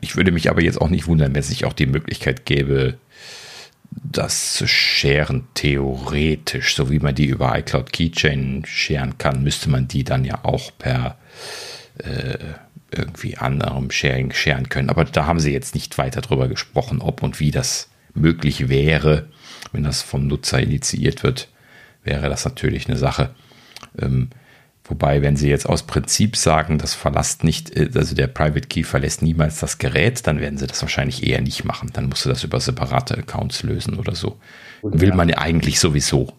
[0.00, 2.98] Ich würde mich aber jetzt auch nicht wundern, wenn es sich auch die Möglichkeit gäbe,
[3.90, 9.88] das zu scheren, theoretisch, so wie man die über iCloud Keychain scheren kann, müsste man
[9.88, 11.16] die dann ja auch per
[11.98, 12.38] äh,
[12.90, 14.90] irgendwie anderem Sharing scheren können.
[14.90, 19.28] Aber da haben sie jetzt nicht weiter drüber gesprochen, ob und wie das möglich wäre.
[19.72, 21.48] Wenn das vom Nutzer initiiert wird,
[22.04, 23.34] wäre das natürlich eine Sache.
[23.98, 24.30] Ähm,
[24.84, 28.84] wobei, wenn sie jetzt aus Prinzip sagen, das verlasst nicht, äh, also der Private Key
[28.84, 31.90] verlässt niemals das Gerät, dann werden sie das wahrscheinlich eher nicht machen.
[31.92, 34.38] Dann musst du das über separate Accounts lösen oder so.
[34.82, 36.32] Und Will man ja eigentlich sowieso.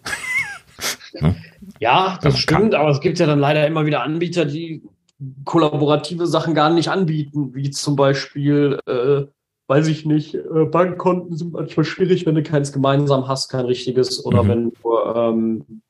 [1.18, 1.34] Ne?
[1.80, 2.80] Ja, das stimmt, kann.
[2.80, 4.82] aber es gibt ja dann leider immer wieder Anbieter, die
[5.44, 9.22] kollaborative Sachen gar nicht anbieten, wie zum Beispiel, äh,
[9.66, 14.24] weiß ich nicht, äh, Bankkonten sind manchmal schwierig, wenn du keins gemeinsam hast, kein richtiges,
[14.24, 14.48] oder mhm.
[14.48, 15.82] wenn du, ähm,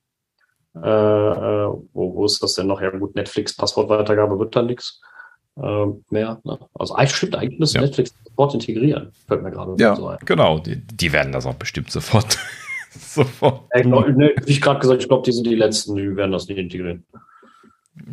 [0.82, 2.80] äh, äh, wo, wo ist das denn noch?
[2.80, 5.00] Ja gut, Netflix, Passwortweitergabe wird da nichts
[5.56, 6.40] äh, mehr.
[6.44, 6.58] Ne?
[6.74, 7.84] Also eigentlich stimmt, eigentlich müsste ja.
[7.84, 10.18] Netflix sofort integrieren, fällt mir gerade ja, so ein.
[10.24, 12.38] Genau, die, die werden das auch bestimmt sofort.
[12.90, 13.62] sofort.
[13.74, 16.32] Ja, glaub, ne, wie ich gerade gesagt, ich glaube, die sind die letzten, die werden
[16.32, 17.04] das nicht integrieren.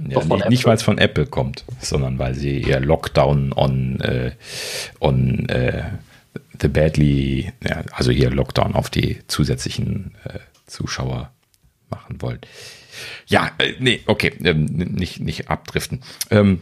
[0.07, 4.31] Ja, nicht, nicht weil es von Apple kommt, sondern weil sie ihr Lockdown on, äh,
[5.01, 5.83] on äh,
[6.61, 11.32] the badly, ja, also hier Lockdown auf die zusätzlichen äh, Zuschauer
[11.93, 12.39] machen wollen.
[13.27, 16.01] Ja, äh, nee, okay, ähm, nicht, nicht abdriften.
[16.29, 16.61] Ähm,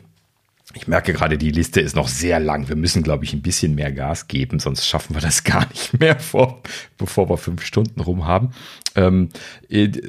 [0.73, 2.69] Ich merke gerade, die Liste ist noch sehr lang.
[2.69, 5.99] Wir müssen, glaube ich, ein bisschen mehr Gas geben, sonst schaffen wir das gar nicht
[5.99, 6.61] mehr, vor,
[6.97, 8.51] bevor wir fünf Stunden rum haben.
[8.95, 9.29] Ähm,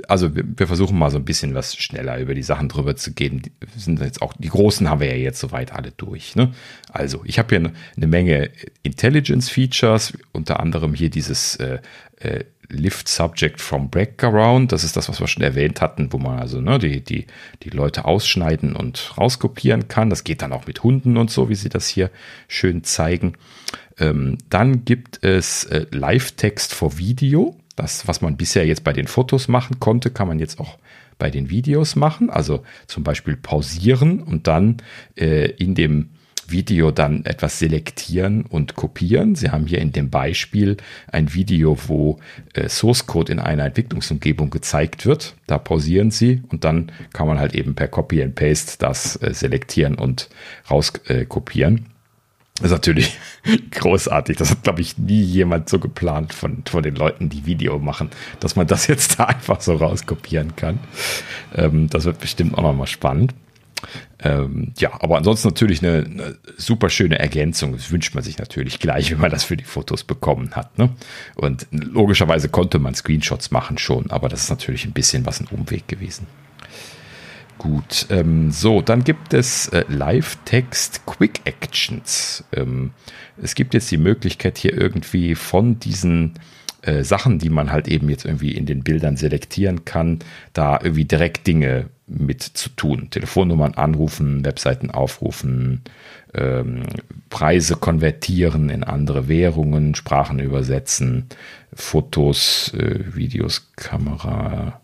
[0.08, 3.12] also wir, wir, versuchen mal so ein bisschen was schneller über die Sachen drüber zu
[3.12, 3.42] gehen.
[3.42, 6.36] Die, sind jetzt auch, die großen haben wir ja jetzt soweit alle durch.
[6.36, 6.52] Ne?
[6.92, 8.50] Also ich habe hier eine, eine Menge
[8.84, 11.80] Intelligence-Features, unter anderem hier dieses äh,
[12.20, 14.72] äh, Lift Subject from Background.
[14.72, 17.26] Das ist das, was wir schon erwähnt hatten, wo man also ne, die, die,
[17.62, 20.10] die Leute ausschneiden und rauskopieren kann.
[20.10, 22.10] Das geht dann auch mit Hunden und so, wie sie das hier
[22.48, 23.34] schön zeigen.
[23.98, 27.56] Ähm, dann gibt es äh, Live-Text for Video.
[27.76, 30.78] Das, was man bisher jetzt bei den Fotos machen konnte, kann man jetzt auch
[31.18, 32.30] bei den Videos machen.
[32.30, 34.78] Also zum Beispiel pausieren und dann
[35.16, 36.10] äh, in dem
[36.52, 39.34] Video dann etwas selektieren und kopieren.
[39.34, 40.76] Sie haben hier in dem Beispiel
[41.10, 42.18] ein Video, wo
[42.54, 45.34] äh, Source Code in einer Entwicklungsumgebung gezeigt wird.
[45.46, 49.34] Da pausieren Sie und dann kann man halt eben per Copy and Paste das äh,
[49.34, 50.28] selektieren und
[50.70, 51.76] rauskopieren.
[51.76, 51.82] Äh,
[52.56, 53.18] das ist natürlich
[53.70, 54.36] großartig.
[54.36, 58.10] Das hat, glaube ich, nie jemand so geplant von, von den Leuten, die Video machen,
[58.40, 60.78] dass man das jetzt da einfach so rauskopieren kann.
[61.54, 63.34] Ähm, das wird bestimmt auch nochmal spannend.
[64.18, 67.72] Ähm, ja, aber ansonsten natürlich eine, eine, super schöne Ergänzung.
[67.72, 70.78] Das wünscht man sich natürlich gleich, wenn man das für die Fotos bekommen hat.
[70.78, 70.90] Ne?
[71.34, 75.48] Und logischerweise konnte man Screenshots machen schon, aber das ist natürlich ein bisschen was ein
[75.48, 76.26] Umweg gewesen.
[77.58, 82.44] Gut, ähm, so, dann gibt es äh, Live-Text Quick Actions.
[82.52, 82.90] Ähm,
[83.40, 86.34] es gibt jetzt die Möglichkeit hier irgendwie von diesen
[86.82, 90.18] äh, Sachen, die man halt eben jetzt irgendwie in den Bildern selektieren kann,
[90.52, 93.08] da irgendwie direkt Dinge mit zu tun.
[93.10, 95.82] Telefonnummern anrufen, Webseiten aufrufen,
[96.34, 96.82] ähm,
[97.30, 101.28] Preise konvertieren in andere Währungen, Sprachen übersetzen,
[101.72, 104.80] Fotos, äh, Videos, Kamera,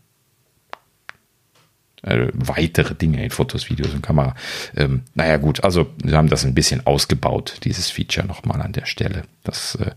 [2.02, 4.34] äh, weitere Dinge in Fotos, Videos und Kamera.
[4.76, 8.86] Ähm, naja gut, also wir haben das ein bisschen ausgebaut, dieses Feature nochmal an der
[8.86, 9.22] Stelle.
[9.42, 9.90] Das äh,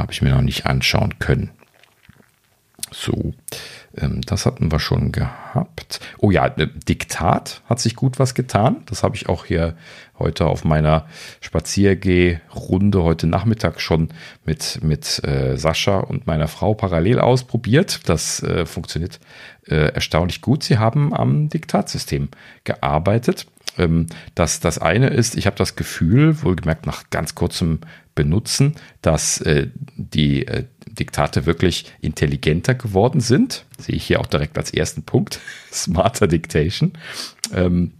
[0.00, 1.50] habe ich mir noch nicht anschauen können.
[2.92, 3.32] So,
[3.96, 6.00] ähm, das hatten wir schon gehabt.
[6.18, 8.82] Oh ja, äh, Diktat hat sich gut was getan.
[8.86, 9.76] Das habe ich auch hier
[10.18, 11.06] heute auf meiner
[11.40, 14.08] Spaziergehrunde heute Nachmittag schon
[14.44, 18.08] mit, mit äh, Sascha und meiner Frau parallel ausprobiert.
[18.08, 19.20] Das äh, funktioniert
[19.66, 20.62] äh, erstaunlich gut.
[20.62, 22.28] Sie haben am Diktatsystem
[22.64, 23.46] gearbeitet.
[23.78, 27.80] Ähm, das, das eine ist, ich habe das Gefühl, wohlgemerkt nach ganz kurzem
[28.20, 33.64] Benutzen, dass äh, die äh, Diktate wirklich intelligenter geworden sind.
[33.78, 35.40] Sehe ich hier auch direkt als ersten Punkt.
[35.72, 36.92] Smarter Dictation.
[37.54, 37.92] Ähm,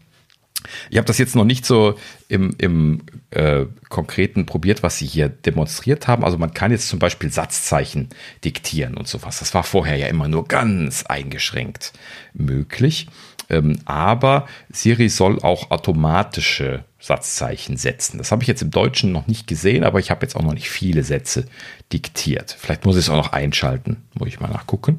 [0.90, 1.94] ich habe das jetzt noch nicht so
[2.28, 3.00] im, im
[3.30, 6.22] äh, Konkreten probiert, was Sie hier demonstriert haben.
[6.22, 8.10] Also man kann jetzt zum Beispiel Satzzeichen
[8.44, 9.38] diktieren und sowas.
[9.38, 11.94] Das war vorher ja immer nur ganz eingeschränkt
[12.34, 13.06] möglich.
[13.50, 18.18] Ähm, aber Siri soll auch automatische Satzzeichen setzen.
[18.18, 20.52] Das habe ich jetzt im Deutschen noch nicht gesehen, aber ich habe jetzt auch noch
[20.54, 21.46] nicht viele Sätze
[21.92, 22.54] diktiert.
[22.58, 24.98] Vielleicht muss ich es auch noch einschalten, muss ich mal nachgucken.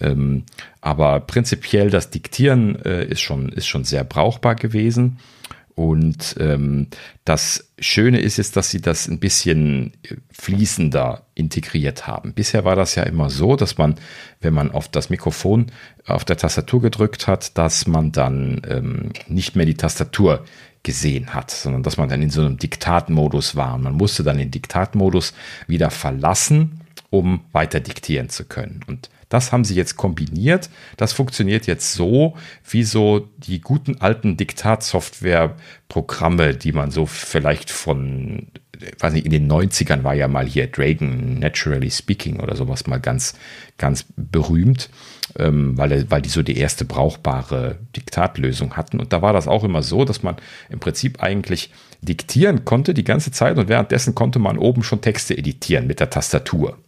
[0.00, 0.44] Ähm,
[0.80, 5.18] aber prinzipiell das Diktieren äh, ist, schon, ist schon sehr brauchbar gewesen.
[5.74, 6.86] Und ähm,
[7.24, 9.92] das Schöne ist jetzt, dass sie das ein bisschen
[10.30, 12.32] fließender integriert haben.
[12.32, 13.96] Bisher war das ja immer so, dass man,
[14.40, 15.66] wenn man auf das Mikrofon
[16.06, 20.44] auf der Tastatur gedrückt hat, dass man dann ähm, nicht mehr die Tastatur
[20.84, 23.74] gesehen hat, sondern dass man dann in so einem Diktatmodus war.
[23.74, 25.34] Und man musste dann den Diktatmodus
[25.66, 28.80] wieder verlassen, um weiter diktieren zu können.
[28.86, 30.70] Und das haben sie jetzt kombiniert.
[30.96, 32.36] Das funktioniert jetzt so,
[32.70, 38.46] wie so die guten alten Diktatsoftware-Programme, die man so vielleicht von,
[39.00, 43.00] weiß nicht, in den 90ern war ja mal hier Dragon Naturally Speaking oder sowas mal
[43.00, 43.34] ganz,
[43.76, 44.88] ganz berühmt,
[45.36, 49.00] ähm, weil, weil die so die erste brauchbare Diktatlösung hatten.
[49.00, 50.36] Und da war das auch immer so, dass man
[50.70, 51.72] im Prinzip eigentlich
[52.02, 56.10] diktieren konnte die ganze Zeit und währenddessen konnte man oben schon Texte editieren mit der
[56.10, 56.78] Tastatur.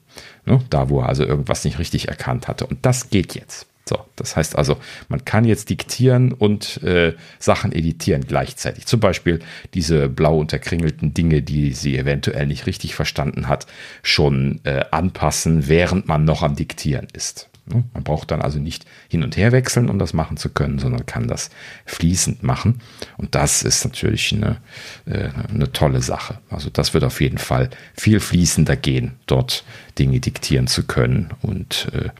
[0.46, 0.60] Ne?
[0.70, 2.66] Da, wo er also irgendwas nicht richtig erkannt hatte.
[2.66, 3.66] Und das geht jetzt.
[3.88, 8.86] So, das heißt also, man kann jetzt diktieren und äh, Sachen editieren gleichzeitig.
[8.86, 9.38] Zum Beispiel
[9.74, 13.66] diese blau unterkringelten Dinge, die sie eventuell nicht richtig verstanden hat,
[14.02, 17.48] schon äh, anpassen, während man noch am Diktieren ist.
[17.66, 17.84] Ne?
[17.92, 21.06] Man braucht dann also nicht hin und her wechseln, um das machen zu können, sondern
[21.06, 21.50] kann das
[21.84, 22.80] fließend machen.
[23.16, 24.58] Und das ist natürlich eine,
[25.06, 26.38] äh, eine tolle Sache.
[26.50, 29.64] Also das wird auf jeden Fall viel fließender gehen, dort
[29.98, 31.30] Dinge diktieren zu können.
[31.42, 32.10] Und äh,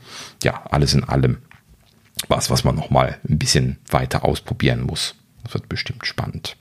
[0.42, 1.38] ja, alles in allem
[2.28, 5.14] was, was man noch mal ein bisschen weiter ausprobieren muss.
[5.44, 6.56] Das wird bestimmt spannend.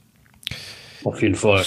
[1.04, 1.66] Auf jeden Fall.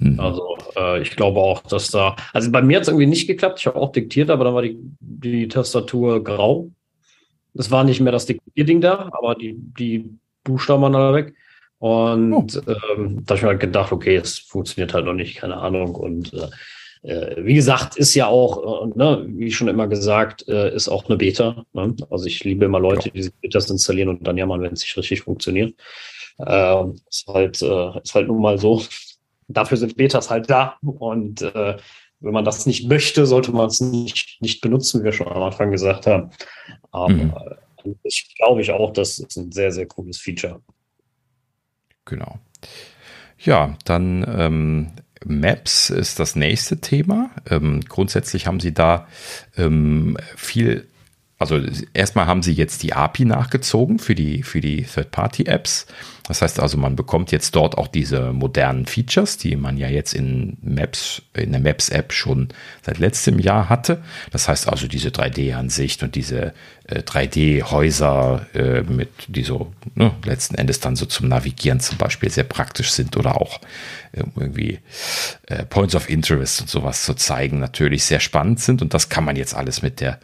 [0.00, 0.18] Mhm.
[0.18, 3.60] Also äh, ich glaube auch, dass da, also bei mir hat es irgendwie nicht geklappt.
[3.60, 6.70] Ich habe auch diktiert, aber dann war die, die Tastatur grau.
[7.54, 10.10] Es war nicht mehr das Diktierding da, aber die, die
[10.44, 11.34] Buchstaben waren alle weg.
[11.78, 12.70] Und oh.
[12.96, 15.94] ähm, da habe ich mir halt gedacht, okay, es funktioniert halt noch nicht, keine Ahnung.
[15.94, 16.48] Und äh,
[17.02, 21.06] äh, wie gesagt, ist ja auch, äh, ne, wie schon immer gesagt, äh, ist auch
[21.08, 21.64] eine Beta.
[21.72, 21.96] Ne?
[22.10, 23.12] Also ich liebe immer Leute, ja.
[23.14, 25.74] die sich Betas installieren und dann jammern, wenn es nicht richtig funktioniert.
[26.38, 28.82] Äh, ist halt, äh, ist halt nun mal so.
[29.52, 30.76] Dafür sind Betas halt da.
[30.82, 31.76] Und äh,
[32.20, 35.42] wenn man das nicht möchte, sollte man es nicht, nicht benutzen, wie wir schon am
[35.42, 36.30] Anfang gesagt haben.
[36.90, 37.34] Aber mhm.
[38.02, 40.60] ich glaube ich auch, das ist ein sehr, sehr cooles Feature.
[42.04, 42.38] Genau.
[43.38, 44.92] Ja, dann ähm,
[45.24, 47.30] Maps ist das nächste Thema.
[47.48, 49.06] Ähm, grundsätzlich haben sie da
[49.56, 50.88] ähm, viel,
[51.40, 51.58] also
[51.94, 55.86] erstmal haben sie jetzt die API nachgezogen für die, für die Third-Party-Apps.
[56.28, 60.12] Das heißt also, man bekommt jetzt dort auch diese modernen Features, die man ja jetzt
[60.12, 62.50] in Maps, in der Maps-App schon
[62.82, 64.02] seit letztem Jahr hatte.
[64.30, 66.52] Das heißt also diese 3D-Ansicht und diese
[66.84, 72.30] äh, 3D-Häuser äh, mit, die so ne, letzten Endes dann so zum Navigieren zum Beispiel
[72.30, 73.60] sehr praktisch sind oder auch
[74.12, 74.80] irgendwie
[75.46, 78.82] äh, Points of Interest und sowas zu zeigen, natürlich sehr spannend sind.
[78.82, 80.18] Und das kann man jetzt alles mit der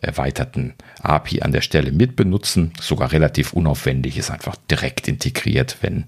[0.00, 2.72] erweiterten API an der Stelle mitbenutzen.
[2.80, 6.06] Sogar relativ unaufwendig, ist einfach direkt integriert, wenn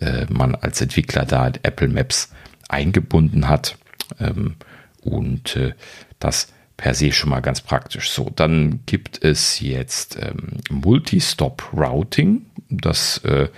[0.00, 2.32] äh, man als Entwickler da Apple Maps
[2.68, 3.78] eingebunden hat.
[4.20, 4.56] Ähm,
[5.02, 5.74] und äh,
[6.18, 8.10] das per se schon mal ganz praktisch.
[8.10, 12.46] So, dann gibt es jetzt ähm, Multi-Stop Routing.
[12.70, 13.48] Das äh,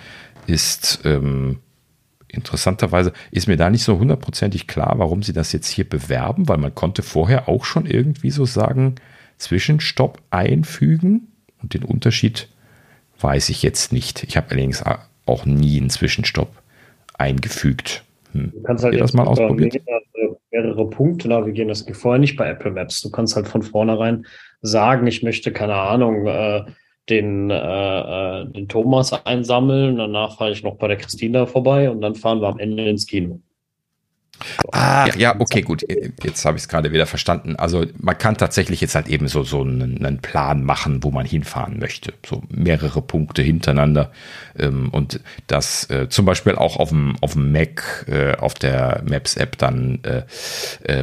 [0.47, 1.59] ist ähm,
[2.33, 6.57] interessanterweise, ist mir da nicht so hundertprozentig klar, warum sie das jetzt hier bewerben, weil
[6.57, 8.95] man konnte vorher auch schon irgendwie so sagen,
[9.37, 11.27] Zwischenstopp einfügen.
[11.61, 12.47] Und den Unterschied
[13.19, 14.23] weiß ich jetzt nicht.
[14.23, 14.83] Ich habe allerdings
[15.25, 16.49] auch nie einen Zwischenstopp
[17.17, 18.03] eingefügt.
[18.33, 18.51] Hm.
[18.51, 19.73] Du kannst halt das mal ausprobiert?
[19.85, 21.69] Mehrere, mehrere Punkte navigieren.
[21.69, 23.01] Das geht vorher nicht bei Apple Maps.
[23.01, 24.25] Du kannst halt von vornherein
[24.61, 26.63] sagen, ich möchte, keine Ahnung, äh,
[27.11, 27.55] den, äh,
[28.41, 29.97] äh den Thomas einsammeln.
[29.97, 33.05] Danach fahre ich noch bei der Christina vorbei und dann fahren wir am Ende ins
[33.05, 33.41] Kino.
[34.71, 35.85] Ah, ja, okay, gut.
[36.23, 37.55] Jetzt habe ich es gerade wieder verstanden.
[37.57, 41.25] Also man kann tatsächlich jetzt halt eben so, so einen, einen, Plan machen, wo man
[41.25, 42.13] hinfahren möchte.
[42.25, 44.11] So mehrere Punkte hintereinander.
[44.57, 49.03] Ähm, und das äh, zum Beispiel auch auf dem, auf dem Mac, äh, auf der
[49.07, 49.99] Maps-App dann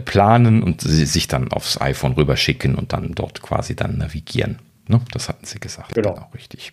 [0.05, 4.59] planen und sich dann aufs iPhone rüberschicken und dann dort quasi dann navigieren.
[4.89, 5.00] Ne?
[5.12, 5.94] Das hatten sie gesagt.
[5.94, 6.15] Genau.
[6.15, 6.73] genau richtig.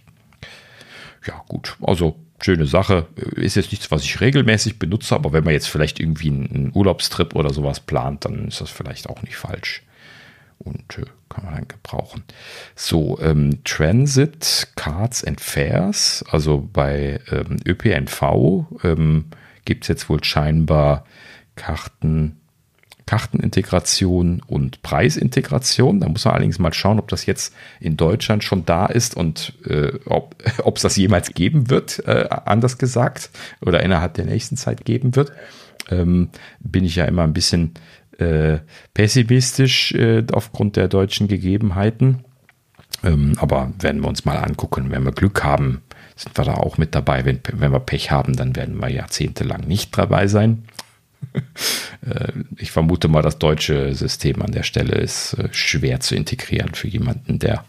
[1.26, 1.76] Ja, gut.
[1.82, 3.08] Also schöne Sache.
[3.35, 7.35] Ist jetzt nichts, was ich regelmäßig benutze, aber wenn man jetzt vielleicht irgendwie einen Urlaubstrip
[7.35, 9.84] oder sowas plant, dann ist das vielleicht auch nicht falsch.
[10.58, 12.24] Und äh, kann man dann gebrauchen.
[12.76, 19.26] So, ähm, Transit, Cards and Fares, also bei ähm, ÖPNV ähm,
[19.66, 21.03] gibt es jetzt wohl scheinbar
[21.56, 22.40] Karten
[23.06, 26.00] Kartenintegration und Preisintegration.
[26.00, 29.53] Da muss man allerdings mal schauen, ob das jetzt in Deutschland schon da ist und
[29.66, 30.35] äh, ob
[30.75, 33.30] es das jemals geben wird, äh, anders gesagt,
[33.61, 35.32] oder innerhalb der nächsten Zeit geben wird.
[35.90, 37.74] Ähm, bin ich ja immer ein bisschen
[38.17, 38.59] äh,
[38.93, 42.24] pessimistisch äh, aufgrund der deutschen Gegebenheiten.
[43.03, 45.82] Ähm, aber werden wir uns mal angucken, wenn wir Glück haben,
[46.16, 47.25] sind wir da auch mit dabei.
[47.25, 50.64] Wenn, wenn wir Pech haben, dann werden wir jahrzehntelang nicht dabei sein.
[52.06, 56.76] Äh, ich vermute mal, das deutsche System an der Stelle ist äh, schwer zu integrieren
[56.76, 57.66] für jemanden, der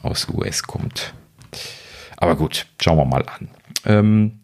[0.00, 1.12] aus US kommt.
[2.16, 3.48] Aber gut, schauen wir mal an.
[3.84, 4.40] Ähm,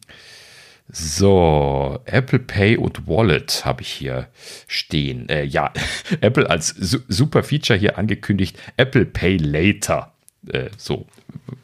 [0.95, 4.29] so, Apple Pay und Wallet habe ich hier
[4.67, 5.29] stehen.
[5.31, 5.73] Äh, ja,
[6.21, 8.59] Apple als su super Feature hier angekündigt.
[8.77, 10.13] Apple Pay Later.
[10.49, 11.07] Äh, so,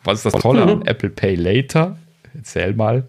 [0.05, 1.99] was ist das Tolle an Apple Pay Later?
[2.35, 3.07] Erzähl mal.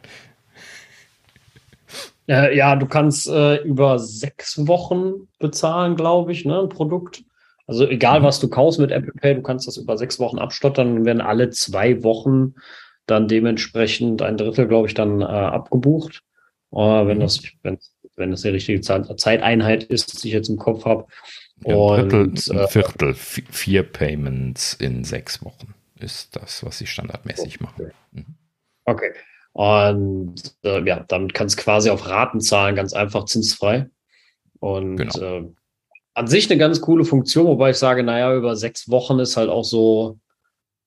[2.30, 7.24] Äh, ja, du kannst äh, über sechs Wochen bezahlen, glaube ich, ne, ein Produkt.
[7.66, 8.24] Also egal, mhm.
[8.26, 11.22] was du kaufst mit Apple Pay, du kannst das über sechs Wochen abstottern und werden
[11.22, 12.54] alle zwei Wochen
[13.08, 16.22] dann dementsprechend ein Drittel, glaube ich, dann äh, abgebucht.
[16.72, 17.22] Äh, wenn mhm.
[17.22, 17.80] das, wenn,
[18.16, 21.08] wenn das die richtige Zeiteinheit ist, die ich jetzt im Kopf habe.
[21.66, 26.86] Ja, und, Drittel, ein äh, Viertel, vier Payments in sechs Wochen ist das, was sie
[26.86, 27.64] standardmäßig okay.
[27.64, 27.92] machen.
[28.12, 28.36] Mhm.
[28.86, 29.14] Okay.
[29.60, 33.90] Und äh, ja, damit kannst du quasi auf Raten zahlen, ganz einfach zinsfrei.
[34.62, 35.20] Und genau.
[35.20, 35.52] äh,
[36.14, 39.50] an sich eine ganz coole Funktion, wobei ich sage, naja, über sechs Wochen ist halt
[39.50, 40.18] auch so,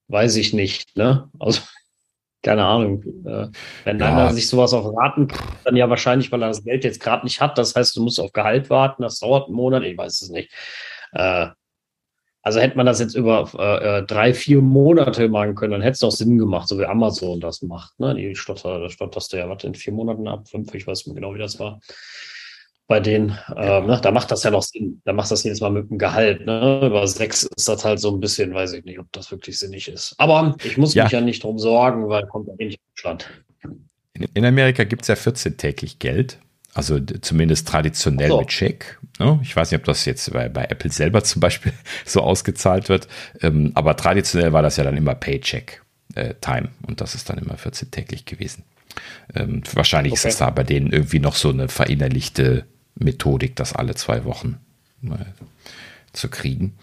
[0.07, 1.29] weiß ich nicht, ne?
[1.37, 1.61] Also,
[2.41, 3.03] keine Ahnung.
[3.27, 3.49] Äh,
[3.83, 4.07] wenn ja.
[4.07, 5.27] einer sich sowas auf Raten,
[5.65, 7.59] dann ja wahrscheinlich, weil er das Geld jetzt gerade nicht hat.
[7.59, 10.51] Das heißt, du musst auf Gehalt warten, das dauert einen Monat, ich weiß es nicht.
[11.11, 11.49] Äh,
[12.43, 15.93] also hätte man das jetzt über äh, äh, drei, vier Monate machen können, dann hätte
[15.93, 17.97] es auch Sinn gemacht, so wie Amazon das macht.
[18.01, 18.13] Ne?
[18.15, 21.15] Die Stotter, da stotterst du ja was in vier Monaten ab, fünf, ich weiß nicht
[21.15, 21.79] genau, wie das war.
[22.87, 23.97] Bei denen, äh, ne?
[24.03, 25.01] da macht das ja noch Sinn.
[25.05, 26.45] Da machst du das jedes Mal mit dem Gehalt.
[26.45, 26.81] Ne?
[26.85, 29.87] Über sechs ist das halt so ein bisschen, weiß ich nicht, ob das wirklich sinnig
[29.87, 30.13] ist.
[30.17, 31.05] Aber ich muss ja.
[31.05, 33.43] mich ja nicht drum sorgen, weil kommt ja eh nicht in Deutschland.
[34.33, 36.39] in Amerika gibt es ja 14 täglich Geld.
[36.73, 38.39] Also zumindest traditionell so.
[38.39, 38.99] mit Check.
[39.19, 39.39] Ne?
[39.43, 41.71] Ich weiß nicht, ob das jetzt bei, bei, Apple selber zum Beispiel
[42.05, 43.07] so ausgezahlt wird.
[43.41, 45.83] Ähm, aber traditionell war das ja dann immer Paycheck
[46.15, 46.69] äh, Time.
[46.87, 48.63] Und das ist dann immer 14 täglich gewesen.
[49.35, 50.17] Ähm, wahrscheinlich okay.
[50.17, 54.57] ist das da bei denen irgendwie noch so eine verinnerlichte Methodik, das alle zwei Wochen
[56.13, 56.77] zu kriegen.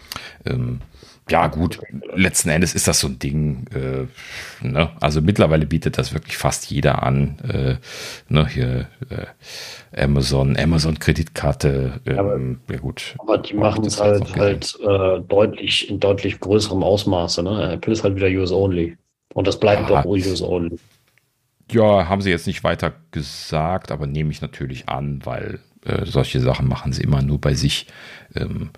[0.45, 0.81] Ähm,
[1.31, 1.81] ja, gut,
[2.15, 3.67] letzten Endes ist das so ein Ding.
[3.75, 4.91] Äh, ne?
[5.01, 7.39] Also mittlerweile bietet das wirklich fast jeder an.
[7.49, 7.77] Äh,
[8.29, 8.49] ne?
[8.49, 12.01] Hier äh, Amazon, Amazon-Kreditkarte.
[12.07, 13.15] Ähm, ja, gut.
[13.19, 17.43] Aber die machen es halt, halt äh, deutlich in deutlich größerem Ausmaße.
[17.43, 17.73] Ne?
[17.75, 18.97] Apple ist halt wieder US-only.
[19.33, 20.79] Und das bleibt ja, doch US-only.
[21.71, 26.41] Ja, haben sie jetzt nicht weiter gesagt, aber nehme ich natürlich an, weil äh, solche
[26.41, 27.87] Sachen machen sie immer nur bei sich.
[28.35, 28.71] Ähm,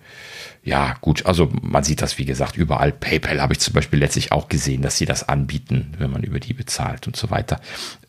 [0.65, 2.93] ja, gut, also man sieht das, wie gesagt, überall.
[2.93, 6.39] PayPal habe ich zum Beispiel letztlich auch gesehen, dass sie das anbieten, wenn man über
[6.39, 7.61] die bezahlt und so weiter.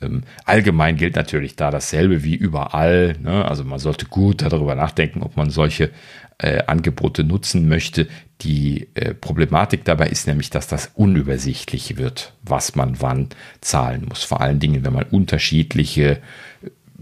[0.02, 3.16] Ähm, allgemein gilt natürlich da dasselbe wie überall.
[3.20, 3.44] Ne?
[3.46, 5.90] Also man sollte gut darüber nachdenken, ob man solche
[6.38, 8.08] äh, Angebote nutzen möchte.
[8.42, 13.30] Die äh, Problematik dabei ist nämlich, dass das unübersichtlich wird, was man wann
[13.62, 14.24] zahlen muss.
[14.24, 16.20] Vor allen Dingen, wenn man unterschiedliche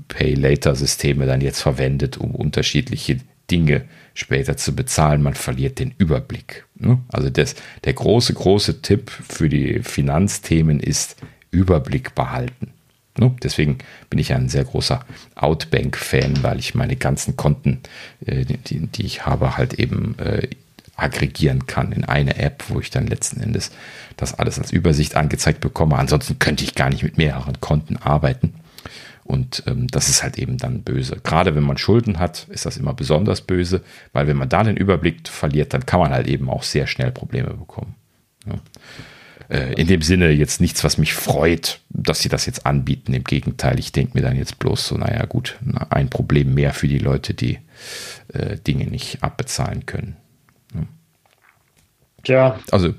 [0.08, 3.20] Pay-Later-Systeme dann jetzt verwendet, um unterschiedliche
[3.52, 5.22] Dinge später zu bezahlen.
[5.22, 6.66] Man verliert den Überblick.
[6.76, 7.00] Ne?
[7.10, 11.18] Also das, der große, große Tipp für die Finanzthemen ist
[11.52, 12.74] Überblick behalten.
[13.18, 13.36] Ne?
[13.44, 15.06] Deswegen bin ich ein sehr großer
[15.36, 17.82] Outbank-Fan, weil ich meine ganzen Konten,
[18.26, 20.48] äh, die, die, ich habe, halt eben äh,
[20.96, 23.72] aggregieren kann in eine App, wo ich dann letzten Endes
[24.18, 25.98] das alles als Übersicht angezeigt bekomme.
[25.98, 28.54] Ansonsten könnte ich gar nicht mit mehreren Konten arbeiten.
[29.24, 31.18] Und ähm, das ist halt eben dann böse.
[31.24, 33.82] Gerade wenn man Schulden hat, ist das immer besonders böse,
[34.14, 37.12] weil wenn man da den Überblick verliert, dann kann man halt eben auch sehr schnell
[37.12, 37.96] Probleme bekommen.
[38.46, 38.56] Ja.
[39.52, 43.14] Äh, in dem Sinne jetzt nichts, was mich freut, dass sie das jetzt anbieten.
[43.14, 45.60] Im Gegenteil, ich denke mir dann jetzt bloß so, naja gut,
[45.90, 47.60] ein Problem mehr für die Leute, die
[48.34, 50.16] äh, Dinge nicht abbezahlen können.
[50.74, 50.82] Ja.
[52.24, 52.60] Tja.
[52.72, 52.94] Also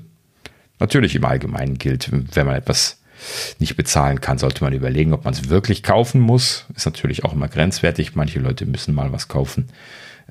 [0.79, 3.02] natürlich im Allgemeinen gilt, wenn man etwas
[3.59, 6.65] nicht bezahlen kann, sollte man überlegen, ob man es wirklich kaufen muss.
[6.75, 8.15] Ist natürlich auch immer grenzwertig.
[8.15, 9.67] Manche Leute müssen mal was kaufen.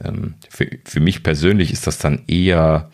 [0.03, 2.91] Ähm, für, für mich persönlich ist das dann eher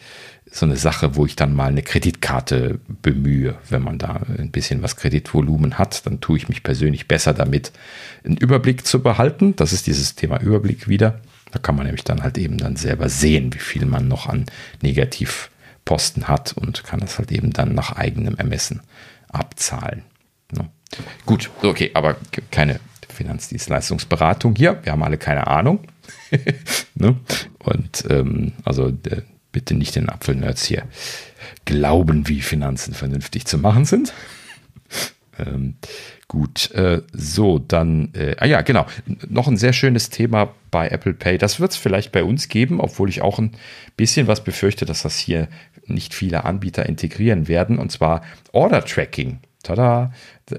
[0.50, 3.56] so eine Sache, wo ich dann mal eine Kreditkarte bemühe.
[3.68, 7.72] Wenn man da ein bisschen was Kreditvolumen hat, dann tue ich mich persönlich besser damit,
[8.24, 9.54] einen Überblick zu behalten.
[9.56, 11.20] Das ist dieses Thema Überblick wieder.
[11.52, 14.46] Da kann man nämlich dann halt eben dann selber sehen, wie viel man noch an
[14.82, 18.80] Negativposten hat und kann das halt eben dann nach eigenem Ermessen
[19.28, 20.04] abzahlen.
[20.52, 20.68] Ne?
[21.26, 22.16] Gut, okay, aber
[22.50, 24.80] keine Finanzdienstleistungsberatung hier.
[24.82, 25.80] Wir haben alle keine Ahnung.
[26.94, 27.16] ne?
[27.58, 30.84] Und ähm, also äh, bitte nicht den Apfelnerds hier
[31.64, 34.12] glauben, wie Finanzen vernünftig zu machen sind.
[35.38, 35.76] ähm,
[36.28, 38.86] gut, äh, so, dann, äh, ah ja, genau,
[39.28, 41.38] noch ein sehr schönes Thema bei Apple Pay.
[41.38, 43.52] Das wird es vielleicht bei uns geben, obwohl ich auch ein
[43.96, 45.48] bisschen was befürchte, dass das hier
[45.86, 49.38] nicht viele Anbieter integrieren werden, und zwar Order Tracking.
[49.62, 50.12] Tada!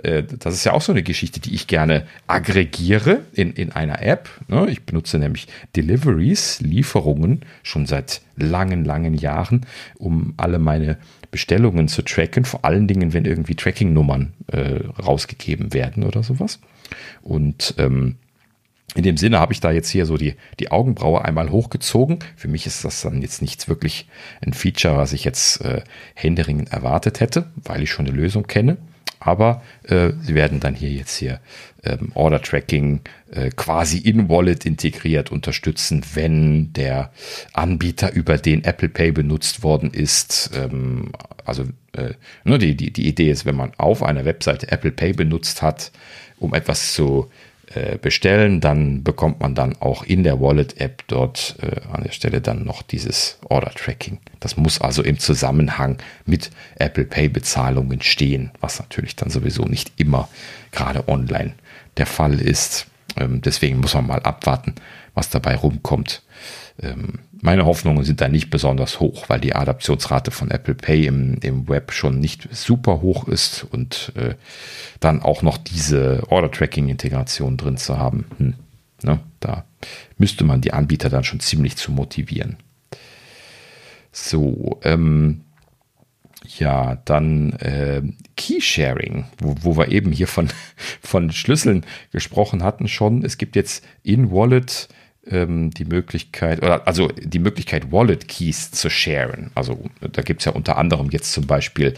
[0.04, 4.02] Äh, das ist ja auch so eine Geschichte, die ich gerne aggregiere in, in einer
[4.02, 4.30] App.
[4.48, 4.68] Ne?
[4.70, 9.66] Ich benutze nämlich Deliveries, Lieferungen schon seit langen, langen Jahren,
[9.98, 10.98] um alle meine
[11.32, 12.46] Bestellungen zu tracken.
[12.46, 16.60] Vor allen Dingen, wenn irgendwie Tracking-Nummern äh, rausgegeben werden oder sowas.
[17.22, 18.16] Und ähm,
[18.96, 22.20] in dem Sinne habe ich da jetzt hier so die, die Augenbraue einmal hochgezogen.
[22.36, 24.08] Für mich ist das dann jetzt nichts wirklich
[24.42, 25.84] ein Feature, was ich jetzt äh,
[26.16, 28.78] händeringend erwartet hätte, weil ich schon eine Lösung kenne.
[29.20, 31.40] Aber äh, sie werden dann hier jetzt hier
[31.84, 33.02] ähm, Order Tracking
[33.32, 37.12] äh, quasi in Wallet integriert unterstützen, wenn der
[37.54, 40.52] Anbieter, über den Apple Pay benutzt worden ist.
[40.56, 41.12] Ähm,
[41.46, 44.92] also äh, nur ne, die, die, die Idee ist, wenn man auf einer Webseite Apple
[44.92, 45.92] Pay benutzt hat,
[46.38, 47.30] um etwas zu
[47.74, 52.42] äh, bestellen, dann bekommt man dann auch in der Wallet-App dort äh, an der Stelle
[52.42, 54.18] dann noch dieses Order-Tracking.
[54.40, 56.50] Das muss also im Zusammenhang mit
[56.80, 60.30] Apple Pay-Bezahlungen stehen, was natürlich dann sowieso nicht immer
[60.72, 61.54] gerade online
[61.98, 62.88] der Fall ist.
[63.18, 64.76] Ähm, deswegen muss man mal abwarten,
[65.14, 66.22] was dabei rumkommt.
[66.82, 71.36] Ähm, meine Hoffnungen sind da nicht besonders hoch, weil die Adaptionsrate von Apple Pay im,
[71.42, 74.36] im Web schon nicht super hoch ist und äh,
[75.00, 78.26] dann auch noch diese Order-Tracking-Integration drin zu haben.
[78.38, 78.54] Hm,
[79.04, 79.66] ne, da
[80.18, 82.58] müsste man die Anbieter dann schon ziemlich zu motivieren.
[84.12, 85.42] So, ähm,
[86.58, 88.02] ja, dann äh,
[88.36, 90.50] Key-Sharing, wo, wo wir eben hier von,
[91.02, 93.24] von Schlüsseln gesprochen hatten schon.
[93.24, 94.90] Es gibt jetzt in-Wallet
[95.30, 99.52] ähm, die Möglichkeit, oder also die Möglichkeit, Wallet Keys zu sharen.
[99.56, 101.94] Also da gibt es ja unter anderem jetzt zum Beispiel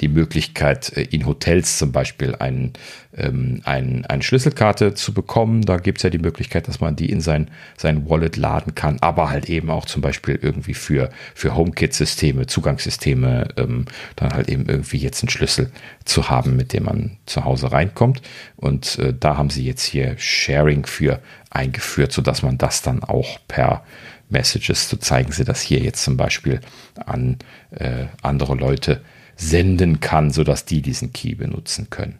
[0.00, 2.72] die Möglichkeit, äh, in Hotels zum Beispiel einen
[3.16, 5.62] ähm, ein, eine Schlüsselkarte zu bekommen.
[5.62, 8.98] Da gibt es ja die Möglichkeit, dass man die in sein, sein Wallet laden kann,
[9.00, 13.84] aber halt eben auch zum Beispiel irgendwie für, für HomeKit-Systeme, Zugangssysteme, ähm,
[14.16, 15.70] dann halt eben irgendwie jetzt einen Schlüssel
[16.04, 18.22] zu haben, mit dem man zu Hause reinkommt.
[18.56, 21.20] Und äh, da haben sie jetzt hier Sharing für
[21.54, 23.84] eingeführt, sodass man das dann auch per
[24.28, 26.60] Messages, so zeigen sie das hier jetzt zum Beispiel
[26.96, 27.38] an
[27.70, 29.02] äh, andere Leute
[29.36, 32.18] senden kann, sodass die diesen Key benutzen können.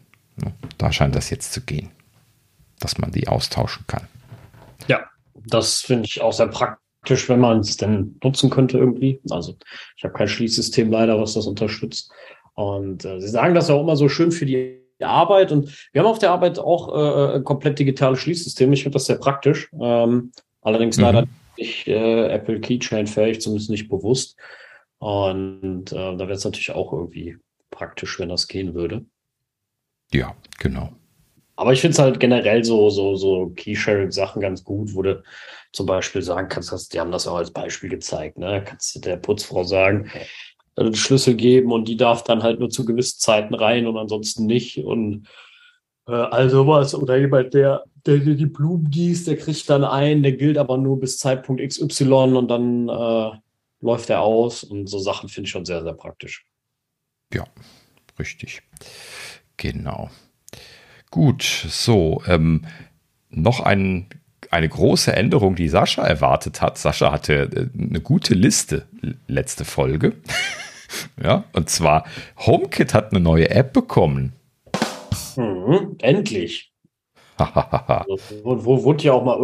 [0.79, 1.91] Da scheint das jetzt zu gehen,
[2.81, 4.07] dass man die austauschen kann.
[4.89, 5.01] Ja,
[5.35, 9.21] das finde ich auch sehr praktisch, wenn man es denn nutzen könnte irgendwie.
[9.31, 9.57] Also
[9.97, 12.13] ich habe kein Schließsystem leider, was das unterstützt.
[12.55, 15.53] Und äh, sie sagen das auch immer so schön für die Arbeit.
[15.53, 18.75] Und wir haben auf der Arbeit auch äh, komplett digitale Schließsysteme.
[18.75, 19.71] Ich finde das sehr praktisch.
[19.81, 21.03] Ähm, allerdings mhm.
[21.03, 21.25] leider
[21.57, 24.37] nicht äh, Apple Keychain fähig, zumindest nicht bewusst.
[24.99, 27.37] Und äh, da wäre es natürlich auch irgendwie
[27.71, 29.05] praktisch, wenn das gehen würde.
[30.13, 30.93] Ja, genau.
[31.57, 35.23] Aber ich finde es halt generell so, so, so Keysharing-Sachen ganz gut, wo du
[35.73, 38.63] zum Beispiel sagen kannst, die haben das auch als Beispiel gezeigt, ne?
[38.65, 40.11] Kannst du der Putzfrau sagen,
[40.77, 44.47] einen Schlüssel geben und die darf dann halt nur zu gewissen Zeiten rein und ansonsten
[44.47, 44.79] nicht.
[44.79, 45.29] Und
[46.07, 46.95] äh, also was.
[46.95, 50.79] Oder jemand, der, der dir die Blumen gießt, der kriegt dann ein, der gilt aber
[50.79, 53.31] nur bis Zeitpunkt XY und dann äh,
[53.81, 54.65] läuft er aus.
[54.65, 56.45] Und so Sachen finde ich schon sehr, sehr praktisch.
[57.33, 57.45] Ja,
[58.19, 58.63] richtig.
[59.57, 60.11] Genau.
[61.11, 62.65] Gut, so, ähm,
[63.29, 64.09] noch ein,
[64.51, 66.79] eine große Änderung, die Sascha erwartet hat.
[66.79, 68.87] Sascha hatte äh, eine gute Liste
[69.27, 70.17] letzte Folge.
[71.23, 72.05] ja, und zwar
[72.39, 74.33] HomeKit hat eine neue App bekommen.
[75.37, 76.73] Mhm, endlich.
[77.37, 79.39] also, wo, wo wurde ja auch mal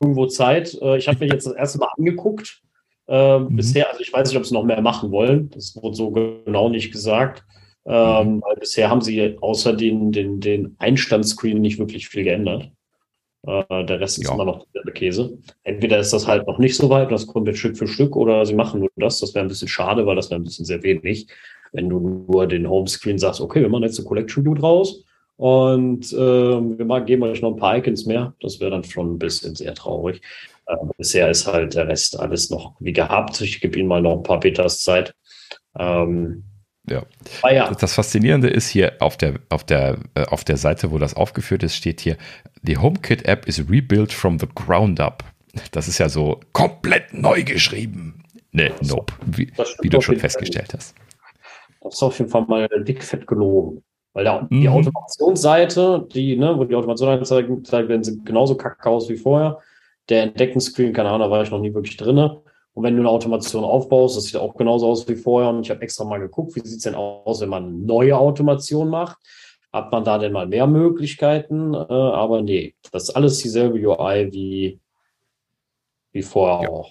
[0.00, 0.76] irgendwo Zeit.
[0.80, 2.62] Äh, ich habe mir jetzt das erste Mal angeguckt.
[3.06, 3.56] Äh, mhm.
[3.56, 5.50] Bisher, also ich weiß nicht, ob sie noch mehr machen wollen.
[5.50, 7.44] Das wurde so genau nicht gesagt.
[7.86, 8.42] Ähm, mhm.
[8.42, 12.70] weil bisher haben sie außer den, den, den Einstandsscreen nicht wirklich viel geändert.
[13.46, 14.34] Äh, der Rest ist ja.
[14.34, 15.38] immer noch der Käse.
[15.62, 18.44] Entweder ist das halt noch nicht so weit, das kommt jetzt Stück für Stück, oder
[18.46, 19.20] sie machen nur das.
[19.20, 21.28] Das wäre ein bisschen schade, weil das wäre ein bisschen sehr wenig.
[21.72, 21.98] Wenn du
[22.28, 25.04] nur den Homescreen sagst, okay, wir machen jetzt eine Collection View draus
[25.36, 28.34] und äh, wir geben euch noch ein paar Icons mehr.
[28.40, 30.22] Das wäre dann schon ein bisschen sehr traurig.
[30.66, 33.40] Äh, bisher ist halt der Rest alles noch wie gehabt.
[33.40, 35.14] Ich gebe ihnen mal noch ein paar Betas Zeit.
[35.76, 36.44] Ähm,
[36.88, 37.02] ja.
[37.42, 37.72] Ah, ja.
[37.72, 41.62] Das Faszinierende ist hier auf der, auf, der, äh, auf der Seite, wo das aufgeführt
[41.62, 42.16] ist, steht hier,
[42.62, 45.24] die HomeKit-App is rebuilt from the ground up.
[45.72, 48.22] Das ist ja so komplett neu geschrieben.
[48.52, 50.78] Ne, nope, wie, wie du schon festgestellt Fall.
[50.78, 50.94] hast.
[51.82, 53.82] Das ist auf jeden Fall mal dickfett gelogen.
[54.12, 54.60] Weil der, mhm.
[54.60, 59.58] die Automationsseite, die, ne, wo die Automation angezeigt werden, sieht genauso kacke aus wie vorher.
[60.08, 62.30] Der Entdeckenscreen, keine Ahnung, da war ich noch nie wirklich drin.
[62.74, 65.50] Und wenn du eine Automation aufbaust, das sieht auch genauso aus wie vorher.
[65.50, 68.88] Und ich habe extra mal geguckt, wie sieht es denn aus, wenn man neue Automation
[68.88, 69.16] macht?
[69.72, 71.72] Hat man da denn mal mehr Möglichkeiten?
[71.72, 74.80] Äh, aber nee, das ist alles dieselbe UI wie,
[76.12, 76.68] wie vorher ja.
[76.68, 76.90] auch.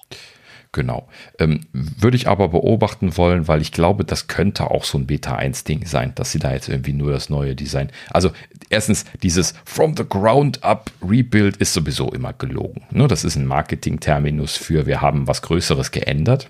[0.73, 1.07] Genau.
[1.37, 5.37] Ähm, würde ich aber beobachten wollen, weil ich glaube, das könnte auch so ein Beta
[5.37, 7.91] 1-Ding sein, dass sie da jetzt irgendwie nur das neue Design.
[8.09, 8.31] Also
[8.69, 12.81] erstens, dieses From the Ground Up Rebuild ist sowieso immer gelogen.
[12.89, 13.07] Ne?
[13.07, 16.49] Das ist ein Marketing-Terminus für wir haben was Größeres geändert.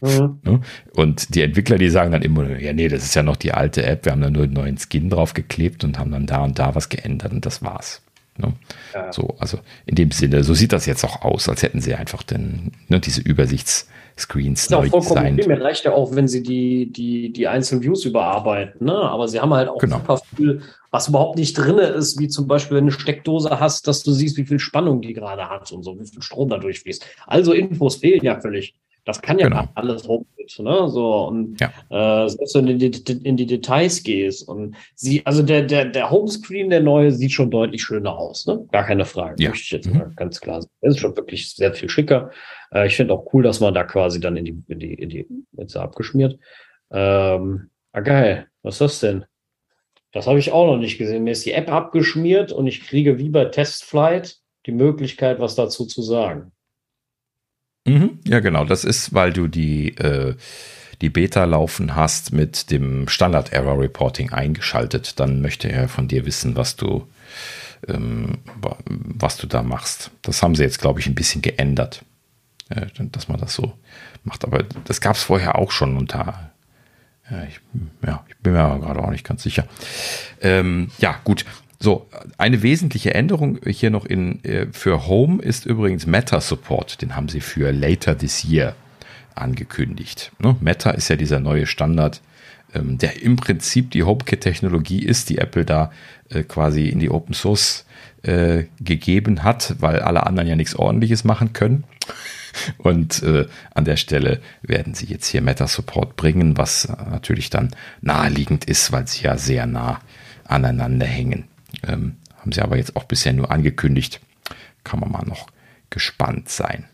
[0.00, 0.38] Mhm.
[0.44, 0.60] Ne?
[0.94, 3.84] Und die Entwickler, die sagen dann immer, ja, nee, das ist ja noch die alte
[3.84, 6.76] App, wir haben da nur einen neuen Skin draufgeklebt und haben dann da und da
[6.76, 8.00] was geändert und das war's.
[8.38, 8.52] Ne?
[8.94, 9.12] Ja.
[9.12, 12.22] So, also in dem Sinne, so sieht das jetzt auch aus, als hätten sie einfach
[12.22, 15.46] den, ne, diese Übersichtsscreens neu vollkommen designt.
[15.46, 18.94] Mir reicht ja auch, wenn sie die, die, die einzelnen Views überarbeiten, ne?
[18.94, 19.98] aber sie haben halt auch genau.
[19.98, 23.88] super viel, was überhaupt nicht drin ist, wie zum Beispiel, wenn du eine Steckdose hast,
[23.88, 26.58] dass du siehst, wie viel Spannung die gerade hat und so, wie viel Strom da
[26.58, 27.04] durchfließt.
[27.26, 28.74] Also Infos fehlen ja völlig.
[29.06, 29.68] Das kann ja genau.
[29.76, 30.88] alles HomeKit, ne?
[30.88, 32.24] So und ja.
[32.24, 35.84] äh, selbst wenn du in die, in die, Details gehst und sie, also der der
[35.84, 38.66] der Homescreen der neue sieht schon deutlich schöner aus, ne?
[38.72, 39.40] Gar keine Frage.
[39.40, 39.50] Ja.
[39.50, 39.98] Möchte ich jetzt mhm.
[39.98, 40.72] mal ganz klar sagen.
[40.80, 42.32] Es ist schon wirklich sehr viel schicker.
[42.72, 45.08] Äh, ich finde auch cool, dass man da quasi dann in die in die in
[45.08, 46.40] die jetzt abgeschmiert.
[46.90, 48.48] Ähm, ah geil.
[48.62, 49.24] Was ist das denn?
[50.10, 51.22] Das habe ich auch noch nicht gesehen.
[51.22, 55.86] Mir ist die App abgeschmiert und ich kriege wie bei Testflight die Möglichkeit, was dazu
[55.86, 56.50] zu sagen.
[57.86, 58.64] Mhm, ja, genau.
[58.64, 60.34] Das ist, weil du die, äh,
[61.00, 65.18] die Beta laufen hast mit dem Standard Error Reporting eingeschaltet.
[65.20, 67.06] Dann möchte er von dir wissen, was du,
[67.88, 68.38] ähm,
[68.88, 70.10] was du da machst.
[70.22, 72.04] Das haben sie jetzt, glaube ich, ein bisschen geändert,
[72.70, 73.72] äh, dass man das so
[74.24, 74.44] macht.
[74.44, 76.50] Aber das gab es vorher auch schon unter.
[77.30, 77.60] Ja, ich,
[78.06, 79.66] ja, ich bin mir gerade auch nicht ganz sicher.
[80.40, 81.44] Ähm, ja, gut.
[81.78, 87.02] So, eine wesentliche Änderung hier noch in, äh, für Home ist übrigens Meta Support.
[87.02, 88.74] Den haben sie für later this year
[89.34, 90.32] angekündigt.
[90.38, 90.56] Ne?
[90.60, 92.22] Meta ist ja dieser neue Standard
[92.74, 95.92] ähm, der im Prinzip die HomeKit-Technologie ist, die Apple da
[96.30, 97.86] äh, quasi in die Open Source
[98.22, 101.84] äh, gegeben hat, weil alle anderen ja nichts ordentliches machen können.
[102.78, 108.64] Und äh, an der Stelle werden sie jetzt hier Meta-Support bringen, was natürlich dann naheliegend
[108.64, 110.00] ist, weil sie ja sehr nah
[110.44, 111.44] aneinander hängen.
[111.86, 114.20] Ähm, haben sie aber jetzt auch bisher nur angekündigt.
[114.84, 115.48] Kann man mal noch
[115.90, 116.84] gespannt sein.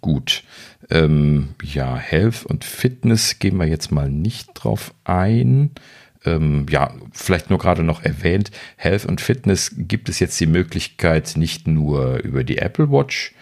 [0.00, 0.44] Gut.
[0.88, 5.72] Ähm, ja, Health und Fitness gehen wir jetzt mal nicht drauf ein.
[6.24, 11.34] Ähm, ja, vielleicht nur gerade noch erwähnt, Health und Fitness gibt es jetzt die Möglichkeit,
[11.36, 13.34] nicht nur über die Apple Watch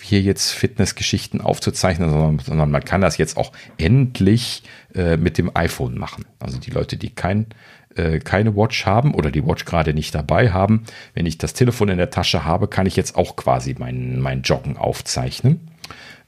[0.00, 5.50] hier jetzt Fitnessgeschichten aufzuzeichnen, sondern, sondern, man kann das jetzt auch endlich äh, mit dem
[5.56, 6.26] iPhone machen.
[6.38, 7.46] Also die Leute, die kein,
[7.96, 11.88] äh, keine Watch haben oder die Watch gerade nicht dabei haben, wenn ich das Telefon
[11.88, 15.68] in der Tasche habe, kann ich jetzt auch quasi mein, mein Joggen aufzeichnen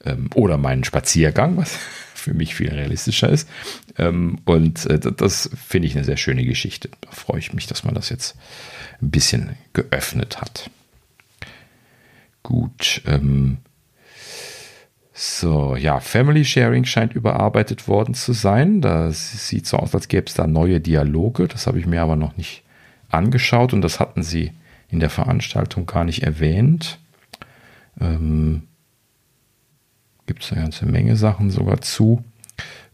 [0.03, 1.77] ähm, oder meinen Spaziergang, was
[2.13, 3.49] für mich viel realistischer ist.
[3.97, 6.89] Ähm, und äh, das finde ich eine sehr schöne Geschichte.
[7.01, 8.35] Da freue ich mich, dass man das jetzt
[9.01, 10.69] ein bisschen geöffnet hat.
[12.43, 13.01] Gut.
[13.05, 13.57] Ähm,
[15.17, 18.81] so, ja, Family Sharing scheint überarbeitet worden zu sein.
[18.81, 21.47] Da sieht so aus, als gäbe es da neue Dialoge.
[21.47, 22.63] Das habe ich mir aber noch nicht
[23.09, 24.51] angeschaut und das hatten sie
[24.89, 26.99] in der Veranstaltung gar nicht erwähnt.
[28.01, 28.63] Ähm,
[30.25, 32.21] Gibt es eine ganze Menge Sachen sogar zu.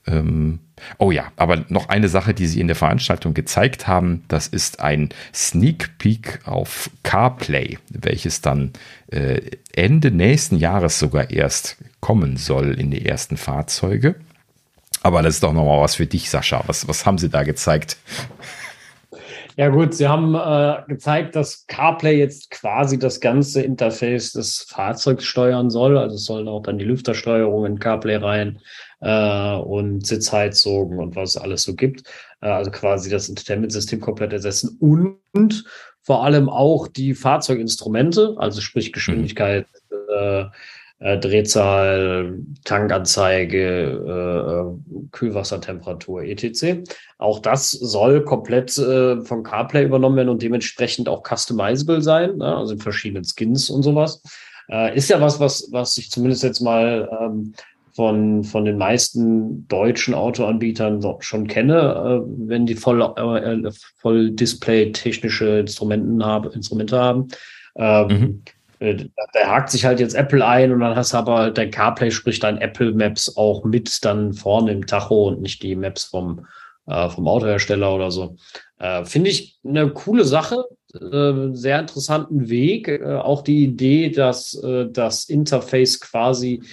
[0.06, 0.60] Ähm,
[0.98, 4.80] oh ja, aber noch eine Sache, die sie in der Veranstaltung gezeigt haben, das ist
[4.80, 8.72] ein Sneak Peek auf CarPlay, welches dann
[9.08, 9.42] äh,
[9.74, 14.16] Ende nächsten Jahres sogar erst kommen soll in die ersten Fahrzeuge.
[15.04, 16.64] Aber das ist doch nochmal was für dich, Sascha.
[16.68, 17.98] Was, was haben sie da gezeigt?
[19.58, 25.26] Ja gut, Sie haben äh, gezeigt, dass CarPlay jetzt quasi das ganze Interface des Fahrzeugs
[25.26, 25.98] steuern soll.
[25.98, 28.60] Also es sollen auch dann die Lüftersteuerung in CarPlay rein
[29.02, 32.08] äh, und Sitzheizung und was es alles so gibt.
[32.42, 35.66] Äh, also quasi das Entertainment-System komplett ersetzen und
[36.04, 39.98] vor allem auch die Fahrzeuginstrumente, also sprich Geschwindigkeit, mhm.
[40.18, 40.46] äh,
[41.02, 46.84] äh, Drehzahl, Tankanzeige, äh, Kühlwassertemperatur, etc.
[47.18, 52.56] Auch das soll komplett äh, von CarPlay übernommen werden und dementsprechend auch customizable sein, ne?
[52.56, 54.22] also in verschiedenen Skins und sowas.
[54.70, 57.54] Äh, ist ja was, was, was ich zumindest jetzt mal ähm,
[57.94, 65.60] von, von den meisten deutschen Autoanbietern schon kenne, äh, wenn die voll, äh, voll Display-technische
[65.60, 67.28] Instrumenten haben, Instrumente haben.
[67.76, 68.44] Ähm, mhm.
[68.80, 72.12] Äh, da hakt sich halt jetzt Apple ein und dann hast du aber dein CarPlay
[72.12, 76.48] spricht dann Apple Maps auch mit dann vorne im Tacho und nicht die Maps vom,
[76.88, 78.38] äh, vom Autohersteller oder so.
[78.80, 82.88] Äh, Finde ich eine coole Sache, äh, sehr interessanten Weg.
[82.88, 86.64] Äh, auch die Idee, dass äh, das Interface quasi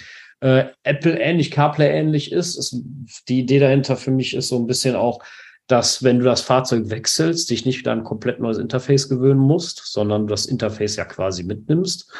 [0.41, 2.57] Apple ähnlich, CarPlay ähnlich ist.
[2.57, 2.81] ist.
[3.27, 5.23] Die Idee dahinter für mich ist so ein bisschen auch,
[5.67, 9.85] dass wenn du das Fahrzeug wechselst, dich nicht wieder ein komplett neues Interface gewöhnen musst,
[9.85, 12.11] sondern das Interface ja quasi mitnimmst.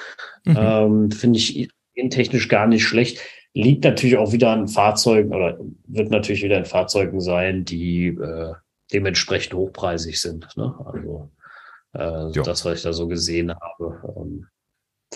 [0.46, 0.58] Mhm.
[0.58, 1.70] Ähm, Finde ich
[2.10, 3.20] technisch gar nicht schlecht.
[3.54, 8.54] Liegt natürlich auch wieder an Fahrzeugen oder wird natürlich wieder in Fahrzeugen sein, die äh,
[8.94, 10.48] dementsprechend hochpreisig sind.
[10.56, 10.74] Ne?
[10.86, 11.32] Also
[11.94, 14.00] äh, das, was ich da so gesehen habe.
[14.16, 14.46] Ähm,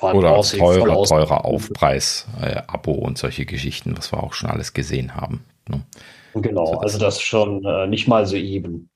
[0.02, 5.16] oder teurer, teurer Aufpreis, äh, Abo und solche Geschichten, was wir auch schon alles gesehen
[5.16, 5.44] haben.
[5.70, 5.84] Ne?
[6.36, 8.90] Genau, also das ist schon äh, nicht mal so eben.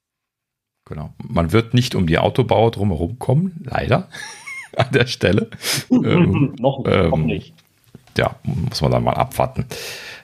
[0.86, 1.14] Genau.
[1.24, 4.10] Man wird nicht um die Autobauer drumherum kommen, leider,
[4.76, 5.50] an der Stelle.
[5.92, 7.54] ähm, noch, ähm, noch nicht.
[8.18, 9.66] Ja, muss man dann mal abwarten,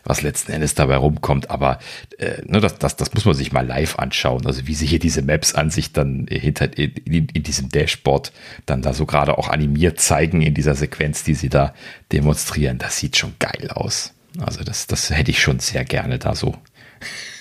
[0.03, 1.49] was letzten Endes dabei rumkommt.
[1.49, 1.79] Aber
[2.17, 4.45] äh, ne, das, das, das muss man sich mal live anschauen.
[4.45, 8.31] Also wie sich hier diese Maps an sich dann hinter in, in, in diesem Dashboard
[8.65, 11.73] dann da so gerade auch animiert zeigen in dieser Sequenz, die sie da
[12.11, 12.77] demonstrieren.
[12.77, 14.13] Das sieht schon geil aus.
[14.39, 16.55] Also das, das hätte ich schon sehr gerne da so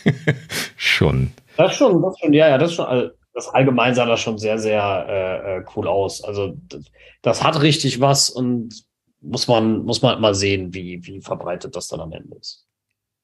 [0.76, 1.32] schon.
[1.56, 3.10] Das schon, das schon, ja, ja, das schon.
[3.34, 6.22] Das allgemein sah das schon sehr, sehr äh, äh, cool aus.
[6.22, 6.84] Also das,
[7.22, 8.84] das, hat richtig was und
[9.22, 12.66] muss man, muss man halt mal sehen, wie, wie verbreitet das dann am Ende ist.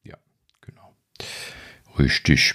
[0.04, 0.16] Ja,
[0.60, 0.94] genau.
[1.98, 2.54] Richtig.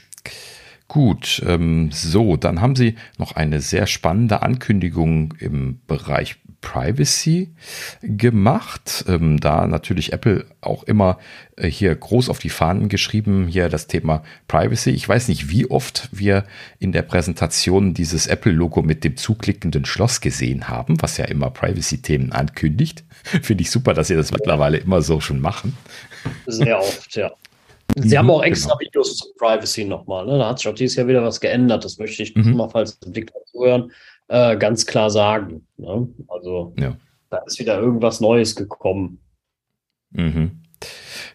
[0.88, 7.54] Gut, ähm, so, dann haben Sie noch eine sehr spannende Ankündigung im Bereich Privacy
[8.02, 9.06] gemacht.
[9.08, 11.20] Ähm, da natürlich Apple auch immer
[11.58, 14.92] äh, hier groß auf die Fahnen geschrieben, hier das Thema Privacy.
[14.92, 16.46] Ich weiß nicht, wie oft wir
[16.80, 22.32] in der Präsentation dieses Apple-Logo mit dem zuklickenden Schloss gesehen haben, was ja immer Privacy-Themen
[22.32, 23.04] ankündigt.
[23.44, 25.78] Finde ich super, dass sie das mittlerweile immer so schon machen.
[26.48, 27.32] Sehr oft, ja.
[27.96, 28.80] Sie mhm, haben auch extra genau.
[28.80, 30.26] Videos zu Privacy nochmal.
[30.26, 30.38] Ne?
[30.38, 31.84] Da hat sich auch dieses Jahr wieder was geändert.
[31.84, 32.56] Das möchte ich mhm.
[32.56, 33.92] mal, falls Blick zuhören
[34.34, 35.68] äh, ganz klar sagen.
[35.78, 36.08] Ne?
[36.28, 36.98] Also ja.
[37.30, 39.20] da ist wieder irgendwas Neues gekommen.
[40.10, 40.64] Mhm.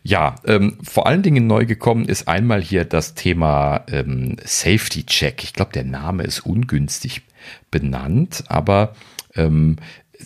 [0.03, 5.45] Ja, ähm, vor allen Dingen neu gekommen ist einmal hier das Thema ähm, Safety Check.
[5.45, 7.23] Ich glaube, der Name ist ungünstig
[7.71, 8.95] benannt, aber
[9.37, 9.77] ähm,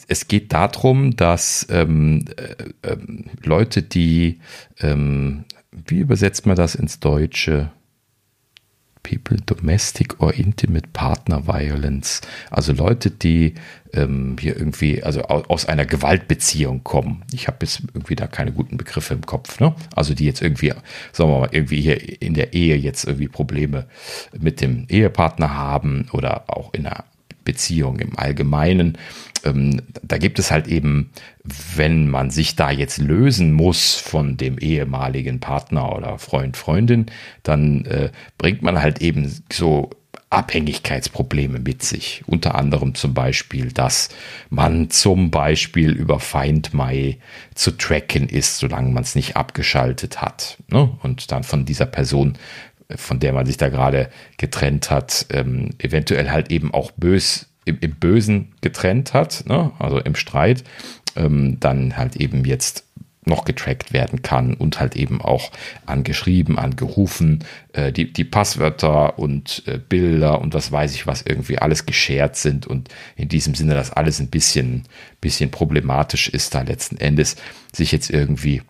[0.09, 2.97] es geht darum, dass ähm, äh, äh,
[3.45, 4.41] Leute, die,
[4.81, 7.71] ähm, wie übersetzt man das ins Deutsche?
[9.03, 12.21] People Domestic or Intimate Partner Violence.
[12.51, 13.55] Also Leute, die
[13.93, 17.23] ähm, hier irgendwie, also aus, einer Gewaltbeziehung kommen.
[17.33, 19.61] Ich habe jetzt irgendwie da keine guten Begriffe im Kopf.
[19.61, 19.75] Ne?
[19.95, 20.73] Also die jetzt irgendwie,
[21.13, 23.87] sagen wir mal, irgendwie hier in der Ehe jetzt irgendwie Probleme
[24.39, 27.05] mit dem Ehepartner haben oder auch in einer
[27.45, 28.99] Beziehung im Allgemeinen.
[29.45, 31.11] Ähm, da gibt es halt eben,
[31.75, 37.07] wenn man sich da jetzt lösen muss von dem ehemaligen Partner oder Freund, Freundin,
[37.43, 39.91] dann äh, bringt man halt eben so
[40.31, 42.23] Abhängigkeitsprobleme mit sich.
[42.27, 44.09] Unter anderem zum Beispiel, dass
[44.49, 47.19] man zum Beispiel über Find My
[47.55, 50.57] zu tracken ist, solange man es nicht abgeschaltet hat.
[50.69, 50.91] Ne?
[51.03, 52.39] Und dann von dieser Person
[52.97, 57.79] von der man sich da gerade getrennt hat, ähm, eventuell halt eben auch bös im,
[57.81, 59.73] im Bösen getrennt hat, ne?
[59.79, 60.65] also im Streit,
[61.17, 62.85] ähm, dann halt eben jetzt
[63.25, 65.53] noch getrackt werden kann und halt eben auch
[65.87, 71.59] angeschrieben, angerufen, äh, die, die Passwörter und äh, Bilder und was weiß ich was irgendwie
[71.59, 74.85] alles geshared sind und in diesem Sinne, dass alles ein bisschen,
[75.21, 77.37] bisschen problematisch ist, da letzten Endes
[77.73, 78.63] sich jetzt irgendwie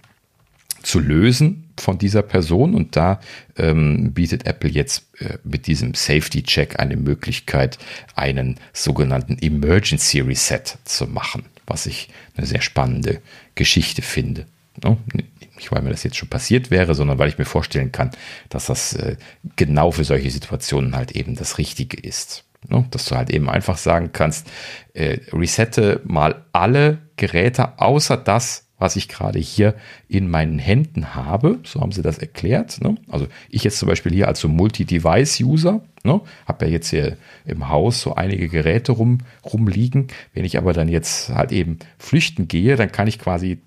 [0.83, 2.75] zu lösen von dieser Person.
[2.75, 3.21] Und da
[3.57, 7.79] ähm, bietet Apple jetzt äh, mit diesem Safety-Check eine Möglichkeit,
[8.15, 13.21] einen sogenannten Emergency Reset zu machen, was ich eine sehr spannende
[13.55, 14.47] Geschichte finde.
[14.83, 14.99] No?
[15.15, 18.11] Nicht, weil mir das jetzt schon passiert wäre, sondern weil ich mir vorstellen kann,
[18.49, 19.17] dass das äh,
[19.57, 22.45] genau für solche Situationen halt eben das Richtige ist.
[22.69, 22.87] No?
[22.91, 24.49] Dass du halt eben einfach sagen kannst,
[24.95, 29.77] äh, resette mal alle Geräte außer das, was ich gerade hier
[30.09, 31.61] in meinen Händen habe.
[31.63, 32.81] So haben sie das erklärt.
[32.83, 32.97] Ne?
[33.09, 36.21] Also ich jetzt zum Beispiel hier als so Multi-Device-User, ne?
[36.47, 40.09] habe ja jetzt hier im Haus so einige Geräte rum, rumliegen.
[40.35, 43.63] Wenn ich aber dann jetzt halt eben flüchten gehe, dann kann ich quasi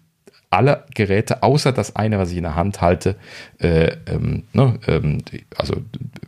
[0.49, 3.15] alle Geräte, außer das eine, was ich in der Hand halte,
[3.59, 5.21] äh, ähm, ne, ähm,
[5.57, 5.75] also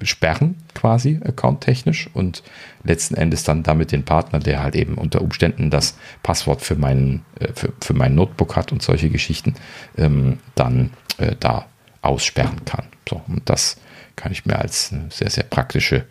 [0.01, 2.43] sperren quasi accounttechnisch und
[2.83, 7.25] letzten Endes dann damit den Partner, der halt eben unter Umständen das Passwort für, meinen,
[7.39, 9.55] äh, für, für mein Notebook hat und solche Geschichten,
[9.97, 11.65] ähm, dann äh, da
[12.01, 12.85] aussperren kann.
[13.07, 13.77] So, und das
[14.15, 16.05] kann ich mir als eine sehr, sehr praktische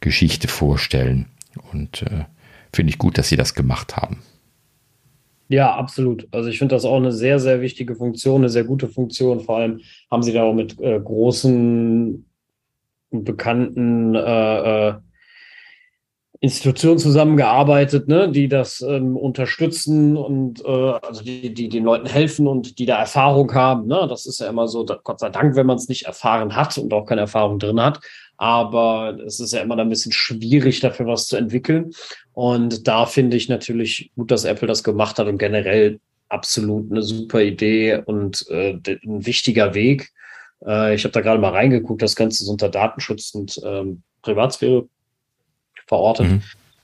[0.00, 1.26] Geschichte vorstellen
[1.72, 2.24] und äh,
[2.72, 4.22] finde ich gut, dass sie das gemacht haben.
[5.50, 6.28] Ja, absolut.
[6.30, 9.40] Also ich finde das auch eine sehr, sehr wichtige Funktion, eine sehr gute Funktion.
[9.40, 12.24] Vor allem haben sie da auch mit äh, großen,
[13.10, 14.94] bekannten äh, äh,
[16.38, 22.46] Institutionen zusammengearbeitet, ne, die das ähm, unterstützen und äh, also die, die den Leuten helfen
[22.46, 23.88] und die da Erfahrung haben.
[23.88, 24.06] Ne?
[24.08, 26.94] Das ist ja immer so, Gott sei Dank, wenn man es nicht erfahren hat und
[26.94, 28.00] auch keine Erfahrung drin hat.
[28.40, 31.90] Aber es ist ja immer ein bisschen schwierig, dafür was zu entwickeln.
[32.32, 37.02] Und da finde ich natürlich gut, dass Apple das gemacht hat und generell absolut eine
[37.02, 40.10] super Idee und äh, ein wichtiger Weg.
[40.64, 44.88] Äh, ich habe da gerade mal reingeguckt, das Ganze ist unter Datenschutz und ähm, Privatsphäre
[45.86, 46.26] verortet.
[46.28, 46.42] Mhm.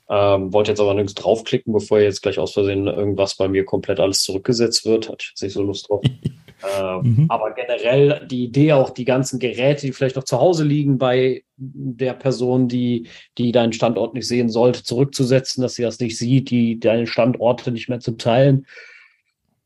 [0.09, 3.99] Ähm, wollte jetzt aber nirgends draufklicken, bevor jetzt gleich aus Versehen irgendwas bei mir komplett
[3.99, 5.09] alles zurückgesetzt wird.
[5.09, 6.03] Hatte ich jetzt nicht so Lust drauf.
[6.79, 7.25] Ähm, mhm.
[7.29, 11.43] Aber generell die Idee, auch die ganzen Geräte, die vielleicht noch zu Hause liegen bei
[11.57, 16.49] der Person, die, die deinen Standort nicht sehen sollte, zurückzusetzen, dass sie das nicht sieht,
[16.49, 18.65] die deine Standorte nicht mehr zu teilen.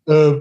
[0.08, 0.34] Äh,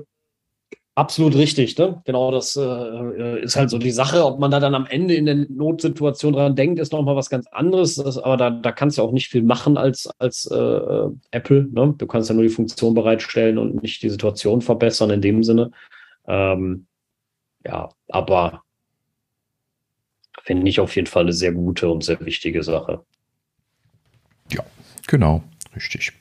[0.95, 2.03] absolut richtig, ne?
[2.05, 4.25] Genau, das äh, ist halt so die Sache.
[4.25, 7.47] Ob man da dann am Ende in der Notsituation dran denkt, ist nochmal was ganz
[7.49, 7.97] anderes.
[7.97, 11.69] Das, aber da, da kannst du auch nicht viel machen als, als äh, Apple.
[11.73, 11.95] Ne?
[11.97, 15.71] Du kannst ja nur die Funktion bereitstellen und nicht die Situation verbessern in dem Sinne.
[16.27, 16.87] Ähm,
[17.65, 18.63] ja, aber
[20.43, 23.05] finde ich auf jeden Fall eine sehr gute und sehr wichtige Sache.
[24.53, 24.65] Ja,
[25.07, 25.43] genau,
[25.75, 26.13] richtig.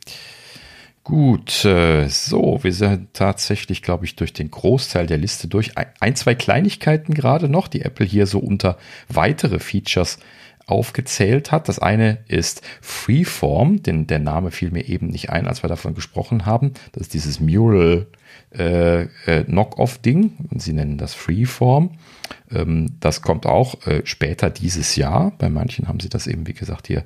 [1.04, 5.72] Gut, äh, so, wir sind tatsächlich, glaube ich, durch den Großteil der Liste durch.
[5.76, 10.20] Ein, zwei Kleinigkeiten gerade noch, die Apple hier so unter weitere Features
[10.68, 11.68] aufgezählt hat.
[11.68, 15.96] Das eine ist Freeform, denn der Name fiel mir eben nicht ein, als wir davon
[15.96, 16.74] gesprochen haben.
[16.92, 18.06] Das ist dieses Mural
[18.52, 20.50] äh, äh, Knock-off-Ding.
[20.58, 21.92] Sie nennen das Freeform.
[22.52, 25.34] Ähm, das kommt auch äh, später dieses Jahr.
[25.38, 27.04] Bei manchen haben sie das eben, wie gesagt, hier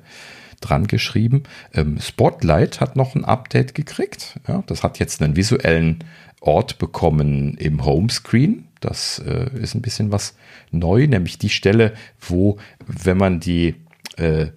[0.60, 1.42] dran geschrieben.
[1.74, 4.40] Ähm, Spotlight hat noch ein Update gekriegt.
[4.48, 5.98] Ja, das hat jetzt einen visuellen
[6.40, 8.68] Ort bekommen im Homescreen.
[8.80, 10.34] Das äh, ist ein bisschen was
[10.70, 13.76] neu, nämlich die Stelle, wo, wenn man die,
[14.16, 14.48] äh,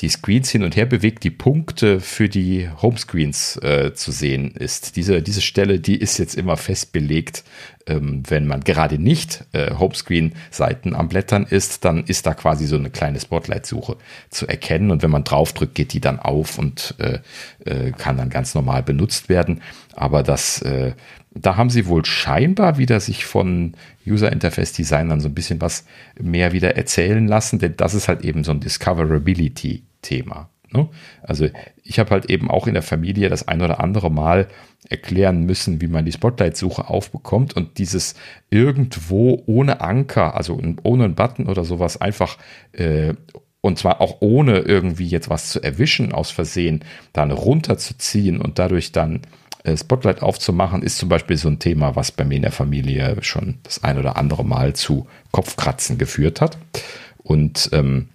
[0.00, 4.96] die Screens hin und her bewegt, die Punkte für die Homescreens äh, zu sehen ist.
[4.96, 7.44] Diese, diese Stelle, die ist jetzt immer fest belegt.
[7.86, 12.76] Ähm, wenn man gerade nicht äh, Homescreen-Seiten am Blättern ist, dann ist da quasi so
[12.76, 13.96] eine kleine Spotlight-Suche
[14.30, 14.90] zu erkennen.
[14.90, 17.18] Und wenn man draufdrückt, geht die dann auf und äh,
[17.64, 19.60] äh, kann dann ganz normal benutzt werden.
[19.94, 20.92] Aber das äh,
[21.32, 25.84] da haben sie wohl scheinbar wieder sich von User Interface Designern so ein bisschen was
[26.20, 30.50] mehr wieder erzählen lassen, denn das ist halt eben so ein Discoverability Thema.
[30.72, 30.88] Ne?
[31.22, 31.48] Also
[31.82, 34.48] ich habe halt eben auch in der Familie das ein oder andere Mal
[34.88, 38.14] erklären müssen, wie man die Spotlight-Suche aufbekommt und dieses
[38.50, 42.38] irgendwo ohne Anker, also ohne einen Button oder sowas einfach
[42.72, 43.14] äh,
[43.60, 48.92] und zwar auch ohne irgendwie jetzt was zu erwischen aus Versehen, dann runterzuziehen und dadurch
[48.92, 49.20] dann
[49.64, 53.16] äh, Spotlight aufzumachen, ist zum Beispiel so ein Thema, was bei mir in der Familie
[53.20, 56.56] schon das ein oder andere Mal zu Kopfkratzen geführt hat.
[57.18, 58.08] Und ähm,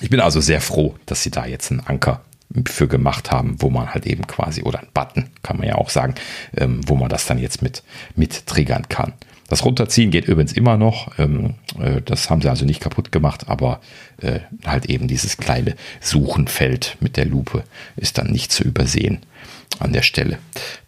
[0.00, 2.22] ich bin also sehr froh, dass sie da jetzt einen Anker
[2.66, 5.90] für gemacht haben, wo man halt eben quasi, oder ein Button, kann man ja auch
[5.90, 6.14] sagen,
[6.56, 7.82] ähm, wo man das dann jetzt mit,
[8.14, 9.14] mit triggern kann.
[9.48, 11.18] Das Runterziehen geht übrigens immer noch.
[11.18, 13.80] Ähm, äh, das haben sie also nicht kaputt gemacht, aber
[14.20, 17.64] äh, halt eben dieses kleine Suchenfeld mit der Lupe
[17.96, 19.20] ist dann nicht zu übersehen
[19.80, 20.38] an der Stelle.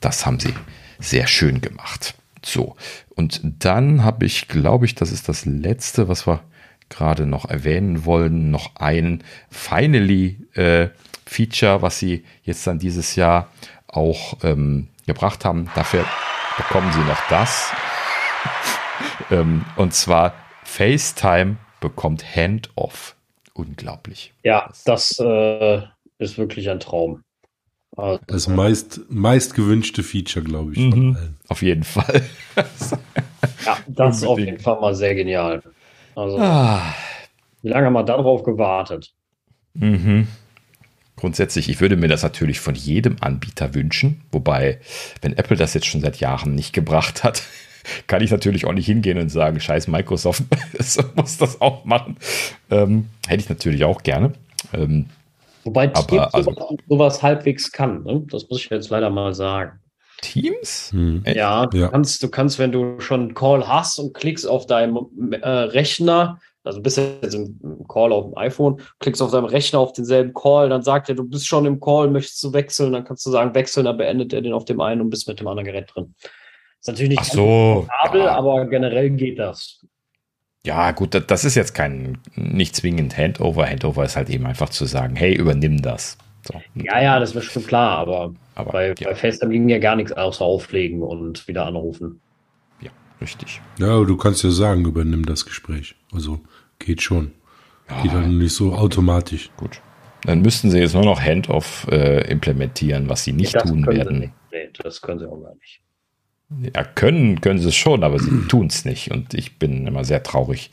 [0.00, 0.54] Das haben sie
[0.98, 2.14] sehr schön gemacht.
[2.44, 2.76] So,
[3.14, 6.40] und dann habe ich, glaube ich, das ist das letzte, was wir
[6.88, 10.88] gerade noch erwähnen wollen, noch ein Finally äh,
[11.24, 13.50] Feature, was sie jetzt dann dieses Jahr
[13.88, 15.68] auch ähm, gebracht haben.
[15.74, 16.04] Dafür
[16.56, 17.72] bekommen sie noch das.
[19.30, 20.34] ähm, und zwar
[20.64, 23.16] FaceTime bekommt Handoff.
[23.54, 24.34] Unglaublich.
[24.44, 25.82] Ja, das äh,
[26.18, 27.22] ist wirklich ein Traum.
[27.96, 30.78] Also, das meist, meist gewünschte Feature, glaube ich.
[30.78, 31.16] Mhm,
[31.48, 32.22] auf jeden Fall.
[33.64, 35.62] ja, das ist auf jeden Fall mal sehr genial.
[36.16, 36.94] Also, ah.
[37.62, 39.12] wie lange haben wir darauf gewartet?
[39.74, 40.26] Mhm.
[41.16, 44.80] Grundsätzlich, ich würde mir das natürlich von jedem Anbieter wünschen, wobei,
[45.20, 47.42] wenn Apple das jetzt schon seit Jahren nicht gebracht hat,
[48.06, 50.44] kann ich natürlich auch nicht hingehen und sagen, scheiß Microsoft,
[51.16, 52.16] muss das auch machen.
[52.70, 54.32] Ähm, hätte ich natürlich auch gerne.
[54.72, 55.06] Ähm,
[55.64, 58.04] Wobei aber, also, sowas, sowas, halbwegs kann.
[58.04, 58.22] Ne?
[58.30, 59.80] Das muss ich jetzt leider mal sagen.
[60.22, 60.90] Teams?
[60.92, 61.22] Hm.
[61.26, 61.88] Ja, du, ja.
[61.88, 64.98] Kannst, du kannst, wenn du schon einen Call hast und klickst auf deinem
[65.32, 69.92] äh, Rechner, also bist jetzt im Call auf dem iPhone, klickst auf deinem Rechner auf
[69.92, 73.24] denselben Call, dann sagt er, du bist schon im Call, möchtest du wechseln, dann kannst
[73.24, 75.66] du sagen, wechseln, dann beendet er den auf dem einen und bist mit dem anderen
[75.66, 76.14] Gerät drin.
[76.80, 78.30] Ist natürlich nicht Ach so, ja.
[78.30, 79.80] aber generell geht das.
[80.66, 83.66] Ja, gut, das ist jetzt kein nicht zwingend Handover.
[83.66, 86.18] Handover ist halt eben einfach zu sagen, hey, übernimm das.
[86.42, 86.60] So.
[86.74, 88.94] Ja, ja, das wäre schon klar, aber, aber bei, ja.
[89.04, 92.20] bei FaceTime ging ja gar nichts außer auflegen und wieder anrufen.
[92.80, 93.60] Ja, richtig.
[93.78, 95.94] Ja, aber du kannst ja sagen, übernimm das Gespräch.
[96.12, 96.40] Also
[96.78, 97.32] geht schon.
[97.88, 98.02] Ja.
[98.02, 99.50] Geht dann nicht so automatisch.
[99.58, 99.80] Gut.
[100.24, 104.18] Dann müssten sie jetzt nur noch Handoff äh, implementieren, was sie nicht nee, tun werden.
[104.20, 104.32] Nicht.
[104.50, 105.82] Nee, das können sie auch gar nicht.
[106.48, 109.10] Ja, können, können sie es schon, aber sie tun es nicht.
[109.10, 110.70] Und ich bin immer sehr traurig,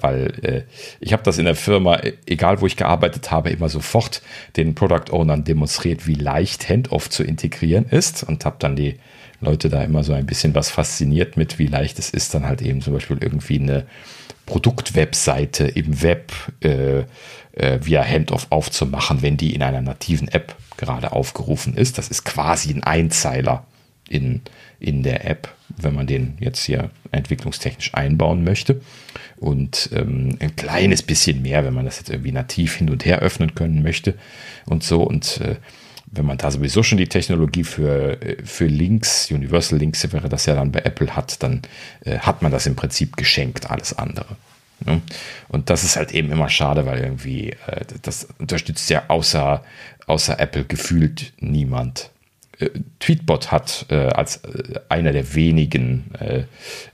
[0.00, 0.62] weil äh,
[1.00, 4.22] ich habe das in der Firma, egal wo ich gearbeitet habe, immer sofort
[4.56, 8.96] den Product Ownern demonstriert, wie leicht Handoff zu integrieren ist und habe dann die
[9.40, 12.60] Leute da immer so ein bisschen was fasziniert mit, wie leicht es ist, dann halt
[12.60, 13.86] eben zum Beispiel irgendwie eine
[14.46, 17.04] Produktwebseite im Web äh,
[17.52, 21.98] äh, via Handoff aufzumachen, wenn die in einer nativen App gerade aufgerufen ist.
[21.98, 23.64] Das ist quasi ein Einzeiler
[24.08, 24.42] in
[24.80, 28.80] in der App, wenn man den jetzt hier entwicklungstechnisch einbauen möchte.
[29.36, 33.20] Und ähm, ein kleines bisschen mehr, wenn man das jetzt irgendwie nativ hin und her
[33.20, 34.14] öffnen können möchte
[34.66, 35.02] und so.
[35.02, 35.56] Und äh,
[36.10, 40.46] wenn man da sowieso schon die Technologie für, äh, für Links, Universal Links wäre das
[40.46, 41.62] ja dann bei Apple hat, dann
[42.04, 44.36] äh, hat man das im Prinzip geschenkt, alles andere.
[44.84, 45.02] Ne?
[45.48, 49.64] Und das ist halt eben immer schade, weil irgendwie äh, das unterstützt ja außer,
[50.06, 52.10] außer Apple gefühlt niemand.
[52.58, 56.44] Äh, Tweetbot hat äh, als äh, einer der wenigen äh,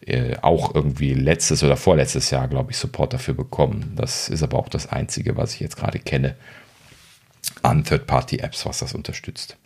[0.06, 3.92] äh, auch irgendwie letztes oder vorletztes Jahr, glaube ich, Support dafür bekommen.
[3.96, 6.36] Das ist aber auch das Einzige, was ich jetzt gerade kenne
[7.62, 9.56] an Third-Party-Apps, was das unterstützt.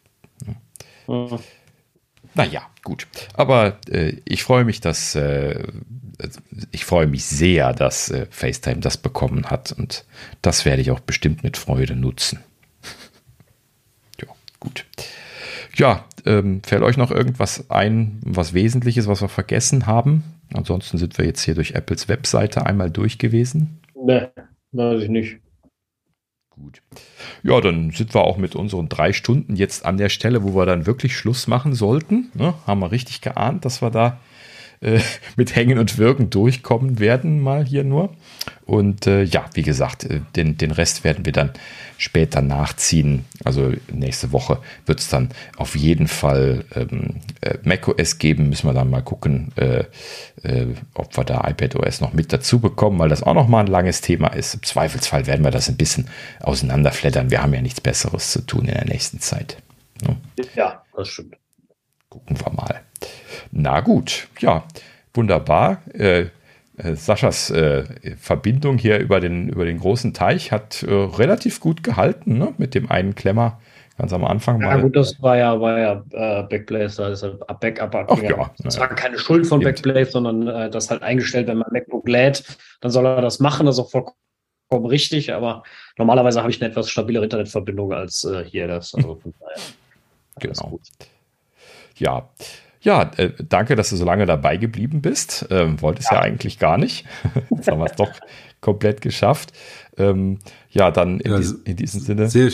[0.47, 1.15] Ja.
[1.15, 1.39] Mhm.
[2.35, 3.07] Naja, gut.
[3.35, 5.19] Aber äh, ich freue mich, dass
[6.73, 10.05] ich freue mich sehr, dass FaceTime das bekommen hat und
[10.43, 12.41] das werde ich auch bestimmt mit Freude nutzen.
[14.21, 14.27] ja,
[14.59, 14.85] gut.
[15.79, 20.25] Ja, ähm, fällt euch noch irgendwas ein, was Wesentliches, was wir vergessen haben?
[20.53, 23.79] Ansonsten sind wir jetzt hier durch Apples Webseite einmal durch gewesen.
[23.95, 24.33] Ne,
[24.73, 25.39] weiß ich nicht.
[26.51, 26.83] Gut.
[27.45, 30.67] Ja, dann sind wir auch mit unseren drei Stunden jetzt an der Stelle, wo wir
[30.67, 32.33] dann wirklich Schluss machen sollten.
[32.35, 32.55] Ne?
[32.67, 34.19] Haben wir richtig geahnt, dass wir da
[34.81, 35.01] äh,
[35.37, 38.15] mit Hängen und Wirken durchkommen werden, mal hier nur.
[38.65, 41.53] Und äh, ja, wie gesagt, äh, den, den Rest werden wir dann
[41.97, 43.25] später nachziehen.
[43.45, 48.51] Also nächste Woche wird es dann auf jeden Fall ähm, äh, macOS geben.
[48.51, 49.85] Müssen wir dann mal gucken, äh,
[50.43, 53.67] äh, ob wir da iPadOS noch mit dazu bekommen, weil das auch noch mal ein
[53.67, 54.55] langes Thema ist.
[54.55, 56.09] Im Zweifelsfall werden wir das ein bisschen
[56.41, 57.31] auseinanderfleddern.
[57.31, 59.57] Wir haben ja nichts Besseres zu tun in der nächsten Zeit.
[60.07, 60.17] Ne?
[60.55, 61.37] Ja, das stimmt.
[62.09, 62.83] Gucken wir mal.
[63.51, 64.65] Na gut, ja,
[65.15, 65.83] wunderbar.
[65.95, 66.27] Äh,
[66.79, 67.85] äh, Saschas äh,
[68.17, 72.55] Verbindung hier über den, über den großen Teich hat äh, relativ gut gehalten, ne?
[72.59, 73.61] mit dem einen Klemmer
[73.99, 74.61] ganz am Anfang.
[74.61, 74.83] Ja, mal.
[74.83, 77.95] gut, das war ja, war ja äh, Backblaze, das ist Backup.
[78.09, 81.69] Ach, ja, das war keine Schuld von Backblaze, sondern äh, das halt eingestellt, wenn man
[81.73, 82.45] MacBook lädt,
[82.81, 85.65] dann soll er das machen, das ist auch vollkommen richtig, aber
[85.97, 88.95] normalerweise habe ich eine etwas stabilere Internetverbindung als äh, hier das.
[88.95, 89.21] Also,
[90.39, 90.79] genau.
[91.97, 92.29] Ja.
[92.81, 95.47] Ja, äh, danke, dass du so lange dabei geblieben bist.
[95.51, 96.19] Ähm, wolltest ja.
[96.19, 97.07] ja eigentlich gar nicht.
[97.51, 98.13] Jetzt haben wir es doch
[98.61, 99.53] komplett geschafft.
[99.97, 100.39] Ähm,
[100.71, 102.29] ja, dann in, ja, in, diesem Sinne.
[102.29, 102.51] Sehr,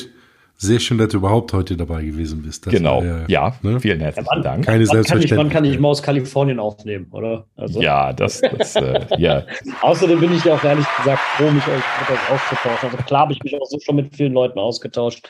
[0.56, 2.66] sehr schön, dass du überhaupt heute dabei gewesen bist.
[2.66, 3.80] Das genau, war, ja, ne?
[3.80, 4.64] vielen herzlichen ja, Dank.
[4.64, 7.46] Keine wann kann, ich, wann kann ich mal aus Kalifornien aufnehmen, oder?
[7.56, 7.82] Also.
[7.82, 9.44] Ja, das, das äh, ja.
[9.82, 12.90] Außerdem bin ich ja auch ehrlich gesagt froh, mich mit euch auszutauschen.
[12.90, 15.28] Also klar habe ich mich auch so schon mit vielen Leuten ausgetauscht.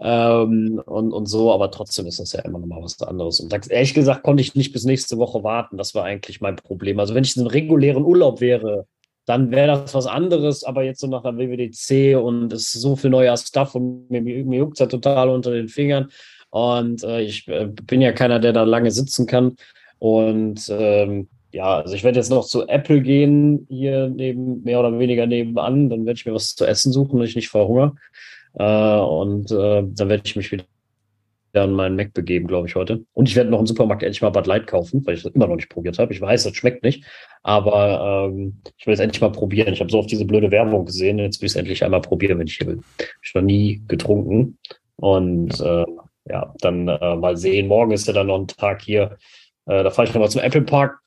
[0.00, 3.40] Ähm, und, und so, aber trotzdem ist das ja immer noch mal was anderes.
[3.40, 5.76] Und ehrlich gesagt konnte ich nicht bis nächste Woche warten.
[5.76, 7.00] Das war eigentlich mein Problem.
[7.00, 8.86] Also wenn ich in einem regulären Urlaub wäre,
[9.26, 12.96] dann wäre das was anderes, aber jetzt so nach der WWDC und es ist so
[12.96, 16.08] viel neuer Stuff und mir, mir juckt es ja total unter den Fingern.
[16.50, 19.56] Und äh, ich äh, bin ja keiner, der da lange sitzen kann.
[19.98, 24.98] Und ähm, ja, also ich werde jetzt noch zu Apple gehen, hier neben, mehr oder
[24.98, 25.90] weniger nebenan.
[25.90, 27.96] Dann werde ich mir was zu essen suchen, dass ich nicht verhungere.
[28.58, 30.64] Äh, und äh, dann werde ich mich wieder
[31.54, 33.04] an meinen Mac begeben, glaube ich, heute.
[33.14, 35.46] Und ich werde noch im Supermarkt endlich mal Bud Light kaufen, weil ich das immer
[35.46, 36.12] noch nicht probiert habe.
[36.12, 37.04] Ich weiß, das schmeckt nicht,
[37.42, 39.72] aber ähm, ich will es endlich mal probieren.
[39.72, 42.38] Ich habe so oft diese blöde Werbung gesehen, jetzt will ich es endlich einmal probieren,
[42.38, 42.80] wenn ich hier will.
[43.22, 44.58] Ich noch nie getrunken.
[44.96, 45.86] Und ja, äh,
[46.28, 47.68] ja dann äh, mal sehen.
[47.68, 49.16] Morgen ist ja dann noch ein Tag hier.
[49.66, 50.98] Äh, da fahre ich nochmal zum Apple Park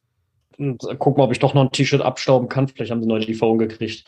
[0.57, 2.67] und äh, guck mal, ob ich doch noch ein T-Shirt abstauben kann.
[2.67, 4.05] Vielleicht haben sie eine neue Lieferung gekriegt.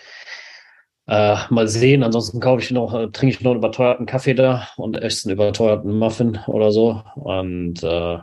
[1.05, 4.69] Äh, mal sehen, ansonsten kaufe ich noch, äh, trinke ich noch einen überteuerten Kaffee da
[4.77, 7.03] und esse einen überteuerten Muffin oder so.
[7.15, 8.19] Und äh,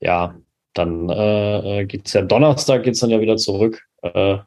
[0.00, 0.34] ja,
[0.74, 4.38] dann äh, äh geht es ja Donnerstag geht es dann ja wieder zurück äh,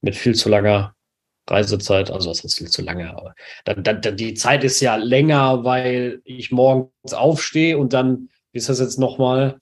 [0.00, 0.94] mit viel zu langer
[1.46, 2.10] Reisezeit.
[2.10, 3.34] Also was ist viel zu lange, aber
[3.64, 8.58] dann, dann, dann, die Zeit ist ja länger, weil ich morgens aufstehe und dann, wie
[8.58, 9.58] ist das jetzt nochmal,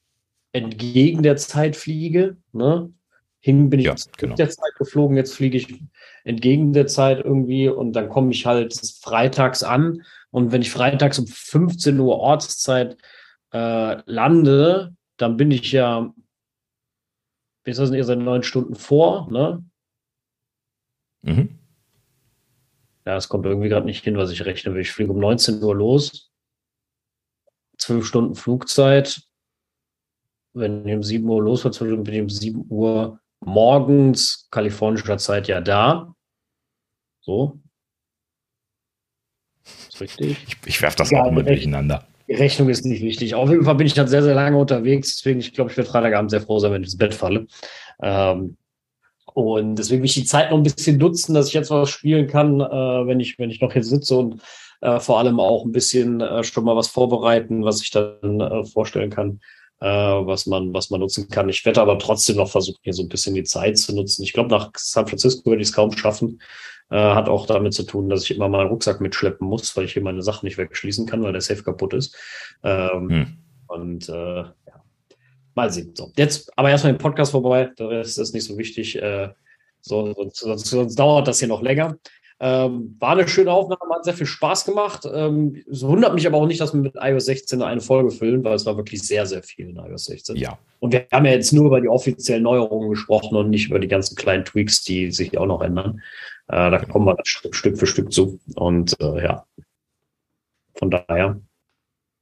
[0.53, 2.37] entgegen der Zeit fliege.
[2.53, 2.93] Ne?
[3.41, 4.35] Hin bin ich ja, genau.
[4.37, 5.81] der Zeit geflogen, jetzt fliege ich
[6.25, 11.19] entgegen der Zeit irgendwie und dann komme ich halt freitags an und wenn ich freitags
[11.19, 12.97] um 15 Uhr Ortszeit
[13.53, 16.13] äh, lande, dann bin ich ja,
[17.65, 19.65] wie ist das denn, ihr seid neun Stunden vor, ne?
[21.23, 21.59] Mhm.
[23.07, 24.83] Ja, es kommt irgendwie gerade nicht hin, was ich rechne will.
[24.83, 26.31] Ich fliege um 19 Uhr los,
[27.77, 29.23] zwölf Stunden Flugzeit.
[30.53, 35.49] Wenn ich um 7 Uhr los war, bin ich um 7 Uhr morgens kalifornischer Zeit
[35.49, 36.15] ja da.
[37.21, 37.59] So.
[39.65, 40.37] Ist richtig?
[40.47, 42.07] Ich, ich werfe das ja, auch immer durcheinander.
[42.29, 43.35] Die Rechnung ist nicht wichtig.
[43.35, 45.17] Auf jeden Fall bin ich dann sehr, sehr lange unterwegs.
[45.17, 47.47] Deswegen, ich glaube, ich werde Freitagabend sehr froh sein, wenn ich ins Bett falle.
[48.03, 48.57] Ähm,
[49.35, 52.27] und deswegen will ich die Zeit noch ein bisschen nutzen, dass ich jetzt was spielen
[52.27, 54.43] kann, äh, wenn, ich, wenn ich noch hier sitze und
[54.81, 58.65] äh, vor allem auch ein bisschen äh, schon mal was vorbereiten, was ich dann äh,
[58.65, 59.41] vorstellen kann
[59.81, 61.49] äh, was man, was man nutzen kann.
[61.49, 64.23] Ich werde aber trotzdem noch versuchen, hier so ein bisschen die Zeit zu nutzen.
[64.23, 66.41] Ich glaube, nach San Francisco würde ich es kaum schaffen.
[66.91, 69.93] Äh, hat auch damit zu tun, dass ich immer meinen Rucksack mitschleppen muss, weil ich
[69.93, 72.17] hier meine Sachen nicht wegschließen kann, weil der Safe kaputt ist.
[72.63, 73.39] Ähm, hm.
[73.69, 74.85] Und äh, ja.
[75.55, 75.95] mal sehen.
[75.95, 77.71] So, jetzt aber erstmal den Podcast vorbei.
[77.79, 79.01] Der Rest ist nicht so wichtig.
[79.01, 79.31] Äh,
[79.81, 81.97] so, sonst, sonst dauert das hier noch länger.
[82.43, 85.07] Ähm, war eine schöne Aufnahme, hat sehr viel Spaß gemacht.
[85.13, 88.43] Ähm, es wundert mich aber auch nicht, dass wir mit iOS 16 eine Folge füllen,
[88.43, 90.37] weil es war wirklich sehr, sehr viel in iOS 16.
[90.37, 90.59] Ja.
[90.79, 93.89] Und wir haben ja jetzt nur über die offiziellen Neuerungen gesprochen und nicht über die
[93.89, 96.01] ganzen kleinen Tweaks, die sich auch noch ändern.
[96.49, 98.41] Äh, da kommen wir Stück für Stück zu.
[98.55, 99.45] Und äh, ja,
[100.75, 101.39] von daher,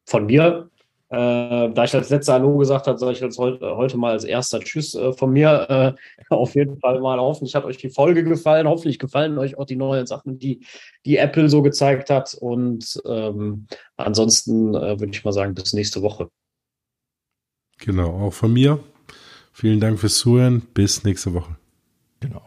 [0.05, 0.69] von mir
[1.11, 4.25] äh, da ich als letzter Hallo gesagt habe, sage ich jetzt heute, heute mal als
[4.25, 5.97] erster Tschüss äh, von mir.
[5.99, 8.69] Äh, auf jeden Fall mal hoffentlich hat euch die Folge gefallen.
[8.69, 10.67] Hoffentlich gefallen euch auch die neuen Sachen, die,
[11.07, 12.35] die Apple so gezeigt hat.
[12.35, 16.29] Und ähm, ansonsten äh, würde ich mal sagen, bis nächste Woche.
[17.79, 18.81] Genau, auch von mir.
[19.53, 20.61] Vielen Dank fürs Zuhören.
[20.75, 21.57] Bis nächste Woche.
[22.21, 22.43] Genau.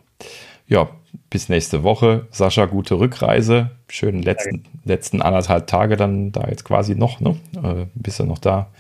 [0.72, 0.90] Ja,
[1.30, 2.28] bis nächste Woche.
[2.32, 3.72] Sascha, gute Rückreise.
[3.90, 7.36] Schönen letzten, letzten anderthalb Tage dann da jetzt quasi noch, ne?
[7.62, 8.72] Äh, bist du noch da?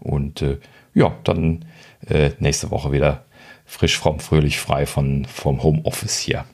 [0.00, 0.58] Und äh,
[0.92, 1.64] ja, dann
[2.08, 3.24] äh, nächste Woche wieder
[3.64, 6.44] frisch, fromm, fröhlich, frei von, vom Homeoffice hier.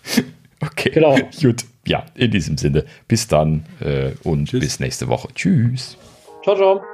[0.60, 1.16] okay, genau.
[1.40, 1.64] gut.
[1.86, 4.60] Ja, in diesem Sinne, bis dann äh, und Tschüss.
[4.60, 5.28] bis nächste Woche.
[5.34, 5.96] Tschüss.
[6.42, 6.93] Ciao, ciao.